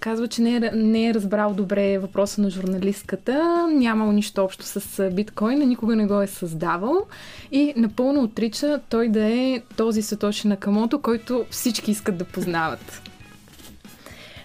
казва, 0.00 0.28
че 0.28 0.42
не 0.42 0.56
е, 0.56 0.60
не 0.74 1.08
е 1.08 1.14
разбрал 1.14 1.54
добре 1.54 1.98
въпроса 1.98 2.40
на 2.40 2.50
журналистката, 2.50 3.66
нямал 3.70 4.12
нищо 4.12 4.44
общо 4.44 4.64
с 4.64 5.10
биткоина, 5.10 5.64
никога 5.64 5.96
не 5.96 6.06
го 6.06 6.22
е 6.22 6.26
създавал 6.26 7.06
и 7.52 7.72
напълно 7.76 8.22
отрича 8.22 8.80
той 8.88 9.08
да 9.08 9.24
е 9.24 9.62
този 9.76 10.02
Сатоши 10.02 10.48
Накамото, 10.48 11.00
който 11.00 11.46
всички 11.50 11.90
искат 11.90 12.18
да 12.18 12.24
познават. 12.24 13.02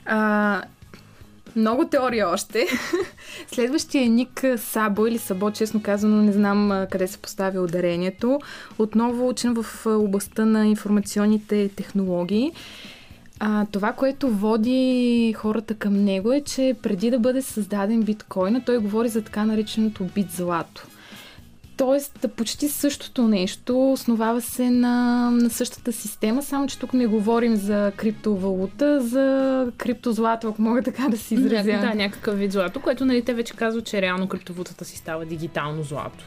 А, 0.05 0.61
много 1.56 1.86
теория 1.86 2.30
още. 2.30 2.68
Следващия 3.47 4.04
е 4.04 4.10
ник 4.10 4.45
Сабо 4.58 5.08
или 5.08 5.18
Сабо, 5.18 5.51
честно 5.51 5.82
казано, 5.82 6.22
не 6.22 6.32
знам 6.32 6.86
къде 6.91 7.08
се 7.08 7.18
поставя 7.18 7.62
ударението. 7.62 8.39
Отново 8.80 9.30
учен 9.30 9.54
в 9.54 9.86
областта 9.86 10.45
на 10.45 10.68
информационните 10.68 11.70
технологии. 11.76 12.51
А, 13.39 13.66
това, 13.72 13.91
което 13.91 14.30
води 14.30 15.34
хората 15.38 15.76
към 15.76 16.04
него 16.04 16.32
е, 16.32 16.41
че 16.41 16.76
преди 16.82 17.12
да 17.12 17.20
бъде 17.20 17.41
създаден 17.41 18.01
биткоина, 18.01 18.62
той 18.66 18.78
говори 18.78 19.10
за 19.10 19.22
така 19.22 19.45
нареченото 19.45 20.04
бит 20.04 20.32
злато. 20.32 20.88
Тоест, 21.78 22.26
почти 22.36 22.69
същото 22.69 23.28
нещо 23.28 23.91
основава 23.91 24.41
се 24.41 24.69
на, 24.69 25.30
на 25.32 25.49
същата 25.49 25.91
система, 25.91 26.43
само 26.43 26.67
че 26.67 26.80
тук 26.80 26.93
не 26.93 27.07
говорим 27.07 27.55
за 27.55 27.91
криптовалута, 27.97 29.01
за 29.01 29.67
криптозлато, 29.78 30.47
ако 30.47 30.61
мога 30.61 30.84
така 30.84 31.09
да 31.09 31.17
си 31.17 31.34
изразя. 31.34 31.71
Да, 31.71 31.80
да, 31.80 31.95
някакъв 31.95 32.38
вид 32.38 32.51
злато, 32.51 32.82
което 32.82 33.05
нали, 33.05 33.21
те 33.21 33.34
вече 33.34 33.53
казват, 33.53 33.86
че 33.86 34.01
реално 34.01 34.28
криптовалутата 34.28 34.86
си 34.86 34.97
става 34.97 35.26
дигитално 35.26 35.84
злато. 35.84 36.26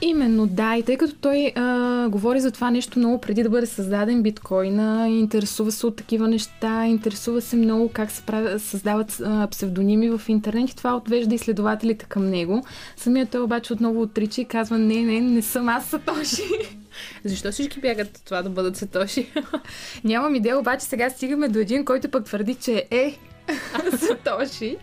Именно, 0.00 0.46
да. 0.46 0.76
И 0.76 0.82
тъй 0.82 0.96
като 0.96 1.14
той 1.14 1.52
а, 1.56 2.08
говори 2.08 2.40
за 2.40 2.50
това 2.50 2.70
нещо 2.70 2.98
много 2.98 3.20
преди 3.20 3.42
да 3.42 3.50
бъде 3.50 3.66
създаден 3.66 4.22
биткоина, 4.22 5.08
интересува 5.08 5.72
се 5.72 5.86
от 5.86 5.96
такива 5.96 6.28
неща, 6.28 6.86
интересува 6.86 7.40
се 7.40 7.56
много 7.56 7.90
как 7.92 8.10
се 8.10 8.22
прави, 8.22 8.58
създават 8.58 9.20
а, 9.24 9.46
псевдоними 9.46 10.10
в 10.10 10.28
интернет 10.28 10.70
и 10.70 10.76
това 10.76 10.96
отвежда 10.96 11.34
изследователите 11.34 12.04
към 12.04 12.30
него. 12.30 12.64
Самият 12.96 13.30
той 13.30 13.40
обаче 13.40 13.72
отново 13.72 14.02
отрича 14.02 14.40
и 14.40 14.44
казва, 14.44 14.78
не, 14.78 15.02
не, 15.02 15.20
не 15.20 15.42
съм 15.42 15.68
аз 15.68 15.86
Сатоши. 15.86 16.42
Защо 17.24 17.52
всички 17.52 17.80
бягат 17.80 18.22
това 18.24 18.42
да 18.42 18.50
бъдат 18.50 18.76
Сатоши? 18.76 19.32
Нямам 20.04 20.34
идея, 20.34 20.58
обаче 20.58 20.84
сега 20.84 21.10
стигаме 21.10 21.48
до 21.48 21.58
един, 21.58 21.84
който 21.84 22.10
пък 22.10 22.24
твърди, 22.24 22.54
че 22.54 22.86
е 22.90 23.18
Сатоши. 23.98 24.76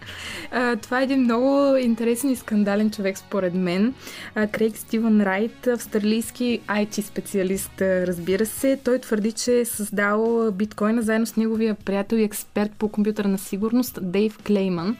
А, 0.51 0.75
това 0.75 0.99
е 0.99 1.03
един 1.03 1.19
много 1.19 1.75
интересен 1.77 2.29
и 2.29 2.35
скандален 2.35 2.91
човек, 2.91 3.17
според 3.17 3.53
мен. 3.53 3.93
А, 4.35 4.47
Крейг 4.47 4.77
Стивън 4.77 5.21
Райт, 5.21 5.67
австралийски 5.67 6.59
IT 6.67 7.01
специалист, 7.01 7.81
разбира 7.81 8.45
се. 8.45 8.79
Той 8.83 8.99
твърди, 8.99 9.31
че 9.31 9.59
е 9.59 9.65
създал 9.65 10.51
биткоина 10.51 11.01
заедно 11.01 11.25
с 11.25 11.35
неговия 11.35 11.75
приятел 11.75 12.17
и 12.17 12.23
експерт 12.23 12.71
по 12.71 12.89
компютърна 12.89 13.37
сигурност 13.37 13.99
Дейв 14.01 14.37
Клейман. 14.47 14.97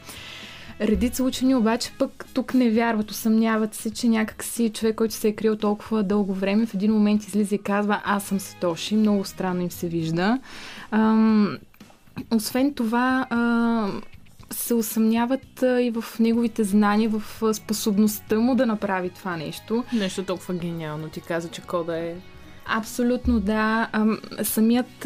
Редица 0.82 1.24
учени 1.24 1.56
обаче 1.56 1.92
пък 2.00 2.26
тук 2.34 2.54
не 2.54 2.70
вярват, 2.70 3.12
усъмняват 3.12 3.76
се, 3.76 3.94
че 3.94 4.08
някак 4.08 4.44
си 4.44 4.70
човек, 4.70 4.96
който 4.96 5.14
се 5.14 5.28
е 5.28 5.36
крил 5.36 5.56
толкова 5.56 6.04
дълго 6.04 6.34
време, 6.34 6.66
в 6.66 6.74
един 6.74 6.94
момент 6.94 7.24
излиза 7.24 7.56
и 7.56 7.58
казва 7.58 8.02
аз 8.06 8.24
съм 8.24 8.40
Сатоши. 8.40 8.96
Много 8.96 9.26
странно 9.26 9.62
им 9.62 9.72
се 9.72 9.88
вижда. 9.88 10.40
Ам, 10.92 11.58
освен 12.32 12.74
това, 12.74 13.28
а, 13.30 13.88
се 14.52 14.74
усъмняват 14.74 15.64
а, 15.64 15.82
и 15.82 15.92
в 15.92 16.06
неговите 16.20 16.64
знания, 16.64 17.10
в 17.10 17.54
способността 17.54 18.40
му 18.40 18.56
да 18.56 18.66
направи 18.66 19.10
това 19.10 19.38
нещо. 19.38 19.84
Нещо 19.94 20.24
толкова 20.24 20.54
гениално. 20.54 21.10
Ти 21.10 21.22
каза, 21.22 21.50
че 21.50 21.62
кода 21.62 21.98
е 21.98 22.16
Абсолютно 22.68 23.40
да. 23.40 23.88
Самият 24.44 25.00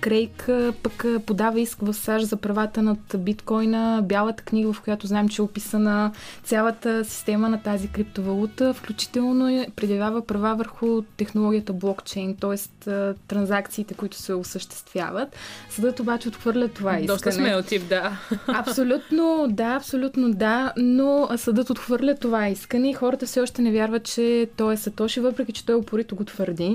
Крейг 0.00 0.48
пък 0.82 1.04
подава 1.26 1.60
иск 1.60 1.78
в 1.82 1.94
САЩ 1.94 2.26
за 2.26 2.36
правата 2.36 2.82
над 2.82 2.98
биткоина, 3.18 4.00
бялата 4.04 4.42
книга, 4.42 4.72
в 4.72 4.80
която 4.80 5.06
знаем, 5.06 5.28
че 5.28 5.42
е 5.42 5.44
описана 5.44 6.12
цялата 6.44 7.04
система 7.04 7.48
на 7.48 7.62
тази 7.62 7.88
криптовалута, 7.88 8.74
включително 8.74 9.66
предявява 9.76 10.26
права 10.26 10.54
върху 10.54 11.02
технологията 11.16 11.72
блокчейн, 11.72 12.36
т.е. 12.36 12.90
транзакциите, 13.28 13.94
които 13.94 14.16
се 14.16 14.34
осъществяват. 14.34 15.36
Съдът 15.70 16.00
обаче 16.00 16.28
отхвърля 16.28 16.68
това 16.68 16.90
искане. 16.90 17.06
Доста 17.06 17.32
смел 17.32 17.62
тип, 17.62 17.88
да. 17.88 18.18
Абсолютно 18.46 19.46
да, 19.50 19.74
абсолютно 19.74 20.32
да, 20.32 20.72
но 20.76 21.28
съдът 21.36 21.70
отхвърля 21.70 22.14
това 22.14 22.48
искане 22.48 22.90
и 22.90 22.94
хората 22.94 23.26
все 23.26 23.40
още 23.40 23.62
не 23.62 23.72
вярват, 23.72 24.04
че 24.04 24.48
той 24.56 24.74
е 24.74 24.76
Сатоши, 24.76 25.20
въпреки 25.20 25.52
че 25.52 25.66
той 25.66 25.74
упорито 25.74 26.16
го 26.16 26.24
твърди. 26.24 26.71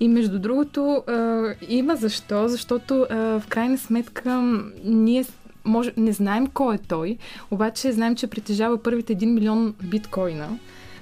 И 0.00 0.08
между 0.08 0.38
другото, 0.38 1.02
а, 1.06 1.44
има 1.68 1.96
защо, 1.96 2.48
защото 2.48 3.06
а, 3.10 3.16
в 3.40 3.46
крайна 3.48 3.78
сметка 3.78 4.60
ние 4.84 5.24
може, 5.64 5.92
не 5.96 6.12
знаем 6.12 6.46
кой 6.46 6.74
е 6.74 6.78
той, 6.78 7.18
обаче 7.50 7.92
знаем, 7.92 8.16
че 8.16 8.26
притежава 8.26 8.82
първите 8.82 9.16
1 9.16 9.26
милион 9.26 9.74
биткоина. 9.84 10.48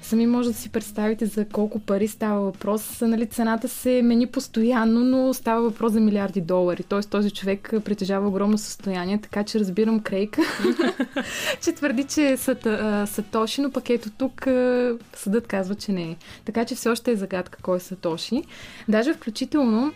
Сами 0.05 0.27
може 0.27 0.49
да 0.49 0.55
си 0.55 0.69
представите 0.69 1.27
за 1.27 1.45
колко 1.49 1.79
пари 1.79 2.09
става 2.09 2.41
въпрос. 2.41 3.01
Нали, 3.01 3.27
цената 3.27 3.69
се 3.69 4.03
мени 4.03 4.27
постоянно, 4.27 5.01
но 5.01 5.35
става 5.35 5.63
въпрос 5.63 5.93
за 5.93 6.01
милиарди 6.01 6.41
долари. 6.41 6.83
Тоест 6.83 7.11
този 7.11 7.31
човек 7.31 7.73
притежава 7.85 8.29
огромно 8.29 8.59
състояние, 8.59 9.19
така 9.19 9.45
че 9.45 9.61
разбирам 9.61 10.01
Крейг, 10.01 10.39
че 11.63 11.73
твърди, 11.73 12.05
че 12.05 12.29
е 12.29 12.37
Сатоши, 13.07 13.61
но 13.61 13.71
пък 13.71 13.91
ето 13.91 14.11
тук 14.11 14.47
съдът 15.15 15.47
казва, 15.47 15.75
че 15.75 15.93
не 15.93 16.03
е. 16.03 16.17
Така 16.45 16.65
че 16.65 16.75
все 16.75 16.89
още 16.89 17.11
е 17.11 17.17
загадка 17.17 17.59
кой 17.63 17.77
е 17.77 17.81
Сатоши. 17.81 18.43
Даже 18.89 19.15
включително 19.15 19.93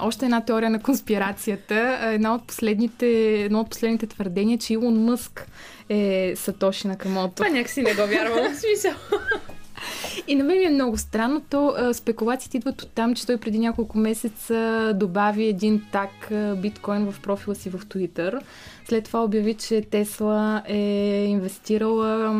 още 0.00 0.24
една 0.24 0.40
теория 0.40 0.70
на 0.70 0.82
конспирацията. 0.82 1.98
Една 2.02 2.34
от 2.34 2.46
последните, 2.46 3.06
едно 3.44 3.60
от 3.60 3.70
последните 3.70 4.06
твърдения, 4.06 4.58
че 4.58 4.72
Илон 4.72 5.04
Мъск 5.04 5.46
е 5.90 6.32
Сатоши 6.36 6.88
на 6.88 6.96
Камото. 6.96 7.34
Това 7.34 7.48
някакси 7.48 7.82
не 7.82 7.94
го 7.94 8.06
вярвам. 8.06 8.54
смисъл. 8.54 8.92
И 10.26 10.34
на 10.34 10.44
мен 10.44 10.58
ми 10.58 10.64
е 10.64 10.70
много 10.70 10.96
странно. 10.96 11.42
То 11.50 11.74
спекулациите 11.92 12.56
идват 12.56 12.82
от 12.82 12.90
там, 12.90 13.14
че 13.14 13.26
той 13.26 13.36
преди 13.36 13.58
няколко 13.58 13.98
месеца 13.98 14.92
добави 14.94 15.44
един 15.44 15.82
так 15.92 16.10
биткоин 16.56 17.12
в 17.12 17.20
профила 17.20 17.54
си 17.54 17.70
в 17.70 17.78
Twitter. 17.78 18.40
След 18.88 19.04
това 19.04 19.24
обяви, 19.24 19.54
че 19.54 19.82
Тесла 19.82 20.62
е 20.66 20.78
инвестирала, 21.28 22.34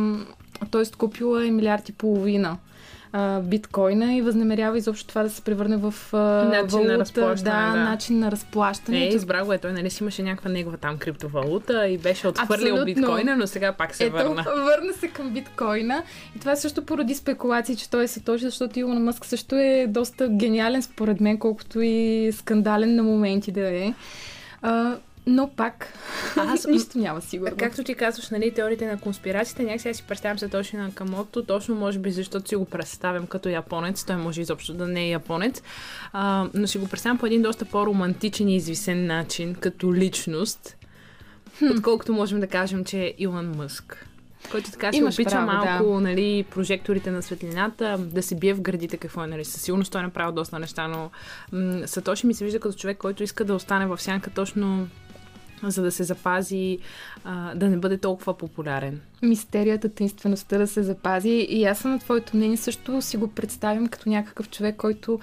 т.е. 0.70 0.82
купила 0.98 1.46
е 1.46 1.50
милиард 1.50 1.88
и 1.88 1.92
половина 1.92 2.56
а, 3.12 3.40
биткоина 3.40 4.14
и 4.14 4.22
възнамерява 4.22 4.78
изобщо 4.78 5.06
това 5.06 5.22
да 5.22 5.30
се 5.30 5.42
превърне 5.42 5.76
в 5.76 5.94
а, 6.12 6.16
начин 6.18 6.78
валута, 6.78 6.92
на 6.92 6.98
разплащане. 6.98 7.50
да, 7.50 7.72
Да, 7.72 7.84
начин 7.84 8.18
на 8.18 8.30
разплащане. 8.30 9.04
Е, 9.04 9.08
избрал 9.08 9.44
го 9.46 9.52
е. 9.52 9.58
Той 9.58 9.72
нали 9.72 9.90
си 9.90 10.02
имаше 10.02 10.22
някаква 10.22 10.50
негова 10.50 10.76
там 10.76 10.98
криптовалута 10.98 11.88
и 11.88 11.98
беше 11.98 12.28
отхвърлил 12.28 12.74
Абсолютно. 12.74 12.84
биткоина, 12.84 13.36
но 13.36 13.46
сега 13.46 13.72
пак 13.72 13.94
се 13.94 14.04
Ето, 14.04 14.12
върна. 14.12 14.42
върна 14.56 14.92
се 14.92 15.08
към 15.08 15.30
биткоина. 15.30 16.02
И 16.36 16.38
това 16.38 16.56
също 16.56 16.84
породи 16.84 17.14
спекулации, 17.14 17.76
че 17.76 17.90
той 17.90 18.04
е 18.04 18.08
Сатоши, 18.08 18.44
защото 18.44 18.78
Илон 18.78 19.04
Мъск 19.04 19.26
също 19.26 19.56
е 19.56 19.86
доста 19.88 20.28
гениален 20.28 20.82
според 20.82 21.20
мен, 21.20 21.38
колкото 21.38 21.80
и 21.80 22.30
скандален 22.32 22.94
на 22.94 23.02
моменти 23.02 23.52
да 23.52 23.68
е. 23.68 23.94
А, 24.62 24.96
но 25.26 25.50
пак, 25.56 25.92
Аз- 26.36 26.66
нищо 26.66 26.98
няма 26.98 27.20
сигурно. 27.20 27.56
Както 27.58 27.84
ти 27.84 27.94
казваш, 27.94 28.30
нали, 28.30 28.54
теориите 28.54 28.86
на 28.86 29.00
конспирациите, 29.00 29.62
някак 29.62 29.80
сега 29.80 29.94
си 29.94 30.04
представям 30.08 30.38
се 30.38 30.48
точно 30.48 30.78
на 30.78 30.94
Камото, 30.94 31.44
точно 31.44 31.74
може 31.74 31.98
би 31.98 32.10
защото 32.10 32.48
си 32.48 32.56
го 32.56 32.64
представям 32.64 33.26
като 33.26 33.48
японец, 33.48 34.04
той 34.04 34.16
може 34.16 34.40
изобщо 34.40 34.74
да 34.74 34.86
не 34.86 35.04
е 35.04 35.08
японец, 35.10 35.62
а, 36.12 36.48
но 36.54 36.66
си 36.66 36.78
го 36.78 36.88
представям 36.88 37.18
по 37.18 37.26
един 37.26 37.42
доста 37.42 37.64
по-романтичен 37.64 38.48
и 38.48 38.56
извисен 38.56 39.06
начин, 39.06 39.54
като 39.54 39.94
личност, 39.94 40.76
отколкото 41.76 42.12
можем 42.12 42.40
да 42.40 42.46
кажем, 42.46 42.84
че 42.84 42.98
е 43.04 43.14
Илон 43.18 43.56
Мъск. 43.56 44.06
Който 44.50 44.70
така 44.70 44.92
си 44.92 45.04
обича 45.04 45.30
право, 45.30 45.46
малко 45.46 45.94
да. 45.94 46.00
нали, 46.00 46.44
прожекторите 46.50 47.10
на 47.10 47.22
светлината, 47.22 47.98
да 47.98 48.22
се 48.22 48.34
бие 48.34 48.54
в 48.54 48.60
гърдите 48.60 48.96
какво 48.96 49.24
е. 49.24 49.26
Нали. 49.26 49.44
Със 49.44 49.62
сигурност 49.62 49.92
той 49.92 50.00
е 50.00 50.04
направил 50.04 50.32
доста 50.32 50.58
неща, 50.58 50.88
но 50.88 51.10
м- 51.52 51.88
Сатоши 51.88 52.26
ми 52.26 52.34
се 52.34 52.44
вижда 52.44 52.60
като 52.60 52.78
човек, 52.78 52.96
който 52.98 53.22
иска 53.22 53.44
да 53.44 53.54
остане 53.54 53.86
в 53.86 54.00
сянка 54.00 54.30
точно 54.30 54.88
за 55.62 55.82
да 55.82 55.92
се 55.92 56.04
запази, 56.04 56.78
а, 57.24 57.54
да 57.54 57.68
не 57.68 57.76
бъде 57.76 57.98
толкова 57.98 58.38
популярен. 58.38 59.00
мистерията, 59.22 59.88
таинствеността 59.88 60.58
да 60.58 60.66
се 60.66 60.82
запази. 60.82 61.46
И 61.48 61.64
аз 61.64 61.78
съм 61.78 61.90
на 61.90 61.98
твоето 61.98 62.36
мнение 62.36 62.56
също 62.56 63.02
си 63.02 63.16
го 63.16 63.28
представям 63.28 63.86
като 63.86 64.08
някакъв 64.08 64.50
човек, 64.50 64.76
който 64.76 65.20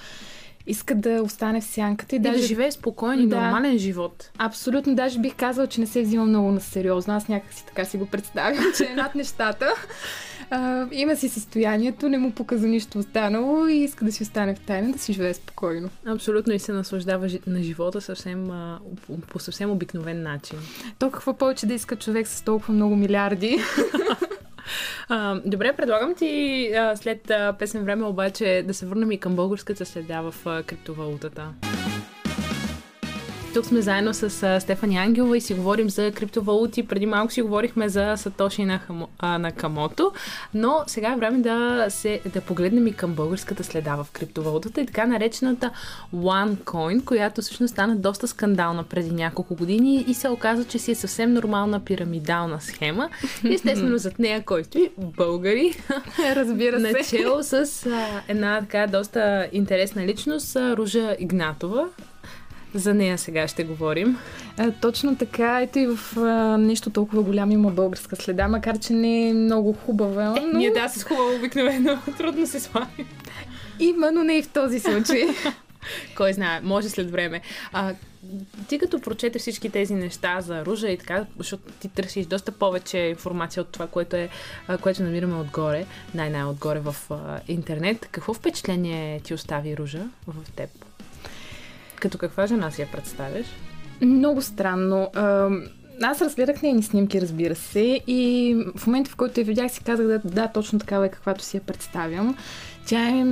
иска 0.67 0.95
да 0.95 1.21
остане 1.23 1.61
в 1.61 1.63
сянката 1.63 2.15
и, 2.15 2.17
И 2.17 2.19
даже 2.19 2.39
да 2.41 2.47
живее 2.47 2.71
спокоен 2.71 3.19
и 3.19 3.25
нормален 3.25 3.77
живот. 3.77 4.31
Абсолютно, 4.37 4.95
даже 4.95 5.19
бих 5.19 5.35
казала, 5.35 5.67
че 5.67 5.81
не 5.81 5.87
се 5.87 6.01
взима 6.01 6.25
много 6.25 6.51
на 6.51 6.61
сериозно. 6.61 7.13
Аз 7.13 7.27
някак 7.27 7.53
си 7.53 7.65
така 7.65 7.85
си 7.85 7.97
го 7.97 8.05
представям, 8.05 8.63
че 8.77 8.85
е 8.85 8.95
над 8.95 9.15
нещата. 9.15 9.67
А, 10.49 10.87
има 10.91 11.15
си 11.15 11.29
състоянието, 11.29 12.09
не 12.09 12.17
му 12.17 12.31
показва 12.31 12.67
нищо 12.67 12.99
останало 12.99 13.67
и 13.67 13.75
иска 13.75 14.05
да 14.05 14.11
си 14.11 14.23
остане 14.23 14.55
в 14.55 14.59
тайна, 14.59 14.91
да 14.91 14.99
си 14.99 15.13
живее 15.13 15.33
спокойно. 15.33 15.89
Абсолютно 16.05 16.53
и 16.53 16.59
се 16.59 16.71
наслаждава 16.71 17.27
на 17.47 17.63
живота 17.63 18.01
съвсем, 18.01 18.51
по 19.27 19.39
съвсем 19.39 19.71
обикновен 19.71 20.23
начин. 20.23 20.59
То 20.99 21.11
какво 21.11 21.33
повече 21.33 21.65
да 21.65 21.73
иска 21.73 21.95
човек 21.95 22.27
с 22.27 22.41
толкова 22.41 22.73
много 22.73 22.95
милиарди? 22.95 23.59
А, 25.09 25.41
добре, 25.45 25.73
предлагам 25.73 26.15
ти 26.15 26.71
а, 26.73 26.95
след 26.95 27.29
а, 27.29 27.55
песен 27.59 27.83
време 27.83 28.05
обаче 28.05 28.63
да 28.67 28.73
се 28.73 28.85
върнем 28.85 29.11
и 29.11 29.17
към 29.17 29.35
българската 29.35 29.85
следа 29.85 30.21
в 30.21 30.35
а, 30.45 30.63
криптовалутата. 30.63 31.53
Тук 33.57 33.65
сме 33.65 33.81
заедно 33.81 34.13
с 34.13 34.59
Стефани 34.61 34.97
Ангелова 34.97 35.37
и 35.37 35.41
си 35.41 35.53
говорим 35.53 35.89
за 35.89 36.11
криптовалути. 36.11 36.87
Преди 36.87 37.05
малко 37.05 37.33
си 37.33 37.41
говорихме 37.41 37.89
за 37.89 38.13
Сатоши 38.17 38.65
на, 38.65 38.79
хамо, 38.79 39.07
а, 39.19 39.37
на 39.37 39.51
Камото, 39.51 40.11
но 40.53 40.83
сега 40.87 41.13
е 41.13 41.15
време 41.15 41.37
да, 41.37 41.85
се, 41.89 42.21
да 42.33 42.41
погледнем 42.41 42.87
и 42.87 42.93
към 42.93 43.13
българската 43.13 43.63
следа 43.63 43.95
в 43.95 44.07
криптовалутата 44.11 44.81
и 44.81 44.85
така 44.85 45.05
наречената 45.05 45.71
OneCoin, 46.15 47.03
която 47.03 47.41
всъщност 47.41 47.71
стана 47.71 47.95
доста 47.95 48.27
скандална 48.27 48.83
преди 48.83 49.11
няколко 49.11 49.55
години 49.55 50.05
и 50.07 50.13
се 50.13 50.29
оказа, 50.29 50.65
че 50.65 50.79
си 50.79 50.91
е 50.91 50.95
съвсем 50.95 51.33
нормална 51.33 51.79
пирамидална 51.79 52.61
схема. 52.61 53.09
Естествено 53.51 53.97
зад 53.97 54.19
нея 54.19 54.43
кой 54.45 54.63
стои? 54.63 54.89
Българи. 54.97 55.73
Разбира 56.35 56.79
се. 56.79 56.91
Начало 56.91 57.43
с 57.43 57.85
а, 57.85 58.21
една 58.27 58.59
така 58.59 58.87
доста 58.87 59.47
интересна 59.51 60.05
личност, 60.05 60.55
Ружа 60.55 61.15
Игнатова. 61.19 61.85
За 62.77 62.93
нея 62.93 63.17
сега 63.17 63.47
ще 63.47 63.63
говорим. 63.63 64.17
А, 64.57 64.71
точно 64.71 65.15
така. 65.15 65.61
Ето 65.61 65.79
и 65.79 65.87
в 65.87 66.17
а, 66.17 66.57
нещо 66.57 66.89
толкова 66.89 67.21
голямо 67.21 67.53
има 67.53 67.71
българска 67.71 68.15
следа, 68.15 68.47
макар 68.47 68.79
че 68.79 68.93
не 68.93 69.29
е 69.29 69.33
много 69.33 69.73
хубава. 69.73 70.35
Е, 70.37 70.41
но... 70.41 70.59
Ние 70.59 70.71
да, 70.71 70.89
с 70.89 71.03
хубаво 71.03 71.35
обикновено. 71.35 71.99
Трудно 72.17 72.47
се 72.47 72.59
слави. 72.59 73.05
Има, 73.79 74.11
но 74.11 74.23
не 74.23 74.37
и 74.37 74.43
в 74.43 74.49
този 74.49 74.79
случай. 74.79 75.23
Кой 76.17 76.33
знае, 76.33 76.61
може 76.63 76.89
след 76.89 77.11
време. 77.11 77.41
А, 77.73 77.93
ти 78.67 78.79
като 78.79 79.01
прочете 79.01 79.39
всички 79.39 79.69
тези 79.69 79.93
неща 79.93 80.41
за 80.41 80.65
Ружа 80.65 80.89
и 80.89 80.97
така, 80.97 81.25
защото 81.37 81.63
ти 81.79 81.89
търсиш 81.89 82.25
доста 82.25 82.51
повече 82.51 82.97
информация 82.97 83.61
от 83.61 83.69
това, 83.69 83.87
което, 83.87 84.15
е, 84.15 84.29
което 84.81 85.03
намираме 85.03 85.35
отгоре, 85.35 85.85
най-най-отгоре 86.13 86.79
в 86.79 86.95
а, 87.09 87.39
интернет, 87.47 88.07
какво 88.11 88.33
впечатление 88.33 89.19
ти 89.19 89.33
остави 89.33 89.77
Ружа 89.77 90.07
в 90.27 90.51
теб? 90.55 90.86
Като 91.99 92.17
каква 92.17 92.47
жена 92.47 92.71
си 92.71 92.81
я 92.81 92.87
представяш? 92.91 93.45
Много 94.01 94.41
странно. 94.41 95.11
Аз 96.01 96.21
разгледах 96.21 96.61
нейни 96.61 96.83
снимки, 96.83 97.21
разбира 97.21 97.55
се, 97.55 98.01
и 98.07 98.55
в 98.75 98.87
момента, 98.87 99.11
в 99.11 99.15
който 99.15 99.39
я 99.39 99.45
видях, 99.45 99.71
си 99.71 99.83
казах, 99.83 100.07
да, 100.07 100.19
да 100.25 100.47
точно 100.47 100.79
такава 100.79 101.05
е, 101.05 101.09
каквато 101.09 101.43
си 101.43 101.57
я 101.57 101.61
представям. 101.61 102.37
Тя 102.85 103.09
е 103.09 103.25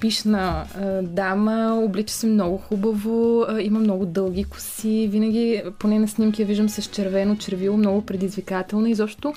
пишна 0.00 0.64
а, 0.74 1.02
дама, 1.02 1.80
облича 1.84 2.14
се 2.14 2.26
много 2.26 2.58
хубаво, 2.58 3.44
а, 3.48 3.62
има 3.62 3.80
много 3.80 4.06
дълги 4.06 4.44
коси, 4.44 5.08
винаги, 5.10 5.62
поне 5.78 5.98
на 5.98 6.08
снимки 6.08 6.42
я 6.42 6.46
виждам 6.46 6.68
с 6.68 6.82
червено 6.82 7.36
червило, 7.36 7.76
много 7.76 8.06
предизвикателна. 8.06 8.90
Изобщо 8.90 9.34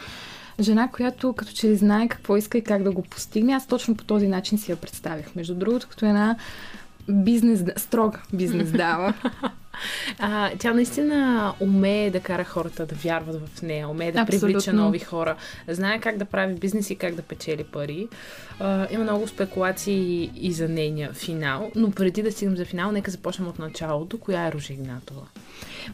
жена, 0.59 0.89
която 0.91 1.33
като 1.33 1.51
че 1.51 1.69
ли 1.69 1.75
знае 1.75 2.07
какво 2.07 2.37
иска 2.37 2.57
и 2.57 2.63
как 2.63 2.83
да 2.83 2.91
го 2.91 3.01
постигне. 3.01 3.53
Аз 3.53 3.67
точно 3.67 3.95
по 3.95 4.03
този 4.03 4.27
начин 4.27 4.57
си 4.57 4.71
я 4.71 4.77
представих. 4.77 5.35
Между 5.35 5.55
другото, 5.55 5.87
като 5.89 6.05
една 6.05 6.35
бизнес, 7.09 7.63
строга 7.77 8.19
бизнес 8.33 8.71
дама. 8.71 9.13
А, 10.19 10.49
тя 10.59 10.73
наистина 10.73 11.53
умее 11.59 12.11
да 12.11 12.19
кара 12.19 12.43
хората 12.43 12.85
да 12.85 12.95
вярват 12.95 13.35
в 13.47 13.61
нея, 13.61 13.89
умее 13.89 14.11
да 14.11 14.21
Абсолютно. 14.21 14.47
привлича 14.47 14.73
нови 14.73 14.99
хора, 14.99 15.35
знае 15.67 15.99
как 15.99 16.17
да 16.17 16.25
прави 16.25 16.55
бизнес 16.55 16.89
и 16.89 16.95
как 16.95 17.15
да 17.15 17.21
печели 17.21 17.63
пари. 17.63 18.07
А, 18.59 18.87
има 18.91 19.03
много 19.03 19.27
спекулации 19.27 20.31
и 20.35 20.51
за 20.51 20.69
нейния 20.69 21.13
финал, 21.13 21.71
но 21.75 21.91
преди 21.91 22.23
да 22.23 22.31
стигнем 22.31 22.57
за 22.57 22.65
финал, 22.65 22.91
нека 22.91 23.11
започнем 23.11 23.47
от 23.47 23.59
началото. 23.59 24.19
Коя 24.19 24.47
е 24.47 24.51
Ружа 24.51 24.73
Игнатова? 24.73 25.21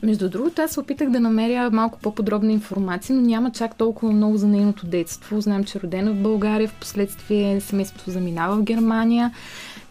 Между 0.03 0.29
другото, 0.29 0.61
аз 0.61 0.71
се 0.71 0.79
опитах 0.79 1.09
да 1.09 1.19
намеря 1.19 1.69
малко 1.71 1.99
по-подробна 1.99 2.51
информация, 2.51 3.15
но 3.15 3.21
няма 3.21 3.51
чак 3.51 3.77
толкова 3.77 4.11
много 4.11 4.37
за 4.37 4.47
нейното 4.47 4.85
детство. 4.85 5.41
Знам, 5.41 5.63
че 5.63 5.77
е 5.77 5.81
родена 5.81 6.11
в 6.11 6.21
България, 6.21 6.67
в 6.67 6.73
последствие 6.73 7.61
семейството 7.61 8.11
заминава 8.11 8.55
в 8.55 8.63
Германия, 8.63 9.31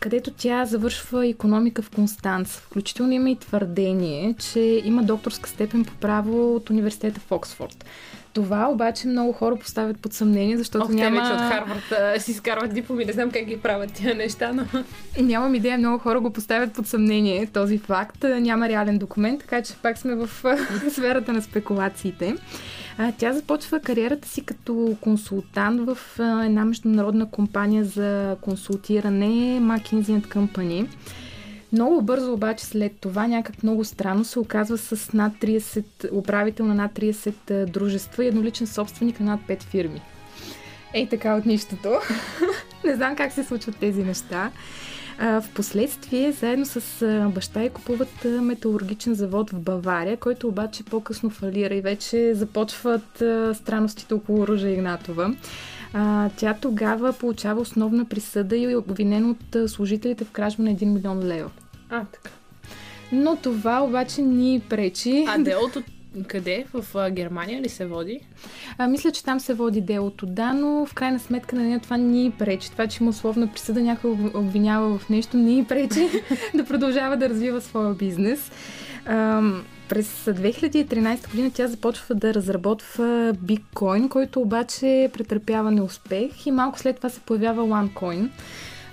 където 0.05 0.31
тя 0.31 0.65
завършва 0.65 1.27
економика 1.27 1.83
в 1.83 1.91
Констанц. 1.91 2.57
Включително 2.57 3.13
има 3.13 3.31
и 3.31 3.37
твърдение, 3.37 4.35
че 4.39 4.83
има 4.85 5.03
докторска 5.03 5.49
степен 5.49 5.85
по 5.85 5.93
право 5.93 6.57
от 6.57 6.71
университета 6.71 7.21
в 7.21 7.33
Оксфорд. 7.33 7.85
Това 8.33 8.69
обаче 8.71 9.09
много 9.09 9.33
хора 9.33 9.57
поставят 9.57 10.01
под 10.01 10.13
съмнение, 10.13 10.57
защото 10.57 10.85
Ох, 10.85 10.91
няма... 10.91 11.21
вече 11.21 11.33
от 11.33 11.39
Харвард 11.39 11.93
а, 11.93 12.21
си 12.21 12.31
изкарват 12.31 12.75
дипломи, 12.75 13.05
не 13.05 13.13
знам 13.13 13.31
как 13.31 13.45
ги 13.45 13.57
правят 13.57 13.93
тия 13.93 14.15
неща, 14.15 14.53
но... 14.53 14.65
Нямам 15.21 15.55
идея, 15.55 15.79
много 15.79 15.99
хора 15.99 16.21
го 16.21 16.31
поставят 16.31 16.73
под 16.73 16.87
съмнение 16.87 17.47
този 17.47 17.79
факт. 17.79 18.23
Няма 18.23 18.69
реален 18.69 18.99
документ, 18.99 19.41
така 19.41 19.63
че 19.63 19.73
пак 19.83 19.99
сме 19.99 20.15
в 20.15 20.29
сферата 20.91 21.33
на 21.33 21.43
спекулациите. 21.43 22.37
А, 22.99 23.13
Тя 23.19 23.33
започва 23.33 23.81
кариерата 23.81 24.29
си 24.29 24.45
като 24.45 24.97
консултант 25.01 25.81
в 25.81 25.99
а, 26.19 26.45
една 26.45 26.65
международна 26.65 27.31
компания 27.31 27.85
за 27.85 28.37
консултиране 28.41 29.61
McKinsey 29.61 30.27
Company. 30.27 30.89
Много 31.73 32.03
бързо 32.03 32.33
обаче 32.33 32.65
след 32.65 32.93
това, 33.01 33.27
някак 33.27 33.63
много 33.63 33.85
странно, 33.85 34.25
се 34.25 34.39
оказва 34.39 34.79
с 34.79 35.13
над 35.13 35.33
30, 35.33 35.85
управител 36.13 36.67
на 36.67 36.75
над 36.75 36.93
30 36.93 37.51
а, 37.51 37.67
дружества 37.67 38.25
и 38.25 38.29
едноличен 38.29 38.67
собственик 38.67 39.21
на 39.21 39.27
над 39.27 39.41
5 39.41 39.63
фирми. 39.63 40.01
Ей 40.95 41.09
така 41.09 41.35
от 41.35 41.47
нищото. 41.47 41.91
Не 42.85 42.95
знам 42.95 43.17
как 43.17 43.33
се 43.33 43.45
случват 43.45 43.77
тези 43.77 44.03
неща. 44.03 44.51
А, 45.19 45.41
Впоследствие, 45.41 46.33
заедно 46.33 46.67
с 46.67 47.03
а, 47.03 47.29
баща 47.29 47.63
й 47.63 47.69
купуват 47.69 48.25
а, 48.25 48.29
металургичен 48.29 49.15
завод 49.15 49.51
в 49.51 49.61
Бавария, 49.61 50.17
който 50.17 50.49
обаче 50.49 50.85
по-късно 50.85 51.31
фалира 51.31 51.75
и 51.75 51.81
вече 51.81 52.35
започват 52.35 53.23
а, 53.23 53.55
странностите 53.55 54.15
около 54.15 54.47
Ружа 54.47 54.69
Игнатова. 54.69 55.35
А, 55.93 56.31
тя 56.37 56.55
тогава 56.61 57.13
получава 57.13 57.61
основна 57.61 58.05
присъда 58.05 58.57
и 58.57 58.73
е 58.73 58.77
обвинена 58.77 59.31
от 59.31 59.71
служителите 59.71 60.25
в 60.25 60.31
кражба 60.31 60.63
на 60.63 60.71
1 60.71 60.85
милион 60.85 61.19
лева. 61.19 61.51
А, 61.91 62.05
така. 62.05 62.31
Но 63.13 63.37
това 63.37 63.83
обаче 63.83 64.23
ни 64.23 64.63
пречи. 64.69 65.25
А 65.29 65.39
делото 65.39 65.83
къде? 66.23 66.65
В 66.75 66.85
а, 66.95 67.11
Германия 67.11 67.63
ли 67.63 67.69
се 67.69 67.87
води? 67.87 68.21
А, 68.79 68.87
мисля, 68.87 69.11
че 69.13 69.25
там 69.25 69.41
се 69.41 69.55
води 69.55 69.81
делото, 69.81 70.27
да, 70.27 70.53
но 70.53 70.87
в 70.87 70.95
крайна 70.95 71.19
сметка 71.21 71.57
на 71.57 71.63
нея 71.63 71.81
това 71.81 71.97
ни 71.97 72.33
пречи. 72.39 72.71
Това, 72.71 72.87
че 72.87 73.03
има 73.03 73.11
условна 73.11 73.47
присъда, 73.53 73.81
някой 73.81 74.11
об- 74.11 74.35
обвинява 74.35 74.99
в 74.99 75.09
нещо, 75.09 75.37
ни 75.37 75.65
пречи 75.65 76.09
да 76.55 76.65
продължава 76.65 77.17
да 77.17 77.29
развива 77.29 77.61
своя 77.61 77.95
бизнес. 77.95 78.51
Ам, 79.07 79.65
през 79.89 80.25
2013 80.25 81.31
година 81.31 81.51
тя 81.55 81.67
започва 81.67 82.15
да 82.15 82.35
разработва 82.35 83.33
биткоин, 83.43 84.09
който 84.09 84.41
обаче 84.41 85.11
претърпява 85.13 85.71
неуспех 85.71 86.47
и 86.47 86.51
малко 86.51 86.79
след 86.79 86.97
това 86.97 87.09
се 87.09 87.21
появява 87.21 87.63
OneCoin. 87.63 88.29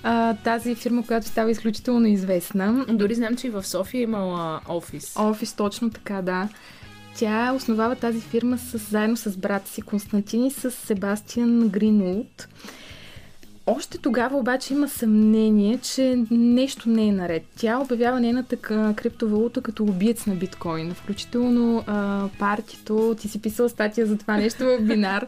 а, 0.04 0.34
тази 0.36 0.76
фирма, 0.76 1.04
която 1.06 1.28
става 1.28 1.52
изключително 1.52 2.08
известна. 2.08 2.86
Дори 2.90 3.16
знам, 3.16 3.36
че 3.36 3.48
и 3.48 3.50
в 3.50 3.64
София 3.64 4.00
е 4.00 4.04
имала 4.04 4.62
офис. 4.70 5.16
Офис, 5.20 5.54
точно 5.54 5.90
така, 5.90 6.22
да. 6.22 6.50
Тя 7.16 7.54
основава 7.54 7.96
тази 7.96 8.22
фирма 8.22 8.58
с, 8.58 8.78
заедно 8.78 9.18
с 9.18 9.38
брата 9.38 9.70
си 9.70 9.82
Константин 9.82 10.46
и 10.46 10.52
с 10.52 10.72
Себастиан 10.72 11.70
Гринвуд. 11.70 12.48
Още 13.76 13.98
тогава 13.98 14.38
обаче 14.38 14.74
има 14.74 14.90
съмнение, 14.90 15.78
че 15.78 16.24
нещо 16.32 16.90
не 16.90 17.08
е 17.08 17.12
наред. 17.12 17.44
Тя 17.56 17.80
обявява 17.80 18.20
нейната 18.20 18.56
криптовалута 18.96 19.62
като 19.62 19.84
убиец 19.84 20.26
на 20.26 20.36
биткоин. 20.36 20.94
Включително 20.94 21.84
а, 21.88 22.28
партито, 22.40 23.16
ти 23.20 23.28
си 23.28 23.42
писала 23.42 23.70
статия 23.70 24.08
за 24.08 24.18
това 24.18 24.38
нещо 24.38 24.64
в 24.66 24.82
бинар. 24.82 25.28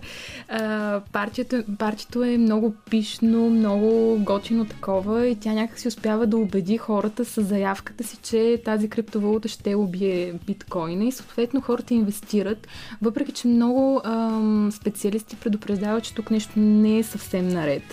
А, 0.49 1.01
партито, 1.11 1.63
партито 1.79 2.23
е 2.23 2.37
много 2.37 2.73
пишно, 2.89 3.49
много 3.49 4.17
готино 4.19 4.65
такова 4.65 5.27
и 5.27 5.35
тя 5.35 5.53
някак 5.53 5.79
си 5.79 5.87
успява 5.87 6.27
да 6.27 6.37
убеди 6.37 6.77
хората 6.77 7.25
с 7.25 7.43
заявката 7.43 8.03
си, 8.03 8.17
че 8.23 8.61
тази 8.65 8.89
криптовалута 8.89 9.47
ще 9.47 9.75
убие 9.75 10.33
биткоина 10.47 11.05
и 11.05 11.11
съответно 11.11 11.61
хората 11.61 11.93
инвестират, 11.93 12.67
въпреки 13.01 13.31
че 13.31 13.47
много 13.47 14.01
ам, 14.03 14.69
специалисти 14.71 15.35
предупреждават, 15.35 16.03
че 16.03 16.13
тук 16.13 16.31
нещо 16.31 16.51
не 16.55 16.97
е 16.97 17.03
съвсем 17.03 17.47
наред. 17.47 17.83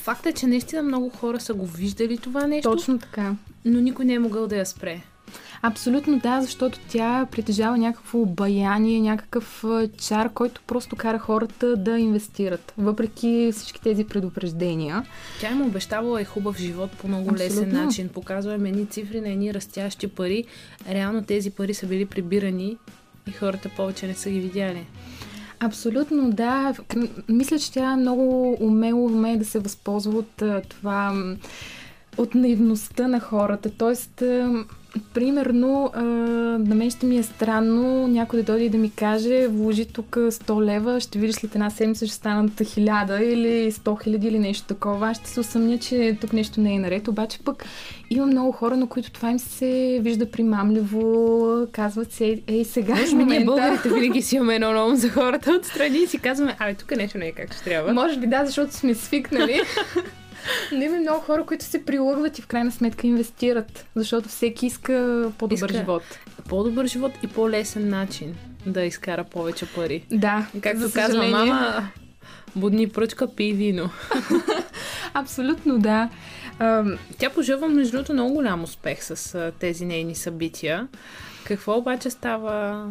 Факт 0.00 0.26
е, 0.26 0.32
че 0.32 0.46
наистина 0.46 0.82
много 0.82 1.08
хора 1.10 1.40
са 1.40 1.54
го 1.54 1.66
виждали 1.66 2.18
това 2.18 2.46
нещо. 2.46 2.70
Точно 2.70 2.98
така. 2.98 3.34
Но 3.64 3.80
никой 3.80 4.04
не 4.04 4.14
е 4.14 4.18
могъл 4.18 4.46
да 4.46 4.56
я 4.56 4.66
спре. 4.66 5.00
Абсолютно 5.62 6.18
да, 6.18 6.42
защото 6.42 6.78
тя 6.88 7.26
притежава 7.30 7.78
някакво 7.78 8.18
обаяние, 8.18 9.00
някакъв 9.00 9.64
чар, 9.98 10.32
който 10.32 10.60
просто 10.66 10.96
кара 10.96 11.18
хората 11.18 11.76
да 11.76 11.98
инвестират, 11.98 12.72
въпреки 12.78 13.50
всички 13.52 13.80
тези 13.80 14.04
предупреждения. 14.04 15.06
Тя 15.40 15.50
им 15.50 15.62
обещавала 15.62 16.20
е 16.20 16.24
хубав 16.24 16.58
живот 16.58 16.90
по 16.90 17.08
много 17.08 17.30
Абсолютно. 17.30 17.56
лесен 17.56 17.84
начин. 17.84 18.08
Показва 18.08 18.54
им 18.54 18.66
едни 18.66 18.86
цифри 18.86 19.20
на 19.20 19.28
едни 19.28 19.54
растящи 19.54 20.08
пари. 20.08 20.44
Реално 20.90 21.24
тези 21.24 21.50
пари 21.50 21.74
са 21.74 21.86
били 21.86 22.06
прибирани 22.06 22.76
и 23.28 23.32
хората 23.32 23.68
повече 23.76 24.06
не 24.06 24.14
са 24.14 24.30
ги 24.30 24.40
видяли. 24.40 24.86
Абсолютно, 25.60 26.30
да. 26.30 26.74
Мисля, 27.28 27.58
че 27.58 27.72
тя 27.72 27.96
много 27.96 28.56
умело 28.60 29.04
умее 29.04 29.36
да 29.36 29.44
се 29.44 29.58
възползва 29.58 30.18
от 30.18 30.42
това, 30.68 31.14
от 32.16 32.34
наивността 32.34 33.08
на 33.08 33.20
хората. 33.20 33.70
Тоест, 33.78 34.22
примерно, 35.14 35.90
а, 35.94 36.02
на 36.58 36.74
мен 36.74 36.90
ще 36.90 37.06
ми 37.06 37.18
е 37.18 37.22
странно 37.22 38.08
някой 38.08 38.38
да 38.38 38.52
дойде 38.52 38.64
и 38.64 38.68
да 38.68 38.78
ми 38.78 38.90
каже, 38.90 39.46
вложи 39.46 39.84
тук 39.86 40.16
100 40.16 40.64
лева, 40.64 41.00
ще 41.00 41.18
видиш 41.18 41.36
след 41.36 41.54
една 41.54 41.70
седмица 41.70 42.06
ще 42.06 42.14
станат 42.14 42.52
1000 42.52 43.20
или 43.20 43.72
100 43.72 44.02
хиляди 44.02 44.28
или 44.28 44.38
нещо 44.38 44.66
такова. 44.66 45.08
Аз 45.08 45.16
ще 45.16 45.28
се 45.30 45.40
усъмня, 45.40 45.78
че 45.78 46.16
тук 46.20 46.32
нещо 46.32 46.60
не 46.60 46.74
е 46.74 46.78
наред. 46.78 47.08
Обаче 47.08 47.38
пък 47.44 47.64
има 48.10 48.26
много 48.26 48.52
хора, 48.52 48.76
на 48.76 48.88
които 48.88 49.10
това 49.10 49.30
им 49.30 49.38
се 49.38 49.98
вижда 50.02 50.30
примамливо, 50.30 51.66
казват 51.72 52.12
се, 52.12 52.42
ей 52.46 52.64
сега 52.64 52.94
Може 52.94 53.16
би 53.16 53.24
ние 53.24 53.44
българите 53.44 53.88
винаги 53.94 54.22
си 54.22 54.36
имаме 54.36 54.54
едно 54.54 54.72
ново 54.72 54.96
за 54.96 55.10
хората 55.10 55.52
отстрани 55.52 55.98
и 55.98 56.06
си 56.06 56.18
казваме, 56.18 56.56
абе, 56.58 56.74
тук 56.74 56.96
нещо 56.96 57.18
не 57.18 57.26
е 57.26 57.32
както 57.32 57.64
трябва. 57.64 57.92
Може 57.92 58.18
би 58.18 58.26
да, 58.26 58.46
защото 58.46 58.74
сме 58.74 58.94
свикнали. 58.94 59.60
Но 60.72 60.82
има 60.82 60.96
много 60.96 61.20
хора, 61.20 61.44
които 61.44 61.64
се 61.64 61.84
прилъгват 61.84 62.38
и 62.38 62.42
в 62.42 62.46
крайна 62.46 62.72
сметка 62.72 63.06
инвестират, 63.06 63.86
защото 63.94 64.28
всеки 64.28 64.66
иска 64.66 65.26
по-добър 65.38 65.68
иска 65.68 65.78
живот. 65.78 66.02
По-добър 66.48 66.86
живот 66.86 67.12
и 67.22 67.26
по-лесен 67.26 67.88
начин 67.88 68.34
да 68.66 68.82
изкара 68.82 69.24
повече 69.24 69.66
пари. 69.66 70.04
Да. 70.10 70.46
Както 70.60 70.92
казва 70.92 71.28
мама, 71.28 71.88
будни 72.56 72.88
пръчка, 72.88 73.34
пи 73.34 73.52
вино. 73.52 73.90
Абсолютно 75.14 75.78
да. 75.78 76.08
Тя 77.18 77.30
пожива, 77.34 77.68
между 77.68 77.92
другото, 77.92 78.12
много 78.12 78.34
голям 78.34 78.64
успех 78.64 79.02
с 79.02 79.52
тези 79.58 79.84
нейни 79.84 80.14
събития. 80.14 80.88
Какво 81.44 81.76
обаче 81.76 82.10
става, 82.10 82.86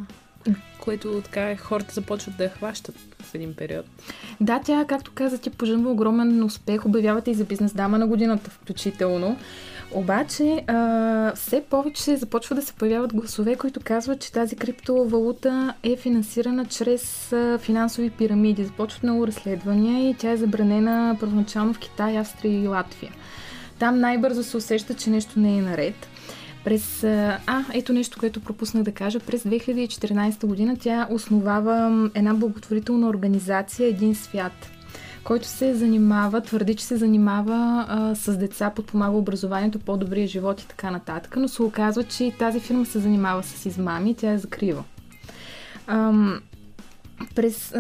което 0.80 1.22
така 1.22 1.57
хората 1.57 1.94
започват 1.94 2.38
да 2.38 2.44
я 2.44 2.49
хващат? 2.49 2.95
в 3.30 3.36
един 3.36 3.53
период. 3.53 3.86
Да, 4.41 4.60
тя, 4.66 4.86
както 4.88 5.11
каза, 5.16 5.38
ти 5.38 5.49
поженва 5.49 5.91
огромен 5.91 6.44
успех, 6.44 6.86
обявявате 6.86 7.32
и 7.32 7.34
за 7.34 7.44
бизнес 7.44 7.74
дама 7.74 7.98
на 7.98 8.07
годината 8.07 8.49
включително. 8.49 9.38
Обаче, 9.91 10.64
а, 10.68 11.32
все 11.36 11.64
повече 11.70 12.18
започва 12.18 12.56
да 12.56 12.61
се 12.61 12.74
появяват 12.74 13.14
гласове, 13.14 13.56
които 13.56 13.80
казват, 13.84 14.22
че 14.22 14.32
тази 14.32 14.56
криптовалута 14.56 15.74
е 15.84 15.98
финансирана 15.98 16.66
чрез 16.66 17.34
а, 17.34 17.57
финансови 17.57 18.10
пирамиди. 18.10 18.66
Започват 18.66 19.03
много 19.03 19.28
разследвания 19.28 20.10
и 20.10 20.14
тя 20.14 20.32
е 20.32 20.38
забранена 20.38 21.18
първоначално 21.20 21.74
в 21.74 21.80
Китай, 21.80 22.18
Австрия 22.18 22.64
и 22.64 22.68
Латвия. 22.68 23.11
Там 23.80 23.99
най-бързо 23.99 24.44
се 24.44 24.57
усеща, 24.57 24.94
че 24.94 25.10
нещо 25.10 25.40
не 25.40 25.57
е 25.57 25.61
наред. 25.61 26.07
През, 26.64 27.03
а, 27.03 27.65
ето 27.73 27.94
нещо, 27.94 28.19
което 28.19 28.40
пропуснах 28.40 28.84
да 28.84 28.91
кажа. 28.91 29.19
През 29.19 29.44
2014 29.44 30.45
година 30.45 30.77
тя 30.80 31.07
основава 31.11 32.10
една 32.15 32.34
благотворителна 32.34 33.07
организация 33.07 33.88
Един 33.88 34.15
свят 34.15 34.69
който 35.23 35.48
се 35.48 35.73
занимава, 35.73 36.41
твърди, 36.41 36.76
че 36.76 36.86
се 36.86 36.98
занимава 36.98 37.86
а, 37.90 38.15
с 38.15 38.38
деца, 38.38 38.72
подпомага 38.76 39.18
образованието, 39.18 39.80
по-добрия 39.80 40.27
живот 40.27 40.61
и 40.61 40.68
така 40.68 40.91
нататък, 40.91 41.36
но 41.36 41.48
се 41.48 41.64
оказва, 41.64 42.03
че 42.03 42.23
и 42.23 42.31
тази 42.31 42.60
фирма 42.60 42.86
се 42.86 42.99
занимава 42.99 43.44
с 43.44 43.65
измами 43.65 44.11
и 44.11 44.15
тя 44.15 44.31
я 44.31 44.40
закрива. 44.40 44.84
Ам, 45.88 46.41
през 47.36 47.74
а, 47.74 47.78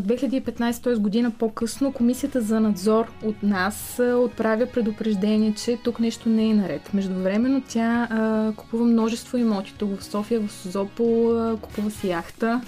2015 0.00 0.82
т.е. 0.82 0.94
година 0.94 1.30
по-късно 1.38 1.92
Комисията 1.92 2.40
за 2.40 2.60
надзор 2.60 3.12
от 3.22 3.42
нас 3.42 3.98
а, 3.98 4.16
отправя 4.16 4.66
предупреждение, 4.66 5.54
че 5.54 5.78
тук 5.84 6.00
нещо 6.00 6.28
не 6.28 6.50
е 6.50 6.54
наред. 6.54 6.94
Междувременно 6.94 7.62
тя 7.68 8.08
а, 8.10 8.52
купува 8.56 8.84
множество 8.84 9.38
имоти 9.38 9.74
тук 9.78 10.00
в 10.00 10.04
София, 10.04 10.40
в 10.40 10.52
Созопол, 10.52 11.36
а, 11.36 11.56
купува 11.56 11.90
си 11.90 12.08
яхта, 12.08 12.60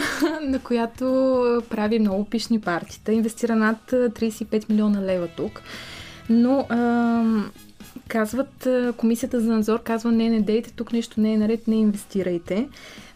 на 0.42 0.58
която 0.58 1.04
прави 1.70 1.98
много 1.98 2.24
пишни 2.24 2.60
партита. 2.60 3.12
Инвестира 3.12 3.56
над 3.56 3.78
35 3.90 4.70
милиона 4.70 5.02
лева 5.02 5.28
тук. 5.36 5.62
Но 6.30 6.66
а, 6.68 7.22
казват, 8.08 8.68
Комисията 8.96 9.40
за 9.40 9.52
надзор 9.52 9.82
казва 9.82 10.12
не, 10.12 10.28
не 10.28 10.40
дейте, 10.40 10.72
тук 10.72 10.92
нещо 10.92 11.20
не 11.20 11.32
е 11.32 11.38
наред, 11.38 11.68
не 11.68 11.76
инвестирайте. 11.76 12.68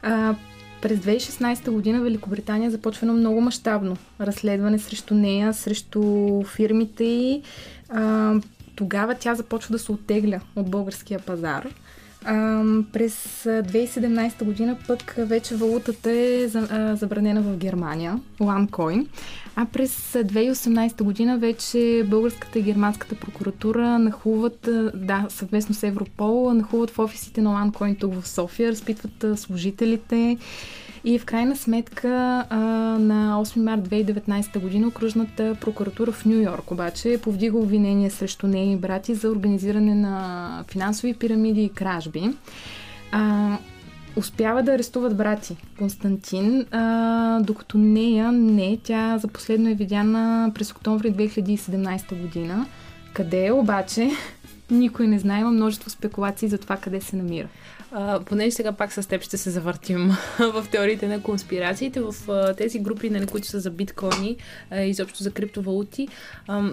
А, 0.03 0.35
през 0.89 0.99
2016 0.99 1.71
година 1.71 2.01
Великобритания 2.01 2.71
започва 2.71 3.13
много 3.13 3.41
мащабно 3.41 3.97
разследване 4.21 4.79
срещу 4.79 5.15
нея, 5.15 5.55
срещу 5.55 6.43
фирмите 6.43 7.05
и 7.05 7.43
а, 7.89 8.35
тогава 8.77 9.15
тя 9.15 9.35
започва 9.35 9.73
да 9.73 9.79
се 9.79 9.93
оттегля 9.93 10.41
от 10.57 10.71
българския 10.71 11.21
пазар. 11.21 11.69
А, 12.29 12.63
през 12.93 13.45
2017 13.45 14.45
година 14.45 14.77
пък 14.87 15.15
вече 15.19 15.57
валутата 15.57 16.11
е 16.11 16.49
забранена 16.97 17.43
в 17.43 17.57
Германия, 17.57 18.21
OneCoin, 18.41 19.07
а 19.57 19.65
през 19.65 20.13
2018 20.13 21.03
година 21.03 21.39
вече 21.39 22.05
българската 22.07 22.59
и 22.59 22.63
германската 22.63 23.15
прокуратура 23.15 23.99
нахуват, 23.99 24.69
да, 24.95 25.27
съвместно 25.29 25.75
с 25.75 25.83
Европол, 25.83 26.55
нахуват 26.55 26.91
в 26.91 26.99
офисите 26.99 27.41
на 27.41 27.51
OneCoin 27.51 28.01
тук 28.01 28.15
в 28.15 28.29
София, 28.29 28.71
разпитват 28.71 29.39
служителите 29.39 30.39
и 31.07 31.19
в 31.19 31.25
крайна 31.25 31.57
сметка 31.57 32.09
на 33.01 33.45
8 33.45 33.63
март 33.63 33.81
2019 33.81 34.59
година 34.59 34.89
окружната 34.89 35.57
прокуратура 35.61 36.13
в 36.13 36.25
Нью 36.25 36.43
Йорк 36.43 36.71
обаче 36.71 37.21
повдига 37.23 37.59
обвинение 37.59 38.11
срещу 38.11 38.47
нейни 38.47 38.77
брати 38.77 39.15
за 39.15 39.29
организиране 39.29 39.95
на 39.95 40.65
финансови 40.69 41.15
пирамиди 41.15 41.63
и 41.63 41.69
кражби. 41.69 42.31
А, 43.13 43.57
успява 44.17 44.63
да 44.63 44.73
арестуват 44.73 45.17
брати 45.17 45.57
Константин, 45.79 46.67
а, 46.71 47.41
докато 47.41 47.79
нея 47.79 48.33
не. 48.33 48.79
Тя 48.83 49.19
за 49.19 49.29
последно 49.29 49.71
е 49.71 49.75
видяна 49.75 50.53
през 50.55 50.73
октомври 50.73 51.13
2017 51.13 52.21
година. 52.21 52.67
Къде 53.13 53.47
е 53.47 53.53
обаче? 53.53 54.11
Никой 54.71 55.07
не 55.07 55.19
знае. 55.19 55.41
Има 55.41 55.51
множество 55.51 55.91
спекулации 55.91 56.49
за 56.49 56.59
това 56.59 56.77
къде 56.77 57.01
се 57.01 57.17
намира. 57.17 57.49
А, 57.93 58.21
понеже 58.21 58.51
сега 58.51 58.73
пак 58.73 58.93
с 58.93 59.09
теб 59.09 59.23
ще 59.23 59.39
се 59.39 59.51
завъртим 59.51 60.11
в 60.39 60.67
теориите 60.71 61.09
на 61.09 61.23
конспирациите, 61.23 62.01
в 62.01 62.15
тези 62.57 62.79
групи, 62.79 63.11
нали, 63.11 63.27
които 63.27 63.47
са 63.47 63.61
за 63.61 63.71
биткоини, 63.71 64.37
а, 64.71 64.81
изобщо 64.81 65.23
за 65.23 65.31
криптовалути, 65.31 66.09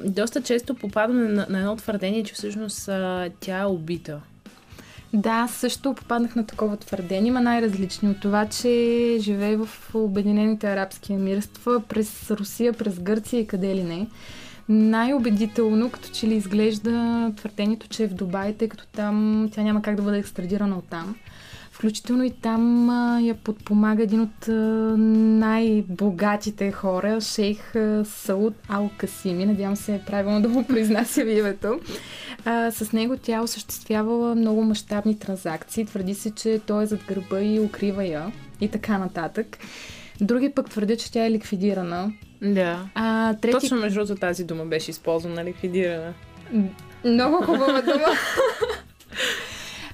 доста 0.06 0.41
често 0.41 0.76
попадаме 0.76 1.27
на, 1.30 1.48
на 1.49 1.60
едно 1.60 1.76
твърдение, 1.76 2.23
че 2.23 2.34
всъщност 2.34 2.90
тя 3.40 3.60
е 3.60 3.65
убита. 3.65 4.22
Да, 5.14 5.48
също 5.52 5.94
попаднах 5.94 6.35
на 6.35 6.45
такова 6.45 6.77
твърдение. 6.77 7.27
Има 7.27 7.41
най-различни 7.41 8.10
от 8.10 8.19
това, 8.19 8.45
че 8.45 9.18
живее 9.19 9.57
в 9.57 9.69
Обединените 9.94 10.72
арабски 10.72 11.14
емирства, 11.14 11.81
през 11.90 12.31
Русия, 12.31 12.73
през 12.73 12.99
Гърция 12.99 13.40
и 13.40 13.48
къде 13.48 13.76
ли 13.76 13.84
не. 13.84 14.07
Най-убедително, 14.69 15.90
като 15.90 16.10
че 16.10 16.27
ли 16.27 16.35
изглежда 16.35 17.31
твърдението, 17.38 17.88
че 17.88 18.03
е 18.03 18.07
в 18.07 18.14
Дубай, 18.14 18.53
тъй 18.53 18.69
като 18.69 18.85
там 18.88 19.49
тя 19.52 19.64
няма 19.64 19.81
как 19.81 19.95
да 19.95 20.02
бъде 20.02 20.18
екстрадирана 20.18 20.77
от 20.77 20.88
там. 20.90 21.15
Включително 21.72 22.23
и 22.23 22.31
там 22.31 22.90
а, 22.90 23.19
я 23.22 23.35
подпомага 23.35 24.03
един 24.03 24.22
от 24.22 24.48
а, 24.48 24.52
най-богатите 25.38 26.72
хора, 26.72 27.22
шейх 27.22 27.76
а, 27.76 28.06
Сауд 28.06 28.53
Ал 28.68 28.90
Касими. 28.98 29.45
Надявам 29.45 29.76
се 29.76 30.02
правилно 30.06 30.41
да 30.41 30.49
му 30.49 30.64
произнася 30.68 31.22
името. 31.22 31.80
А, 32.45 32.72
с 32.72 32.94
него 32.94 33.18
тя 33.18 33.41
осъществявала 33.41 34.35
много 34.35 34.64
мащабни 34.64 35.19
транзакции. 35.19 35.85
Твърди 35.85 36.14
се, 36.14 36.31
че 36.31 36.61
той 36.65 36.84
е 36.84 36.88
зад 36.88 36.99
гърба 37.07 37.41
и 37.41 37.60
укрива 37.60 38.06
я 38.06 38.31
и 38.61 38.68
така 38.68 38.98
нататък. 38.98 39.57
Други 40.22 40.49
пък 40.49 40.69
твърдят, 40.69 40.99
че 40.99 41.11
тя 41.11 41.26
е 41.26 41.31
ликвидирана. 41.31 42.11
Да. 42.44 42.80
А, 42.95 43.34
трети... 43.34 43.52
Точно 43.60 43.78
между 43.78 43.99
другото 43.99 44.20
тази 44.20 44.44
дума 44.44 44.65
беше 44.65 44.91
използвана, 44.91 45.45
ликвидирана. 45.45 46.14
Много 47.06 47.36
хубава 47.36 47.82
дума. 47.82 48.07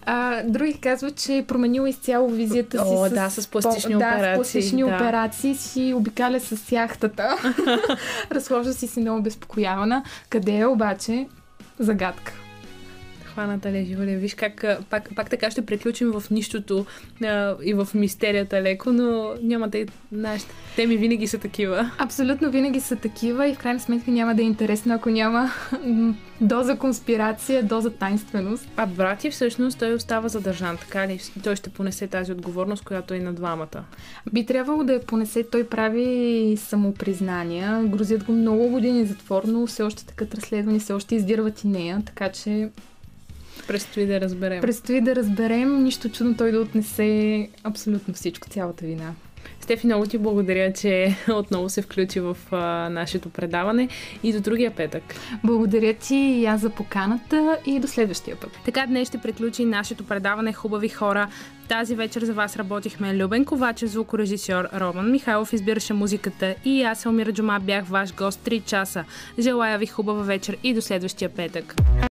А, 0.05 0.43
други 0.43 0.73
казват, 0.73 1.15
че 1.15 1.37
е 1.37 1.45
променила 1.45 1.89
изцяло 1.89 2.29
визията 2.29 2.77
си 2.77 2.93
О, 2.95 3.07
с, 3.07 3.09
да, 3.09 3.29
с 3.29 3.47
пластични 3.47 3.91
по, 3.91 3.97
операции, 3.97 4.21
Да, 4.21 4.33
с 4.33 4.37
пластични 4.37 4.83
да. 4.83 4.87
операции 4.87 5.55
си 5.55 5.93
обикаля 5.95 6.39
с 6.39 6.71
яхтата. 6.71 7.37
Разхожда 8.31 8.73
си 8.73 8.87
си 8.87 8.99
много 8.99 9.21
безпокоявана. 9.21 10.03
Къде 10.29 10.57
е 10.57 10.65
обаче? 10.65 11.27
Загадка. 11.79 12.33
Хваната 13.33 13.71
ли 13.71 13.77
е 13.77 13.85
жива 13.85 14.05
ли? 14.05 14.11
е? 14.11 14.17
Виж 14.17 14.33
как 14.33 14.65
пак, 14.89 15.15
пак 15.15 15.29
така 15.29 15.51
ще 15.51 15.65
приключим 15.65 16.11
в 16.11 16.23
нищото 16.31 16.85
а, 17.23 17.55
и 17.63 17.73
в 17.73 17.87
мистерията 17.93 18.61
леко, 18.61 18.91
но 18.91 19.33
няма 19.41 19.67
да 19.67 19.79
е... 19.79 19.85
Нашите 20.11 20.51
теми 20.75 20.97
винаги 20.97 21.27
са 21.27 21.37
такива. 21.37 21.91
Абсолютно 21.97 22.51
винаги 22.51 22.79
са 22.79 22.95
такива 22.95 23.47
и 23.47 23.53
в 23.53 23.57
крайна 23.57 23.79
сметка 23.79 24.11
няма 24.11 24.35
да 24.35 24.41
е 24.41 24.45
интересно, 24.45 24.93
ако 24.93 25.09
няма 25.09 25.51
доза 26.41 26.77
конспирация, 26.77 27.63
доза 27.63 27.89
тайнственост. 27.89 28.69
А 28.77 28.85
брат 28.85 29.19
ти 29.19 29.31
всъщност 29.31 29.79
той 29.79 29.93
остава 29.93 30.27
задържан, 30.27 30.77
така 30.77 31.07
ли? 31.07 31.19
Той 31.43 31.55
ще 31.55 31.69
понесе 31.69 32.07
тази 32.07 32.31
отговорност, 32.31 32.83
която 32.83 33.13
е 33.13 33.19
на 33.19 33.33
двамата. 33.33 33.83
Би 34.33 34.45
трябвало 34.45 34.83
да 34.83 34.93
я 34.93 35.01
понесе. 35.01 35.43
Той 35.51 35.67
прави 35.67 36.57
самопризнания. 36.59 37.83
Грозят 37.83 38.23
го 38.23 38.31
много 38.31 38.67
години 38.67 39.05
затвор, 39.05 39.43
но 39.47 39.67
все 39.67 39.83
още 39.83 40.05
такът 40.05 40.35
разследвани, 40.35 40.79
все 40.79 40.93
още 40.93 41.15
издирват 41.15 41.63
и 41.63 41.67
нея, 41.67 42.01
така 42.05 42.29
че 42.29 42.69
Предстои 43.69 44.05
да 44.05 44.21
разберем. 44.21 44.61
предстои 44.61 45.01
да 45.01 45.15
разберем. 45.15 45.83
Нищо 45.83 46.09
чудно 46.09 46.37
той 46.37 46.51
да 46.51 46.59
отнесе 46.59 47.49
абсолютно 47.63 48.13
всичко, 48.13 48.49
цялата 48.49 48.85
вина. 48.85 49.13
Стефи, 49.61 49.87
много 49.87 50.05
ти 50.05 50.17
благодаря, 50.17 50.73
че 50.73 51.15
отново 51.31 51.69
се 51.69 51.81
включи 51.81 52.19
в 52.19 52.37
а, 52.51 52.89
нашето 52.89 53.29
предаване 53.29 53.87
и 54.23 54.33
до 54.33 54.41
другия 54.41 54.71
петък. 54.71 55.03
Благодаря 55.43 55.93
ти 55.93 56.15
и 56.15 56.45
аз 56.45 56.61
за 56.61 56.69
поканата 56.69 57.57
и 57.65 57.79
до 57.79 57.87
следващия 57.87 58.35
път. 58.39 58.51
Така 58.65 58.85
днес 58.87 59.07
ще 59.07 59.17
приключи 59.17 59.65
нашето 59.65 60.03
предаване 60.03 60.53
Хубави 60.53 60.89
хора. 60.89 61.27
Тази 61.67 61.95
вечер 61.95 62.23
за 62.23 62.33
вас 62.33 62.57
работихме 62.57 63.15
Любен 63.15 63.45
Ковачев, 63.45 63.89
звукорежисьор 63.89 64.67
Роман 64.73 65.11
Михайлов 65.11 65.53
избираше 65.53 65.93
музиката 65.93 66.55
и 66.65 66.83
аз, 66.83 67.05
Елмира 67.05 67.33
Джума, 67.33 67.59
бях 67.61 67.85
ваш 67.85 68.13
гост 68.13 68.39
3 68.45 68.65
часа. 68.65 69.03
Желая 69.39 69.77
ви 69.77 69.85
хубава 69.85 70.23
вечер 70.23 70.57
и 70.63 70.73
до 70.73 70.81
следващия 70.81 71.29
петък. 71.29 71.75